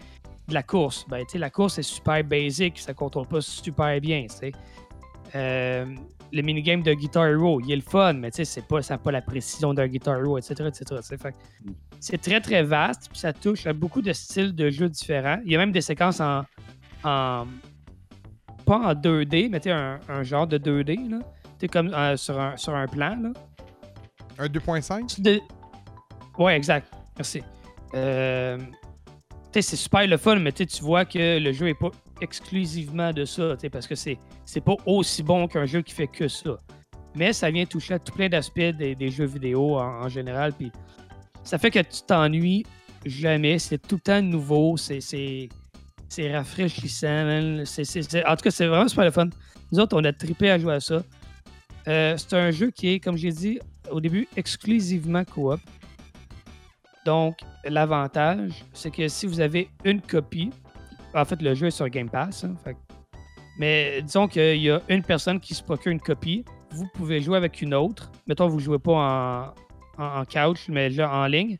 de 0.48 0.54
la 0.54 0.62
course. 0.62 1.06
Ben, 1.08 1.24
la 1.34 1.50
course 1.50 1.78
est 1.78 1.82
super 1.82 2.22
basic, 2.24 2.78
ça 2.78 2.94
contrôle 2.94 3.26
pas 3.26 3.40
super 3.40 4.00
bien. 4.00 4.26
Euh, 5.34 5.86
le 6.32 6.42
minigame 6.42 6.82
de 6.82 6.92
Guitar 6.92 7.26
Hero, 7.26 7.60
il 7.60 7.72
est 7.72 7.76
le 7.76 7.82
fun, 7.82 8.14
mais 8.14 8.30
tu 8.30 8.36
sais, 8.36 8.44
c'est 8.44 8.66
pas, 8.66 8.82
ça 8.82 8.94
n'a 8.94 8.98
pas 8.98 9.12
la 9.12 9.22
précision 9.22 9.72
d'un 9.74 9.86
Guitar 9.86 10.18
Hero, 10.18 10.38
etc. 10.38 10.68
etc. 10.68 10.84
que 11.08 11.28
c'est 12.00 12.20
très 12.20 12.40
très 12.40 12.62
vaste, 12.62 13.08
puis 13.10 13.18
ça 13.18 13.32
touche 13.32 13.66
à 13.66 13.72
beaucoup 13.72 14.02
de 14.02 14.12
styles 14.12 14.54
de 14.54 14.70
jeux 14.70 14.88
différents. 14.88 15.38
Il 15.44 15.52
y 15.52 15.56
a 15.56 15.58
même 15.58 15.72
des 15.72 15.80
séquences 15.80 16.20
en. 16.20 16.44
en 17.04 17.46
pas 18.64 18.76
en 18.76 18.94
2D, 18.94 19.48
mais 19.50 19.60
tu 19.60 19.70
sais, 19.70 19.72
un, 19.72 19.98
un 20.08 20.22
genre 20.22 20.46
de 20.46 20.58
2D, 20.58 21.08
là. 21.08 21.18
Tu 21.20 21.50
sais, 21.60 21.68
comme 21.68 21.88
euh, 21.94 22.16
sur, 22.16 22.38
un, 22.38 22.56
sur 22.56 22.74
un 22.74 22.86
plan, 22.86 23.16
là. 23.20 23.32
Un 24.38 24.46
2.5 24.46 25.20
De... 25.22 25.40
Ouais, 26.38 26.54
exact. 26.54 26.92
Merci. 27.16 27.42
Euh, 27.94 28.58
tu 28.58 28.64
sais, 29.54 29.62
c'est 29.62 29.76
super 29.76 30.06
le 30.06 30.18
fun, 30.18 30.36
mais 30.36 30.52
tu 30.52 30.58
sais, 30.58 30.66
tu 30.66 30.84
vois 30.84 31.06
que 31.06 31.38
le 31.38 31.52
jeu 31.52 31.68
est 31.68 31.74
pas 31.74 31.90
exclusivement 32.20 33.12
de 33.12 33.24
ça, 33.24 33.54
parce 33.72 33.86
que 33.86 33.94
c'est 33.94 34.18
c'est 34.44 34.60
pas 34.60 34.76
aussi 34.86 35.22
bon 35.22 35.46
qu'un 35.46 35.66
jeu 35.66 35.82
qui 35.82 35.92
fait 35.94 36.06
que 36.06 36.28
ça. 36.28 36.56
Mais 37.14 37.32
ça 37.32 37.50
vient 37.50 37.64
toucher 37.66 37.94
à 37.94 37.98
tout 37.98 38.12
plein 38.12 38.28
d'aspects 38.28 38.58
des, 38.58 39.10
jeux 39.10 39.26
vidéo 39.26 39.78
en, 39.78 40.08
général, 40.08 40.52
puis 40.52 40.70
ça 41.42 41.58
fait 41.58 41.70
que 41.70 41.80
tu 41.80 42.02
t'ennuies 42.06 42.64
jamais. 43.04 43.58
C'est 43.58 43.78
tout 43.78 43.96
le 43.96 44.00
temps 44.00 44.22
nouveau. 44.22 44.76
C'est 44.76 45.48
rafraîchissant, 46.32 47.64
c'est- 47.64 48.24
En 48.26 48.36
tout 48.36 48.42
cas, 48.42 48.50
c'est 48.50 48.66
vraiment 48.66 48.88
super 48.88 49.04
le 49.04 49.10
fun. 49.10 49.28
Nous 49.72 49.80
autres, 49.80 49.96
on 49.98 50.04
a 50.04 50.12
trippé 50.12 50.50
à 50.50 50.58
jouer 50.58 50.74
à 50.74 50.80
ça. 50.80 51.02
Euh, 51.88 52.16
c'est 52.16 52.34
un 52.34 52.50
jeu 52.50 52.70
qui 52.70 52.88
est, 52.88 53.00
comme 53.00 53.16
j'ai 53.16 53.30
dit 53.32 53.58
au 53.90 54.00
début, 54.00 54.28
exclusivement 54.36 55.24
coop. 55.24 55.60
Donc, 57.04 57.38
l'avantage, 57.64 58.64
c'est 58.72 58.90
que 58.90 59.08
si 59.08 59.26
vous 59.26 59.40
avez 59.40 59.70
une 59.84 60.00
copie, 60.00 60.50
en 61.20 61.24
fait, 61.24 61.40
le 61.42 61.54
jeu 61.54 61.66
est 61.68 61.70
sur 61.72 61.88
Game 61.88 62.08
Pass, 62.10 62.44
hein, 62.44 62.54
fait 62.64 62.76
mais 63.58 64.00
disons 64.02 64.28
qu'il 64.28 64.56
y 64.62 64.70
a 64.70 64.80
une 64.88 65.02
personne 65.02 65.40
qui 65.40 65.52
se 65.52 65.62
procure 65.64 65.90
une 65.90 66.00
copie, 66.00 66.44
vous 66.70 66.86
pouvez 66.94 67.20
jouer 67.20 67.36
avec 67.36 67.60
une 67.60 67.74
autre. 67.74 68.10
Mettons, 68.28 68.46
vous 68.46 68.56
ne 68.58 68.62
jouez 68.62 68.78
pas 68.78 69.54
en, 69.98 70.02
en, 70.02 70.20
en 70.20 70.24
couch, 70.24 70.66
mais 70.68 70.88
là, 70.90 71.12
en 71.12 71.26
ligne. 71.26 71.58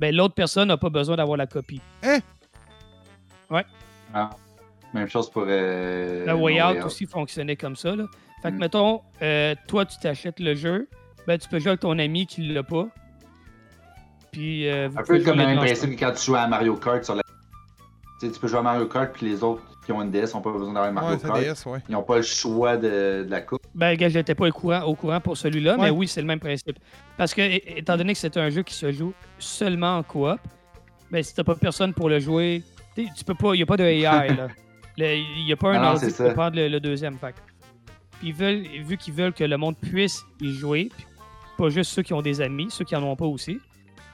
Ben, 0.00 0.14
l'autre 0.14 0.34
personne 0.34 0.68
n'a 0.68 0.76
pas 0.76 0.90
besoin 0.90 1.14
d'avoir 1.16 1.36
la 1.36 1.46
copie. 1.46 1.80
Ah. 4.12 4.30
Même 4.92 5.08
chose 5.08 5.30
pour. 5.30 5.44
Euh, 5.46 6.26
Le 6.26 6.34
Way 6.34 6.62
Out 6.62 6.84
aussi 6.84 7.06
fonctionnait 7.06 7.56
comme 7.56 7.76
ça. 7.76 7.94
Là. 7.94 8.06
Fait 8.42 8.50
que, 8.50 8.56
Mm. 8.56 8.58
mettons, 8.58 9.02
euh, 9.22 9.54
toi, 9.68 9.84
tu 9.84 9.98
t'achètes 9.98 10.40
le 10.40 10.54
jeu, 10.54 10.88
ben, 11.26 11.38
tu 11.38 11.48
peux 11.48 11.58
jouer 11.58 11.70
avec 11.70 11.80
ton 11.80 11.98
ami 11.98 12.26
qui 12.26 12.42
l'a 12.48 12.62
pas. 12.62 12.88
Puis, 14.32 14.68
euh, 14.68 14.88
vous 14.90 14.98
Un 14.98 15.02
peu 15.02 15.20
comme 15.22 15.38
le 15.38 15.46
même 15.46 15.58
principe 15.58 15.94
que 15.96 16.00
quand 16.00 16.12
tu 16.12 16.24
joues 16.26 16.36
à 16.36 16.46
Mario 16.46 16.76
Kart 16.76 17.04
sur 17.04 17.14
la. 17.14 17.22
Tu 18.20 18.30
peux 18.30 18.48
jouer 18.48 18.58
à 18.58 18.62
Mario 18.62 18.86
Kart, 18.86 19.12
puis 19.12 19.26
les 19.26 19.42
autres 19.42 19.62
qui 19.84 19.92
ont 19.92 20.02
une 20.02 20.10
DS 20.10 20.34
n'ont 20.34 20.40
pas 20.40 20.50
besoin 20.52 20.72
d'avoir 20.72 20.92
Mario 20.92 21.16
Ouais, 21.16 21.22
Kart. 21.22 21.40
DS, 21.40 21.66
ouais. 21.66 21.78
Ils 21.88 21.92
n'ont 21.92 22.02
pas 22.02 22.16
le 22.16 22.22
choix 22.22 22.76
de, 22.76 23.24
de 23.24 23.30
la 23.30 23.40
coupe. 23.42 23.60
Ben, 23.74 23.94
gars, 23.96 24.08
j'étais 24.08 24.34
pas 24.34 24.48
au 24.48 24.52
courant, 24.52 24.82
au 24.82 24.94
courant 24.94 25.20
pour 25.20 25.36
celui-là, 25.36 25.76
mais 25.78 25.90
oui, 25.90 26.08
c'est 26.08 26.20
le 26.22 26.26
même 26.26 26.40
principe. 26.40 26.78
Parce 27.16 27.34
que, 27.34 27.42
étant 27.78 27.96
donné 27.96 28.14
que 28.14 28.18
c'est 28.18 28.36
un 28.36 28.48
jeu 28.50 28.62
qui 28.62 28.74
se 28.74 28.90
joue 28.90 29.12
seulement 29.38 29.98
en 29.98 30.02
coop, 30.02 30.38
ben, 31.10 31.22
si 31.22 31.34
t'as 31.34 31.44
pas 31.44 31.54
personne 31.54 31.92
pour 31.92 32.08
le 32.08 32.18
jouer, 32.18 32.62
tu 32.94 33.24
peux 33.24 33.34
pas, 33.34 33.54
il 33.54 33.58
n'y 33.58 33.62
a 33.62 33.66
pas 33.66 33.76
de 33.76 33.84
AI, 33.84 34.02
là. 34.34 34.48
Il 34.98 35.44
n'y 35.44 35.52
a 35.52 35.56
pas 35.56 35.72
un 35.72 35.74
Ah 35.74 35.78
non, 35.80 35.88
ordi 35.90 36.10
peut 36.10 36.32
prendre 36.32 36.56
le, 36.56 36.68
le 36.68 36.80
deuxième. 36.80 37.18
Fait. 37.18 37.34
Puis 38.18 38.28
ils 38.28 38.32
veulent, 38.34 38.62
vu 38.82 38.96
qu'ils 38.96 39.12
veulent 39.12 39.34
que 39.34 39.44
le 39.44 39.58
monde 39.58 39.76
puisse 39.76 40.24
y 40.40 40.54
jouer, 40.54 40.88
puis 40.96 41.06
pas 41.58 41.68
juste 41.68 41.90
ceux 41.92 42.00
qui 42.00 42.14
ont 42.14 42.22
des 42.22 42.40
amis, 42.40 42.68
ceux 42.70 42.86
qui 42.86 42.96
en 42.96 43.02
ont 43.02 43.14
pas 43.14 43.26
aussi, 43.26 43.60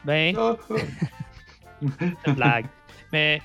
ben, 0.05 0.35
Ah, 0.37 0.57
c'est 2.01 2.27
une 2.27 2.35
blague. 2.35 2.67
Mais 3.13 3.41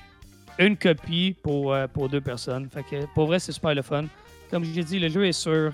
une 0.58 0.76
copie 0.76 1.36
pour, 1.42 1.72
euh, 1.72 1.86
pour 1.86 2.08
deux 2.08 2.20
personnes. 2.20 2.68
Fait 2.70 2.82
que 2.82 3.06
pour 3.14 3.26
vrai, 3.26 3.38
c'est 3.38 3.52
super 3.52 3.74
le 3.74 3.82
fun. 3.82 4.04
Comme 4.50 4.64
je 4.64 4.70
l'ai 4.72 4.84
dit, 4.84 4.98
le 4.98 5.08
jeu 5.08 5.26
est 5.26 5.32
sur 5.32 5.72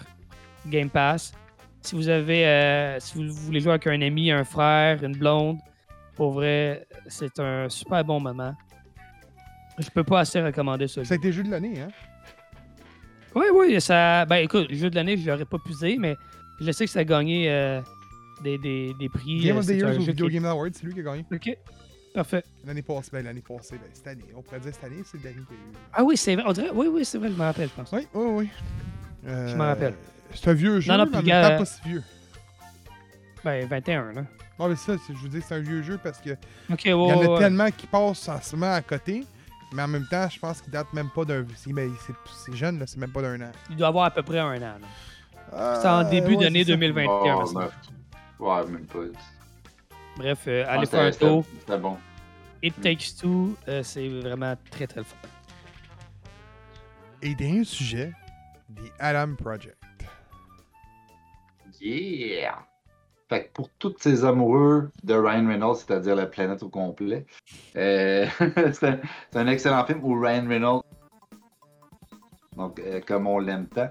Game 0.66 0.90
Pass. 0.90 1.32
Si 1.80 1.94
vous 1.94 2.08
avez 2.08 2.46
euh, 2.46 2.98
si 3.00 3.18
vous 3.18 3.32
voulez 3.32 3.60
jouer 3.60 3.72
avec 3.72 3.86
un 3.86 4.00
ami, 4.00 4.30
un 4.30 4.44
frère, 4.44 5.02
une 5.04 5.16
blonde, 5.16 5.58
pour 6.16 6.32
vrai, 6.32 6.86
c'est 7.08 7.38
un 7.40 7.68
super 7.68 8.04
bon 8.04 8.20
moment. 8.20 8.54
Je 9.78 9.88
peux 9.90 10.04
pas 10.04 10.20
assez 10.20 10.40
recommander. 10.40 10.86
Ça 10.88 11.02
été 11.14 11.32
jeu 11.32 11.42
de 11.42 11.50
l'année, 11.50 11.80
hein? 11.80 11.88
Oui, 13.34 13.46
oui, 13.52 13.80
ça. 13.80 14.24
Ben 14.26 14.36
écoute, 14.36 14.68
le 14.70 14.76
jeu 14.76 14.88
de 14.90 14.94
l'année, 14.94 15.16
je 15.16 15.28
l'aurais 15.28 15.44
pas 15.44 15.58
pusé, 15.58 15.96
mais 15.98 16.14
je 16.60 16.70
sais 16.70 16.84
que 16.84 16.90
ça 16.90 17.00
a 17.00 17.04
gagné 17.04 17.50
euh, 17.50 17.80
des, 18.44 18.56
des, 18.58 18.94
des 18.98 19.08
prix. 19.08 19.40
Game 19.40 19.56
of 19.56 19.64
the 19.64 19.68
c'est 19.68 19.76
Year 19.78 19.88
un 19.88 19.96
au 19.96 20.00
jeu 20.00 20.12
Video 20.12 20.28
qui- 20.28 20.34
Game 20.34 20.44
Awards, 20.44 20.68
c'est 20.72 20.84
lui 20.86 20.94
qui 20.94 21.00
a 21.00 21.02
gagné. 21.02 21.24
Ok, 21.32 21.58
parfait. 22.14 22.44
L'année 22.64 22.82
passée, 22.82 23.10
ben 23.12 23.24
l'année 23.24 23.42
passée, 23.46 23.76
ben 23.76 23.88
cette 23.92 24.06
année. 24.06 24.24
On 24.36 24.42
pourrait 24.42 24.60
dire 24.60 24.72
cette 24.74 24.84
année, 24.84 25.02
c'est 25.04 25.16
le 25.18 25.22
dernier 25.24 25.40
qu'il 25.46 25.56
y 25.56 25.60
a 25.60 25.62
eu. 25.62 25.74
Ah 25.92 26.02
oui, 26.04 26.16
c'est 26.16 26.34
vrai. 26.34 26.44
on 26.46 26.52
dirait- 26.52 26.70
Oui, 26.72 26.86
oui, 26.90 27.04
c'est 27.04 27.18
vrai, 27.18 27.28
je 27.30 27.34
me 27.36 27.42
rappelle, 27.42 27.68
je 27.68 27.74
pense. 27.74 27.92
Oui, 27.92 28.06
oui, 28.14 28.26
oui. 28.30 28.50
Euh, 29.26 29.48
Je 29.48 29.56
m'en 29.56 29.64
rappelle. 29.64 29.94
C'est 30.34 30.48
un 30.48 30.54
vieux 30.54 30.80
jeu, 30.80 30.92
Non, 30.92 31.04
non, 31.04 31.10
mais 31.12 31.22
gars, 31.22 31.50
pas 31.58 31.64
si 31.64 31.80
vieux. 31.84 32.02
Ben, 33.44 33.66
21, 33.68 34.12
là. 34.12 34.22
Non, 34.58 34.68
mais 34.68 34.76
ça, 34.76 34.94
je 35.08 35.12
vous 35.14 35.28
dis 35.28 35.40
c'est 35.42 35.54
un 35.54 35.60
vieux 35.60 35.82
jeu 35.82 35.98
parce 36.02 36.18
que 36.20 36.30
Ok, 36.70 36.84
il 36.84 36.90
y 36.90 36.92
en 36.94 37.10
a 37.20 37.26
ouais. 37.26 37.38
tellement 37.38 37.70
qui 37.70 37.86
passent 37.86 38.28
en 38.28 38.40
ce 38.40 38.54
moment 38.56 38.72
à 38.72 38.80
côté, 38.82 39.24
mais 39.72 39.82
en 39.82 39.88
même 39.88 40.06
temps, 40.06 40.28
je 40.30 40.38
pense 40.38 40.60
qu'il 40.62 40.72
date 40.72 40.92
même 40.92 41.10
pas 41.10 41.24
d'un. 41.24 41.44
c'est- 41.56 41.72
ben, 41.72 41.90
c'est- 42.46 42.54
jeune, 42.56 42.78
là, 42.78 42.86
c'est 42.86 42.98
même 42.98 43.10
pas 43.12 43.22
d'un 43.22 43.40
an. 43.42 43.50
Il 43.70 43.76
doit 43.76 43.88
avoir 43.88 44.04
à 44.06 44.10
peu 44.12 44.22
près 44.22 44.38
un 44.38 44.62
an. 44.62 44.74
Ah, 45.52 45.78
C'est 45.82 45.88
en 45.88 46.08
début 46.08 46.36
ouais, 46.36 46.44
d'année 46.44 46.60
c'est 46.64 46.70
ça. 46.70 46.76
2021. 46.76 47.44
Oh. 47.44 48.44
Ouais, 48.44 48.66
même 48.66 48.86
pas. 48.86 48.98
Bref, 50.16 50.44
euh, 50.46 50.64
Ah, 50.66 50.72
allez 50.74 50.86
faire 50.86 51.00
un 51.02 51.12
c'était- 51.12 51.26
tour. 51.26 51.44
C'était 51.60 51.78
bon. 51.78 51.96
It 52.62 52.80
Takes 52.80 53.16
Two, 53.20 53.56
euh, 53.68 53.82
c'est 53.82 54.08
vraiment 54.08 54.54
très 54.70 54.86
très 54.86 55.04
fun. 55.04 55.16
Et 57.20 57.34
dernier 57.34 57.64
sujet, 57.64 58.12
The 58.74 58.92
Adam 58.98 59.34
Project. 59.34 59.76
Yeah! 61.80 62.64
Fait 63.28 63.46
que 63.46 63.52
pour 63.52 63.68
tous 63.78 63.94
ces 63.98 64.24
amoureux 64.24 64.90
de 65.02 65.14
Ryan 65.14 65.46
Reynolds, 65.48 65.76
c'est-à-dire 65.76 66.14
la 66.14 66.26
planète 66.26 66.62
au 66.62 66.68
complet, 66.68 67.26
euh, 67.76 68.26
c'est 68.72 69.00
un, 69.34 69.46
excellent 69.46 69.84
film 69.86 70.00
où 70.04 70.18
Ryan 70.20 70.46
Reynolds, 70.46 70.82
donc 72.56 72.78
euh, 72.78 73.00
comme 73.06 73.26
on 73.26 73.38
l'aime 73.38 73.66
tant, 73.66 73.90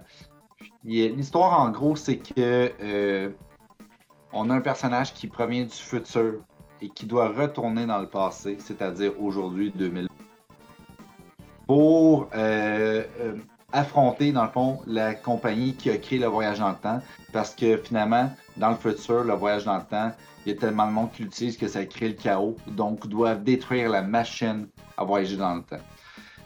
l'histoire 0.84 1.59
en 1.59 1.71
gros, 1.71 1.95
c'est 1.95 2.17
que 2.17 2.71
euh, 2.82 3.30
on 4.34 4.49
a 4.49 4.55
un 4.55 4.61
personnage 4.61 5.13
qui 5.13 5.27
provient 5.27 5.63
du 5.63 5.75
futur 5.75 6.41
et 6.81 6.89
qui 6.89 7.05
doit 7.05 7.29
retourner 7.29 7.86
dans 7.86 7.99
le 7.99 8.07
passé, 8.07 8.57
c'est-à-dire 8.59 9.13
aujourd'hui 9.21 9.71
2000, 9.75 10.07
pour 11.67 12.29
euh, 12.36 13.03
euh, 13.21 13.37
affronter 13.71 14.32
dans 14.32 14.43
le 14.43 14.49
fond 14.49 14.82
la 14.86 15.13
compagnie 15.16 15.75
qui 15.75 15.89
a 15.89 15.97
créé 15.97 16.20
le 16.20 16.28
voyage 16.28 16.59
dans 16.59 16.70
le 16.70 16.75
temps 16.75 17.01
parce 17.32 17.55
que 17.55 17.78
finalement, 17.78 18.29
dans 18.58 18.70
le 18.70 18.75
futur, 18.75 19.24
le 19.24 19.33
voyage 19.33 19.66
dans 19.66 19.78
le 19.78 19.83
temps, 19.83 20.12
il 20.45 20.53
y 20.53 20.55
a 20.55 20.59
tellement 20.59 20.87
de 20.87 20.91
monde 20.91 21.12
qui 21.12 21.24
l'utilise 21.24 21.58
que 21.58 21.67
ça 21.67 21.86
crée 21.86 22.09
le 22.09 22.16
chaos. 22.16 22.58
Donc, 22.67 23.08
doivent 23.08 23.43
détruire 23.43 23.89
la 23.89 24.01
machine 24.01 24.67
à 24.97 25.03
voyager 25.05 25.37
dans 25.37 25.55
le 25.55 25.62
temps. 25.62 25.82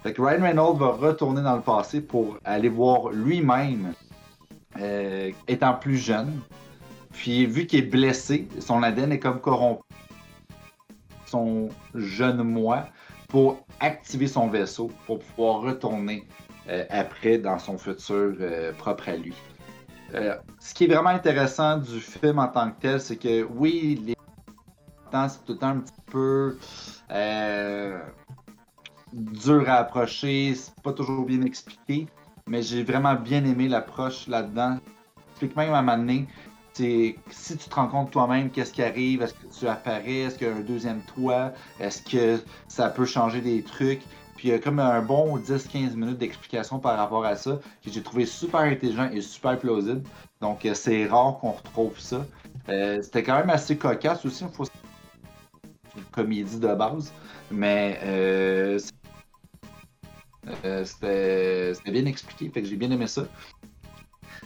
Fait 0.04 0.16
Ryan 0.18 0.44
Reynolds 0.44 0.78
va 0.78 0.92
retourner 0.92 1.42
dans 1.42 1.56
le 1.56 1.62
passé 1.62 2.02
pour 2.02 2.38
aller 2.46 2.70
voir 2.70 3.10
lui-même, 3.10 3.94
euh, 4.80 5.32
étant 5.48 5.74
plus 5.74 5.98
jeune. 5.98 6.40
Puis, 7.18 7.48
vu 7.48 7.66
qu'il 7.66 7.80
est 7.80 7.88
blessé, 7.88 8.48
son 8.60 8.84
ADN 8.84 9.12
est 9.12 9.20
comme 9.20 9.42
corrompu. 9.42 9.82
Son 11.26 11.70
jeune 11.96 12.44
moi 12.44 12.86
pour 13.28 13.66
activer 13.80 14.28
son 14.28 14.48
vaisseau 14.48 14.90
pour 15.06 15.20
pouvoir 15.20 15.62
retourner 15.62 16.26
euh, 16.70 16.86
après 16.90 17.38
dans 17.40 17.60
son 17.60 17.78
futur 17.78 18.36
euh, 18.40 18.72
propre 18.74 19.10
à 19.10 19.18
lui. 19.18 19.34
Euh, 20.14 20.36
ce 20.60 20.74
qui 20.74 20.86
est 20.86 20.88
vraiment 20.88 21.10
intéressant 21.10 21.80
du 21.80 22.00
film 22.00 22.40
en 22.40 22.48
tant 22.48 22.72
que 22.72 22.82
tel, 22.82 23.02
c'est 23.02 23.18
que 23.18 23.44
oui, 23.44 24.02
les 24.06 24.16
temps, 25.12 25.28
c'est 25.28 25.44
tout 25.44 25.54
le 25.54 25.58
temps 25.58 25.70
un 25.70 25.80
petit 25.80 26.02
peu 26.10 26.58
dur 29.12 29.70
à 29.70 29.76
approcher, 29.76 30.54
c'est 30.56 30.74
pas 30.82 30.94
toujours 30.94 31.26
bien 31.26 31.42
expliqué, 31.42 32.08
mais 32.48 32.62
j'ai 32.62 32.84
vraiment 32.84 33.16
bien 33.16 33.44
aimé 33.44 33.68
l'approche 33.68 34.28
là-dedans. 34.28 34.78
Explique 35.32 35.56
même 35.56 35.74
à 35.74 35.80
un 35.80 35.82
moment 35.82 36.26
c'est- 36.78 37.16
si 37.32 37.58
tu 37.58 37.70
te 37.70 37.76
rends 37.76 37.88
compte 37.88 38.12
toi-même, 38.12 38.50
qu'est-ce 38.52 38.72
qui 38.72 38.84
arrive, 38.84 39.22
est-ce 39.22 39.34
que 39.34 39.48
tu 39.60 39.68
apparais, 39.68 40.20
est-ce 40.26 40.38
qu'il 40.38 40.48
y 40.48 40.50
a 40.50 40.56
un 40.56 40.60
deuxième 40.62 41.02
toi, 41.16 41.54
est-ce 41.80 42.02
que 42.04 42.40
ça 42.68 42.90
peut 42.90 43.06
changer 43.06 43.42
des 43.42 43.64
trucs? 43.64 44.02
Puis 44.36 44.50
il 44.50 44.52
y 44.52 44.54
a 44.54 44.60
comme 44.60 44.80
un 44.80 45.02
bon 45.02 45.38
10-15 45.38 45.96
minutes 45.96 46.20
d'explication 46.20 46.78
par 46.80 46.98
rapport 46.98 47.26
à 47.26 47.36
ça, 47.36 47.60
que 47.84 47.90
j'ai 47.92 48.04
trouvé 48.04 48.26
super 48.28 48.60
intelligent 48.62 49.10
et 49.12 49.22
super 49.22 49.58
plausible. 49.58 50.04
Donc 50.42 50.66
euh, 50.66 50.76
c'est 50.76 51.08
rare 51.08 51.40
qu'on 51.40 51.52
retrouve 51.52 51.98
ça. 52.00 52.26
Euh, 52.70 53.02
C'était 53.02 53.24
quand 53.24 53.38
même 53.38 53.50
assez 53.50 53.76
cocasse 53.78 54.24
aussi, 54.26 54.44
une 54.44 56.04
comédie 56.12 56.60
de 56.60 56.74
base, 56.76 57.12
mais 57.50 58.00
euh, 58.04 58.78
c'était 60.86 61.74
bien 61.92 62.06
expliqué, 62.06 62.50
fait 62.50 62.62
que 62.62 62.68
j'ai 62.68 62.76
bien 62.76 62.92
aimé 62.92 63.08
ça. 63.08 63.24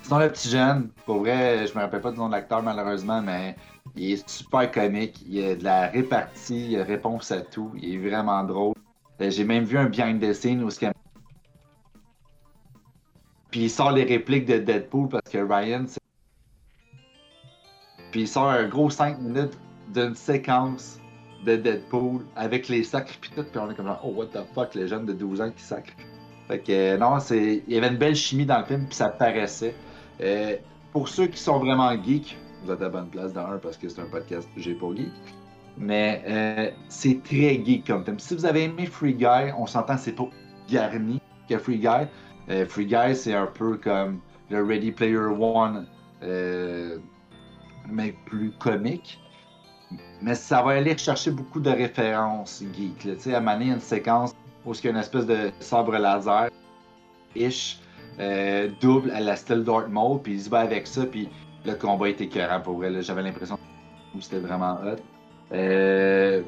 Sinon, 0.04 0.20
le 0.20 0.30
petit 0.30 0.50
jeune, 0.50 0.90
pour 1.06 1.20
vrai, 1.20 1.66
je 1.68 1.74
me 1.76 1.80
rappelle 1.82 2.02
pas 2.02 2.12
du 2.12 2.18
nom 2.18 2.28
de 2.28 2.34
l'acteur 2.34 2.62
malheureusement, 2.64 3.22
mais 3.22 3.56
il 3.96 4.12
est 4.14 4.30
super 4.30 4.70
comique, 4.72 5.22
il 5.28 5.44
a 5.46 5.56
de 5.56 5.64
la 5.64 5.88
répartie, 5.88 6.72
il 6.72 6.80
a 6.80 6.84
réponse 6.84 7.32
à 7.32 7.42
tout, 7.42 7.72
il 7.78 7.96
est 7.96 8.10
vraiment 8.10 8.44
drôle. 8.44 8.74
Euh, 9.22 9.30
J'ai 9.30 9.44
même 9.44 9.64
vu 9.64 9.78
un 9.78 9.86
behind 9.86 10.22
the 10.22 10.34
scene 10.34 10.64
où 10.64 10.70
ce 10.70 10.80
Puis 13.52 13.62
il 13.64 13.70
sort 13.70 13.92
les 13.92 14.04
répliques 14.04 14.46
de 14.46 14.58
Deadpool 14.58 15.10
parce 15.10 15.30
que 15.32 15.38
Ryan, 15.38 15.86
c'est- 15.88 16.00
Puis 18.12 18.22
il 18.22 18.28
sort 18.28 18.50
un 18.50 18.68
gros 18.68 18.90
5 18.90 19.20
minutes 19.20 19.58
d'une 19.94 20.16
séquence 20.16 21.00
de 21.46 21.56
Deadpool 21.56 22.26
avec 22.36 22.68
les 22.70 22.84
sacres 22.84 23.18
puis 23.20 23.32
tout, 23.36 23.44
puis 23.44 23.60
on 23.60 23.70
est 23.70 23.76
comme 23.76 23.88
genre, 23.88 24.02
oh 24.04 24.10
what 24.16 24.28
the 24.28 24.40
fuck, 24.54 24.74
les 24.76 24.88
jeunes 24.88 25.06
de 25.06 25.14
12 25.14 25.42
ans 25.42 25.52
qui 25.52 25.64
sacrent. 25.64 25.94
Fait 26.48 26.60
que 26.60 26.98
non, 26.98 27.20
c'est. 27.20 27.64
Il 27.68 27.74
y 27.74 27.78
avait 27.78 27.88
une 27.88 27.98
belle 27.98 28.16
chimie 28.16 28.46
dans 28.46 28.60
le 28.60 28.66
film, 28.66 28.86
puis 28.86 28.96
ça 28.96 29.10
paraissait. 29.10 29.74
Euh, 30.22 30.58
pour 30.92 31.08
ceux 31.08 31.28
qui 31.28 31.40
sont 31.40 31.60
vraiment 31.60 31.92
geeks, 32.02 32.38
vous 32.64 32.72
êtes 32.72 32.82
à 32.82 32.90
bonne 32.90 33.10
place 33.10 33.34
dans 33.34 33.46
un 33.48 33.58
parce 33.58 33.78
que 33.78 33.90
c'est 33.90 34.02
un 34.02 34.06
podcast 34.06 34.48
j'ai 34.58 34.76
pas 34.76 34.94
geek. 34.96 35.12
Mais 35.78 36.24
euh, 36.28 36.70
c'est 36.90 37.24
très 37.24 37.64
geek 37.64 37.88
comme 37.88 38.04
film. 38.04 38.20
Si 38.20 38.36
vous 38.36 38.46
avez 38.46 38.64
aimé 38.64 38.86
Free 38.86 39.14
Guy, 39.14 39.52
on 39.58 39.66
s'entend 39.66 39.98
c'est 39.98 40.12
pas 40.12 40.30
garni 40.70 41.22
que 41.50 41.58
Free 41.58 41.80
Guy. 41.80 42.08
Euh, 42.50 42.66
Free 42.68 42.86
Guy, 42.86 43.16
c'est 43.16 43.34
un 43.34 43.48
peu 43.48 43.78
comme 43.78 44.20
le 44.50 44.64
Ready 44.64 44.92
Player 44.92 45.18
One, 45.18 45.88
mais 46.22 48.14
plus 48.26 48.52
comique. 48.60 49.20
Mais 50.22 50.36
ça 50.36 50.62
va 50.62 50.72
aller 50.72 50.98
chercher 50.98 51.32
beaucoup 51.32 51.60
de 51.60 51.70
références 51.70 52.64
geek. 52.74 53.00
Tu 53.00 53.20
sais, 53.20 53.34
à 53.34 53.40
une 53.40 53.80
séquence 53.80 54.36
où 54.66 54.74
il 54.74 54.84
y 54.84 54.88
a 54.88 54.92
une 54.92 54.98
espèce 54.98 55.26
de 55.26 55.52
sabre 55.60 55.98
laser, 55.98 56.50
ish, 57.36 57.80
euh, 58.22 58.70
double 58.80 59.10
à 59.12 59.20
la 59.20 59.36
style 59.36 59.64
Dartmouth, 59.64 60.22
puis 60.22 60.34
il 60.34 60.42
se 60.42 60.50
bat 60.50 60.60
avec 60.60 60.86
ça, 60.86 61.06
puis 61.08 61.28
le 61.66 61.74
combat 61.74 62.10
était 62.10 62.26
écœurant 62.26 62.62
pour 62.62 62.76
vrai. 62.76 63.02
J'avais 63.02 63.24
l'impression 63.24 63.58
que 63.58 64.22
c'était 64.22 64.40
vraiment 64.40 64.76
hot. 64.76 65.02
Euh, 65.54 66.42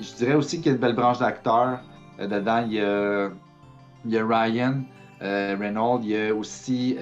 je 0.00 0.14
dirais 0.14 0.34
aussi 0.34 0.58
qu'il 0.58 0.66
y 0.66 0.68
a 0.70 0.72
une 0.72 0.80
belle 0.80 0.94
branche 0.94 1.18
d'acteurs. 1.18 1.80
Euh, 2.18 2.26
dedans, 2.26 2.64
il 2.66 2.72
y 2.72 2.80
a, 2.80 3.28
il 4.06 4.12
y 4.12 4.18
a 4.18 4.26
Ryan 4.26 4.82
Reynolds, 5.20 6.00
il 6.04 6.10
y 6.10 6.16
a 6.16 6.34
aussi, 6.34 6.96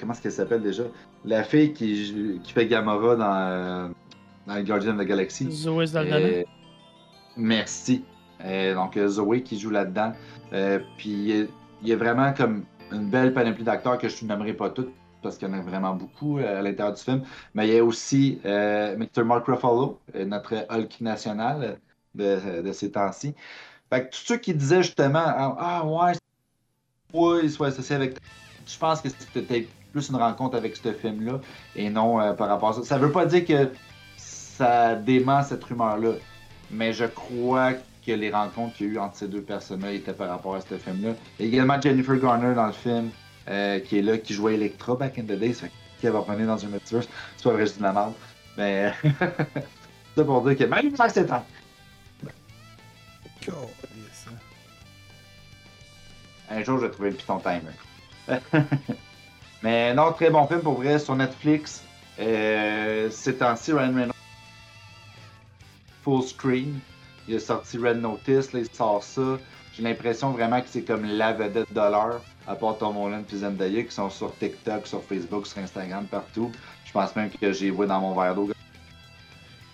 comment 0.00 0.12
est-ce 0.12 0.22
qu'elle 0.22 0.32
s'appelle 0.32 0.62
déjà? 0.62 0.82
La 1.24 1.44
fille 1.44 1.72
qui, 1.72 2.40
qui 2.42 2.52
fait 2.52 2.66
Gamora 2.66 3.14
dans, 3.14 3.94
dans 4.48 4.54
les 4.54 4.64
Guardians 4.64 4.98
of 4.98 5.04
the 5.04 5.06
Galaxy. 5.06 5.48
Zoé 5.52 5.86
Saldana. 5.86 6.42
Merci. 7.36 8.02
Donc 8.74 8.98
Zoé 8.98 9.42
qui 9.42 9.56
joue 9.56 9.70
là-dedans. 9.70 10.12
Puis 10.96 11.48
il 11.82 11.88
y, 11.88 11.92
a 11.92 11.96
vraiment 11.96 12.32
comme 12.32 12.64
une 12.92 13.08
belle 13.08 13.32
panoplie 13.32 13.64
d'acteurs 13.64 13.98
que 13.98 14.08
je 14.08 14.24
ne 14.24 14.28
nommerai 14.28 14.54
pas 14.54 14.70
toutes 14.70 14.92
parce 15.22 15.36
qu'il 15.36 15.48
y 15.48 15.50
en 15.50 15.54
a 15.54 15.60
vraiment 15.60 15.94
beaucoup 15.94 16.38
euh, 16.38 16.58
à 16.58 16.62
l'intérieur 16.62 16.94
du 16.94 17.02
film. 17.02 17.22
Mais 17.54 17.68
il 17.68 17.74
y 17.74 17.78
a 17.78 17.84
aussi 17.84 18.40
euh, 18.44 18.96
Mr. 18.96 19.24
Mark 19.24 19.46
Ruffalo, 19.46 19.98
euh, 20.14 20.24
notre 20.24 20.66
Hulk 20.70 21.00
national 21.00 21.78
de, 22.14 22.72
ces 22.72 22.90
temps-ci. 22.90 23.34
Fait 23.90 24.06
que 24.06 24.10
tous 24.10 24.22
ceux 24.24 24.36
qui 24.36 24.54
disaient 24.54 24.82
justement 24.82 25.22
Ah, 25.24 25.56
ah, 25.58 25.86
ouais, 25.86 26.12
ouais, 27.12 27.40
il 27.44 27.50
soit 27.50 27.68
associé 27.68 27.96
avec. 27.96 28.16
Je 28.66 28.78
pense 28.78 29.00
que 29.00 29.08
c'était 29.08 29.68
plus 29.92 30.08
une 30.08 30.16
rencontre 30.16 30.56
avec 30.56 30.76
ce 30.76 30.92
film-là 30.92 31.40
et 31.74 31.90
non 31.90 32.34
par 32.36 32.48
rapport 32.48 32.70
à 32.70 32.72
ça. 32.74 32.82
Ça 32.84 32.98
veut 32.98 33.10
pas 33.10 33.26
dire 33.26 33.44
que 33.44 33.70
ça 34.16 34.94
dément 34.94 35.42
cette 35.42 35.64
rumeur-là, 35.64 36.12
mais 36.70 36.92
je 36.92 37.06
crois 37.06 37.74
que 37.74 37.80
les 38.06 38.30
rencontres 38.30 38.74
qu'il 38.76 38.86
y 38.86 38.90
a 38.90 38.92
eu 38.94 38.98
entre 38.98 39.16
ces 39.16 39.28
deux 39.28 39.42
personnes-là 39.42 39.92
étaient 39.92 40.12
par 40.12 40.28
rapport 40.28 40.54
à 40.54 40.60
ce 40.60 40.76
film-là. 40.76 41.14
Également 41.38 41.80
Jennifer 41.80 42.16
Garner 42.16 42.54
dans 42.54 42.66
le 42.66 42.72
film 42.72 43.10
euh, 43.48 43.80
qui 43.80 43.98
est 43.98 44.02
là, 44.02 44.18
qui 44.18 44.34
jouait 44.34 44.54
Electra 44.54 44.96
back 44.96 45.18
in 45.18 45.22
the 45.22 45.38
days, 45.38 45.54
fait 45.54 45.70
qui 46.00 46.06
va 46.06 46.18
revenir 46.18 46.46
dans 46.46 46.64
un 46.64 46.68
multiverse. 46.68 47.08
C'est 47.36 47.44
pas 47.44 47.52
vrai, 47.52 47.66
je 47.66 47.72
dis 47.72 47.78
de 47.78 47.82
la 47.84 47.92
merde. 47.92 48.14
Mais 48.56 48.92
ça 50.16 50.24
pour 50.24 50.42
dire 50.42 50.56
que 50.56 50.64
même 50.64 50.96
ça 50.96 51.08
c'est 51.08 51.30
hein. 51.30 51.44
Un 56.50 56.64
jour, 56.64 56.78
je 56.78 56.86
vais 56.86 56.90
trouver 56.90 57.10
le 57.10 57.16
Python 57.16 57.40
Timer. 57.40 58.40
Mais 59.62 59.94
non, 59.94 60.12
très 60.12 60.30
bon 60.30 60.46
film 60.46 60.60
pour 60.60 60.74
vrai 60.74 60.98
sur 60.98 61.14
Netflix. 61.14 61.84
Euh, 62.18 63.08
ces 63.10 63.36
temps-ci, 63.36 63.72
Ryan 63.72 63.94
Reynolds. 63.94 64.14
Full 66.02 66.22
screen. 66.22 66.80
Il 67.30 67.36
a 67.36 67.38
sorti 67.38 67.78
Red 67.78 68.00
Notice, 68.02 68.52
là, 68.52 68.58
il 68.58 68.68
sort 68.74 69.04
ça. 69.04 69.38
J'ai 69.76 69.84
l'impression 69.84 70.32
vraiment 70.32 70.60
que 70.60 70.66
c'est 70.68 70.82
comme 70.82 71.04
la 71.04 71.32
vedette 71.32 71.72
de 71.72 71.76
l'heure, 71.80 72.20
à 72.48 72.56
part 72.56 72.76
Tom 72.76 72.96
Holland 72.96 73.22
et 73.32 73.36
Zendaya, 73.36 73.84
qui 73.84 73.92
sont 73.94 74.10
sur 74.10 74.36
TikTok, 74.36 74.84
sur 74.86 75.00
Facebook, 75.04 75.46
sur 75.46 75.58
Instagram, 75.62 76.06
partout. 76.10 76.50
Je 76.84 76.90
pense 76.92 77.14
même 77.14 77.30
que 77.30 77.52
j'ai 77.52 77.70
vu 77.70 77.86
dans 77.86 78.00
mon 78.00 78.20
verre 78.20 78.34
d'eau. 78.34 78.50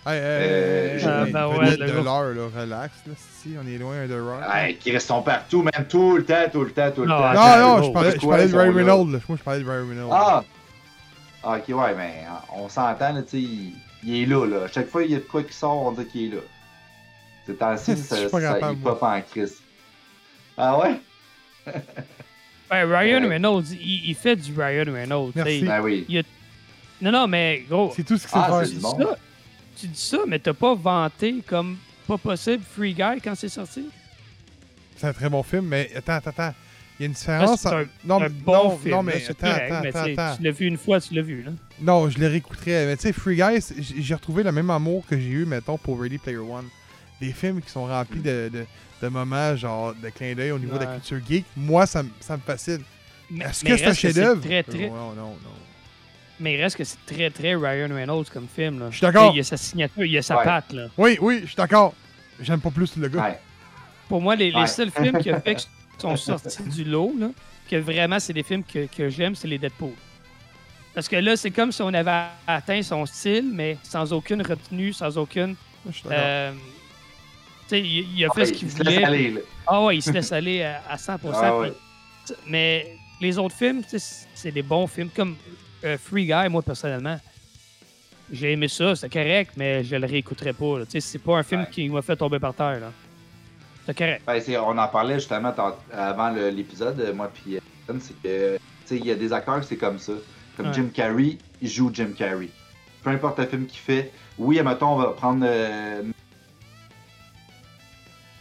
Hey, 0.05 0.13
hey, 0.13 0.21
Euh, 0.23 0.97
hey, 1.25 1.31
ben 1.33 1.47
vedette 1.47 1.79
ouais, 1.79 1.87
de 1.87 1.91
l'heure, 2.03 2.33
là, 2.35 2.61
relax, 2.61 2.93
là, 3.07 3.13
si, 3.17 3.55
on 3.61 3.67
est 3.67 3.77
loin 3.79 4.05
de 4.05 4.19
Rock. 4.19 4.41
Hey, 4.53 4.77
qui 4.77 4.97
sont 5.01 5.23
partout, 5.23 5.63
même 5.63 5.85
tout 5.89 6.17
le 6.17 6.23
temps, 6.25 6.45
tout 6.51 6.63
le 6.63 6.71
temps, 6.71 6.91
tout 6.91 7.01
le 7.01 7.07
Non, 7.07 7.17
temps. 7.17 7.33
non, 7.33 7.39
attends, 7.41 7.59
non, 7.59 7.75
gros, 7.79 7.87
je 7.87 7.91
parlais, 7.91 8.11
je 8.11 8.25
parlais 8.27 8.47
de 8.47 8.55
Ryan? 8.55 8.73
Reynolds, 8.73 9.11
là. 9.13 9.19
Moi, 9.27 9.37
je 9.39 9.43
parlais 9.43 9.63
de 9.63 9.69
Ryan 9.69 9.87
Reynolds. 9.89 10.09
Ah! 10.13 10.43
Ah, 11.43 11.57
Ok, 11.57 11.75
ouais, 11.75 11.95
mais 11.97 12.23
on 12.55 12.69
s'entend, 12.69 13.13
là, 13.13 13.21
tu 13.23 13.29
sais, 13.31 13.37
il, 13.41 13.73
il 14.03 14.21
est 14.23 14.25
là, 14.27 14.45
là. 14.45 14.67
Chaque 14.71 14.87
fois 14.89 15.01
qu'il 15.01 15.11
y 15.11 15.15
a 15.15 15.19
de 15.19 15.23
quoi 15.23 15.41
qui 15.43 15.53
sort, 15.53 15.81
on 15.87 15.91
dit 15.91 16.05
qu'il 16.05 16.31
est 16.31 16.35
là. 16.35 16.41
C'est 17.47 17.57
temps-ci, 17.57 17.91
Je 17.97 18.01
ça, 18.01 18.19
il 18.71 18.77
pop 18.79 19.01
en 19.01 19.21
crise. 19.21 19.57
Ah 20.57 20.77
ouais? 20.79 20.99
Ben, 22.69 22.85
Ryan. 22.85 23.29
Reynolds, 23.29 23.71
il, 23.71 24.09
il 24.09 24.15
fait 24.15 24.35
du 24.35 24.51
Ryan 24.53 24.91
Reynolds. 24.91 25.31
Merci. 25.35 25.63
Ben 25.63 25.79
oui. 25.81 26.05
Non, 27.01 27.11
non, 27.11 27.27
mais 27.27 27.63
gros, 27.69 27.93
C'est 27.95 28.03
tout 28.03 28.17
ce 28.17 28.23
sait 28.27 28.33
Ah, 28.35 28.61
c'est 28.65 28.73
du 28.73 28.79
bon. 28.81 28.97
ça, 28.99 29.17
tu 29.77 29.87
dis 29.87 30.01
ça, 30.01 30.17
mais 30.27 30.37
t'as 30.39 30.53
pas 30.53 30.75
vanté 30.75 31.35
comme 31.47 31.77
pas 32.05 32.17
possible 32.17 32.61
Free 32.75 32.93
Guy 32.93 33.21
quand 33.23 33.35
c'est 33.35 33.47
sorti? 33.49 33.87
C'est 34.97 35.07
un 35.07 35.13
très 35.13 35.29
bon 35.29 35.43
film, 35.43 35.65
mais 35.67 35.89
attends, 35.95 36.13
attends, 36.15 36.29
attends. 36.31 36.53
Il 36.99 37.03
y 37.03 37.05
a 37.05 37.07
une 37.07 37.13
différence. 37.13 37.51
Ah, 37.65 37.69
c'est 37.69 37.75
un, 37.75 37.85
non, 38.03 38.15
un 38.17 38.19
mais- 38.21 38.29
bon 38.29 38.53
non, 38.71 38.77
film. 38.77 38.91
non, 38.91 38.97
là, 38.97 39.03
mais 39.15 39.23
attends, 39.29 39.47
correct, 39.47 39.71
attends, 39.71 39.81
mais 40.05 40.19
attends. 40.19 40.35
Tu 40.37 40.43
l'as 40.43 40.51
vu 40.51 40.65
une 40.65 40.77
fois, 40.77 40.99
tu 40.99 41.13
l'as 41.13 41.21
vu. 41.21 41.43
Là. 41.43 41.51
Non, 41.79 42.09
je 42.09 42.17
les 42.19 42.27
réécouterais. 42.27 42.85
Mais 42.87 42.97
tu 42.97 43.03
sais, 43.03 43.13
Free 43.13 43.35
Guy, 43.35 43.59
j'ai 43.99 44.13
retrouvé 44.15 44.43
le 44.43 44.51
même 44.51 44.69
amour 44.71 45.05
que 45.07 45.17
j'ai 45.17 45.29
eu, 45.29 45.45
mettons, 45.45 45.77
pour 45.77 46.01
Ready 46.01 46.17
Player 46.17 46.39
One. 46.39 46.65
Des 47.19 47.31
films 47.33 47.61
qui 47.61 47.69
sont 47.69 47.85
remplis 47.87 48.21
de, 48.21 48.49
de, 48.53 48.65
de 49.01 49.07
moments, 49.07 49.55
genre, 49.55 49.93
de 49.95 50.09
clin 50.09 50.35
d'œil 50.35 50.51
au 50.51 50.59
niveau 50.59 50.77
de 50.77 50.83
la 50.83 50.93
culture 50.93 51.19
geek. 51.27 51.45
Moi, 51.55 51.85
ça, 51.87 52.03
me- 52.03 52.09
ça 52.19 52.37
me 52.37 52.41
fascine. 52.41 52.83
Est-ce 53.41 53.63
que 53.65 53.75
c'est 53.75 53.87
un 53.87 53.93
chef-d'œuvre? 53.93 54.41
Très, 54.41 54.63
très, 54.63 54.87
Non, 54.89 55.13
non, 55.13 55.25
non. 55.43 55.51
mais 56.39 56.53
il 56.53 56.61
reste 56.61 56.77
que 56.77 56.83
c'est 56.83 57.03
très, 57.05 57.29
très 57.29 57.55
Ryan 57.55 57.93
Reynolds 57.93 58.29
comme 58.31 58.47
film. 58.47 58.79
Là. 58.79 58.87
Je 58.91 58.97
suis 58.97 59.01
d'accord. 59.05 59.31
Il 59.33 59.37
y 59.37 59.39
a 59.39 59.43
sa 59.43 59.57
signature, 59.57 60.05
il 60.05 60.11
y 60.11 60.17
a 60.17 60.21
sa 60.21 60.37
Ouais. 60.37 60.43
patte. 60.43 60.71
Là. 60.73 60.87
Oui, 60.97 61.17
oui, 61.19 61.39
je 61.41 61.47
suis 61.47 61.55
d'accord. 61.55 61.93
J'aime 62.39 62.61
pas 62.61 62.69
plus 62.71 62.95
le 62.97 63.07
gars. 63.07 63.21
Ouais. 63.23 63.39
Pour 64.07 64.21
moi, 64.21 64.35
les, 64.35 64.51
seuls 64.67 64.91
films 64.91 65.17
qui, 65.19 65.29
sont 65.97 66.15
sortis 66.15 66.63
du 66.63 66.83
lot, 66.83 67.13
là, 67.19 67.29
que 67.69 67.75
vraiment 67.77 68.19
c'est 68.19 68.33
des 68.33 68.43
films 68.43 68.63
que, 68.63 68.85
que 68.85 69.09
j'aime, 69.09 69.33
c'est 69.35 69.47
les 69.47 69.57
Deadpool. 69.57 69.91
Parce 70.93 71.07
que 71.09 71.15
là, 71.15 71.35
c'est 71.35 71.51
comme 71.51 71.71
si 71.71 71.81
on 71.81 71.93
avait 71.93 72.25
atteint 72.45 72.81
son 72.83 73.05
style, 73.05 73.49
mais 73.53 73.77
sans 73.83 74.13
aucune 74.13 74.41
retenue, 74.41 74.93
sans 74.93 75.17
aucune. 75.17 75.55
Je 75.87 75.91
suis 75.93 76.03
d'accord. 76.03 76.17
euh, 76.23 76.51
il, 77.71 78.17
il 78.17 78.25
a 78.25 78.29
fait 78.29 78.39
Ouais, 78.41 78.45
ce 78.45 78.53
qu'il 78.53 78.69
se 78.71 78.77
voulait. 78.77 79.03
aller, 79.03 79.31
là. 79.31 79.41
Ah 79.67 79.83
ouais, 79.83 79.97
il 79.97 80.01
se 80.01 80.11
laisse 80.11 80.31
aller 80.31 80.63
à, 80.63 80.81
à 80.89 80.95
100%. 80.95 81.17
Ah 81.33 81.57
ouais. 81.59 81.73
mais 82.47 82.95
les 83.21 83.37
autres 83.37 83.55
films, 83.55 83.81
c'est 84.33 84.51
des 84.51 84.61
bons 84.63 84.87
films. 84.87 85.09
Comme 85.15 85.35
euh, 85.83 85.97
Free 85.97 86.25
Guy, 86.25 86.49
moi, 86.49 86.61
personnellement, 86.61 87.19
j'ai 88.31 88.53
aimé 88.53 88.67
ça, 88.67 88.95
c'est 88.95 89.11
correct, 89.11 89.53
mais 89.57 89.83
je 89.83 89.95
le 89.95 90.05
réécouterai 90.05 90.53
pas. 90.53 90.79
C'est 90.99 91.19
pas 91.21 91.37
un 91.37 91.43
film 91.43 91.61
Ouais. 91.61 91.69
qui 91.71 91.89
m'a 91.89 92.01
fait 92.01 92.15
tomber 92.15 92.39
par 92.39 92.53
terre. 92.53 92.79
là. 92.79 92.91
C'est 93.85 93.97
correct. 93.97 94.21
Ben, 94.27 94.41
on 94.65 94.77
en 94.77 94.87
parlait 94.89 95.15
justement 95.19 95.53
avant 95.93 96.29
l'épisode, 96.29 96.99
euh, 96.99 97.13
moi 97.13 97.31
puis 97.33 97.55
Ethan, 97.55 97.97
c'est 98.01 98.21
que 98.21 98.59
il 98.91 99.05
y 99.05 99.11
a 99.11 99.15
des 99.15 99.31
acteurs 99.31 99.63
c'est 99.63 99.77
comme 99.77 99.97
ça. 99.99 100.13
Comme. 100.57 100.73
Jim 100.73 100.89
Carrey, 100.93 101.37
il 101.61 101.69
joue 101.69 101.89
Jim 101.93 102.09
Carrey. 102.17 102.49
Peu 103.03 103.11
importe 103.11 103.39
le 103.39 103.45
film 103.45 103.65
qu'il 103.65 103.79
fait. 103.79 104.11
Oui, 104.37 104.59
mettons, 104.61 104.93
on 104.93 104.97
va 104.97 105.07
prendre 105.11 105.45
euh, 105.47 106.01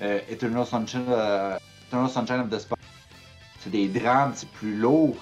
euh, 0.02 0.20
Eternal, 0.30 0.66
Sunshine, 0.66 1.04
euh, 1.08 1.56
Eternal 1.88 2.10
Sunshine 2.10 2.40
of 2.40 2.50
the 2.50 2.58
Spotless. 2.58 2.86
C'est 3.60 3.70
des 3.70 3.88
drames, 3.88 4.32
c'est 4.34 4.48
plus 4.50 4.76
lourd. 4.76 5.16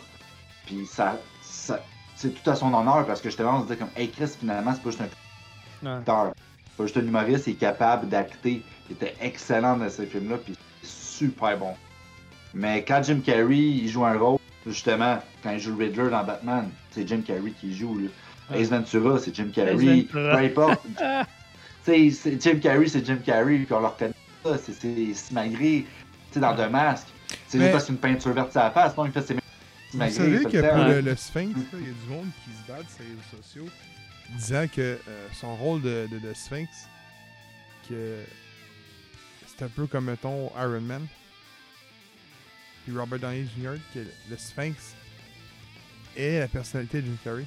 Puis 0.67 0.87
ça, 0.87 1.19
ça 1.43 1.81
c'est 2.17 2.31
tout 2.43 2.49
à 2.51 2.55
son 2.57 2.73
honneur 2.73 3.07
parce 3.07 3.21
que 3.21 3.29
justement, 3.29 3.59
on 3.59 3.67
se 3.67 3.73
dit 3.73 3.79
comme, 3.79 3.89
hey 3.97 4.09
Chris, 4.11 4.31
finalement, 4.39 4.73
c'est 4.75 4.83
pas 4.83 4.91
juste 4.91 5.03
un 5.03 5.87
Ouais. 5.87 5.93
acteur. 5.99 6.33
C'est 6.67 6.77
pas 6.77 6.83
juste 6.85 6.97
un 6.97 7.01
humoriste, 7.03 7.47
il 7.47 7.51
est 7.53 7.55
capable 7.57 8.09
d'acter. 8.09 8.63
Il 8.89 8.93
était 8.93 9.15
excellent 9.21 9.77
dans 9.77 9.91
ce 9.91 10.03
film-là, 10.07 10.39
puis 10.39 10.57
c'est 10.83 10.91
super 11.27 11.59
bon. 11.59 11.75
Mais 12.55 12.83
quand 12.85 13.03
Jim 13.03 13.21
Carrey, 13.25 13.57
il 13.59 13.89
joue 13.89 14.05
un 14.05 14.17
rôle, 14.17 14.39
justement, 14.67 15.19
quand 15.43 15.51
il 15.51 15.59
joue 15.59 15.77
le 15.77 15.85
Riddler 15.87 16.11
dans 16.11 16.25
Batman, 16.25 16.71
c'est 16.91 17.07
Jim 17.07 17.21
Carrey 17.27 17.51
qui 17.61 17.75
joue. 17.77 17.99
Là. 17.99 18.09
Ouais. 18.51 18.61
Ace 18.63 18.69
Ventura, 18.71 19.19
c'est 19.19 19.35
Jim 19.35 19.49
Carrey. 19.55 20.07
Peu 20.11 20.33
importe. 20.33 20.81
Tu 21.85 21.93
sais, 21.93 22.11
c'est- 22.11 22.41
Jim 22.43 22.59
Carrey, 22.63 22.87
c'est 22.89 23.05
Jim 23.05 23.19
Carrey, 23.23 23.59
puis 23.59 23.73
on 23.75 23.81
le 23.81 23.87
reconnaît. 23.89 24.15
C'est 24.45 25.15
Simagré, 25.15 25.87
tu 25.87 26.35
sais, 26.35 26.41
dans 26.41 26.55
deux 26.55 26.69
masques. 26.69 27.09
C'est 27.49 27.59
juste 27.59 27.73
parce 27.73 27.87
qu'une 27.87 27.97
peinture 27.99 28.33
verte 28.33 28.53
sur 28.53 28.61
la 28.61 28.71
face, 28.71 28.97
non, 28.97 29.07
il 29.07 29.13
fait 29.13 29.23
ses 29.23 29.35
Vous 29.35 29.41
savez 30.11 30.45
que 30.45 30.57
le 30.57 30.69
pour 30.69 30.85
le, 30.85 31.01
le 31.01 31.17
Sphinx, 31.17 31.59
il 31.73 31.79
y 31.81 31.83
a 31.83 31.93
du 31.93 32.11
monde 32.11 32.29
qui 32.45 32.51
se 32.51 32.69
bat 32.69 32.79
sur 32.89 33.03
les 33.05 33.11
réseaux 33.11 33.43
sociaux 33.43 33.67
disant 34.37 34.67
que 34.69 34.99
euh, 35.09 35.29
son 35.33 35.55
rôle 35.57 35.83
de, 35.83 36.09
de, 36.11 36.19
de 36.19 36.33
Sphinx, 36.35 36.89
que 37.89 38.25
c'est 39.47 39.65
un 39.65 39.69
peu 39.69 39.87
comme, 39.87 40.07
mettons, 40.07 40.51
Iron 40.57 40.81
Man. 40.81 41.07
Puis 42.85 42.97
Robert 42.97 43.19
Downey 43.19 43.47
Jr., 43.57 43.79
que 43.93 44.01
le 44.01 44.37
Sphinx 44.37 44.95
est 46.17 46.41
la 46.41 46.49
personnalité 46.49 47.01
de 47.01 47.07
Jim 47.07 47.17
Carrey. 47.23 47.45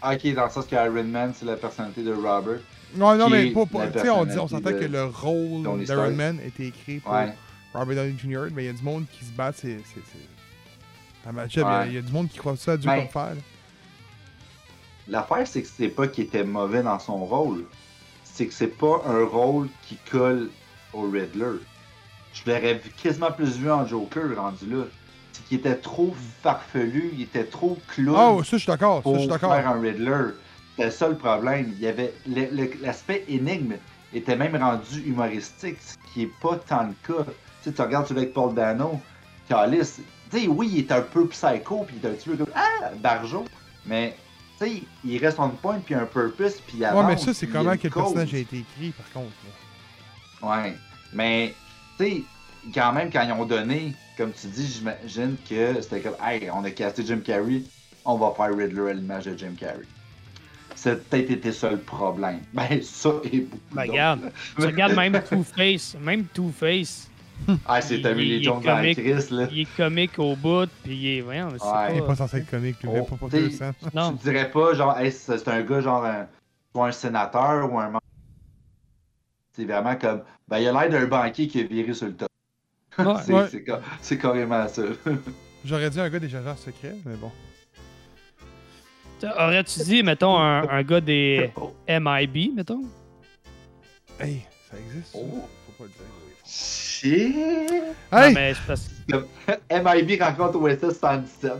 Ah, 0.00 0.14
Ok, 0.14 0.34
dans 0.34 0.44
le 0.46 0.50
sens 0.50 0.66
que 0.66 0.74
Iron 0.74 1.04
Man, 1.04 1.32
c'est 1.36 1.44
la 1.44 1.56
personnalité 1.56 2.02
de 2.02 2.12
Robert. 2.12 2.60
Non, 2.94 3.14
non, 3.16 3.28
mais 3.30 3.52
tu 3.52 3.98
sais, 4.00 4.10
on, 4.10 4.24
dit- 4.24 4.38
on 4.38 4.48
s'entend 4.48 4.70
que 4.70 4.84
le 4.84 5.04
rôle 5.04 5.84
d'Iron. 5.84 6.10
Man 6.12 6.38
était 6.44 6.66
écrit 6.66 6.98
pour 7.00 7.12
Ouais. 7.12 7.34
Robert 7.74 7.96
Downey 7.96 8.16
Jr., 8.18 8.52
mais 8.54 8.64
il 8.64 8.66
y 8.66 8.70
a 8.70 8.72
du 8.74 8.82
monde 8.82 9.04
qui 9.10 9.24
se 9.24 9.32
bat, 9.32 9.52
c'est. 9.54 9.68
il 9.68 9.72
y 9.76 9.78
a- 9.78 11.32
Ouais. 11.34 11.86
il 11.88 11.92
y, 11.94 11.98
a 11.98 12.02
du 12.02 12.12
monde 12.12 12.28
qui 12.28 12.38
croit 12.38 12.56
ça 12.56 12.72
à 12.72 12.76
Dieu 12.76 12.90
Ben, 12.90 13.00
comme 13.00 13.08
faire. 13.08 13.34
L'affaire, 15.08 15.46
c'est 15.46 15.62
que 15.62 15.68
c'est 15.68 15.88
pas 15.88 16.06
qu'il 16.08 16.24
était 16.24 16.44
mauvais 16.44 16.82
dans 16.82 16.98
son 16.98 17.24
rôle. 17.24 17.64
C'est 18.24 18.46
que 18.46 18.54
c'est 18.54 18.66
pas 18.68 19.02
un 19.06 19.24
rôle 19.24 19.68
qui 19.86 19.96
colle 20.10 20.50
au 20.92 21.02
Riddler. 21.02 21.58
Je 22.32 22.42
l'aurais 22.50 22.80
quasiment 23.02 23.30
plus 23.30 23.56
vu 23.58 23.70
en 23.70 23.86
Joker 23.86 24.36
rendu 24.36 24.66
là. 24.70 24.84
C'est 25.32 25.44
qu'il 25.46 25.58
était 25.58 25.74
trop 25.76 26.14
farfelu, 26.42 27.10
il 27.14 27.22
était 27.22 27.44
trop 27.44 27.78
clown 27.88 28.36
Oh, 28.38 28.42
ça, 28.44 28.52
je 28.52 28.62
suis 28.62 28.66
d'accord. 28.66 28.96
Ça, 28.98 29.02
pour 29.02 29.14
je 29.14 29.20
suis 29.20 29.28
d'accord. 29.28 29.54
faire 29.54 29.68
un 29.68 29.80
Riddler. 29.80 30.34
C'était 30.76 30.90
ça 30.90 31.08
le 31.08 31.16
problème. 31.16 31.72
Il 31.76 31.80
y 31.80 31.86
avait 31.86 32.12
l'aspect 32.82 33.24
énigme 33.28 33.74
était 34.14 34.36
même 34.36 34.56
rendu 34.56 35.00
humoristique, 35.06 35.78
ce 35.80 35.94
qui 36.12 36.22
est 36.22 36.30
pas 36.40 36.56
tant 36.56 36.84
le 36.84 36.94
cas. 37.06 37.24
Tu 37.24 37.70
sais, 37.70 37.72
tu 37.72 37.82
regardes 37.82 38.06
celui 38.06 38.22
avec 38.22 38.34
Paul 38.34 38.54
Dano, 38.54 39.00
Calis, 39.48 40.00
tu 40.30 40.40
sais, 40.40 40.46
oui, 40.48 40.70
il 40.72 40.78
est 40.80 40.92
un 40.92 41.02
peu 41.02 41.26
psycho, 41.28 41.84
puis 41.86 41.96
il 41.98 42.06
est 42.06 42.10
un 42.10 42.14
petit 42.14 42.28
peu 42.30 42.36
comme 42.36 42.52
Ah, 42.54 42.90
Barjo, 42.96 43.44
mais 43.86 44.16
tu 44.58 44.66
sais, 44.66 44.82
il 45.04 45.18
reste 45.18 45.38
on 45.38 45.48
point, 45.50 45.78
puis 45.78 45.94
un 45.94 46.06
purpose, 46.06 46.60
puis 46.66 46.78
il 46.78 46.84
avance. 46.84 47.04
Ouais, 47.04 47.14
mais 47.14 47.20
ça, 47.20 47.34
c'est 47.34 47.46
comment 47.46 47.76
que 47.76 47.84
le 47.84 47.90
personnage 47.90 48.34
a 48.34 48.38
été 48.38 48.58
écrit, 48.58 48.90
par 48.90 49.10
contre. 49.12 49.32
là. 50.42 50.62
Ouais, 50.62 50.76
mais 51.12 51.54
tu 51.98 52.04
sais, 52.04 52.22
quand 52.74 52.92
même, 52.92 53.10
quand 53.10 53.22
ils 53.22 53.32
ont 53.32 53.44
donné, 53.44 53.94
comme 54.16 54.32
tu 54.32 54.46
dis, 54.48 54.66
j'imagine 54.66 55.36
que 55.48 55.80
c'était 55.80 56.00
comme 56.00 56.16
Hey, 56.22 56.50
on 56.52 56.64
a 56.64 56.70
casté 56.70 57.04
Jim 57.04 57.20
Carrey, 57.24 57.62
on 58.04 58.16
va 58.16 58.32
faire 58.36 58.54
Riddler 58.56 58.90
à 58.90 58.94
l'image 58.94 59.24
de 59.24 59.36
Jim 59.38 59.54
Carrey. 59.58 59.86
C'est 60.82 61.08
peut-être 61.08 61.30
été 61.30 61.52
ça 61.52 61.70
le 61.70 61.78
problème. 61.78 62.40
Ben, 62.52 62.82
ça 62.82 63.10
et 63.32 63.40
beaucoup 63.40 63.58
Ben, 63.72 63.82
regarde. 63.82 64.32
Tu 64.58 64.66
regardes 64.66 64.96
même 64.96 65.20
Two-Face. 65.28 65.96
Même 66.00 66.24
Two-Face. 66.34 67.08
Ah, 67.66 67.80
c'est 67.80 67.96
il- 67.96 68.02
Tommy 68.02 68.22
il- 68.22 68.38
Lee 68.38 68.42
Jones 68.44 68.60
dans 68.62 68.70
la 68.74 68.80
comique. 68.82 68.98
crise, 68.98 69.30
là. 69.30 69.46
Il 69.52 69.60
est 69.60 69.76
comique 69.76 70.18
au 70.18 70.34
bout, 70.36 70.68
puis 70.84 70.94
il 70.96 71.06
est. 71.18 71.20
Voyons, 71.22 71.48
Ouais. 71.48 71.56
Il 71.90 71.96
est 71.96 72.00
pas. 72.00 72.06
pas 72.08 72.14
censé 72.16 72.36
être 72.38 72.50
comique, 72.50 72.80
lui, 72.82 72.90
Oh, 72.92 73.04
pas 73.16 73.28
200. 73.28 73.70
Non. 73.94 74.12
Tu 74.16 74.24
dirais 74.30 74.50
pas, 74.50 74.74
genre, 74.74 74.96
hey, 74.98 75.10
c'est 75.12 75.38
c'est 75.38 75.48
un 75.48 75.62
gars, 75.62 75.80
genre, 75.80 76.04
un, 76.04 76.26
soit 76.72 76.86
un 76.88 76.92
sénateur 76.92 77.72
ou 77.72 77.78
un 77.78 77.86
membre. 77.86 78.00
C'est 79.56 79.64
vraiment 79.64 79.96
comme, 79.96 80.22
ben, 80.48 80.58
il 80.58 80.68
a 80.68 80.72
l'air 80.72 80.90
d'un 80.90 81.06
banquier 81.06 81.46
qui 81.48 81.60
est 81.60 81.64
viré 81.64 81.92
sur 81.94 82.06
le 82.06 82.14
top. 82.14 82.28
Ouais. 82.98 83.04
c'est 84.00 84.14
Ouais. 84.14 84.18
carrément 84.20 84.66
ça. 84.68 84.82
J'aurais 85.64 85.90
dit 85.90 86.00
un 86.00 86.08
gars 86.10 86.18
des 86.18 86.34
agents 86.36 86.56
secrets, 86.56 86.96
mais 87.04 87.16
bon. 87.16 87.30
Aurais-tu 89.24 89.80
dit, 89.84 90.02
mettons, 90.02 90.36
un, 90.38 90.68
un 90.68 90.82
gars 90.82 91.00
des. 91.00 91.50
MIB, 91.88 92.54
mettons? 92.54 92.82
Hey, 94.20 94.42
ça 94.70 94.76
existe? 94.78 95.14
Oh. 95.14 95.48
Faut 95.66 95.72
pas 95.78 95.84
le 95.84 95.88
dire. 95.90 95.98
oui. 96.26 96.32
Shit! 96.44 97.34
Non, 98.12 98.18
Hey! 98.18 98.34
mais 98.34 98.52
parce 98.66 98.88
MIB 99.70 100.20
rencontre 100.22 100.58
OSS 100.60 100.98
117. 100.98 101.52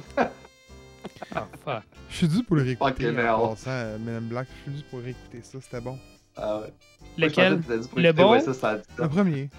Ah, 1.35 1.49
fuck. 1.65 1.83
Je 2.11 2.17
suis 2.17 2.29
dû 2.29 2.43
pour 2.45 2.57
le 2.57 2.63
réécouter. 2.63 2.91
Fucking 2.93 3.19
En 3.19 3.19
hell. 3.45 3.51
passant, 3.51 3.71
euh, 3.71 3.97
in 4.19 4.21
Black, 4.21 4.47
je 4.67 4.71
suis 4.71 4.79
dû 4.81 4.85
pour 4.91 5.01
réécouter 5.01 5.41
ça, 5.43 5.59
c'était 5.61 5.81
bon. 5.81 5.99
Ah 6.37 6.61
ouais. 6.61 6.73
Lequel? 7.19 7.63
Je 7.69 8.01
Le 8.01 8.13
bon? 8.13 8.33
OSS 8.37 8.53
117. 8.53 8.87
Le 8.99 9.09
premier. 9.09 9.51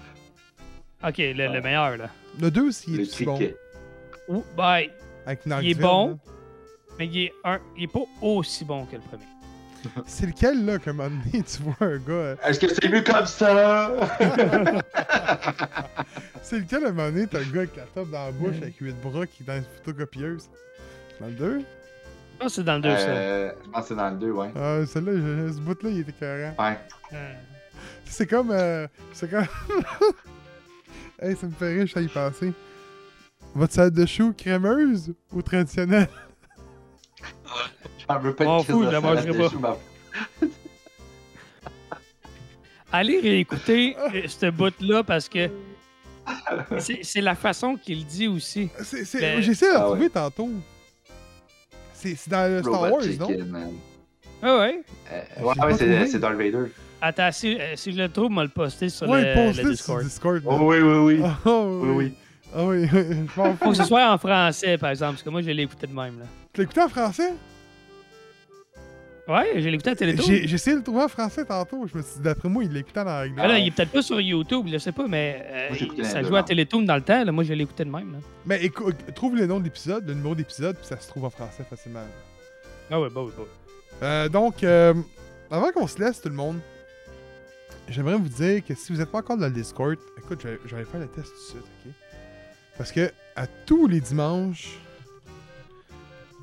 Ok, 1.06 1.18
le, 1.18 1.32
le 1.52 1.60
meilleur, 1.60 1.96
là. 1.96 2.08
Le 2.40 2.50
2 2.50 2.68
aussi, 2.68 2.92
il 2.92 3.00
est 3.00 3.24
bon. 3.24 3.38
Avec 5.26 5.40
il 5.62 5.70
est 5.70 5.74
bon, 5.74 6.10
là. 6.10 6.16
Mais 6.98 7.06
il 7.06 7.18
est, 7.24 7.32
un, 7.44 7.58
il 7.76 7.84
est 7.84 7.88
pas 7.92 8.00
aussi 8.22 8.64
bon 8.64 8.84
que 8.86 8.96
le 8.96 9.02
premier. 9.02 9.24
C'est 10.06 10.26
lequel, 10.26 10.64
là, 10.64 10.78
qu'à 10.78 10.90
un 10.90 10.94
moment 10.94 11.10
donné, 11.10 11.42
tu 11.44 11.62
vois 11.62 11.76
un 11.80 11.98
gars... 11.98 12.12
euh, 12.12 12.36
Est-ce 12.44 12.58
que 12.60 12.68
c'est 12.72 12.88
mieux 12.88 13.02
comme 13.02 13.26
ça? 13.26 13.90
C'est 16.42 16.58
lequel, 16.60 16.84
à 16.84 16.88
un 16.88 16.92
moment 16.92 17.10
donné, 17.10 17.26
t'as 17.26 17.40
un 17.40 17.42
gars 17.50 17.60
avec 17.60 17.76
la 17.76 17.82
top 17.94 18.10
dans 18.10 18.24
la 18.26 18.32
bouche, 18.32 18.56
avec 18.62 18.76
8 18.78 18.94
bras, 19.02 19.26
qui 19.26 19.42
est 19.42 19.46
dans 19.46 19.56
une 19.56 19.64
photocopieuse? 19.84 20.48
Dans 21.20 21.26
le 21.26 21.32
2? 21.32 21.58
Je 21.60 21.64
pense 22.38 22.48
que 22.48 22.54
c'est 22.56 22.64
dans 22.64 22.76
le 22.76 22.80
2, 22.82 22.88
Euh, 22.90 23.52
je 23.64 23.70
pense 23.70 23.82
que 23.82 23.88
c'est 23.88 23.94
dans 23.96 24.10
le 24.10 24.16
2, 24.16 24.30
ouais. 24.30 24.50
Ah, 24.56 24.80
celle-là, 24.86 25.12
je- 25.14 25.52
ce 25.52 25.60
bout-là, 25.60 25.90
il 25.90 26.00
était 26.00 26.12
carré. 26.12 26.44
Ouais. 26.58 26.78
ça. 27.10 27.16
Euh, 27.16 27.32
C'est 28.06 28.26
comme. 28.26 28.50
euh, 28.50 28.86
c'est 29.12 29.30
comme. 29.30 29.44
hey, 31.22 31.36
ça 31.36 31.46
me 31.46 31.52
fait 31.52 31.74
rire, 31.74 31.86
je 31.86 31.92
suis 31.92 32.04
y 32.04 32.08
passer. 32.08 32.52
Votre 33.54 33.72
salade 33.72 33.94
de 33.94 34.04
choux 34.06 34.32
crémeuse 34.36 35.14
ou 35.32 35.40
traditionnelle? 35.42 36.08
J'en 38.08 38.18
veux 38.18 38.34
pas 38.34 38.44
crise 38.44 38.66
fous, 38.66 38.80
de 38.82 38.86
je 38.88 38.92
la 38.92 39.00
mangerai 39.00 39.48
pas. 39.60 39.78
Allez 42.92 43.18
réécouter 43.20 43.96
euh, 43.98 44.22
ce 44.28 44.50
bout-là 44.50 45.02
parce 45.02 45.28
que 45.28 45.50
c'est 46.78 47.20
la 47.20 47.34
façon 47.34 47.76
qu'il 47.76 48.06
dit 48.06 48.28
aussi. 48.28 48.70
Ben- 49.14 49.40
J'essaie 49.40 49.68
de 49.68 49.72
la 49.72 49.78
Ah 49.80 49.84
ouais. 49.88 49.92
trouver 49.94 50.10
tantôt. 50.10 50.50
C'est, 51.92 52.28
dans 52.28 52.50
le 52.52 52.62
Star 52.62 52.72
Robot 52.80 52.94
Wars, 52.94 53.02
Chicken, 53.02 53.38
non? 53.38 53.46
man. 53.46 53.72
Ah 54.42 54.58
ouais? 54.58 54.82
Euh, 55.10 55.42
ouais, 55.42 55.54
pas 55.56 55.66
ouais, 55.66 56.06
c'est, 56.06 56.18
Darth 56.18 56.36
Vader. 56.36 56.66
Attends, 57.00 57.32
si, 57.32 57.58
euh, 57.58 57.74
si 57.76 57.92
je 57.92 57.98
le 57.98 58.08
trouve, 58.10 58.30
moi 58.30 58.44
le 58.44 58.50
poster 58.50 58.88
sur 58.90 59.08
Ouais, 59.08 59.34
le, 59.34 59.52
sur 59.52 59.70
Discord. 59.70 60.04
Discord. 60.04 60.42
Oh 60.44 60.50
là. 60.50 60.58
oui, 60.62 60.78
oui, 60.80 60.96
oui. 61.16 61.20
Ah, 61.24 61.38
oh, 61.46 61.80
Oui, 61.82 61.90
oui. 61.96 62.14
Ah 62.54 62.64
oui, 62.64 62.86
Faut 63.60 63.70
que 63.70 63.74
ce 63.74 63.84
soit 63.84 64.08
en 64.12 64.18
français, 64.18 64.78
par 64.78 64.90
exemple, 64.90 65.14
parce 65.14 65.22
que 65.24 65.30
moi 65.30 65.42
je 65.42 65.50
l'ai 65.50 65.64
écouté 65.64 65.86
de 65.88 65.92
même. 65.94 66.20
Là. 66.20 66.26
Tu 66.54 66.60
l'as 66.60 66.64
écouté 66.64 66.80
en 66.82 66.88
français? 66.88 67.34
Ouais, 69.26 69.54
je 69.56 69.68
l'ai 69.68 69.74
écouté 69.74 69.90
à 69.90 69.96
Télétoon. 69.96 70.24
J'ai, 70.24 70.46
j'ai 70.46 70.54
essayé 70.54 70.74
de 70.74 70.80
le 70.80 70.84
trouver 70.84 71.02
en 71.02 71.08
français 71.08 71.44
tantôt. 71.44 71.84
Je 71.86 71.96
me 71.96 72.02
suis 72.02 72.16
dit, 72.16 72.20
d'après 72.20 72.48
moi, 72.48 72.62
il 72.62 72.70
l'écoutait 72.70 73.00
en 73.00 73.08
anglais. 73.08 73.34
Ah 73.38 73.48
là, 73.48 73.58
il 73.58 73.66
est 73.66 73.70
peut-être 73.72 73.90
pas 73.90 74.02
sur 74.02 74.20
YouTube, 74.20 74.66
je 74.70 74.78
sais 74.78 74.92
pas, 74.92 75.08
mais 75.08 75.44
euh, 75.50 75.68
Moi, 75.70 75.78
j'ai 75.96 76.04
ça 76.04 76.22
jouait 76.22 76.38
à. 76.38 76.42
Télétoon 76.44 76.82
dans 76.82 76.94
le 76.94 77.02
temps. 77.02 77.24
Là. 77.24 77.32
Moi, 77.32 77.42
je 77.42 77.54
l'ai 77.54 77.64
écouté 77.64 77.84
de 77.84 77.90
même. 77.90 78.12
Là. 78.12 78.18
Mais 78.46 78.62
écoute, 78.62 78.94
trouve 79.16 79.34
le 79.34 79.46
nom 79.46 79.58
de 79.58 79.64
l'épisode, 79.64 80.06
le 80.06 80.14
numéro 80.14 80.36
d'épisode, 80.36 80.76
puis 80.76 80.86
ça 80.86 81.00
se 81.00 81.08
trouve 81.08 81.24
en 81.24 81.30
français 81.30 81.64
facilement. 81.68 82.04
Ah 82.88 83.00
ouais, 83.00 83.08
bah 83.10 83.22
oui, 83.24 83.32
bah 83.36 83.42
oui. 83.42 83.48
Euh, 84.02 84.28
donc, 84.28 84.62
euh, 84.62 84.94
avant 85.50 85.72
qu'on 85.72 85.88
se 85.88 85.98
laisse, 85.98 86.20
tout 86.20 86.28
le 86.28 86.36
monde, 86.36 86.60
j'aimerais 87.88 88.16
vous 88.16 88.28
dire 88.28 88.64
que 88.64 88.74
si 88.76 88.92
vous 88.92 88.98
n'êtes 88.98 89.10
pas 89.10 89.18
encore 89.18 89.38
dans 89.38 89.46
le 89.46 89.52
Discord, 89.52 89.96
écoute, 90.18 90.40
je 90.42 90.48
vais, 90.48 90.58
je 90.66 90.76
vais 90.76 90.84
faire 90.84 91.00
le 91.00 91.08
test 91.08 91.28
tout 91.28 91.56
de 91.56 91.60
suite, 91.62 91.70
ok? 91.86 91.92
Parce 92.78 92.92
que 92.92 93.10
à 93.34 93.46
tous 93.46 93.88
les 93.88 94.00
dimanches, 94.00 94.78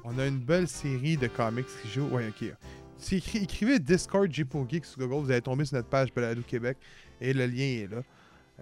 on 0.03 0.17
a 0.19 0.25
une 0.27 0.39
belle 0.39 0.67
série 0.67 1.17
de 1.17 1.27
comics 1.27 1.65
qui 1.81 1.89
jouent. 1.89 2.07
Ouais, 2.09 2.27
ok. 2.29 2.53
Si 2.97 3.17
écri- 3.17 3.43
écrivez 3.43 3.79
Discord 3.79 4.31
J 4.31 4.43
Geek 4.69 4.85
sur 4.85 4.99
Google, 4.99 5.25
vous 5.25 5.31
allez 5.31 5.41
tomber 5.41 5.65
sur 5.65 5.75
notre 5.77 5.89
page 5.89 6.13
Balado 6.13 6.41
Québec 6.41 6.77
et 7.19 7.33
le 7.33 7.45
lien 7.47 7.63
est 7.83 7.87
là. 7.91 8.01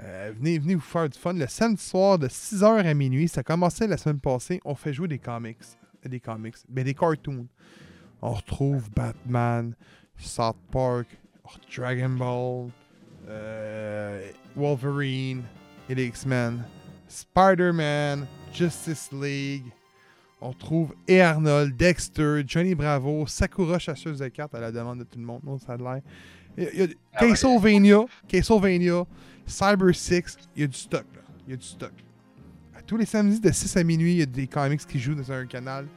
Euh, 0.02 0.32
venez, 0.38 0.58
venez 0.60 0.76
vous 0.76 0.82
faire 0.82 1.10
du 1.10 1.20
fun. 1.20 1.34
Le 1.34 1.48
samedi 1.48 1.84
soir 1.84 2.18
de 2.18 2.28
6h 2.30 2.86
à 2.86 2.94
minuit, 2.94 3.28
ça 3.28 3.44
commençait 3.44 3.86
la 3.88 3.98
semaine 3.98 4.20
passée, 4.20 4.62
on 4.64 4.76
fait 4.76 4.94
jouer 4.94 5.08
des 5.10 5.20
comics. 5.20 5.58
Des 6.06 6.22
comics, 6.22 6.56
mais 6.70 6.86
des 6.86 6.94
cartoons. 6.94 7.48
On 8.22 8.32
retrouve 8.32 8.90
Batman, 8.92 9.76
South 10.18 10.56
Park, 10.72 11.08
Dragon 11.76 12.10
Ball, 12.10 12.70
euh, 13.28 14.32
Wolverine 14.56 15.44
et 15.90 16.06
X-Men, 16.06 16.64
Spider-Man, 17.10 18.26
Justice 18.54 19.10
League. 19.12 19.66
On 20.42 20.54
trouve 20.54 20.94
et 21.08 21.22
Arnold, 21.22 21.76
Dexter, 21.76 22.44
Johnny 22.48 22.74
Bravo, 22.76 23.28
Sakura 23.28 23.78
chasseuse 23.78 24.20
de 24.20 24.28
cartes 24.30 24.56
à 24.56 24.60
la 24.62 24.72
demande 24.72 25.00
de 25.00 25.04
tout 25.04 25.20
le 25.20 25.26
monde. 25.26 25.42
Non, 25.44 25.58
ça 25.60 25.74
a 25.74 25.78
l'air. 25.78 26.02
Il 26.58 26.64
y 26.80 26.84
a- 26.84 26.88
Ah. 27.14 27.20
Castlevania, 27.26 28.06
Castlevania, 28.28 29.04
Cyber 29.46 29.94
6, 29.94 30.38
il 30.56 30.62
y 30.62 30.64
a 30.64 30.68
du 30.68 30.78
stock 30.78 31.06
là. 31.14 31.22
Il 31.48 31.52
y 31.52 31.54
a 31.54 31.58
du 31.58 31.66
stock. 31.66 31.92
À 32.78 32.82
tous 32.82 32.96
les 32.98 33.06
samedis 33.06 33.40
de 33.42 33.52
6 33.52 33.76
à 33.78 33.84
minuit, 33.84 34.14
il 34.14 34.20
y 34.20 34.22
a 34.22 34.26
des 34.26 34.48
comics 34.48 34.86
qui 34.88 34.98
jouent 35.00 35.16
dans 35.16 35.32
un 35.32 35.46
canal. 35.46 35.88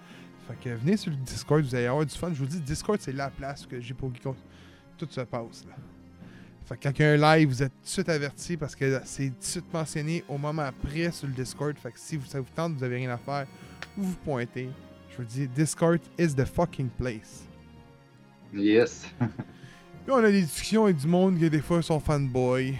Fait 0.48 0.56
que 0.70 0.74
venez 0.74 0.96
sur 0.96 1.10
le 1.12 1.16
Discord, 1.18 1.62
vous 1.62 1.74
allez 1.74 1.86
avoir 1.86 2.04
du 2.04 2.14
fun. 2.14 2.30
Je 2.32 2.38
vous 2.40 2.46
dis, 2.46 2.60
Discord, 2.60 2.98
c'est 3.00 3.12
la 3.12 3.30
place 3.30 3.64
que 3.64 3.80
j'ai 3.80 3.94
pour 3.94 4.12
Geekos. 4.12 4.34
Tout 4.98 5.06
se 5.08 5.20
passe. 5.20 5.64
Là. 5.68 5.76
Fait 6.64 6.76
que 6.76 6.82
quand 6.82 6.98
il 6.98 7.02
y 7.02 7.04
a 7.04 7.10
un 7.12 7.36
live, 7.36 7.48
vous 7.48 7.62
êtes 7.62 7.72
tout 7.72 7.84
de 7.84 7.88
suite 7.88 8.08
averti 8.08 8.56
parce 8.56 8.74
que 8.74 9.00
c'est 9.04 9.28
tout 9.28 9.38
de 9.38 9.44
suite 9.44 9.72
mentionné 9.72 10.24
au 10.28 10.38
moment 10.38 10.62
après 10.62 11.10
sur 11.10 11.26
le 11.26 11.32
Discord. 11.32 11.76
Fait 11.78 11.90
que 11.90 11.98
si 11.98 12.16
vous, 12.16 12.26
ça 12.26 12.40
vous 12.40 12.46
tente, 12.54 12.74
vous 12.74 12.84
avez 12.84 12.96
rien 12.96 13.10
à 13.10 13.18
faire, 13.18 13.46
vous 13.96 14.10
vous 14.10 14.16
pointez. 14.24 14.68
Je 15.10 15.16
vous 15.16 15.24
dis, 15.24 15.48
Discord 15.48 16.00
is 16.18 16.34
the 16.34 16.44
fucking 16.44 16.88
place. 16.88 17.44
Yes. 18.54 19.06
Puis 19.20 20.10
on 20.10 20.16
a 20.16 20.30
des 20.30 20.42
discussions 20.42 20.84
avec 20.84 20.96
du 20.96 21.06
monde 21.06 21.38
qui 21.38 21.48
des 21.48 21.60
fois 21.60 21.82
sont 21.82 22.00
fanboy. 22.00 22.76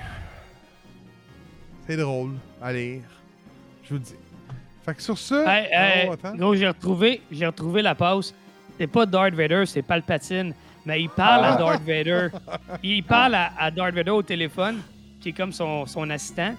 C'est 1.87 1.97
drôle 1.97 2.33
à 2.61 2.73
lire. 2.73 3.03
Je 3.85 3.89
vous 3.91 3.95
le 3.95 4.01
dis. 4.01 4.15
Fait 4.85 4.95
que 4.95 5.03
sur 5.03 5.19
ça. 5.19 5.45
Hey, 5.47 6.11
gros, 6.37 6.55
j'ai 6.55 6.69
retrouvé, 6.69 7.23
j'ai 7.31 7.47
retrouvé 7.47 7.83
la 7.83 7.95
passe. 7.95 8.35
C'est 8.79 8.87
pas 8.87 9.07
Darth 9.07 9.35
Vader, 9.35 9.65
c'est 9.67 9.83
Palpatine. 9.83 10.55
Mais 10.85 11.03
il 11.03 11.09
parle 11.09 11.45
à 11.45 11.55
Ah. 11.55 11.57
Darth 11.57 11.83
Vader. 11.83 12.29
Il 12.83 13.05
parle 13.05 13.35
à, 13.37 13.53
à 13.59 13.71
Darth 13.71 13.95
Vader 13.95 14.11
au 14.11 14.23
téléphone, 14.23 14.81
qui 15.21 15.29
est 15.29 15.33
comme 15.33 15.53
son, 15.53 15.87
son 15.87 16.09
assistant. 16.11 16.55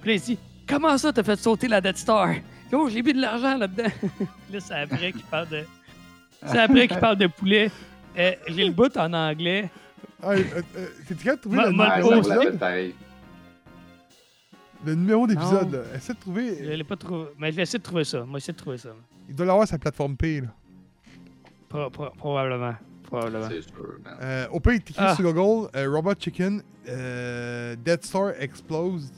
Puis 0.00 0.10
là, 0.10 0.14
il 0.16 0.20
dit 0.20 0.38
Comment 0.68 0.96
ça, 0.96 1.12
t'as 1.12 1.22
fait 1.24 1.36
sauter 1.36 1.66
la 1.68 1.80
Death 1.80 1.96
Star? 1.98 2.34
Yo, 2.70 2.88
j'ai 2.88 3.02
mis 3.02 3.12
de 3.12 3.20
l'argent 3.20 3.56
là-dedans. 3.58 3.90
là, 4.52 4.60
c'est 4.60 4.74
après 4.74 5.12
qu'il 5.12 5.22
parle 5.24 5.48
de. 5.48 5.64
C'est 6.46 6.58
après 6.58 6.86
qu'il 6.88 6.98
parle 6.98 7.16
de 7.16 7.26
poulet. 7.26 7.70
Euh, 8.16 8.32
j'ai 8.48 8.64
le 8.64 8.70
bout 8.72 8.96
en 8.96 9.12
anglais. 9.12 9.68
Ah, 10.22 10.30
euh, 10.30 10.42
euh, 10.76 10.86
T'es 11.08 11.14
capable 11.16 11.36
de 11.36 11.40
trouver 11.42 11.56
le, 11.64 11.70
numéro 11.70 12.12
oh, 12.12 12.14
d'épisode? 12.14 12.60
Le 14.86 14.94
numéro 14.94 15.26
d'épisode. 15.26 15.84
Essaie 15.94 16.12
de 16.12 16.18
Je 16.18 16.20
trouver. 16.20 16.76
l'ai 16.76 16.84
pas 16.84 16.96
trouvé. 16.96 17.24
Mais 17.38 17.50
je 17.50 17.56
vais 17.56 17.62
essayer 17.62 17.78
de 17.78 17.84
trouver 17.84 18.04
ça. 18.04 18.24
Moi, 18.24 18.38
essayer 18.38 18.52
de 18.52 18.58
trouver 18.58 18.78
ça. 18.78 18.90
Il 19.28 19.34
doit 19.34 19.46
l'avoir 19.46 19.66
sa 19.66 19.78
plateforme 19.78 20.16
P, 20.16 20.42
là. 20.42 20.48
Pro- 21.68 21.90
pro- 21.90 22.10
probablement. 22.16 22.74
Probablement. 23.18 23.48
C'est 23.48 23.62
sûr, 23.62 23.94
man. 24.04 24.16
Euh, 24.22 24.46
au 24.52 24.60
pire, 24.60 24.72
t'écris 24.84 24.94
Ah. 25.06 25.14
sur 25.16 25.32
Google 25.32 25.68
euh, 25.76 25.90
Robot 25.90 26.14
Chicken, 26.18 26.62
euh, 26.88 27.76
Dead 27.76 28.04
Star 28.04 28.30
Explosed, 28.40 29.10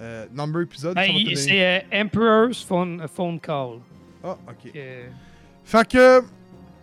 euh, 0.00 0.26
number 0.32 0.62
épisode. 0.62 0.94
Ben, 0.94 1.10
c'est 1.36 1.62
euh, 1.92 2.02
Emperor's 2.02 2.62
phone, 2.62 3.06
phone 3.14 3.38
Call. 3.40 3.78
Ah, 4.22 4.36
ok. 4.48 4.72
Euh, 4.74 5.08
Fait 5.64 5.88
que, 5.88 6.22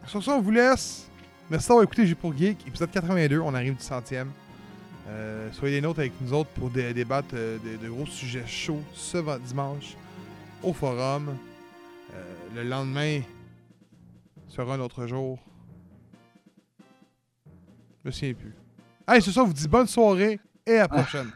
sur 0.08 0.24
ça, 0.24 0.32
on 0.34 0.42
vous 0.42 0.52
laisse. 0.52 1.08
Merci 1.50 1.68
d'avoir 1.68 1.84
écouté 1.84 2.06
J'ai 2.08 2.16
pour 2.16 2.36
Geek, 2.38 2.66
épisode 2.68 2.92
82. 2.92 3.40
On 3.40 3.54
arrive 3.54 3.76
du 3.76 3.84
centième. 3.84 4.30
Euh, 5.10 5.50
soyez 5.52 5.76
des 5.76 5.82
nôtres 5.82 6.00
avec 6.00 6.14
nous 6.22 6.32
autres 6.34 6.50
pour 6.52 6.70
dé- 6.70 6.94
débattre 6.94 7.30
euh, 7.34 7.58
de, 7.58 7.84
de 7.84 7.90
gros 7.92 8.06
sujets 8.06 8.46
chauds 8.48 8.82
ce 8.94 9.18
dimanche 9.40 9.96
au 10.64 10.72
forum. 10.74 11.36
Euh, 12.14 12.24
le 12.56 12.64
lendemain 12.64 13.20
sera 14.48 14.76
un 14.76 14.80
autre 14.80 15.08
jour. 15.08 15.40
Je 18.04 18.10
me 18.10 18.12
souviens 18.12 18.34
plus. 18.34 18.54
Allez, 19.08 19.22
ce 19.22 19.32
soir, 19.32 19.46
on 19.46 19.48
vous 19.50 19.54
dit 19.54 19.68
bonne 19.68 19.88
soirée 19.88 20.40
et 20.66 20.76
à 20.78 20.82
la 20.82 20.88
prochaine. 20.88 21.30